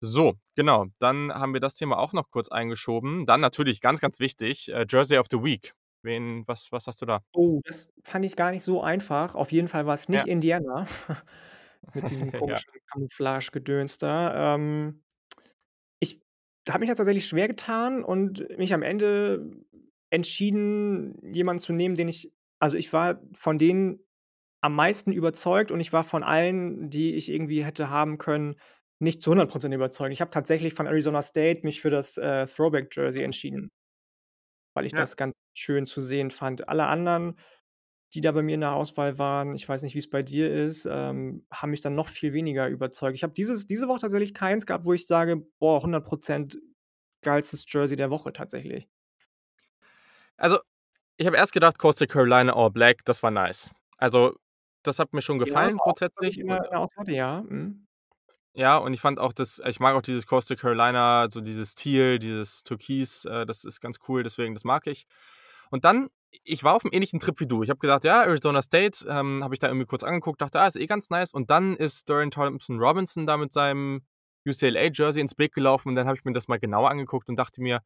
So, 0.00 0.34
genau, 0.56 0.86
dann 0.98 1.32
haben 1.32 1.54
wir 1.54 1.60
das 1.60 1.74
Thema 1.74 1.98
auch 1.98 2.12
noch 2.12 2.30
kurz 2.30 2.48
eingeschoben. 2.48 3.26
Dann 3.26 3.40
natürlich 3.40 3.80
ganz, 3.80 4.00
ganz 4.00 4.18
wichtig, 4.20 4.68
äh, 4.72 4.86
Jersey 4.88 5.18
of 5.18 5.26
the 5.30 5.38
Week. 5.42 5.74
Wen 6.02 6.44
was 6.46 6.70
was 6.72 6.86
hast 6.86 7.00
du 7.02 7.06
da? 7.06 7.20
Oh, 7.36 7.60
das 7.64 7.88
fand 8.04 8.24
ich 8.24 8.36
gar 8.36 8.52
nicht 8.52 8.62
so 8.62 8.80
einfach. 8.82 9.34
Auf 9.34 9.50
jeden 9.50 9.66
Fall 9.68 9.86
war's 9.86 10.08
Ja. 10.10 10.24
nicht 10.24 10.26
Indiana 10.26 10.86
mit 11.94 12.10
diesem 12.10 12.32
Ja. 12.46 12.60
komischen 12.60 12.72
Camouflage-Gedöns 12.92 13.98
da. 13.98 14.54
Ähm, 14.54 15.02
ich 16.00 16.20
habe 16.68 16.80
mich 16.80 16.88
da 16.88 16.94
tatsächlich 16.94 17.26
schwer 17.26 17.48
getan 17.48 18.04
und 18.04 18.46
mich 18.58 18.74
am 18.74 18.82
Ende 18.82 19.64
entschieden, 20.10 21.18
jemanden 21.34 21.62
zu 21.62 21.72
nehmen, 21.72 21.96
den 21.96 22.08
ich 22.08 22.32
also, 22.64 22.76
ich 22.78 22.92
war 22.92 23.20
von 23.34 23.58
denen 23.58 24.00
am 24.62 24.74
meisten 24.76 25.12
überzeugt 25.12 25.70
und 25.72 25.80
ich 25.80 25.92
war 25.92 26.04
von 26.04 26.22
allen, 26.24 26.90
die 26.90 27.14
ich 27.16 27.30
irgendwie 27.30 27.64
hätte 27.64 27.90
haben 27.90 28.18
können, 28.18 28.56
nicht 29.00 29.22
zu 29.22 29.30
100 29.32 29.50
% 29.50 29.74
überzeugt. 29.74 30.12
Ich 30.14 30.20
habe 30.22 30.30
tatsächlich 30.32 30.74
von 30.74 30.86
Arizona 30.86 31.22
State 31.22 31.62
mich 31.64 31.80
für 31.82 31.90
das, 31.90 32.18
äh, 32.18 32.46
Throwback-Jersey 32.46 33.22
entschieden 33.22 33.70
weil 34.76 34.86
ich 34.86 34.94
Ja. 34.94 35.06
das 35.06 35.16
ganz 35.16 35.34
schön 35.56 35.86
zu 35.86 36.00
sehen 36.00 36.30
fand. 36.30 36.68
Alle 36.68 36.86
anderen, 36.88 37.36
die 38.14 38.20
da 38.20 38.32
bei 38.32 38.42
mir 38.42 38.54
in 38.56 38.60
der 38.62 38.74
Auswahl 38.74 39.18
waren, 39.18 39.54
ich 39.54 39.68
weiß 39.68 39.82
nicht, 39.84 39.94
wie's 39.96 40.10
bei 40.10 40.22
dir 40.22 40.52
ist, 40.52 40.86
ähm, 40.90 41.46
haben 41.52 41.70
mich 41.70 41.80
dann 41.82 41.94
noch 41.96 42.08
viel 42.08 42.32
weniger 42.34 42.68
überzeugt. 42.68 43.16
Ich 43.16 43.22
habe 43.24 43.34
diese 43.34 43.88
Woche 43.88 44.00
tatsächlich 44.00 44.34
keins 44.34 44.66
gehabt, 44.66 44.84
wo 44.86 44.92
ich 44.94 45.06
sage: 45.06 45.38
„Boah, 45.60 45.82
100 45.82 46.04
% 46.06 46.58
geilstes 47.22 47.64
Jersey 47.68 47.96
der 47.96 48.10
Woche“, 48.10 48.32
tatsächlich. 48.34 48.88
Also, 50.38 50.58
ich 51.18 51.26
habe 51.26 51.36
erst 51.36 51.52
gedacht, 51.52 51.78
Coastal 51.78 52.06
Carolina 52.08 52.52
All 52.54 52.70
Black, 52.70 53.04
das 53.04 53.22
war 53.22 53.30
nice. 53.30 53.70
Also, 53.98 54.34
das 54.82 54.98
hat 54.98 55.12
mir 55.12 55.22
schon 55.22 55.38
Ja, 55.42 55.68
gefallen 55.68 55.74
ich 55.74 55.82
grundsätzlich 55.82 56.38
der 56.46 56.78
Auswahl 56.80 57.02
hatte, 57.02 57.12
ja, 57.12 57.42
mhm. 57.42 57.86
Ja, 58.56 58.76
und 58.76 58.94
ich 58.94 59.00
fand 59.00 59.18
auch 59.18 59.32
das 59.32 59.60
ich 59.66 59.80
mag 59.80 59.96
auch 59.96 60.02
dieses 60.02 60.26
Coastal 60.28 60.56
Carolina, 60.56 61.26
so 61.28 61.40
dieses 61.40 61.74
Teal, 61.74 62.20
dieses 62.20 62.62
Türkis, 62.62 63.24
äh, 63.24 63.44
das 63.46 63.64
ist 63.64 63.80
ganz 63.80 63.98
cool, 64.08 64.22
deswegen, 64.22 64.54
das 64.54 64.62
mag 64.62 64.86
ich. 64.86 65.06
Und 65.70 65.84
dann 65.84 66.08
ich 66.44 66.62
war 66.62 66.74
auf'm 66.76 66.92
ähnlichen 66.92 67.18
Trip 67.20 67.38
wie 67.40 67.46
du. 67.48 67.62
Ich 67.64 67.70
habe 67.70 67.80
gedacht: 67.80 68.04
„Ja, 68.04 68.22
Arizona 68.22 68.62
State“, 68.62 69.04
ähm, 69.08 69.42
habe 69.42 69.54
ich 69.54 69.58
da 69.60 69.66
irgendwie 69.68 69.86
kurz 69.86 70.04
angeguckt, 70.04 70.40
dachte: 70.40 70.60
„Ah, 70.60 70.66
ist 70.68 70.76
eh 70.76 70.86
ganz 70.86 71.10
nice.“ 71.10 71.32
Und 71.34 71.50
dann 71.50 71.74
ist 71.76 72.08
Dorian 72.08 72.30
Thompson-Robinson 72.30 73.26
da 73.26 73.36
mit 73.36 73.52
seinem 73.52 74.02
UCLA-Jersey 74.46 75.20
ins 75.20 75.34
Bild 75.34 75.52
gelaufen 75.52 75.88
und 75.88 75.96
dann 75.96 76.06
habe 76.06 76.16
ich 76.16 76.24
mir 76.24 76.32
das 76.32 76.46
mal 76.48 76.58
genauer 76.60 76.90
angeguckt 76.90 77.28
und 77.28 77.36
dachte 77.36 77.60
mir 77.60 77.80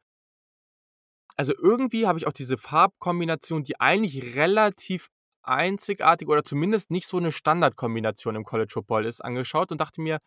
also, 1.39 1.53
irgendwie 1.57 2.07
habe 2.07 2.19
ich 2.19 2.27
auch 2.27 2.33
diese 2.33 2.57
Farbkombination, 2.57 3.63
die 3.63 3.79
eigentlich 3.81 4.35
relativ 4.35 5.09
einzigartig 5.43 6.27
oder 6.29 6.43
zumindest 6.43 6.91
nicht 6.91 7.07
so 7.07 7.19
'ne 7.19 7.31
Standardkombination 7.31 8.35
im 8.35 8.45
College 8.45 8.71
Football 8.73 9.05
ist, 9.07 9.21
angeschaut 9.23 9.71
und 9.71 9.79
dachte 9.81 10.01
mir: 10.01 10.19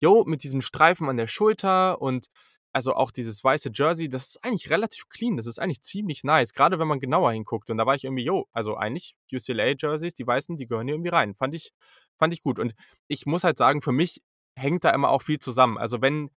„Jo, 0.00 0.24
mit 0.26 0.42
diesen 0.44 0.62
Streifen 0.62 1.08
an 1.10 1.16
der 1.18 1.26
Schulter 1.28 2.00
und 2.02 2.28
also, 2.74 2.94
auch 2.94 3.10
dieses 3.12 3.42
weiße 3.44 3.70
Jersey, 3.74 4.08
das 4.10 4.28
ist 4.30 4.44
eigentlich 4.44 4.70
relativ 4.70 5.08
clean. 5.08 5.36
Das 5.38 5.46
ist 5.46 5.58
eigentlich 5.60 5.82
ziemlich 5.82 6.24
nice, 6.24 6.52
grade 6.54 6.78
wenn 6.78 6.88
man 6.88 7.00
genauer 7.00 7.32
hinguckt.“ 7.32 7.70
Und 7.70 7.78
da 7.78 7.86
war 7.86 7.94
ich 7.96 8.04
irgendwie: 8.04 8.24
„Jo, 8.24 8.46
also, 8.52 8.76
eigentlich 8.76 9.14
UCLA-Jerseys, 9.32 10.14
die 10.14 10.26
weißen, 10.26 10.56
die 10.58 10.66
gehören 10.68 10.86
hier 10.88 10.94
irgendwie 10.96 11.10
rein.“ 11.10 11.34
Fand 11.36 11.54
ich 11.56 11.72
fand 12.18 12.34
ich 12.34 12.42
gut. 12.42 12.58
Und 12.60 12.74
ich 13.08 13.26
muss 13.26 13.44
halt 13.44 13.58
sagen, 13.58 13.82
für 13.82 13.92
mich 13.92 14.20
hängt 14.56 14.84
da 14.84 14.90
immer 14.90 15.08
auch 15.10 15.22
viel 15.22 15.38
zusammen. 15.40 15.78
Also, 15.78 16.02
wenn 16.02 16.30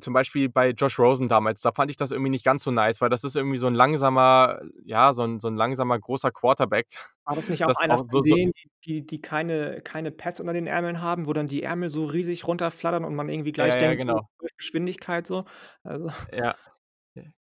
zum 0.00 0.12
Beispiel 0.14 0.48
bei 0.48 0.70
Josh 0.70 0.98
Rosen 0.98 1.28
damals, 1.28 1.60
da 1.60 1.72
fand 1.72 1.90
ich 1.90 1.96
das 1.96 2.10
irgendwie 2.10 2.30
nicht 2.30 2.44
ganz 2.44 2.64
so 2.64 2.70
nice, 2.70 3.00
weil 3.00 3.10
das 3.10 3.24
ist 3.24 3.36
irgendwie 3.36 3.58
so 3.58 3.66
'n 3.68 3.74
langsamer 3.74 4.60
ja, 4.84 5.12
so 5.12 5.22
'n 5.24 5.38
so 5.40 5.48
'n 5.48 5.56
langsamer, 5.56 5.98
großer 5.98 6.30
Quarterback, 6.32 6.86
War 7.28 7.34
das 7.34 7.48
nicht 7.48 7.64
auch 7.64 7.72
das 7.72 7.80
einer 7.80 7.98
auch 7.98 8.04
von 8.08 8.22
so 8.22 8.24
so 8.24 8.38
denen, 8.38 8.52
die 8.84 9.04
die 9.04 9.20
keine 9.20 9.80
keine 9.82 10.12
Pads 10.12 10.38
unter 10.38 10.52
den 10.52 10.68
Ärmeln 10.68 11.00
haben, 11.02 11.26
wo 11.26 11.32
dann 11.32 11.48
die 11.48 11.64
Ärmel 11.64 11.88
so 11.88 12.04
riesig 12.04 12.46
runterflattern 12.46 13.04
und 13.04 13.16
man 13.16 13.28
irgendwie 13.28 13.50
Ja, 13.58 13.66
gleich 13.66 13.76
ja, 13.76 13.94
denkt, 13.96 14.04
so 14.06 14.14
genau. 14.14 14.28
durch 14.38 14.56
Geschwindigkeit 14.56 15.26
so? 15.26 15.44
Also 15.82 16.08
Ja, 16.32 16.56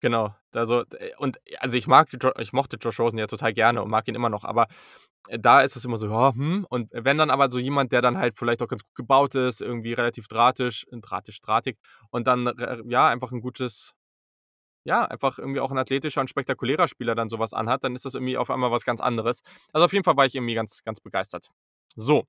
genau. 0.02 0.36
Also, 0.53 0.84
d 0.86 1.14
und 1.18 1.40
also, 1.60 1.78
ich 1.78 1.88
mag 1.88 2.10
ich 2.40 2.53
mochte 2.53 2.78
Josh 2.82 2.99
Rosen 2.99 3.20
ja 3.20 3.28
total 3.28 3.53
gerne 3.53 3.84
und 3.84 3.90
mag 3.90 4.07
ihn 4.07 4.16
immer 4.16 4.30
noch, 4.30 4.44
aber, 4.45 4.64
äh, 4.66 4.68
da 5.39 5.61
ist 5.61 5.76
es 5.76 5.85
immer 5.85 5.97
so: 5.97 6.07
„Ja, 6.07 6.34
hm?“ 6.34 6.65
Und 6.69 6.89
wenn 6.93 7.18
dann 7.18 7.30
aber 7.31 7.49
so 7.52 7.60
jemand, 7.60 7.91
der 7.91 8.02
dann 8.02 8.18
halt 8.18 8.35
vielleicht 8.38 8.61
auch 8.61 8.68
ganz 8.68 8.84
gut 8.84 8.95
gebaut 8.95 9.35
ist, 9.35 9.61
irgendwie 9.61 9.93
relativ 9.93 10.27
drahtisch 10.27 10.85
drahtisch 10.91 11.41
drahtig 11.41 11.77
und 12.11 12.27
dann, 12.27 12.52
ja, 12.88 13.07
einfach 13.10 13.31
'n 13.31 13.41
gutes 13.41 13.93
ja, 14.85 15.06
einfach 15.06 15.39
irgendwie 15.39 15.61
auch 15.61 15.72
'n 15.72 15.77
athletischer 15.80 16.22
und 16.22 16.30
spektakulärer 16.30 16.88
Spieler 16.89 17.15
dann 17.15 17.30
so 17.30 17.39
was 17.39 17.53
anhat, 17.53 17.84
dann 17.85 17.95
ist 17.95 18.06
das 18.06 18.15
irgendwie 18.15 18.38
auf 18.38 18.52
einmal 18.52 18.72
was 18.72 18.85
ganz 18.85 19.02
anderes. 19.02 19.41
Also, 19.73 19.85
auf 19.85 19.93
jeden 19.93 20.06
Fall 20.06 20.18
war 20.18 20.26
ich 20.27 20.35
irgendwie 20.35 20.56
ganz 20.56 20.84
ganz 20.84 21.02
begeistert. 21.02 21.49
So. 21.97 22.26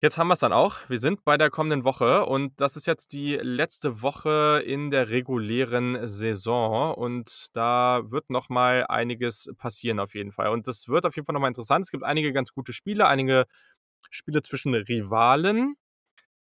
Jetzt 0.00 0.16
haben 0.16 0.28
wir's 0.28 0.38
dann 0.38 0.52
auch. 0.52 0.78
Wir 0.88 1.00
sind 1.00 1.24
bei 1.24 1.36
der 1.36 1.50
kommenden 1.50 1.82
Woche 1.82 2.24
und 2.26 2.60
das 2.60 2.76
ist 2.76 2.86
jetzt 2.86 3.12
die 3.12 3.34
letzte 3.34 4.00
Woche 4.00 4.62
in 4.64 4.92
der 4.92 5.10
regulären 5.10 6.06
Saison 6.06 6.94
und 6.94 7.48
da 7.54 8.02
wird 8.04 8.30
noch 8.30 8.48
mal 8.48 8.86
einiges 8.86 9.50
passieren 9.58 9.98
auf 9.98 10.14
jeden 10.14 10.30
Fall. 10.30 10.50
Und 10.50 10.68
das 10.68 10.86
wird 10.86 11.04
auf 11.04 11.16
jeden 11.16 11.26
Fall 11.26 11.32
noch 11.32 11.40
mal 11.40 11.48
interessant. 11.48 11.84
Es 11.84 11.90
gibt 11.90 12.04
einige 12.04 12.32
ganz 12.32 12.52
gute 12.52 12.72
Spiele, 12.72 13.08
einige 13.08 13.46
Spiele 14.10 14.40
zwischen 14.42 14.72
Rivalen, 14.72 15.74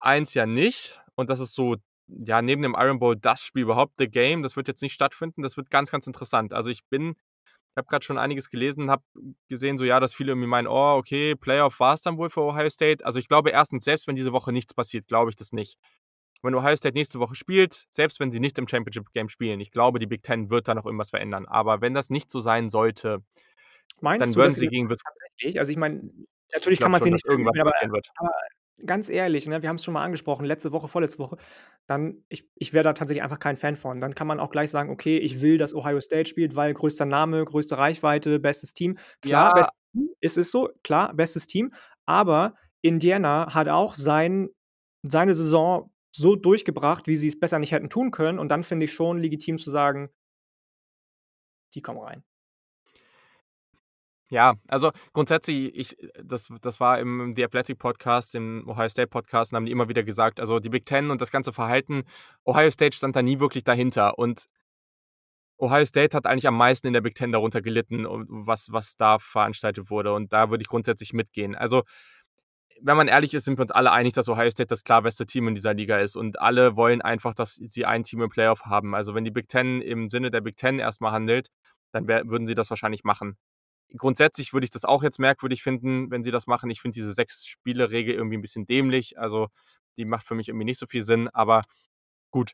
eins 0.00 0.34
ja 0.34 0.44
nicht 0.44 1.00
und 1.14 1.30
das 1.30 1.38
ist 1.38 1.54
so, 1.54 1.76
ja, 2.08 2.42
neben 2.42 2.62
dem 2.62 2.74
Iron 2.78 2.98
Bowl 2.98 3.16
das 3.16 3.42
Spiel 3.42 3.62
überhaupt, 3.62 3.94
The 3.98 4.08
Game, 4.08 4.42
das 4.42 4.56
wird 4.56 4.66
jetzt 4.68 4.82
nicht 4.82 4.94
stattfinden. 4.94 5.42
Das 5.42 5.56
wird 5.56 5.70
ganz, 5.70 5.90
ganz 5.90 6.06
interessant. 6.06 6.54
Also, 6.54 6.70
ich 6.70 6.84
bin 6.86 7.14
habe 7.78 7.88
grad 7.88 8.04
schon 8.04 8.18
einiges 8.18 8.50
gelesen, 8.50 8.90
habe 8.90 9.02
gesehen, 9.48 9.78
so, 9.78 9.84
ja, 9.84 10.00
dass 10.00 10.14
viele 10.14 10.32
irgendwie 10.32 10.48
meinen: 10.48 10.68
„Oh, 10.68 10.96
okay, 10.98 11.34
Playoff 11.36 11.80
war's 11.80 12.02
dann 12.02 12.18
wohl 12.18 12.30
für 12.30 12.42
Ohio 12.42 12.70
State.“ 12.70 13.04
Also, 13.06 13.18
ich 13.18 13.28
glaube 13.28 13.50
erstens, 13.50 13.84
selbst 13.84 14.06
wenn 14.06 14.16
diese 14.16 14.32
Woche 14.32 14.52
nichts 14.52 14.74
passiert, 14.74 15.06
glaube 15.08 15.30
ich 15.30 15.36
das 15.36 15.52
nicht. 15.52 15.78
Wenn 16.42 16.54
Ohio 16.54 16.76
State 16.76 16.96
nächste 16.96 17.18
Woche 17.20 17.34
spielt, 17.34 17.86
selbst 17.90 18.20
wenn 18.20 18.30
sie 18.30 18.40
nicht 18.40 18.58
im 18.58 18.68
Championship 18.68 19.12
Game 19.12 19.28
spielen, 19.28 19.60
ich 19.60 19.70
glaube, 19.72 19.98
die 19.98 20.06
Big 20.06 20.22
Ten 20.22 20.50
wird 20.50 20.68
da 20.68 20.74
noch 20.74 20.86
irgendwas 20.86 21.10
verändern. 21.10 21.46
Aber 21.46 21.80
wenn 21.80 21.94
das 21.94 22.10
nicht 22.10 22.30
so 22.30 22.40
sein 22.40 22.68
sollte 22.68 23.22
Meinst 24.00 24.28
dann 24.28 24.34
du, 24.34 24.40
würden 24.40 24.54
sie 24.54 24.68
gegen 24.68 24.88
Wis 24.90 25.00
tatsächlich? 25.02 25.58
Also, 25.58 25.72
ich 25.72 25.78
meine, 25.78 26.10
Ich 26.50 26.54
natürlich 26.54 26.78
kann 26.80 26.90
glaube 26.90 26.92
man 26.92 27.02
sie 27.02 27.10
nicht 27.10 27.26
irgendwas 27.26 27.58
aber 27.58 27.72
aber 28.16 28.32
ganz 28.86 29.08
ehrlich, 29.10 29.46
ne, 29.46 29.62
wir 29.62 29.68
haben's 29.68 29.84
schon 29.84 29.94
mal 29.94 30.04
angesprochen, 30.04 30.44
letzte 30.46 30.72
Woche, 30.72 30.88
vorletzte 30.88 31.18
Woche, 31.18 31.36
dann 31.86 32.24
ich 32.28 32.48
ich 32.56 32.72
wäre 32.72 32.84
da 32.84 32.92
tatsächlich 32.92 33.22
einfach 33.22 33.38
kein 33.38 33.56
Fan 33.56 33.76
von. 33.76 34.00
Dann 34.00 34.14
kann 34.14 34.26
man 34.26 34.40
auch 34.40 34.50
gleich 34.50 34.70
sagen: 34.70 34.90
„Okay, 34.90 35.18
ich 35.18 35.40
will, 35.40 35.58
dass 35.58 35.74
Ohio 35.74 36.00
State 36.00 36.28
spielt, 36.28 36.56
weil 36.56 36.74
größter 36.74 37.04
Name, 37.06 37.44
größte 37.44 37.78
Reichweite, 37.78 38.38
bestes 38.40 38.74
Team.“ 38.74 38.98
Klar, 39.22 39.52
Ja 39.52 39.52
bestes 39.52 39.74
Team, 39.92 40.08
es 40.20 40.36
ist 40.36 40.50
so, 40.50 40.70
klar, 40.84 41.14
bestes 41.14 41.46
Team, 41.46 41.72
aber 42.06 42.54
Indiana 42.82 43.54
hat 43.54 43.68
auch 43.68 43.94
sein 43.94 44.48
seine 45.02 45.34
Saison 45.34 45.90
so 46.12 46.34
durchgebracht, 46.36 47.06
wie 47.06 47.16
sie's 47.16 47.38
besser 47.38 47.58
nicht 47.58 47.72
hätten 47.72 47.90
tun 47.90 48.10
können 48.10 48.38
und 48.38 48.48
dann 48.50 48.64
finde 48.64 48.84
ich 48.86 48.92
schon 48.92 49.18
legitim 49.18 49.58
zu 49.58 49.70
sagen 49.70 50.10
die 51.74 51.82
kommen 51.82 52.00
rein. 52.00 52.24
Ja, 54.30 54.54
also 54.68 54.90
grundsätzlich, 55.14 55.74
ich 55.74 55.96
das 56.22 56.48
das 56.60 56.80
war 56.80 56.98
im 56.98 57.32
The 57.34 57.44
Athletic 57.44 57.78
Podcast, 57.78 58.34
im 58.34 58.68
Ohio 58.68 58.88
State 58.90 59.08
Podcast, 59.08 59.52
haben 59.52 59.64
die 59.64 59.72
immer 59.72 59.88
wieder 59.88 60.02
gesagt, 60.02 60.38
also 60.38 60.58
die 60.58 60.68
Big 60.68 60.84
Ten 60.84 61.10
und 61.10 61.22
das 61.22 61.30
ganze 61.30 61.52
Verhalten 61.52 62.04
Ohio 62.44 62.70
State 62.70 62.94
stand 62.94 63.16
da 63.16 63.22
nie 63.22 63.40
wirklich 63.40 63.64
dahinter 63.64 64.18
und 64.18 64.46
Ohio 65.56 65.84
State 65.86 66.16
hat 66.16 66.26
eigentlich 66.26 66.46
am 66.46 66.56
meisten 66.56 66.86
in 66.86 66.92
der 66.92 67.00
Big 67.00 67.14
Ten 67.14 67.32
darunter 67.32 67.62
gelitten, 67.62 68.06
was 68.28 68.70
was 68.70 68.96
da 68.96 69.18
veranstaltet 69.18 69.90
wurde 69.90 70.12
und 70.12 70.32
da 70.32 70.50
würde 70.50 70.62
ich 70.62 70.68
grundsätzlich 70.68 71.14
mitgehen. 71.14 71.54
Also, 71.56 71.84
wenn 72.82 72.96
man 72.98 73.08
ehrlich 73.08 73.34
ist, 73.34 73.44
sind 73.46 73.58
wir 73.58 73.62
uns 73.62 73.72
alle 73.72 73.92
einig, 73.92 74.12
dass 74.12 74.28
Ohio 74.28 74.50
State 74.50 74.68
das 74.68 74.84
klar 74.84 75.02
beste 75.02 75.26
Team 75.26 75.48
in 75.48 75.54
dieser 75.54 75.74
Liga 75.74 75.98
ist 75.98 76.16
und 76.16 76.38
alle 76.40 76.76
wollen 76.76 77.02
einfach, 77.02 77.34
dass 77.34 77.54
sie 77.54 77.86
ein 77.86 78.02
Team 78.02 78.22
im 78.22 78.30
Playoff 78.30 78.66
haben. 78.66 78.94
Also, 78.94 79.14
wenn 79.14 79.24
die 79.24 79.30
Big 79.30 79.48
Ten 79.48 79.80
im 79.80 80.10
Sinne 80.10 80.30
der 80.30 80.42
Big 80.42 80.56
Ten 80.56 80.78
erstmal 80.78 81.12
handelt, 81.12 81.48
dann 81.92 82.06
würden 82.06 82.46
sie 82.46 82.54
das 82.54 82.70
wahrscheinlich 82.70 83.04
machen. 83.04 83.38
Grundsätzlich 83.96 84.52
würde 84.52 84.64
ich 84.64 84.70
das 84.70 84.84
auch 84.84 85.02
jetzt 85.02 85.18
merkwürdig 85.18 85.62
finden, 85.62 86.10
wenn 86.10 86.22
sie 86.22 86.30
das 86.30 86.46
machen. 86.46 86.70
Ich 86.70 86.80
finde 86.80 86.94
diese 86.94 87.12
Sechs-Spiele-Regel 87.12 88.14
irgendwie 88.14 88.36
ein 88.36 88.42
bisschen 88.42 88.66
dämlich. 88.66 89.18
Also, 89.18 89.48
die 89.96 90.04
macht 90.04 90.26
für 90.26 90.34
mich 90.34 90.48
irgendwie 90.48 90.66
nicht 90.66 90.78
so 90.78 90.86
viel 90.86 91.02
Sinn, 91.02 91.28
aber 91.28 91.62
gut. 92.30 92.52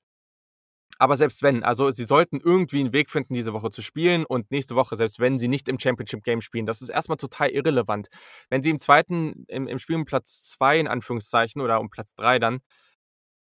Aber 0.98 1.16
selbst 1.16 1.42
wenn, 1.42 1.64
also 1.64 1.90
sie 1.90 2.04
sollten 2.04 2.40
irgendwie 2.40 2.78
einen 2.80 2.92
Weg 2.92 3.10
finden, 3.10 3.34
diese 3.34 3.52
Woche 3.52 3.70
zu 3.70 3.82
spielen 3.82 4.24
und 4.24 4.50
nächste 4.52 4.76
Woche, 4.76 4.94
selbst 4.94 5.18
wenn 5.18 5.38
sie 5.40 5.48
nicht 5.48 5.68
im 5.68 5.78
Championship 5.80 6.22
Game 6.22 6.40
spielen, 6.40 6.66
das 6.66 6.82
ist 6.82 6.88
erstmal 6.88 7.16
total 7.16 7.50
irrelevant. 7.50 8.08
Wenn 8.48 8.62
sie 8.62 8.70
im 8.70 8.78
zweiten, 8.78 9.44
im, 9.48 9.66
im 9.66 9.78
Spiel 9.80 9.96
um 9.96 10.04
Platz 10.04 10.42
zwei 10.42 10.78
in 10.78 10.86
Anführungszeichen 10.86 11.60
oder 11.60 11.80
um 11.80 11.90
Platz 11.90 12.14
drei 12.14 12.38
dann 12.38 12.60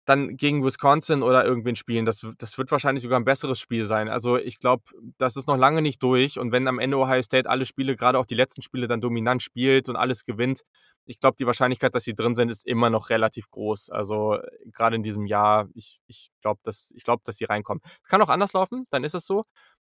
dann 0.06 0.36
gegen 0.36 0.64
Wisconsin 0.64 1.22
oder 1.22 1.46
irgendwen 1.46 1.76
spielen. 1.76 2.06
Das, 2.06 2.26
das 2.38 2.58
wird 2.58 2.72
wahrscheinlich 2.72 3.04
sogar 3.04 3.20
ein 3.20 3.26
besseres 3.26 3.60
Spiel 3.60 3.86
sein. 3.86 4.10
Also 4.10 4.38
ich 4.38 4.60
glaube, 4.60 4.84
das 5.18 5.36
ist 5.36 5.48
noch 5.48 5.58
lange 5.58 5.82
nicht 5.82 6.02
durch. 6.02 6.40
Und 6.40 6.52
wenn 6.52 6.68
am 6.68 6.80
Ende 6.80 6.98
Ohio 6.98 7.22
State 7.22 7.50
alle 7.50 7.66
Spiele, 7.66 7.96
gerade 7.96 8.18
auch 8.18 8.26
die 8.26 8.36
letzten 8.36 8.62
Spiele, 8.62 8.88
dann 8.88 9.02
dominant 9.02 9.44
spielt 9.44 9.90
und 9.90 9.96
alles 9.96 10.26
gewinnt, 10.26 10.64
ich 11.06 11.20
glaube, 11.20 11.36
die 11.40 11.46
Wahrscheinlichkeit, 11.46 11.96
dass 11.96 12.04
sie 12.04 12.16
drin 12.16 12.36
sind, 12.36 12.50
ist 12.50 12.66
immer 12.66 12.90
noch 12.90 13.10
relativ 13.10 13.50
groß. 13.52 13.90
Also 13.90 14.38
gerade 14.66 14.96
in 14.96 15.04
diesem 15.04 15.26
Jahr, 15.26 15.68
ich, 15.74 16.00
ich 16.08 16.32
glaube, 16.42 16.60
dass, 16.64 16.94
glaub, 17.04 17.24
dass 17.24 17.38
sie 17.38 17.46
reinkommen. 17.46 17.82
Es 18.04 18.10
kann 18.10 18.22
auch 18.22 18.30
anders 18.30 18.54
laufen, 18.54 18.86
dann 18.92 19.04
ist 19.04 19.16
es 19.16 19.26
so. 19.26 19.46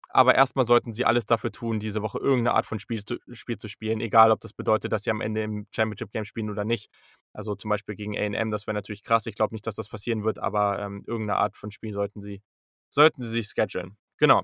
Aber 0.09 0.35
erstmal 0.35 0.65
sollten 0.65 0.93
sie 0.93 1.05
alles 1.05 1.25
dafür 1.25 1.51
tun, 1.51 1.79
diese 1.79 2.01
Woche 2.01 2.19
irgendeine 2.19 2.55
Art 2.55 2.65
von 2.65 2.79
Spiel 2.79 3.03
zu, 3.03 3.17
Spiel 3.31 3.57
zu 3.57 3.67
spielen, 3.67 3.99
egal 3.99 4.31
ob 4.31 4.39
das 4.39 4.53
bedeutet, 4.53 4.91
dass 4.93 5.03
sie 5.03 5.11
am 5.11 5.21
Ende 5.21 5.43
im 5.43 5.67
Championship 5.75 6.11
Game 6.11 6.25
spielen 6.25 6.49
oder 6.49 6.65
nicht. 6.65 6.89
Also 7.33 7.55
zum 7.55 7.69
Beispiel 7.69 7.95
gegen 7.95 8.17
AM, 8.17 8.51
das 8.51 8.67
wäre 8.67 8.75
natürlich 8.75 9.03
krass. 9.03 9.25
Ich 9.25 9.35
glaube 9.35 9.53
nicht, 9.53 9.67
dass 9.67 9.75
das 9.75 9.89
passieren 9.89 10.23
wird, 10.23 10.39
aber 10.39 10.79
ähm, 10.79 11.03
irgendeine 11.07 11.39
Art 11.39 11.57
von 11.57 11.71
Spiel 11.71 11.93
sollten 11.93 12.21
sie, 12.21 12.41
sollten 12.89 13.21
sie 13.21 13.29
sich 13.29 13.47
schedulen. 13.47 13.97
Genau. 14.17 14.43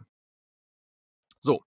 So, 1.40 1.61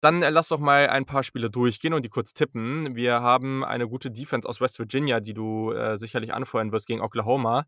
dann 0.00 0.22
äh, 0.22 0.30
lass 0.30 0.48
doch 0.48 0.60
mal 0.60 0.88
ein 0.88 1.06
paar 1.06 1.22
Spiele 1.22 1.50
durchgehen 1.50 1.94
und 1.94 2.04
die 2.04 2.10
kurz 2.10 2.34
tippen. 2.34 2.94
Wir 2.94 3.22
haben 3.22 3.64
eine 3.64 3.88
gute 3.88 4.10
Defense 4.10 4.48
aus 4.48 4.60
West 4.60 4.78
Virginia, 4.78 5.20
die 5.20 5.34
du 5.34 5.72
äh, 5.72 5.96
sicherlich 5.96 6.34
anfeuern 6.34 6.72
wirst 6.72 6.86
gegen 6.86 7.00
Oklahoma. 7.00 7.66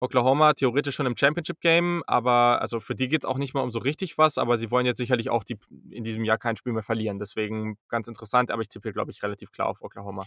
Oklahoma 0.00 0.54
theoretisch 0.54 0.94
schon 0.94 1.06
im 1.06 1.16
Championship-Game, 1.16 2.02
aber 2.06 2.60
also 2.62 2.80
für 2.80 2.94
die 2.94 3.08
geht 3.08 3.22
es 3.22 3.28
auch 3.28 3.36
nicht 3.36 3.52
mal 3.52 3.60
um 3.60 3.70
so 3.70 3.78
richtig 3.78 4.16
was, 4.16 4.38
aber 4.38 4.56
sie 4.56 4.70
wollen 4.70 4.86
jetzt 4.86 4.96
sicherlich 4.96 5.28
auch 5.28 5.44
die, 5.44 5.58
in 5.90 6.04
diesem 6.04 6.24
Jahr 6.24 6.38
kein 6.38 6.56
Spiel 6.56 6.72
mehr 6.72 6.82
verlieren. 6.82 7.18
Deswegen 7.18 7.76
ganz 7.88 8.08
interessant, 8.08 8.50
aber 8.50 8.62
ich 8.62 8.68
tippe 8.68 8.88
hier, 8.88 8.92
glaube 8.92 9.10
ich, 9.10 9.22
relativ 9.22 9.52
klar 9.52 9.68
auf 9.68 9.82
Oklahoma. 9.82 10.24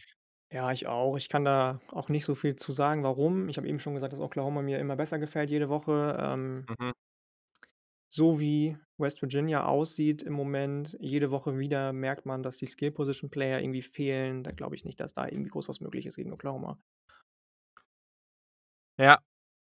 Ja, 0.52 0.72
ich 0.72 0.86
auch. 0.86 1.18
Ich 1.18 1.30
kann 1.30 1.44
da 1.44 1.82
auch 1.92 2.10
nicht 2.10 2.26
so 2.26 2.36
viel 2.36 2.56
zu 2.56 2.72
sagen, 2.72 3.02
warum. 3.02 3.50
Ich 3.50 3.58
habe 3.58 3.68
eben 3.68 3.80
schon 3.80 3.96
gesagt, 3.96 4.14
dass 4.14 4.20
Oklahoma 4.20 4.62
mir 4.62 4.78
immer 4.78 4.96
besser 4.96 5.18
gefällt 5.18 5.50
jede 5.50 5.70
Woche. 5.70 6.16
Ähm, 6.20 6.68
mhm. 6.80 6.94
So 8.08 8.40
wie 8.40 8.78
West 9.00 9.24
Virginia 9.24 9.66
aussieht 9.66 10.22
im 10.22 10.34
Moment, 10.34 10.96
jede 11.00 11.32
Woche 11.32 11.58
wieder 11.58 11.92
merkt 11.94 12.28
man, 12.28 12.44
dass 12.44 12.58
die 12.58 12.68
Skill-Position-Player 12.68 13.60
irgendwie 13.60 13.82
fehlen. 13.82 14.44
Da 14.44 14.52
glaube 14.52 14.76
ich 14.76 14.86
nicht, 14.86 15.00
dass 15.00 15.14
da 15.14 15.26
irgendwie 15.26 15.50
groß 15.50 15.68
was 15.68 15.82
möglich 15.82 16.06
ist 16.06 16.18
gegen 16.18 16.32
Oklahoma. 16.32 16.78
Ja, 19.00 19.18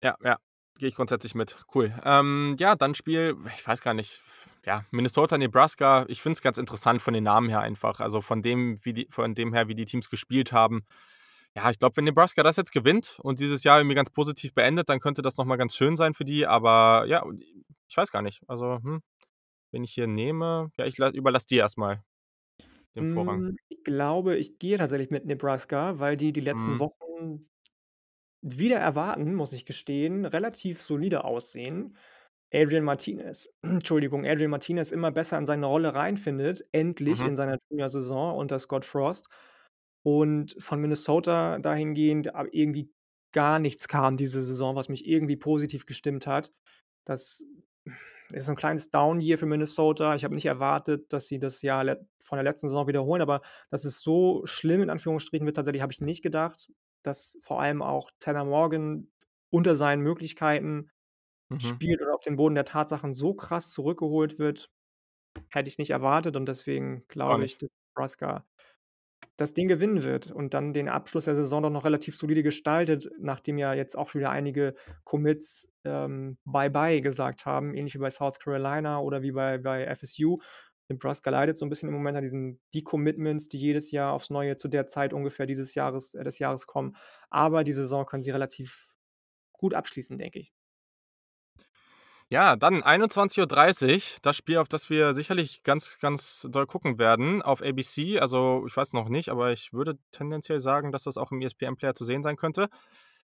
ja, 0.03 0.15
ja, 0.23 0.37
gehe 0.77 0.89
ich 0.89 0.95
grundsätzlich 0.95 1.35
mit. 1.35 1.57
Cool. 1.73 1.93
Ähm, 2.03 2.55
ja, 2.59 2.75
dann 2.75 2.95
Spiel, 2.95 3.37
ich 3.55 3.67
weiß 3.67 3.81
gar 3.81 3.93
nicht, 3.93 4.21
ja, 4.65 4.83
Minnesota, 4.91 5.37
Nebraska. 5.37 6.05
Ich 6.07 6.21
finde 6.21 6.33
es 6.33 6.41
ganz 6.41 6.57
interessant 6.57 7.01
von 7.01 7.13
den 7.13 7.23
Namen 7.23 7.49
her 7.49 7.61
einfach. 7.61 7.99
Also 7.99 8.21
von 8.21 8.41
dem, 8.41 8.77
wie 8.83 8.93
die, 8.93 9.07
von 9.09 9.33
dem 9.33 9.53
her, 9.53 9.67
wie 9.67 9.75
die 9.75 9.85
Teams 9.85 10.09
gespielt 10.09 10.51
haben. 10.51 10.85
Ja, 11.55 11.71
ich 11.71 11.79
glaube, 11.79 11.97
wenn 11.97 12.03
Nebraska 12.03 12.43
das 12.43 12.57
jetzt 12.57 12.71
gewinnt 12.71 13.17
und 13.23 13.39
dieses 13.39 13.63
Jahr 13.63 13.79
irgendwie 13.79 13.95
ganz 13.95 14.09
positiv 14.09 14.53
beendet, 14.53 14.89
dann 14.89 14.99
könnte 14.99 15.21
das 15.21 15.37
nochmal 15.37 15.57
ganz 15.57 15.75
schön 15.75 15.95
sein 15.95 16.13
für 16.13 16.25
die. 16.25 16.45
Aber 16.45 17.05
ja, 17.07 17.23
ich 17.87 17.97
weiß 17.97 18.11
gar 18.11 18.21
nicht. 18.21 18.41
Also, 18.47 18.79
hm, 18.83 19.01
wenn 19.71 19.83
ich 19.83 19.93
hier 19.93 20.07
nehme, 20.07 20.69
ja, 20.77 20.85
ich 20.85 20.99
überlasse 20.99 21.47
dir 21.47 21.61
erstmal 21.61 22.03
den 22.95 23.13
Vorrang. 23.13 23.39
Hm, 23.39 23.57
ich 23.69 23.83
glaube, 23.83 24.35
ich 24.35 24.59
gehe 24.59 24.77
tatsächlich 24.77 25.09
mit 25.09 25.25
Nebraska, 25.25 25.97
weil 25.99 26.17
die 26.17 26.33
die 26.33 26.41
letzten 26.41 26.73
mhm. 26.73 26.79
Wochen 26.79 27.49
wieder 28.41 28.77
erwarten, 28.77 29.33
muss 29.33 29.53
ich 29.53 29.65
gestehen, 29.65 30.25
relativ 30.25 30.81
solide 30.81 31.23
aussehen. 31.23 31.95
Adrian 32.53 32.83
Martinez, 32.83 33.49
Entschuldigung, 33.61 34.25
Adrian 34.25 34.51
Martinez 34.51 34.91
immer 34.91 35.11
besser 35.11 35.37
in 35.37 35.45
seine 35.45 35.65
Rolle 35.65 35.93
reinfindet, 35.93 36.65
endlich 36.71 37.21
mhm. 37.21 37.29
in 37.29 37.35
seiner 37.35 37.57
Junior-Saison 37.69 38.37
unter 38.37 38.59
Scott 38.59 38.85
Frost. 38.85 39.29
Und 40.03 40.55
von 40.59 40.79
Minnesota 40.79 41.59
dahingehend 41.59 42.33
aber 42.33 42.53
irgendwie 42.53 42.89
gar 43.33 43.59
nichts 43.59 43.89
kam 43.89 44.15
diese 44.15 44.41
Saison, 44.41 44.75
was 44.75 44.87
mich 44.87 45.05
irgendwie 45.05 45.35
positiv 45.35 45.85
gestimmt 45.85 46.27
hat. 46.27 46.53
Das 47.05 47.43
ist 48.31 48.49
ein 48.49 48.55
kleines 48.55 48.89
Down-Year 48.91 49.37
für 49.37 49.45
Minnesota. 49.45 50.15
Ich 50.15 50.23
habe 50.23 50.33
nicht 50.33 50.45
erwartet, 50.45 51.11
dass 51.11 51.27
sie 51.27 51.39
das 51.39 51.61
Jahr 51.61 51.97
von 52.21 52.37
der 52.37 52.43
letzten 52.43 52.69
Saison 52.69 52.87
wiederholen, 52.87 53.21
aber 53.21 53.41
dass 53.69 53.83
es 53.83 53.99
so 53.99 54.45
schlimm 54.45 54.81
in 54.81 54.89
Anführungsstrichen 54.89 55.45
wird, 55.45 55.57
tatsächlich 55.57 55.81
habe 55.81 55.91
ich 55.91 55.99
nicht 55.99 56.23
gedacht 56.23 56.69
dass 57.07 57.37
vor 57.41 57.61
allem 57.61 57.81
auch 57.81 58.11
Tanner 58.19 58.45
Morgan 58.45 59.09
unter 59.49 59.75
seinen 59.75 60.01
Möglichkeiten 60.01 60.91
mhm. 61.49 61.59
spielt 61.59 62.01
und 62.01 62.09
auf 62.09 62.21
den 62.21 62.35
Boden 62.35 62.55
der 62.55 62.65
Tatsachen 62.65 63.13
so 63.13 63.33
krass 63.33 63.71
zurückgeholt 63.71 64.39
wird, 64.39 64.69
hätte 65.49 65.69
ich 65.69 65.77
nicht 65.77 65.91
erwartet 65.91 66.35
und 66.35 66.45
deswegen 66.47 67.05
glaube 67.07 67.45
ich, 67.45 67.57
dass 67.57 67.69
Nebraska 67.95 68.45
das 69.37 69.53
Ding 69.53 69.67
gewinnen 69.67 70.03
wird 70.03 70.31
und 70.31 70.53
dann 70.53 70.73
den 70.73 70.89
Abschluss 70.89 71.25
der 71.25 71.35
Saison 71.35 71.61
doch 71.61 71.69
noch 71.69 71.85
relativ 71.85 72.17
solide 72.17 72.41
gestaltet, 72.41 73.09
nachdem 73.19 73.57
ja 73.59 73.73
jetzt 73.73 73.95
auch 73.95 74.15
wieder 74.15 74.31
einige 74.31 74.73
Commits 75.03 75.71
ähm, 75.83 76.37
Bye-bye 76.45 77.01
gesagt 77.01 77.45
haben, 77.45 77.75
ähnlich 77.75 77.93
wie 77.93 77.99
bei 77.99 78.09
South 78.09 78.39
Carolina 78.39 78.99
oder 78.99 79.21
wie 79.21 79.31
bei, 79.31 79.59
bei 79.59 79.93
FSU. 79.95 80.39
Nebraska 80.89 81.29
leidet 81.29 81.57
so 81.57 81.65
ein 81.65 81.69
bisschen 81.69 81.89
im 81.89 81.95
Moment 81.95 82.17
an 82.17 82.23
diesen 82.23 82.59
Decommitments, 82.73 83.49
die 83.49 83.57
jedes 83.57 83.91
Jahr 83.91 84.13
aufs 84.13 84.29
Neue 84.29 84.55
zu 84.55 84.67
der 84.67 84.87
Zeit 84.87 85.13
ungefähr 85.13 85.45
dieses 85.45 85.75
Jahres, 85.75 86.13
äh, 86.15 86.23
des 86.23 86.39
Jahres 86.39 86.67
kommen. 86.67 86.95
Aber 87.29 87.63
die 87.63 87.73
Saison 87.73 88.05
können 88.05 88.21
sie 88.21 88.31
relativ 88.31 88.93
gut 89.53 89.73
abschließen, 89.73 90.17
denke 90.17 90.39
ich. 90.39 90.53
Ja, 92.29 92.57
dann 92.57 92.83
21:30 92.83 94.15
Uhr, 94.17 94.19
das 94.21 94.35
Spiel, 94.35 94.57
auf 94.57 94.67
das 94.67 94.89
wir 94.89 95.15
sicherlich 95.15 95.63
ganz, 95.63 95.97
ganz 95.99 96.45
doll 96.51 96.65
gucken 96.67 96.99
werden 96.99 97.41
auf 97.41 97.61
ABC. 97.61 98.19
Also, 98.19 98.65
ich 98.67 98.75
weiß 98.75 98.91
noch 98.93 99.07
nicht, 99.07 99.29
aber 99.29 99.53
ich 99.53 99.71
würde 99.71 99.97
tendenziell 100.11 100.59
sagen, 100.59 100.91
dass 100.91 101.03
das 101.03 101.17
auch 101.17 101.31
im 101.31 101.41
ESPN-Player 101.41 101.95
zu 101.95 102.03
sehen 102.03 102.23
sein 102.23 102.35
könnte. 102.35 102.67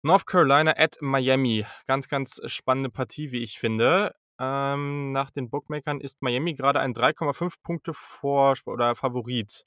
North 0.02 0.27
Carolina 0.27 0.72
at 0.77 0.98
Miami. 1.01 1.66
Ganz, 1.86 2.09
ganz 2.09 2.40
spannende 2.47 2.90
Partie, 2.90 3.31
wie 3.32 3.43
ich 3.43 3.59
finde. 3.60 4.14
Ähm, 4.41 5.12
nach 5.12 5.31
den 5.31 5.51
Bookmakern 5.51 6.01
ist 6.01 6.23
Miami 6.23 6.55
gerade 6.55 6.81
ein 6.81 6.95
3,5 6.95 7.57
Punkte 7.62 7.93
vor 7.93 8.57
oder 8.65 8.97
Favorit. 8.97 9.67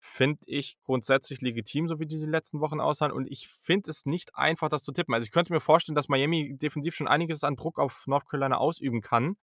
Finde 0.00 0.40
ich 0.46 0.76
grundsätzlich 0.82 1.40
legitim, 1.42 1.86
so 1.86 2.00
wie 2.00 2.06
diese 2.06 2.28
letzten 2.28 2.60
Wochen 2.60 2.80
aussahen. 2.80 3.12
Und 3.12 3.30
ich 3.30 3.46
finde 3.46 3.90
es 3.92 4.04
nicht 4.04 4.34
einfach, 4.34 4.68
das 4.68 4.82
zu 4.82 4.90
tippen. 4.92 5.14
Also 5.14 5.26
ich 5.26 5.30
könnte 5.30 5.52
mir 5.52 5.60
vorstellen, 5.60 5.94
dass 5.94 6.08
Miami 6.08 6.56
defensiv 6.58 6.96
schon 6.96 7.06
einiges 7.06 7.44
an 7.44 7.54
Druck 7.54 7.78
auf 7.78 8.02
North 8.06 8.26
Carolina 8.28 8.56
ausüben 8.56 9.00
kann. 9.00 9.36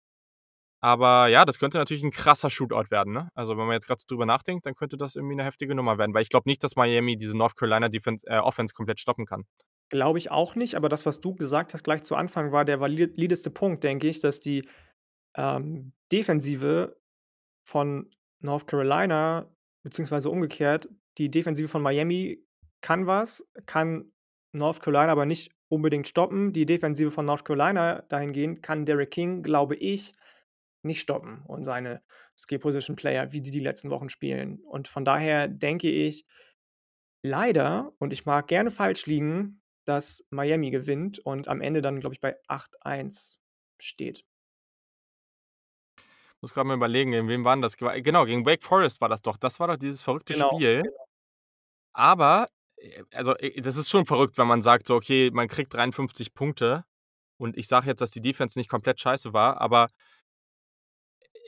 Aber 0.81 1.29
ja, 1.29 1.45
das 1.45 1.59
könnte 1.59 1.77
natürlich 1.77 2.05
ein 2.05 2.11
krasser 2.11 2.49
Shootout 2.49 2.91
werden. 2.91 3.13
Ne? 3.13 3.29
Also 3.35 3.57
wenn 3.59 3.67
man 3.67 3.75
jetzt 3.75 3.87
gerade 3.87 4.01
so 4.01 4.07
drüber 4.09 4.25
nachdenkt, 4.25 4.65
dann 4.65 4.75
könnte 4.75 4.97
das 4.97 5.17
irgendwie 5.17 5.35
eine 5.35 5.45
heftige 5.45 5.75
Nummer 5.75 5.99
werden. 5.99 6.15
Weil 6.15 6.23
ich 6.23 6.31
glaube 6.31 6.49
nicht, 6.49 6.65
dass 6.65 6.75
Miami 6.77 7.19
diese 7.19 7.37
North 7.37 7.57
Carolina 7.57 7.91
Defense, 7.91 8.27
äh, 8.27 8.39
Offense 8.39 8.73
komplett 8.75 8.99
stoppen 8.99 9.27
kann. 9.27 9.45
Glaube 9.89 10.19
ich 10.19 10.31
auch 10.31 10.57
nicht, 10.57 10.75
aber 10.75 10.89
das, 10.89 11.07
was 11.07 11.21
du 11.21 11.35
gesagt 11.35 11.73
hast 11.73 11.85
gleich 11.85 12.03
zu 12.03 12.17
Anfang, 12.17 12.51
war 12.51 12.65
der 12.65 12.81
valideste 12.81 13.51
Punkt, 13.51 13.85
denke 13.85 14.09
ich, 14.09 14.21
dass 14.21 14.41
die, 14.41 14.69
ähm, 15.37 15.93
Defensive 16.11 16.97
von 17.65 18.11
North 18.41 18.67
Carolina 18.67 19.49
beziehungsweise 19.83 20.31
umgekehrt, 20.31 20.89
die 21.19 21.31
Defensive 21.31 21.69
von 21.69 21.83
Miami 21.83 22.45
kann 22.81 23.07
was, 23.07 23.49
kann 23.67 24.13
North 24.53 24.81
Carolina 24.81 25.13
aber 25.13 25.27
nicht 25.27 25.53
unbedingt 25.69 26.09
stoppen. 26.09 26.53
Die 26.53 26.67
Defensive 26.67 27.11
von 27.11 27.25
North 27.25 27.45
Carolina 27.45 28.03
dahingehend 28.09 28.63
kann 28.63 28.85
Derek 28.87 29.11
King, 29.11 29.43
glaube 29.43 29.77
ich, 29.77 30.13
nicht 30.83 31.01
stoppen 31.01 31.43
und 31.47 31.65
seine 31.65 32.03
Skill 32.37 32.59
Position 32.59 32.97
Player, 32.97 33.33
wie 33.33 33.41
die 33.41 33.51
die 33.51 33.61
letzten 33.61 33.91
Wochen 33.91 34.09
spielen. 34.09 34.61
Und 34.61 34.89
von 34.89 35.05
daher 35.05 35.49
denke 35.49 35.91
ich 35.91 36.27
leider, 37.23 37.93
und 37.99 38.13
ich 38.13 38.27
mag 38.27 38.47
gerne 38.47 38.71
falsch 38.71 39.07
liegen, 39.07 39.63
dass 39.89 40.27
Miami 40.31 40.71
gewinnt 40.71 41.19
und 41.21 41.49
am 41.49 41.61
Ende 41.63 41.83
dann, 41.83 42.01
glaube 42.01 42.15
ich, 42.15 42.21
bei 42.21 42.37
8-1 42.49 43.41
steht. 43.81 44.23
muss 46.43 46.53
grad 46.53 46.67
mal 46.67 46.75
überlegen, 46.75 47.13
gegen 47.13 47.29
wen 47.29 47.45
war 47.45 47.55
'n 47.57 47.63
das? 47.63 47.77
Genau, 47.77 48.25
gegen 48.27 48.45
Wake 48.47 48.63
Forest 48.65 49.01
war 49.01 49.09
das 49.09 49.23
doch. 49.23 49.37
Das 49.37 49.59
war 49.61 49.69
doch 49.69 49.77
dieses 49.77 50.03
verrückte 50.03 50.33
Genau, 50.33 50.35
Spiel. 50.35 50.83
genau. 50.83 51.07
Aber, 51.95 52.49
äh, 52.77 53.03
also, 53.13 53.35
äh, 53.37 53.61
das 53.61 53.77
ist 53.77 53.89
schon 53.91 54.07
verrückt, 54.07 54.39
wenn 54.39 54.47
man 54.47 54.63
sagt 54.63 54.87
so: 54.87 54.95
„Okay, 54.97 55.31
man 55.33 55.49
kriegt 55.49 55.73
53 55.75 56.35
Punkte.“ 56.35 56.85
Und 57.39 57.57
ich 57.59 57.69
sage 57.69 57.89
jetzt, 57.89 58.01
dass 58.03 58.11
die 58.11 58.23
Defense 58.23 58.59
nicht 58.59 58.71
komplett 58.71 59.01
scheiße 59.01 59.33
war, 59.35 59.61
aber 59.61 59.89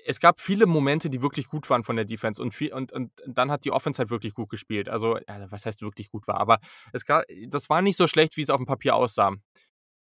es 0.08 0.20
gab 0.20 0.40
viele 0.40 0.66
Momente, 0.66 1.10
die 1.10 1.22
wirklich 1.22 1.48
gut 1.48 1.70
waren 1.70 1.84
von 1.84 1.96
der 1.96 2.04
Defense 2.06 2.42
und 2.42 2.54
vie 2.54 2.72
und 2.72 2.92
und 2.92 3.12
dann 3.26 3.50
hat 3.50 3.64
die 3.64 3.72
Offense 3.72 3.98
halt 4.00 4.10
wirklich 4.10 4.34
gut 4.34 4.50
gespielt. 4.50 4.88
Also, 4.88 5.18
was 5.50 5.66
heißt 5.66 5.82
wirklich 5.82 6.10
gut 6.10 6.26
war, 6.28 6.40
aber 6.40 6.58
es 6.92 7.04
ga 7.06 7.22
das 7.48 7.70
war 7.70 7.82
nicht 7.82 7.96
so 7.98 8.08
schlecht, 8.08 8.36
wie's 8.36 8.50
aufm 8.50 8.66
Papier 8.66 8.96
aussah. 8.96 9.34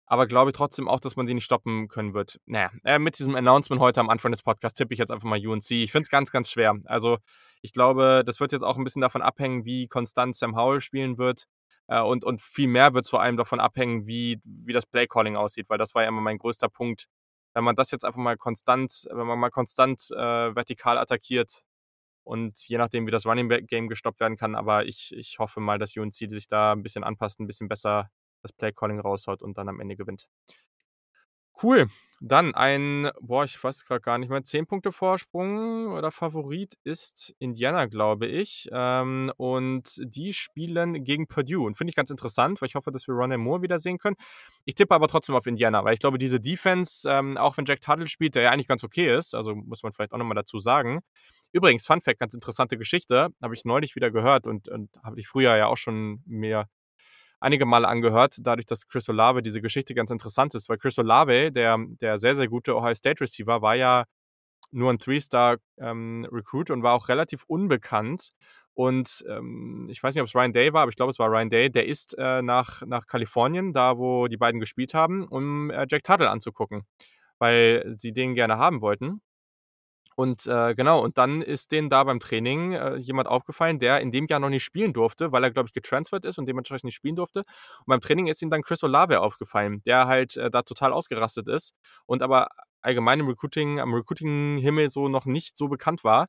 Aber 0.07 0.27
glaube 0.27 0.53
trotzdem 0.53 0.88
auch, 0.89 0.99
dass 0.99 1.15
man 1.15 1.27
sie 1.27 1.34
nicht 1.35 1.45
stoppen 1.45 1.88
können 1.89 2.13
wird. 2.13 2.39
Na 2.45 2.61
ja, 2.63 2.72
äh, 2.85 2.99
mit 2.99 3.19
diesem 3.19 3.35
Announcement 3.35 3.81
heute 3.81 4.01
am 4.01 4.09
Anfang 4.09 4.31
des 4.31 4.43
Podcasts 4.43 4.77
tippe 4.77 4.93
ich 4.93 4.99
jetzt 4.99 5.11
einfach 5.11 5.27
mal 5.30 5.45
UNC. 5.47 5.84
Ich 5.84 5.91
finde 5.91 6.03
es 6.05 6.09
ganz, 6.11 6.31
ganz 6.31 6.49
schwer. 6.51 6.76
Also, 6.85 7.17
ich 7.61 7.73
glaube, 7.73 8.23
das 8.26 8.39
wird 8.39 8.51
jetzt 8.53 8.63
auch 8.63 8.77
'n 8.77 8.84
bisschen 8.85 9.01
davon 9.01 9.22
abhängen, 9.23 9.65
wie 9.65 9.88
konstant 9.88 10.35
Sam 10.35 10.55
Howell 10.57 10.81
spielen 10.81 11.17
wird. 11.17 11.45
Äh, 11.88 12.01
und 12.01 12.23
und 12.26 12.41
viel 12.41 12.67
mehr 12.67 12.93
wird's 12.93 13.09
vor 13.09 13.22
allem 13.22 13.38
davon 13.38 13.59
abhängen, 13.61 14.07
wie 14.07 14.39
wie 14.45 14.73
das 14.73 14.85
Play 14.88 15.07
Calling 15.07 15.35
aussieht, 15.38 15.67
weil 15.69 15.77
das 15.80 15.95
war 15.95 16.03
ja 16.03 16.09
immer 16.09 16.22
mein 16.22 16.38
größter 16.39 16.69
Punkt. 16.69 17.07
Wenn 17.56 17.64
man 17.64 17.77
das 17.77 17.90
jetzt 17.91 18.03
einfach 18.03 18.19
mal 18.19 18.36
konstant 18.36 19.07
wenn 19.10 19.26
man 19.27 19.40
mal 19.40 19.49
konstant, 19.49 20.11
äh, 20.11 20.18
vertikal 20.56 20.98
attackiert 20.98 21.64
und 22.26 22.57
je 22.68 22.77
nachdem, 22.77 23.07
wie 23.07 23.11
das 23.11 23.26
Running 23.26 23.49
Game 23.68 23.90
gestoppt 23.90 24.19
werden 24.22 24.38
kann, 24.38 24.56
aber 24.56 24.86
ich 24.88 25.14
ich 25.15 25.40
hoffe 25.40 25.60
mal, 25.61 25.80
dass 25.80 25.95
UNC 25.98 26.14
sich 26.30 26.48
da 26.48 26.73
'n 26.73 26.84
bisschen 26.84 27.03
anpasst, 27.06 27.40
'n 27.41 27.48
bisschen 27.48 27.69
besser 27.69 28.10
das 28.44 28.53
Play 28.53 28.73
Calling 28.73 28.99
raushaut 29.02 29.41
und 29.44 29.57
dann 29.57 29.69
am 29.69 29.80
Ende 29.82 29.95
gewinnt. 29.98 30.27
Cool. 31.61 31.88
Dann 32.22 32.56
ein 32.56 33.10
boah, 33.19 33.44
ich 33.44 33.61
weiß 33.61 33.86
grad 33.86 34.02
gar 34.02 34.18
nicht 34.18 34.30
mehr, 34.30 34.41
10 34.44 34.65
Punkte 34.65 34.91
Vorsprung 34.91 35.94
oder 35.94 36.11
Favorit 36.11 36.76
ist 36.84 37.36
Indiana, 37.40 37.86
glaube 37.86 38.26
ich. 38.26 38.68
Ähm, 38.72 39.32
und 39.38 39.95
die 40.02 40.34
spielen 40.34 41.03
gegen 41.03 41.27
Purdue 41.27 41.65
und 41.65 41.77
finde 41.77 41.90
ich 41.91 41.95
ganz 41.95 42.10
interessant, 42.10 42.61
weil 42.61 42.68
ich 42.68 42.76
hoffe, 42.76 42.90
dass 42.91 43.07
wir 43.07 43.14
Rondale 43.15 43.38
Moore 43.38 43.61
wiedersehen 43.61 43.98
können. 43.99 44.15
Ich 44.65 44.76
tippe 44.76 44.95
aber 44.95 45.07
trotzdem 45.07 45.36
auf 45.36 45.45
Indiana, 45.45 45.84
weil 45.84 45.94
ich 45.94 45.99
glaube, 45.99 46.18
diese 46.18 46.40
Defense, 46.40 47.07
ähm, 47.10 47.38
auch 47.38 47.57
wenn 47.57 47.65
Jack 47.65 47.82
Tuttle 47.82 48.07
spielt, 48.07 48.36
der 48.36 48.44
ja 48.44 48.52
eigentlich 48.52 48.68
ganz 48.68 48.84
okay 48.84 49.15
ist, 49.15 49.36
also, 49.36 49.53
muss 49.56 49.84
man 49.84 49.91
vielleicht 49.94 50.14
auch 50.14 50.18
noch 50.18 50.26
mal 50.26 50.34
dazu 50.36 50.60
sagen. 50.60 51.02
Übrigens, 51.52 51.86
Fun 51.86 52.02
Fact, 52.02 52.19
ganz 52.19 52.34
interessante 52.34 52.77
Geschichte, 52.77 53.30
habe 53.41 53.53
ich 53.56 53.65
neulich 53.65 53.95
wieder 53.95 54.10
gehört 54.11 54.48
und 54.48 54.68
und 54.69 54.90
habe 55.03 55.19
ich 55.19 55.27
früher 55.27 55.56
ja 55.57 55.68
auch 55.68 55.77
schon 55.77 56.22
mir 56.26 56.65
einige 57.45 57.65
Male 57.67 57.88
angehört, 57.88 58.38
dadurch, 58.41 58.65
dass 58.67 58.88
Chris 58.89 59.09
Olave 59.09 59.43
diese 59.43 59.61
Geschichte 59.61 59.95
ganz 59.95 60.11
interessant 60.11 60.55
ist, 60.55 60.69
weil 60.69 60.77
Chris 60.80 60.99
Olave, 60.99 61.51
der 61.53 61.77
der 62.01 62.19
sehr, 62.19 62.35
sehr 62.35 62.49
gute 62.49 62.76
Ohio 62.77 62.95
State 62.95 63.22
Receiver, 63.22 63.61
war 63.63 63.76
ja 63.76 64.05
nur 64.72 64.91
'n 64.91 64.99
Three-Star, 64.99 65.57
ähm, 65.80 66.27
und 66.72 66.84
war 66.84 66.93
auch 66.95 67.09
relativ 67.09 67.43
unbekannt. 67.47 68.31
Und, 68.76 69.23
ähm, 69.30 69.88
ich 69.91 70.03
weiß 70.03 70.15
nicht, 70.15 70.22
ob's 70.23 70.35
Ryan 70.35 70.53
Day 70.53 70.73
war, 70.73 70.84
aber 70.84 70.89
ich 70.91 70.97
glaube, 70.97 71.11
es 71.11 71.19
war 71.19 71.30
Ryan 71.31 71.49
Day. 71.49 71.69
Der 71.72 71.88
ist, 71.88 72.15
äh, 72.19 72.41
nach 72.43 72.81
nach 72.88 73.07
Kalifornien, 73.07 73.73
da 73.73 73.97
wo 73.97 74.27
die 74.27 74.38
beiden 74.38 74.59
gespielt 74.61 74.93
haben, 74.95 75.27
um, 75.27 75.72
äh, 75.72 75.85
Jack 75.89 76.03
Tuttle 76.03 76.30
anzugucken, 76.31 76.84
weil 77.39 77.95
sie 77.97 78.13
den 78.13 78.35
gerne 78.35 78.57
haben 78.59 78.81
wollten. 78.81 79.22
Und, 80.17 80.47
äh, 80.47 80.75
genau, 80.75 81.01
und 81.03 81.17
dann 81.17 81.41
ist 81.41 81.71
denen 81.73 81.89
da 81.89 82.03
beim 82.05 82.21
Training, 82.21 82.71
äh, 82.73 82.95
jemand 82.95 83.27
aufgefallen, 83.27 83.79
der 83.79 83.99
in 83.99 84.11
dem 84.11 84.27
Jahr 84.27 84.39
noch 84.39 84.49
nicht 84.49 84.63
spielen 84.63 84.93
durfte, 84.93 85.33
weil 85.33 85.43
er, 85.43 85.51
glaube 85.51 85.67
ich, 85.67 85.73
getransfert 85.73 86.23
ist 86.23 86.37
und 86.37 86.45
dementsprechend 86.47 86.85
nicht 86.85 86.95
spielen 86.95 87.17
durfte. 87.17 87.39
Und 87.39 87.87
beim 87.87 87.99
Training 87.99 88.27
ist 88.27 88.41
ihm 88.41 88.49
dann 88.49 88.61
Chris 88.61 88.81
Olave 88.83 89.19
aufgefallen, 89.19 89.81
der 89.85 90.07
halt, 90.07 90.37
äh, 90.37 90.49
da 90.49 90.61
total 90.61 90.93
ausgerastet 90.93 91.47
ist 91.49 91.73
und 92.05 92.21
aber 92.21 92.47
allgemein 92.81 93.19
im 93.19 93.27
Recruiting 93.27 93.79
am 93.81 93.93
Recruiting-Himmel 93.93 94.89
so 94.89 95.09
noch 95.09 95.25
nicht 95.25 95.57
so 95.57 95.67
bekannt 95.67 96.03
war. 96.05 96.27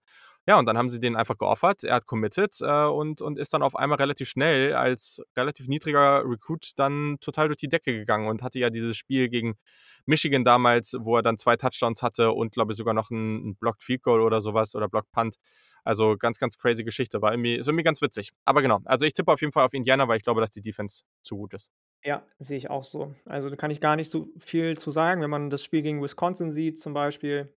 Ja, 0.48 0.60
und 0.60 0.66
dann 0.66 0.78
haben 0.78 0.88
sie 0.88 1.00
den 1.00 1.16
einfach 1.16 1.36
geoffert. 1.38 1.82
Er 1.82 1.96
hat 1.96 2.06
committed, 2.06 2.60
äh, 2.60 2.84
und 2.86 3.20
und 3.20 3.36
ist 3.36 3.52
dann 3.52 3.62
auf 3.64 3.74
einmal 3.74 3.98
relativ 3.98 4.28
schnell 4.28 4.74
als 4.74 5.20
relativ 5.36 5.66
niedriger 5.66 6.22
Recruit 6.24 6.70
dann 6.76 7.16
total 7.20 7.48
durch 7.48 7.56
die 7.58 7.68
Decke 7.68 7.92
gegangen 7.92 8.28
und 8.28 8.42
hatte 8.42 8.60
ja 8.60 8.70
dieses 8.70 8.96
Spiel 8.96 9.28
gegen 9.28 9.56
Michigan 10.04 10.44
damals, 10.44 10.94
wo 11.00 11.16
er 11.16 11.22
dann 11.22 11.36
2 11.36 11.56
Touchdowns 11.56 12.00
hatte 12.00 12.30
und, 12.30 12.52
glaube 12.52 12.72
ich, 12.72 12.76
sogar 12.78 12.94
noch 12.94 13.10
'n 13.10 13.44
'n 13.50 13.56
Blocked 13.56 13.82
Field 13.82 14.02
Goal 14.04 14.20
oder 14.20 14.40
so 14.40 14.54
was 14.54 14.76
oder 14.76 14.88
Blocked 14.88 15.10
Punt. 15.10 15.34
Also, 15.82 16.16
ganz, 16.16 16.38
ganz 16.38 16.56
crazy 16.58 16.84
Geschichte. 16.84 17.20
War 17.22 17.32
irgendwie 17.32 17.56
ist 17.56 17.66
irgendwie 17.66 17.82
ganz 17.84 18.00
witzig. 18.00 18.30
Aber 18.44 18.62
genau, 18.62 18.78
also, 18.84 19.04
ich 19.04 19.14
tippe 19.14 19.32
auf 19.32 19.40
jeden 19.40 19.52
Fall 19.52 19.64
auf 19.64 19.74
Indiana, 19.74 20.06
weil 20.06 20.16
ich 20.18 20.22
glaube, 20.24 20.40
dass 20.40 20.50
die 20.50 20.62
Defense 20.62 21.02
zu 21.24 21.36
gut 21.36 21.54
ist. 21.54 21.66
Ja, 22.04 22.24
sehe 22.38 22.56
ich 22.58 22.70
auch 22.70 22.84
so. 22.84 23.14
Also, 23.24 23.50
da 23.50 23.56
kann 23.56 23.70
ich 23.70 23.80
gar 23.80 23.96
nicht 23.96 24.10
so 24.10 24.28
viel 24.38 24.76
zu 24.76 24.90
sagen. 24.90 25.22
Wenn 25.22 25.30
man 25.30 25.50
das 25.50 25.62
Spiel 25.64 25.82
gegen 25.82 26.02
Wisconsin 26.02 26.50
sieht 26.50 26.78
zum 26.78 26.94
Beispiel 26.94 27.52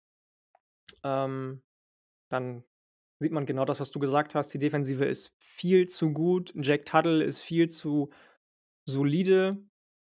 ähm, 1.03 1.61
dann 2.29 2.63
sieht 3.19 3.31
man 3.31 3.45
genau 3.45 3.65
das, 3.65 3.79
was 3.79 3.91
du 3.91 3.99
gesagt 3.99 4.35
hast. 4.35 4.49
Die 4.53 4.59
Defensive 4.59 5.05
ist 5.05 5.35
viel 5.39 5.87
zu 5.87 6.11
gut. 6.13 6.53
Jack 6.55 6.85
Tuttle 6.85 7.23
ist 7.23 7.41
viel 7.41 7.69
zu 7.69 8.09
solide. 8.85 9.63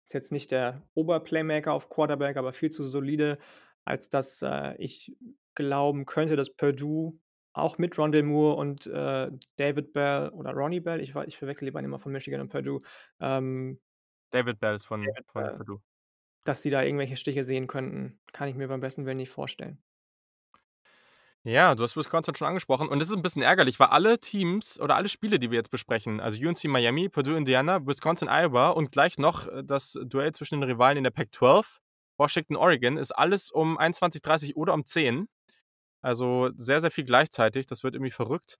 Ist 0.05 0.15
jetzt 0.15 0.33
nicht 0.33 0.51
der 0.51 0.89
Oberplaymaker 0.95 1.73
auf 1.73 1.89
Quarterback, 1.91 2.37
aber 2.37 2.53
viel 2.53 2.71
zu 2.71 2.85
solide, 2.85 3.39
als 3.85 4.11
dass, 4.11 4.43
äh, 4.43 4.75
ich 4.79 5.17
glauben 5.55 6.07
könnte, 6.07 6.37
dass 6.37 6.55
Purdue 6.57 7.19
auch 7.55 7.79
mit 7.79 7.97
Rondale 7.99 8.25
Moore 8.25 8.57
und, 8.57 8.87
äh, 8.87 9.31
David 9.57 9.93
Bell 9.93 10.31
oder 10.31 10.53
Ronnie 10.53 10.81
Bell, 10.81 11.01
ich 11.01 11.15
ich 11.17 11.39
verwechsel 11.39 11.71
beiden 11.73 11.87
immer 11.87 11.99
von 12.01 12.13
Michigan 12.13 12.41
und 12.41 12.49
Purdue, 12.51 12.83
ähm 13.21 13.81
David 14.33 14.61
Bell 14.61 14.75
ist 14.75 14.85
von 14.85 15.03
David 15.03 15.27
von 15.33 15.49
Bell. 15.49 15.57
Purdue. 15.57 15.81
Dass 16.45 16.63
sie 16.63 16.71
da 16.71 16.83
irgendwelche 16.83 17.17
Stiche 17.17 17.45
sehen 17.45 17.67
könnten, 17.67 18.21
kann 18.33 18.49
ich 18.49 18.55
mir 18.57 18.69
beim 18.69 18.81
besten 18.81 19.07
Willen 19.07 19.19
nicht 19.19 19.31
vorstellen. 19.31 19.83
Ja, 21.47 21.75
du 21.75 21.83
hast 21.83 21.95
Wisconsin 21.95 22.35
schon 22.35 22.49
angesprochen 22.49 22.89
und 22.89 23.01
das 23.01 23.11
ist 23.11 23.17
'n 23.17 23.21
bisschen 23.23 23.43
ärgerlich, 23.43 23.79
weil 23.79 23.89
alle 23.89 24.19
Teams 24.19 24.81
oder 24.81 24.97
alle 24.97 25.11
Spiele, 25.11 25.39
die 25.39 25.51
wir 25.51 25.59
jetzt 25.59 25.71
besprechen, 25.71 26.19
also 26.19 26.39
UNC 26.41 26.69
Miami, 26.69 27.11
Purdue 27.11 27.37
Indiana, 27.37 27.87
Wisconsin 27.87 28.29
Iowa 28.31 28.71
und 28.71 28.91
gleich 28.93 29.19
noch, 29.19 29.47
äh, 29.49 29.63
das 29.63 29.93
Duell 30.07 30.33
zwischen 30.33 30.59
den 30.61 30.71
Rivalen 30.71 30.97
in 30.97 31.05
der 31.05 31.11
Pac-12, 31.11 31.81
Washington 32.17 32.57
Oregon, 32.57 32.97
ist 32.97 33.13
alles 33.13 33.51
um 33.51 33.77
21:30 33.77 34.57
oder 34.57 34.73
um 34.73 34.87
10. 34.87 35.29
Also, 36.03 36.51
sehr, 36.57 36.81
sehr 36.83 36.91
viel 36.93 37.05
gleichzeitig. 37.05 37.67
Das 37.67 37.85
wird 37.85 37.95
irgendwie 37.95 38.11
verrückt. 38.13 38.57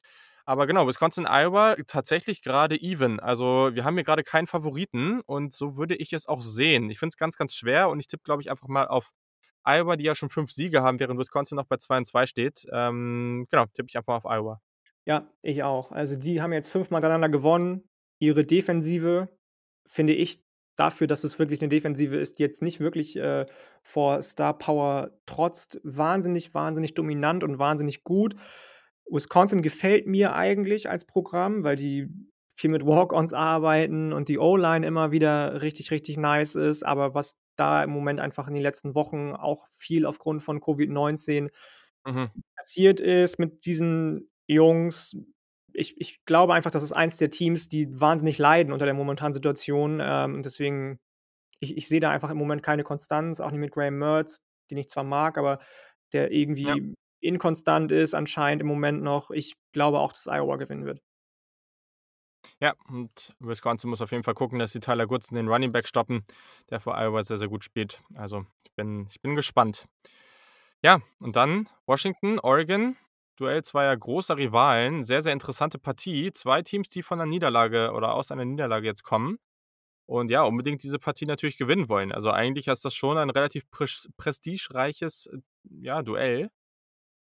Aber 0.47 0.67
genau, 0.67 0.87
Wisconsin 0.89 1.27
Iowa 1.29 1.77
tatsächlich 1.87 2.43
grade 2.43 2.81
even. 2.81 3.21
Also, 3.21 3.71
wir 3.75 3.85
haben 3.85 3.95
hier 3.97 4.05
grade 4.05 4.25
keinen 4.25 4.47
Favoriten 4.49 5.21
und 5.27 5.53
so 5.55 5.77
würde 5.77 5.97
ich 5.97 6.13
es 6.15 6.27
auch 6.29 6.41
sehen. 6.43 6.91
Ich 6.91 6.99
finde 7.01 7.11
es 7.15 7.19
ganz, 7.19 7.37
ganz 7.37 7.55
schwer 7.55 7.89
und 7.91 8.01
ich 8.01 8.09
tippe, 8.09 8.25
glaube 8.25 8.43
ich, 8.43 8.51
einfach 8.51 8.69
mal 8.69 8.89
auf 8.89 9.11
Iowa, 9.65 9.97
die 9.97 10.05
ja 10.05 10.15
schon 10.15 10.31
5 10.31 10.53
Siege 10.53 10.83
haben, 10.83 11.01
während 11.01 11.19
Wisconsin 11.21 11.57
noch 11.57 11.67
bei 11.67 11.77
2 11.79 11.99
und 11.99 12.07
2 12.07 12.27
steht. 12.27 12.67
Ähm, 12.73 13.47
genau, 13.51 13.67
tippe 13.67 13.89
ich 13.89 13.97
einfach 13.97 14.15
auf 14.17 14.25
Iowa. 14.27 14.61
Ja, 15.07 15.29
ich 15.43 15.63
auch. 15.63 15.93
Also, 15.93 16.17
die 16.17 16.41
haben 16.41 16.53
jetzt 16.53 16.71
5 16.71 16.91
Mal 16.91 16.99
hintereinander 16.99 17.29
gewonnen. 17.29 17.85
Ihre 18.19 18.45
Defensive 18.45 19.29
finde 19.87 20.15
ich 20.15 20.43
dafür, 20.77 21.07
dass 21.07 21.25
es 21.25 21.39
wirklich 21.39 21.61
'ne 21.61 21.69
Defensive 21.69 22.17
ist, 22.17 22.39
jetzt 22.41 22.63
nicht 22.63 22.81
wirklich, 22.81 23.17
äh, 23.17 23.47
vor 23.83 24.23
Star 24.23 24.57
Power 24.59 25.11
trotzt, 25.27 25.81
wahnsinnig, 25.85 26.55
wahnsinnig 26.55 26.95
dominant 26.95 27.45
und 27.45 27.59
wahnsinnig 27.59 28.03
gut. 28.05 28.35
Wisconsin 29.11 29.63
gefällt 29.63 30.07
mir 30.07 30.35
eigentlich 30.35 30.89
als 30.89 31.05
Programm, 31.07 31.63
weil 31.65 31.77
die 31.77 32.09
viel 32.57 32.71
mit 32.71 32.87
Walk-Ons 32.87 33.35
arbeiten 33.35 34.13
und 34.13 34.29
die 34.29 34.39
O-Line 34.39 34.87
immer 34.87 35.13
wieder 35.13 35.61
richtig, 35.63 35.91
richtig 35.91 36.17
nice 36.17 36.55
ist. 36.57 36.83
Aber 36.85 37.15
was 37.15 37.39
da 37.57 37.85
im 37.85 37.91
Moment 37.91 38.21
einfach 38.21 38.49
in 38.49 38.55
den 38.55 38.63
letzten 38.63 38.95
Wochen 38.95 39.33
auch 39.33 39.67
viel 39.69 40.07
aufgrund 40.07 40.43
von 40.43 40.61
Covid-19 40.61 41.51
Mhm. 42.07 42.35
passiert 42.57 43.01
ist 43.01 43.39
mit 43.39 43.65
diesen 43.67 44.31
Jungs 44.47 45.17
ich 45.77 46.01
ich 46.01 46.25
glaube 46.25 46.55
einfach, 46.55 46.71
das 46.71 46.85
ist 46.85 46.93
eins 46.93 47.17
der 47.17 47.31
Teams, 47.31 47.69
die 47.69 47.89
wahnsinnig 48.01 48.39
leiden 48.39 48.73
unter 48.73 48.85
der 48.85 48.95
momentanen 48.95 49.35
Situation. 49.35 49.99
Ähm, 50.01 50.35
und 50.37 50.45
deswegen 50.47 51.01
ich 51.61 51.77
ich 51.79 51.89
sehe 51.89 52.01
da 52.01 52.11
einfach 52.11 52.31
im 52.31 52.39
Moment 52.39 52.63
keine 52.63 52.85
Konstanz, 52.85 53.41
auch 53.41 53.51
nicht 53.53 53.61
mit 53.61 53.73
Graham 53.73 53.99
Mertz, 53.99 54.43
den 54.71 54.79
ich 54.79 54.89
zwar 54.91 55.05
mag, 55.05 55.39
aber 55.39 55.61
der 56.15 56.33
Ja. 56.63 56.75
irgendwie 56.75 56.95
inkonstant 57.23 57.93
ist 57.93 58.15
anscheinend 58.15 58.63
im 58.63 58.69
Moment 58.69 59.03
noch. 59.03 59.31
Ich 59.33 59.55
glaube 59.73 60.01
auch, 60.01 60.13
dass 60.13 60.27
Iowa 60.29 60.57
gewinnen 60.57 60.87
wird. 60.87 61.01
Ja, 62.63 62.75
und 62.89 63.35
Wisconsin 63.41 63.91
muss 63.91 64.01
auf 64.01 64.13
jeden 64.13 64.23
Fall 64.23 64.35
gucken, 64.35 64.59
dass 64.59 64.73
sie 64.73 64.81
Tyler 64.81 65.07
Goodson, 65.07 65.37
den 65.37 65.49
Running 65.49 65.73
Back, 65.73 65.89
stoppen, 65.89 66.25
der 66.71 66.81
für 66.81 66.93
Iowa 66.95 67.23
sehr, 67.25 67.39
sehr 67.39 67.49
gut 67.49 67.65
spielt. 67.65 68.03
Also, 68.15 68.47
ich 68.65 68.73
bin 68.75 69.07
ich 69.11 69.21
bin 69.21 69.35
gespannt. 69.35 69.87
Ja, 70.83 71.01
und 71.21 71.37
dann 71.37 71.69
Washington, 71.87 72.39
Oregon, 72.41 72.97
Duell 73.39 73.65
zweier 73.65 73.97
großer 73.97 74.37
Rivalen. 74.39 75.05
Sehr, 75.05 75.23
sehr 75.23 75.33
interessante 75.33 75.79
Partie. 75.79 76.33
2 76.33 76.63
Teams, 76.63 76.89
die 76.91 77.03
von 77.03 77.19
'ner 77.19 77.27
Niederlage 77.27 77.93
oder 77.93 78.15
aus 78.15 78.31
einer 78.33 78.45
Niederlage 78.45 78.87
jetzt 78.87 79.05
kommen 79.05 79.39
und 80.07 80.31
ja, 80.31 80.43
unbedingt 80.45 80.83
diese 80.85 80.99
Partie 81.01 81.27
natürlich 81.27 81.59
gewinnen 81.59 81.89
wollen. 81.89 82.13
Also, 82.13 82.31
eigentlich 82.33 82.69
ist 82.69 82.85
das 82.85 82.95
schon 82.95 83.19
ein 83.19 83.31
relativ 83.31 83.71
prisch 83.71 84.09
prestigereiches, 84.19 85.31
ja, 85.65 86.03
Duell. 86.03 86.51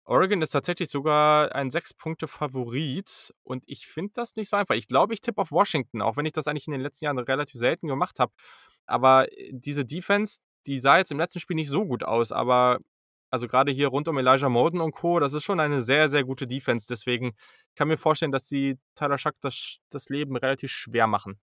Oregon 0.05 0.43
ist 0.43 0.51
tatsächlich 0.51 0.91
sogar 0.91 1.55
ein 1.55 1.71
6-Punkte-Favorit 1.71 3.33
und 3.45 3.63
ich 3.67 3.87
finde 3.87 4.13
das 4.15 4.35
nicht 4.37 4.51
so 4.51 4.57
einfach. 4.57 4.75
Ich 4.75 4.89
glaube, 4.89 5.15
ich 5.15 5.21
tippe 5.21 5.41
auf 5.41 5.53
Washington, 5.53 6.03
auch 6.03 6.17
wenn 6.17 6.27
ich 6.27 6.33
das 6.33 6.49
eigentlich 6.49 6.67
in 6.67 6.73
den 6.73 6.81
letzten 6.81 7.05
Jahren 7.05 7.19
relativ 7.19 7.59
selten 7.59 7.87
gemacht 7.89 8.19
habe. 8.19 8.33
Aber, 8.87 9.31
äh, 9.33 9.51
diese 9.53 9.85
Defense, 9.85 10.41
die 10.67 10.81
sah 10.81 10.99
jetzt 10.99 11.13
im 11.13 11.19
letzten 11.19 11.41
Spiel 11.41 11.57
nicht 11.57 11.71
so 11.71 11.85
gut 11.87 12.05
aus, 12.05 12.33
aber 12.33 12.79
also 13.31 13.49
grade 13.49 13.73
hier 13.73 13.89
rund 13.89 14.09
um 14.09 14.19
Elijah 14.19 14.51
Molden 14.51 14.81
und 14.81 14.93
Co., 14.93 15.19
das 15.19 15.33
ist 15.33 15.45
schon 15.45 15.59
eine 15.59 15.81
sehr, 15.83 16.11
sehr 16.11 16.23
gute 16.23 16.47
Defense. 16.47 16.87
Deswegen 16.89 17.33
kann 17.77 17.89
mir 17.89 17.97
vorstellen, 17.97 18.33
dass 18.33 18.47
sie 18.47 18.79
Tyler 18.95 19.17
Shough 19.17 19.39
das 19.41 19.79
das 19.91 20.11
Leben 20.11 20.37
relativ 20.37 20.71
schwer 20.71 21.07
machen. 21.07 21.41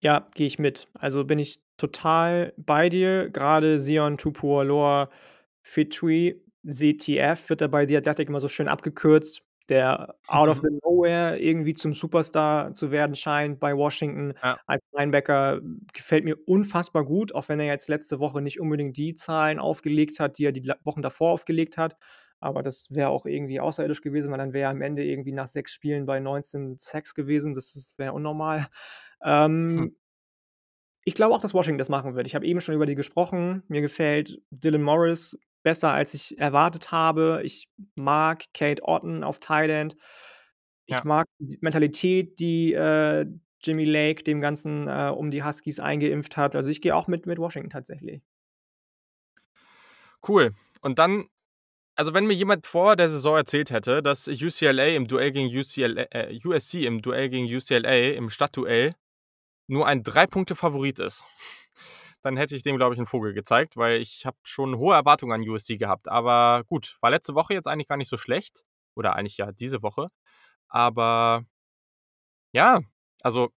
Ja, 0.00 0.26
gehe 0.34 0.46
ich 0.46 0.58
mit. 0.58 0.88
Also, 0.94 1.24
bin 1.24 1.38
ich 1.38 1.60
total 1.76 2.52
bei 2.56 2.88
dir. 2.88 3.30
Grade 3.30 3.78
Zion 3.78 4.18
Tupuola-Fetui, 4.18 6.42
ZTF 6.66 7.48
wird 7.50 7.60
da 7.60 7.66
bei 7.68 7.86
The 7.86 7.96
Athletic 7.98 8.28
immer 8.28 8.40
so 8.40 8.48
schön 8.48 8.68
abgekürzt, 8.68 9.42
der 9.68 10.14
out 10.28 10.48
of 10.48 10.62
Mhm. 10.62 10.68
the 10.68 10.68
nowhere 10.84 11.38
irgendwie 11.38 11.74
zum 11.74 11.94
Superstar 11.94 12.72
zu 12.74 12.90
werden 12.90 13.16
scheint 13.16 13.60
bei 13.60 13.76
Washington 13.76 14.34
Ja. 14.42 14.58
als 14.66 14.82
Linebacker. 14.92 15.60
Gefällt 15.92 16.24
mir 16.24 16.36
unfassbar 16.46 17.04
gut, 17.04 17.34
auch 17.34 17.48
wenn 17.48 17.60
er 17.60 17.66
jetzt 17.66 17.88
letzte 17.88 18.18
Woche 18.20 18.42
nicht 18.42 18.60
unbedingt 18.60 18.96
die 18.96 19.14
Zahlen 19.14 19.58
aufgelegt 19.58 20.20
hat, 20.20 20.38
die 20.38 20.46
er 20.46 20.52
die 20.52 20.70
Wochen 20.84 21.02
davor 21.02 21.32
aufgelegt 21.32 21.76
hat. 21.78 21.96
Aber 22.40 22.62
das 22.62 22.88
wäre 22.90 23.08
auch 23.08 23.24
irgendwie 23.26 23.60
außerirdisch 23.60 24.02
gewesen, 24.02 24.30
weil 24.30 24.38
dann 24.38 24.52
wäre 24.52 24.64
er 24.68 24.70
am 24.70 24.82
Ende 24.82 25.02
irgendwie 25.04 25.32
nach 25.32 25.46
6 25.46 25.72
Spielen 25.72 26.04
bei 26.06 26.20
19 26.20 26.76
Sacks 26.78 27.14
gewesen. 27.14 27.54
Das 27.54 27.94
wäre 27.96 28.12
unnormal. 28.12 28.66
Hm. 29.76 29.84
Ähm 29.84 29.96
ich 31.06 31.14
glaube 31.14 31.34
auch, 31.34 31.40
dass 31.40 31.52
Washington 31.54 31.78
das 31.78 31.88
machen 31.90 32.14
wird. 32.14 32.26
Ich 32.26 32.34
habe 32.34 32.46
eben 32.46 32.60
schon 32.60 32.74
über 32.74 32.86
die 32.86 32.94
gesprochen. 32.94 33.62
Mir 33.68 33.80
gefällt 33.82 34.40
Dylan 34.50 34.82
Morris 34.82 35.38
besser, 35.64 35.92
als 35.92 36.14
ich 36.14 36.38
erwartet 36.38 36.92
habe. 36.92 37.42
Ich 37.44 37.68
mag 37.96 38.44
Cade 38.54 38.82
Otton 38.84 39.24
auf 39.24 39.40
End. 39.50 39.96
Ich 40.86 40.98
Ja. 40.98 41.04
mag 41.04 41.26
die 41.40 41.58
Mentalität, 41.62 42.38
die, 42.40 42.74
äh, 42.74 43.26
Jimmy 43.62 43.86
Lake 43.86 44.22
dem 44.24 44.40
Ganzen, 44.42 44.88
äh, 44.88 45.10
um 45.16 45.30
die 45.32 45.42
Huskies 45.44 45.80
eingeimpft 45.80 46.36
hat. 46.36 46.54
Also, 46.56 46.70
ich 46.70 46.82
gehe 46.82 46.94
auch 46.96 47.08
mit 47.08 47.26
mit 47.26 47.38
Washington 47.38 47.70
tatsächlich. 47.70 48.22
Cool. 50.26 50.54
Und 50.80 50.98
dann 50.98 51.26
also, 51.96 52.14
wenn 52.14 52.26
mir 52.26 52.34
jemand 52.34 52.66
vor 52.66 52.96
der 52.96 53.08
Saison 53.08 53.36
erzählt 53.36 53.70
hätte, 53.70 54.02
dass 54.02 54.28
UCLA 54.28 54.96
im 54.96 55.08
Duell 55.08 55.32
gegen 55.32 55.48
UCLA 55.48 56.06
äh, 56.12 56.40
USC 56.44 56.84
im 56.86 57.02
Duell 57.02 57.28
gegen 57.30 57.46
UCLA 57.46 58.14
im 58.16 58.30
Stadtduell 58.30 58.94
nur 59.68 59.86
ein 59.86 60.02
3 60.02 60.26
Punkte 60.26 60.56
Favorit 60.56 60.98
ist, 61.00 61.24
dann 62.24 62.36
hätte 62.36 62.56
ich 62.56 62.62
dem, 62.64 62.76
glaube 62.78 62.94
ich, 62.94 63.00
'n 63.00 63.06
Vogel 63.06 63.34
gezeigt, 63.34 63.76
weil 63.76 64.00
ich 64.00 64.26
habe 64.26 64.36
schon 64.44 64.78
hohe 64.78 64.94
Erwartungen 64.96 65.32
an 65.32 65.48
USC 65.48 65.76
gehabt. 65.78 66.08
Aber 66.08 66.64
gut, 66.66 66.96
war 67.02 67.10
letzte 67.10 67.34
Woche 67.34 67.54
jetzt 67.54 67.68
eigentlich 67.68 67.88
gar 67.88 67.96
nicht 67.98 68.10
so 68.10 68.18
schlecht 68.18 68.64
oder 68.96 69.16
eigentlich 69.16 69.36
ja 69.38 69.52
diese 69.52 69.82
Woche. 69.82 70.08
Aber 70.68 71.44
ja, 72.52 72.80
also, 73.22 73.50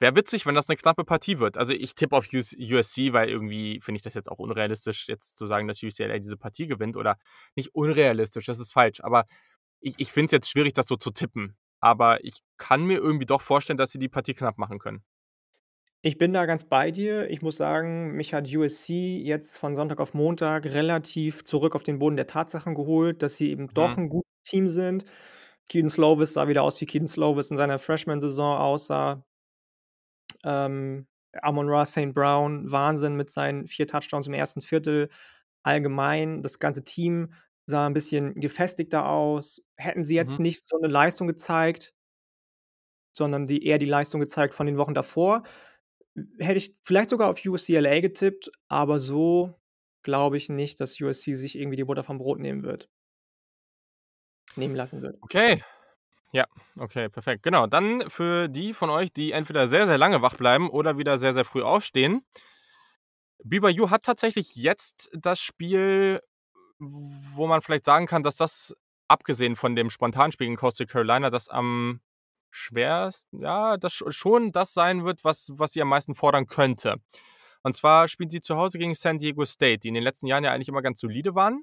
wäre 0.00 0.16
witzig, 0.16 0.46
wenn 0.46 0.54
das 0.56 0.68
'ne 0.68 0.76
knappe 0.76 1.04
Partie 1.04 1.38
wird. 1.40 1.58
Also, 1.58 1.72
ich 1.74 1.94
tippe 1.96 2.16
auf 2.16 2.26
US 2.34 2.54
USC, 2.58 3.12
weil 3.14 3.28
irgendwie 3.30 3.80
finde 3.82 3.98
ich 3.98 4.02
das 4.04 4.14
jetzt 4.14 4.30
auch 4.30 4.38
unrealistisch, 4.40 5.08
jetzt 5.08 5.36
zu 5.38 5.46
sagen, 5.46 5.68
dass 5.68 5.82
UCLA 5.82 6.18
diese 6.20 6.36
Partie 6.38 6.66
gewinnt 6.68 6.96
oder 6.98 7.18
nicht 7.56 7.74
unrealistisch, 7.74 8.46
das 8.46 8.58
ist 8.60 8.72
falsch. 8.74 9.00
Aber 9.02 9.26
ich 9.82 9.94
ich 9.98 10.12
finde 10.12 10.26
es 10.26 10.32
jetzt 10.32 10.50
schwierig, 10.50 10.74
das 10.74 10.86
so 10.88 10.96
zu 10.96 11.10
tippen. 11.12 11.56
Aber 11.80 12.24
ich 12.24 12.42
kann 12.58 12.84
mir 12.86 12.98
irgendwie 12.98 13.26
doch 13.26 13.42
vorstellen, 13.42 13.78
dass 13.78 13.92
sie 13.92 13.98
die 14.00 14.08
Partie 14.10 14.34
knapp 14.34 14.58
machen 14.58 14.78
können. 14.80 15.04
Ich 16.06 16.18
bin 16.18 16.32
da 16.32 16.46
ganz 16.46 16.62
bei 16.62 16.92
dir. 16.92 17.28
Ich 17.30 17.42
muss 17.42 17.56
sagen, 17.56 18.12
mich 18.12 18.32
hat 18.32 18.46
USC 18.54 19.18
jetzt 19.24 19.58
von 19.58 19.74
Sonntag 19.74 19.98
auf 20.00 20.14
Montag 20.14 20.64
relativ 20.66 21.42
zurück 21.42 21.74
auf 21.74 21.82
den 21.82 21.98
Boden 21.98 22.14
der 22.14 22.28
Tatsachen 22.28 22.76
geholt, 22.76 23.22
dass 23.24 23.34
sie 23.36 23.50
eben 23.50 23.74
doch 23.74 23.96
Mhm. 23.96 23.98
'n 23.98 24.08
gutes 24.08 24.30
Team 24.44 24.70
sind. 24.70 25.04
Kedon 25.68 25.88
Slovis 25.90 26.34
sah 26.34 26.46
wieder 26.46 26.62
aus, 26.62 26.80
wie 26.80 26.86
Kedon 26.86 27.08
Slovis 27.08 27.50
in 27.50 27.56
seiner 27.56 27.80
Freshman-Saison 27.80 28.56
aussah. 28.56 29.24
Ähm, 30.44 31.06
Amon-Ra 31.42 31.84
St. 31.84 32.12
Brown, 32.14 32.70
Wahnsinn 32.70 33.16
mit 33.16 33.30
seinen 33.30 33.66
4 33.66 33.86
Touchdowns 33.86 34.26
im 34.26 34.34
1. 34.34 34.60
Viertel. 34.62 35.08
Allgemein, 35.62 36.42
das 36.42 36.58
ganze 36.58 36.84
Team 36.84 37.32
sah 37.66 37.86
'n 37.86 37.94
bisschen 37.94 38.34
gefestigter 38.40 39.08
aus. 39.08 39.62
Hätten 39.76 40.04
sie 40.04 40.14
jetzt 40.16 40.38
Mhm. 40.38 40.40
nicht 40.40 40.66
so 40.68 40.78
'ne 40.78 40.88
Leistung 40.88 41.26
gezeigt 41.28 41.92
sondern 43.16 43.46
die 43.46 43.64
eher 43.66 43.78
die 43.78 43.86
Leistung 43.86 44.20
gezeigt 44.20 44.52
von 44.54 44.66
den 44.66 44.76
Wochen 44.76 44.92
davor, 44.94 45.42
hätte 46.38 46.58
ich 46.58 46.74
vielleicht 46.82 47.10
sogar 47.10 47.30
auf 47.30 47.44
UCLA 47.44 48.00
getippt, 48.00 48.50
aber 48.68 49.00
so 49.00 49.54
glaube 50.02 50.36
ich 50.36 50.48
nicht, 50.48 50.80
dass 50.80 51.00
USC 51.00 51.34
sich 51.34 51.58
irgendwie 51.58 51.76
die 51.76 51.84
Butter 51.84 52.04
vom 52.04 52.18
Brot 52.18 52.38
nehmen 52.38 52.62
wird. 52.62 52.88
Nehmen 54.54 54.74
lassen 54.74 55.02
wird. 55.02 55.16
Okay. 55.20 55.62
Ja, 56.32 56.46
okay, 56.78 57.08
perfekt. 57.08 57.42
Genau, 57.42 57.66
dann 57.66 58.10
für 58.10 58.48
die 58.48 58.74
von 58.74 58.90
euch, 58.90 59.12
die 59.12 59.32
entweder 59.32 59.68
sehr, 59.68 59.86
sehr 59.86 59.98
lange 59.98 60.22
wach 60.22 60.34
bleiben 60.34 60.68
oder 60.68 60.98
wieder 60.98 61.18
sehr, 61.18 61.32
sehr 61.34 61.44
früh 61.44 61.62
aufstehen. 61.62 62.24
BYU 63.42 63.90
hat 63.90 64.04
tatsächlich 64.04 64.54
jetzt 64.56 65.10
das 65.12 65.40
Spiel, 65.40 66.20
wo 66.78 67.46
man 67.46 67.62
vielleicht 67.62 67.84
sagen 67.84 68.06
kann, 68.06 68.22
dass 68.22 68.36
das, 68.36 68.74
abgesehen 69.08 69.56
von 69.56 69.76
dem 69.76 69.88
Spontanspiel 69.88 70.46
gegen 70.46 70.56
Coastal 70.56 70.86
Carolina, 70.86 71.30
das 71.30 71.48
am 71.48 72.00
schwersten 72.50 73.42
ja, 73.42 73.76
das 73.76 73.92
sch 73.94 74.04
schon 74.10 74.52
das 74.52 74.72
sein 74.74 75.04
wird, 75.04 75.24
was 75.24 75.50
was 75.54 75.72
sie 75.72 75.82
am 75.82 75.88
meisten 75.88 76.14
fordern 76.14 76.46
könnte. 76.46 76.96
Und 77.62 77.76
zwar 77.76 78.08
spielen 78.08 78.30
sie 78.30 78.40
zu 78.40 78.56
Hause 78.56 78.78
gegen 78.78 78.94
San 78.94 79.18
Diego 79.18 79.44
State, 79.46 79.80
die 79.80 79.88
in 79.88 79.94
den 79.94 80.04
letzten 80.04 80.26
Jahren 80.28 80.44
ja 80.44 80.52
eigentlich 80.52 80.68
immer 80.68 80.82
ganz 80.82 81.00
solide 81.00 81.34
waren. 81.34 81.62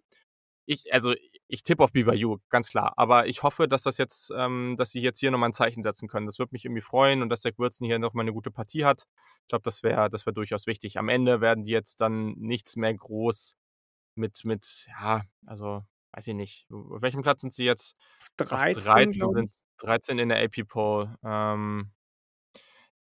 Ich 0.67 0.93
also, 0.93 1.13
ich 1.49 1.63
tippe 1.63 1.83
auf 1.83 1.91
BYU, 1.93 2.37
ganz 2.49 2.69
klar. 2.69 2.93
Aber 2.97 3.27
ich 3.27 3.43
hoffe, 3.43 3.67
dass 3.69 3.83
das 3.83 3.97
jetzt 3.99 4.31
ähm, 4.37 4.75
dass 4.77 4.91
sie 4.91 5.01
jetzt 5.01 5.19
hier 5.19 5.31
noch 5.31 5.39
mal 5.39 5.47
'n 5.47 5.53
Zeichen 5.53 5.83
setzen 5.83 6.07
können. 6.09 6.25
Das 6.27 6.39
würde 6.39 6.51
mich 6.53 6.65
irgendwie 6.65 6.81
freuen 6.83 7.21
und 7.23 7.29
dass 7.29 7.41
Zach 7.43 7.53
Wilson 7.57 7.87
hier 7.87 7.99
noch 7.99 8.13
mal 8.15 8.23
'ne 8.25 8.33
gute 8.33 8.51
Partie 8.51 8.85
hat. 8.85 9.05
Ich 9.43 9.49
glaube, 9.49 9.63
das 9.63 9.83
wäre 9.83 10.09
das 10.11 10.25
wäre 10.27 10.33
durchaus 10.35 10.67
wichtig. 10.67 10.97
Am 10.99 11.09
Ende 11.09 11.41
werden 11.41 11.65
die 11.65 11.71
jetzt 11.73 12.01
dann 12.01 12.33
nichts 12.37 12.75
mehr 12.77 12.93
groß 12.95 13.55
mit 14.15 14.45
mit 14.45 14.87
ja, 14.89 15.23
also, 15.47 15.83
weiß 16.13 16.27
ich 16.27 16.33
nicht. 16.35 16.67
Auf 16.71 17.01
welchem 17.01 17.21
Platz 17.23 17.41
sind 17.41 17.53
sie 17.53 17.65
jetzt? 17.65 17.95
Auf 18.51 18.61
13, 18.63 18.73
13 18.73 19.17
glaube 19.17 19.41
ich. 19.41 19.47
sind 19.47 19.53
13 19.77 20.19
in 20.19 20.29
der 20.29 20.43
AP 20.43 20.63
Poll. 20.65 21.15
Ähm 21.23 21.93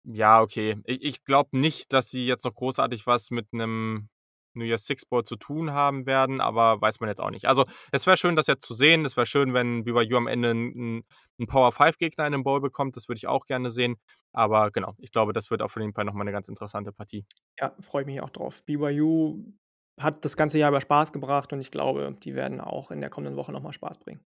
ja, 0.06 0.40
okay. 0.40 0.76
Ich 0.84 1.02
ich 1.02 1.24
glaube 1.24 1.56
nicht, 1.56 1.92
dass 1.92 2.10
sie 2.10 2.26
jetzt 2.26 2.44
noch 2.44 2.54
großartig 2.54 3.06
was 3.06 3.30
mit 3.30 3.52
'nem 3.52 4.08
New 4.54 4.64
Year's 4.64 4.84
Six 4.84 5.06
Bowl 5.06 5.22
zu 5.24 5.36
tun 5.36 5.70
haben 5.72 6.06
werden, 6.06 6.40
aber 6.40 6.80
weiß 6.80 7.00
man 7.00 7.08
jetzt 7.08 7.20
auch 7.20 7.30
nicht. 7.30 7.46
Also, 7.46 7.64
es 7.92 8.06
wäre 8.06 8.16
schön, 8.18 8.34
das 8.36 8.48
jetzt 8.48 8.66
zu 8.66 8.74
sehen. 8.74 9.04
Es 9.06 9.16
wäre 9.16 9.26
schön, 9.26 9.54
wenn 9.54 9.84
BYU 9.84 10.16
am 10.16 10.26
Ende 10.26 10.50
'n 10.50 10.72
'n 10.98 11.04
'n 11.38 11.46
Power-5-Gegner 11.46 12.26
in 12.26 12.32
'nem 12.32 12.42
Bowl 12.42 12.60
bekommt. 12.60 12.96
Das 12.96 13.08
würde 13.08 13.18
ich 13.18 13.28
auch 13.28 13.46
gerne 13.46 13.70
sehen. 13.70 13.96
Aber 14.32 14.70
genau, 14.72 14.94
ich 14.98 15.12
glaube, 15.12 15.32
das 15.32 15.50
wird 15.50 15.62
auf 15.62 15.76
jeden 15.76 15.92
Fall 15.94 16.04
noch 16.04 16.14
mal 16.14 16.24
'ne 16.24 16.32
ganz 16.32 16.48
interessante 16.48 16.92
Partie. 16.92 17.24
Ja, 17.58 17.74
freue 17.80 18.02
ich 18.02 18.06
mich 18.06 18.20
auch 18.20 18.30
drauf. 18.30 18.64
BYU 18.64 19.52
hat 19.98 20.24
das 20.24 20.36
ganze 20.36 20.58
Jahr 20.58 20.70
über 20.70 20.80
Spaß 20.80 21.12
gebracht 21.12 21.52
und 21.52 21.60
ich 21.60 21.70
glaube, 21.70 22.16
die 22.22 22.34
werden 22.34 22.60
auch 22.60 22.90
in 22.90 23.00
der 23.00 23.10
kommenden 23.10 23.36
Woche 23.36 23.52
noch 23.52 23.62
mal 23.62 23.72
Spaß 23.72 23.98
bringen. 23.98 24.24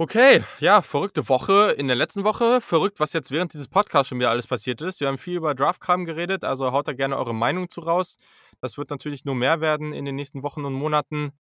Okay, 0.00 0.44
ja, 0.60 0.80
verrückte 0.80 1.28
Woche 1.28 1.72
in 1.72 1.88
der 1.88 1.96
letzten 1.96 2.22
Woche. 2.22 2.60
Verrückt, 2.60 3.00
was 3.00 3.12
jetzt 3.12 3.32
während 3.32 3.52
dieses 3.52 3.66
Podcasts 3.66 4.08
schon 4.08 4.20
wieder 4.20 4.30
alles 4.30 4.46
passiert 4.46 4.80
ist. 4.80 5.00
Wir 5.00 5.08
haben 5.08 5.18
viel 5.18 5.36
über 5.36 5.56
Draft-Kram 5.56 6.04
geredet, 6.04 6.44
also 6.44 6.70
haut 6.70 6.86
da 6.86 6.92
gerne 6.92 7.16
eure 7.16 7.34
Meinung 7.34 7.68
zu 7.68 7.80
raus. 7.80 8.16
Das 8.60 8.78
wird 8.78 8.90
natürlich 8.90 9.24
nur 9.24 9.34
mehr 9.34 9.60
werden 9.60 9.92
in 9.92 10.04
den 10.04 10.14
nächsten 10.14 10.44
Wochen 10.44 10.64
und 10.64 10.72
Monaten. 10.74 11.32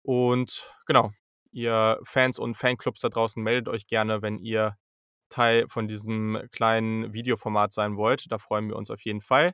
Und 0.00 0.72
genau, 0.86 1.10
ihr 1.50 1.98
Fans 2.04 2.38
und 2.38 2.54
Fanclubs 2.54 3.00
da 3.00 3.10
draußen, 3.10 3.42
meldet 3.42 3.68
euch 3.68 3.86
gerne, 3.86 4.22
wenn 4.22 4.38
ihr 4.38 4.76
Teil 5.28 5.66
von 5.68 5.86
diesem 5.86 6.40
kleinen 6.50 7.12
Videoformat 7.12 7.72
sein 7.72 7.98
wollt. 7.98 8.32
Da 8.32 8.38
freuen 8.38 8.68
wir 8.68 8.76
uns 8.76 8.90
auf 8.90 9.02
jeden 9.02 9.20
Fall. 9.20 9.52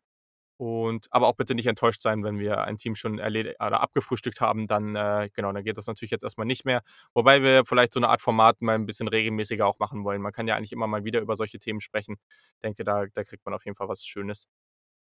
Und 0.64 1.08
aber 1.10 1.28
auch 1.28 1.34
bitte 1.36 1.54
nicht 1.54 1.66
enttäuscht 1.66 2.00
sein, 2.02 2.24
wenn 2.24 2.38
wir 2.38 2.62
ein 2.64 2.78
Team 2.78 2.94
schon 2.94 3.18
erledi 3.18 3.50
oder 3.60 3.80
abgefrühstückt 3.82 4.40
haben, 4.40 4.66
dann 4.66 4.96
äh, 4.96 5.28
genau, 5.34 5.52
dann 5.52 5.62
geht 5.64 5.76
das 5.76 5.86
natürlich 5.86 6.10
jetzt 6.10 6.22
erst 6.24 6.38
mal 6.38 6.44
nicht 6.46 6.64
mehr. 6.64 6.82
Wobei 7.14 7.42
wir 7.42 7.64
vielleicht 7.66 7.92
so 7.92 8.00
'ne 8.00 8.08
Art 8.08 8.22
Format 8.22 8.62
mal 8.62 8.74
'n 8.76 8.86
bisschen 8.86 9.08
regelmäßiger 9.08 9.66
auch 9.66 9.78
machen 9.78 10.04
wollen. 10.04 10.22
Man 10.22 10.32
kann 10.32 10.48
ja 10.48 10.56
eigentlich 10.56 10.72
immer 10.72 10.86
mal 10.86 11.04
wieder 11.04 11.20
über 11.20 11.36
solche 11.36 11.58
Themen 11.58 11.80
sprechen. 11.80 12.16
Denke, 12.62 12.84
da 12.84 13.04
da 13.14 13.24
kriegt 13.24 13.44
man 13.44 13.54
auf 13.54 13.64
jeden 13.66 13.76
Fall 13.76 13.88
was 13.88 14.04
Schönes 14.06 14.46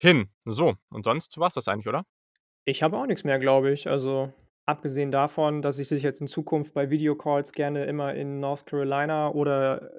hin. 0.00 0.30
So, 0.46 0.74
und 0.90 1.04
sonst 1.04 1.38
war's 1.38 1.54
das 1.54 1.68
eigentlich, 1.68 1.88
oder? 1.88 2.04
Ich 2.64 2.82
habe 2.82 2.96
auch 2.98 3.06
nix 3.06 3.24
mehr, 3.24 3.38
glaube 3.38 3.72
ich. 3.72 3.88
Also, 3.88 4.32
abgesehen 4.66 5.10
davon, 5.10 5.62
dass 5.62 5.78
ich 5.78 5.88
dich 5.88 6.02
jetzt 6.02 6.20
in 6.20 6.26
Zukunft 6.28 6.74
bei 6.74 6.90
Videocalls 6.90 7.52
gerne 7.52 7.84
immer 7.86 8.14
in 8.14 8.40
North 8.40 8.66
Carolina 8.66 9.30
oder, 9.30 9.90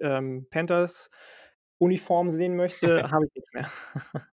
ähm, 0.00 0.46
Panthers-Uniform 0.50 2.30
sehen 2.30 2.56
möchte, 2.56 3.10
habe 3.10 3.26
ich 3.26 3.32
nix 3.34 3.52
mehr. 3.52 3.70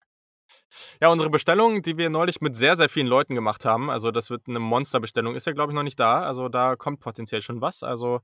Ja, 1.01 1.09
unsere 1.09 1.29
Bestellung, 1.29 1.83
die 1.83 1.97
wir 1.97 2.09
neulich 2.09 2.41
mit 2.41 2.55
sehr, 2.55 2.75
sehr 2.75 2.89
vielen 2.89 3.07
Leuten 3.07 3.35
gemacht 3.35 3.65
haben, 3.65 3.89
also, 3.91 4.09
das 4.11 4.29
wird 4.31 4.47
'ne 4.47 4.59
Monsterbestellung, 4.59 5.35
ist 5.35 5.45
ja, 5.45 5.53
glaube 5.53 5.71
ich, 5.71 5.75
noch 5.75 5.83
nicht 5.83 5.99
da. 5.99 6.21
Also, 6.23 6.49
da 6.49 6.75
kommt 6.75 6.99
potenziell 6.99 7.41
schon 7.41 7.61
was. 7.61 7.83
Also, 7.83 8.21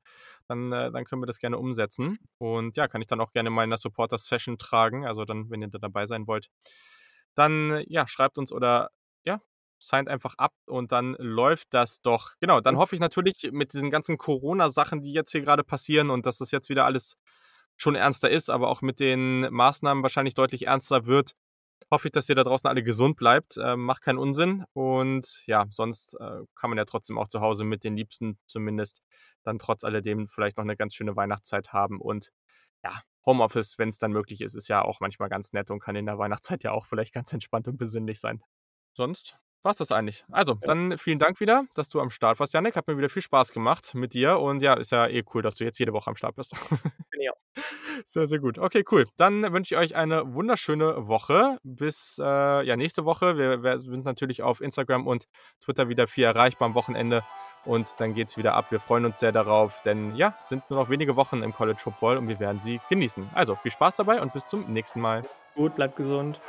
dann 0.48 0.72
äh, 0.72 0.92
dann 0.92 1.06
können 1.06 1.22
wir 1.22 1.28
das 1.28 1.38
gerne 1.40 1.58
umsetzen. 1.60 2.18
Und 2.40 2.76
ja, 2.78 2.88
kann 2.88 3.02
ich 3.02 3.08
dann 3.08 3.22
auch 3.22 3.32
gerne 3.32 3.50
mal 3.52 3.64
in 3.64 3.70
der 3.70 3.78
Supporters-Session 3.78 4.58
tragen, 4.58 5.06
also, 5.06 5.24
dann, 5.26 5.50
wenn 5.52 5.62
ihr 5.62 5.68
da 5.70 5.78
dabei 5.78 6.06
sein 6.06 6.26
wollt. 6.28 6.48
Dann, 7.36 7.84
ja, 7.88 8.08
schreibt 8.08 8.38
uns 8.38 8.52
oder, 8.52 8.90
ja, 9.26 9.42
signt 9.80 10.10
einfach 10.10 10.36
up 10.38 10.54
und 10.68 10.92
dann 10.92 11.16
läuft 11.20 11.68
das 11.74 12.02
doch. 12.02 12.32
Genau, 12.40 12.62
dann 12.62 12.78
hoffe 12.78 12.96
ich 12.96 13.02
natürlich 13.02 13.50
mit 13.52 13.74
diesen 13.74 13.92
ganzen 13.92 14.18
Corona-Sachen, 14.18 15.02
die 15.02 15.14
jetzt 15.14 15.32
hier 15.32 15.42
grade 15.42 15.64
passieren 15.64 16.10
und 16.10 16.26
dass 16.26 16.38
das 16.40 16.52
jetzt 16.52 16.70
wieder 16.70 16.86
alles 16.86 17.18
schon 17.78 17.96
ernster 17.96 18.30
ist, 18.30 18.50
aber 18.50 18.70
auch 18.70 18.82
mit 18.82 19.00
den 19.00 19.42
Maßnahmen 19.52 20.04
wahrscheinlich 20.04 20.36
deutlich 20.36 20.68
ernster 20.68 21.06
wird, 21.08 21.34
hoffe 21.94 22.08
ich, 22.08 22.12
dass 22.12 22.28
ihr 22.28 22.36
da 22.36 22.44
draußen 22.44 22.68
alle 22.68 22.84
gesund 22.84 23.16
bleibt. 23.16 23.58
Ähm, 23.58 23.86
macht 23.86 24.02
keinen 24.02 24.18
Unsinn. 24.18 24.66
Und 24.74 25.44
ja, 25.46 25.66
sonst 25.70 26.16
äh, 26.20 26.42
kann 26.56 26.70
man 26.70 26.78
ja 26.78 26.86
trotzdem 26.86 27.18
auch 27.18 27.28
zu 27.28 27.40
Hause 27.40 27.64
mit 27.64 27.84
den 27.84 27.96
Liebsten 27.96 28.38
zumindest 28.46 29.02
dann 29.44 29.60
trotz 29.60 29.84
alledem 29.84 30.28
vielleicht 30.28 30.58
noch 30.58 30.64
eine 30.64 30.76
ganz 30.76 30.96
schöne 30.96 31.16
Weihnachtszeit 31.16 31.72
haben. 31.72 32.02
Und 32.02 32.32
ja, 32.84 33.02
Homeoffice, 33.26 33.78
wenn 33.78 33.90
es 33.90 34.00
dann 34.00 34.12
möglich 34.12 34.42
ist, 34.42 34.56
ist 34.56 34.68
ja 34.68 34.82
auch 34.82 35.00
manchmal 35.00 35.30
ganz 35.30 35.54
nett 35.54 35.70
und 35.70 35.80
kann 35.80 35.96
in 35.96 36.06
der 36.06 36.18
Weihnachtszeit 36.18 36.64
ja 36.64 36.72
auch 36.72 36.88
vielleicht 36.88 37.14
ganz 37.14 37.32
entspannt 37.32 37.68
und 37.68 37.78
besinnlich 37.78 38.20
sein. 38.20 38.42
Sonst 38.94 39.38
war's 39.64 39.78
das 39.78 39.92
eigentlich. 39.92 40.24
Also, 40.32 40.54
Ja. 40.54 40.60
dann 40.68 40.98
vielen 40.98 41.20
Dank 41.20 41.40
wieder, 41.40 41.66
dass 41.76 41.90
du 41.90 42.00
am 42.02 42.10
Start 42.10 42.40
warst, 42.40 42.54
Jannik. 42.54 42.76
Hat 42.76 42.88
mir 42.88 42.98
wieder 42.98 43.10
viel 43.10 43.22
Spaß 43.22 43.52
gemacht 43.52 43.96
mit 43.96 44.14
dir 44.14 44.40
und 44.40 44.62
ja, 44.62 44.74
ist 44.76 44.92
ja 44.92 45.08
eh 45.08 45.24
cool, 45.34 45.42
dass 45.42 45.56
du 45.56 45.64
jetzt 45.64 45.80
jede 45.80 45.94
Woche 45.94 46.10
am 46.10 46.16
Start 46.16 46.36
bist. 46.36 46.54
Auch. 46.62 46.78
Sehr, 48.06 48.28
sehr 48.28 48.40
gut. 48.40 48.58
Okay, 48.58 48.84
cool. 48.92 49.06
Dann 49.18 49.54
wünsche 49.54 49.76
ich 49.76 49.80
euch 49.80 49.96
eine 49.96 50.34
wunderschöne 50.34 51.08
Woche. 51.08 51.58
Bis 51.64 52.18
äh, 52.20 52.24
ja, 52.66 52.76
nächste 52.76 53.06
Woche. 53.06 53.38
Wir, 53.38 53.64
wir 53.64 53.80
sind 53.80 54.04
natürlich 54.04 54.42
auf 54.42 54.60
Instagram 54.62 55.06
und 55.08 55.26
Twitter 55.64 55.88
wieder 55.90 56.08
viel 56.08 56.24
erreichbar 56.26 56.68
am 56.68 56.74
Wochenende. 56.74 57.24
Und 57.66 57.96
dann 58.00 58.14
geht's 58.14 58.36
wieder 58.36 58.56
ab. 58.56 58.72
Wir 58.72 58.80
freuen 58.80 59.06
uns 59.06 59.20
sehr 59.20 59.32
darauf, 59.32 59.82
denn 59.84 60.16
ja, 60.16 60.34
es 60.38 60.50
sind 60.50 60.70
nur 60.70 60.80
noch 60.80 60.90
wenige 60.90 61.16
Wochen 61.16 61.44
im 61.44 61.54
College 61.54 61.80
Football 61.80 62.18
und 62.18 62.28
wir 62.28 62.40
werden 62.40 62.60
sie 62.60 62.82
genießen. 62.90 63.30
Also 63.34 63.56
viel 63.56 63.72
Spaß 63.72 63.96
dabei 63.96 64.22
und 64.22 64.34
bis 64.34 64.48
zum 64.48 64.66
nächsten 64.74 65.00
Mal. 65.00 65.22
Gut, 65.56 65.76
bleibt 65.76 65.96
gesund. 65.96 66.42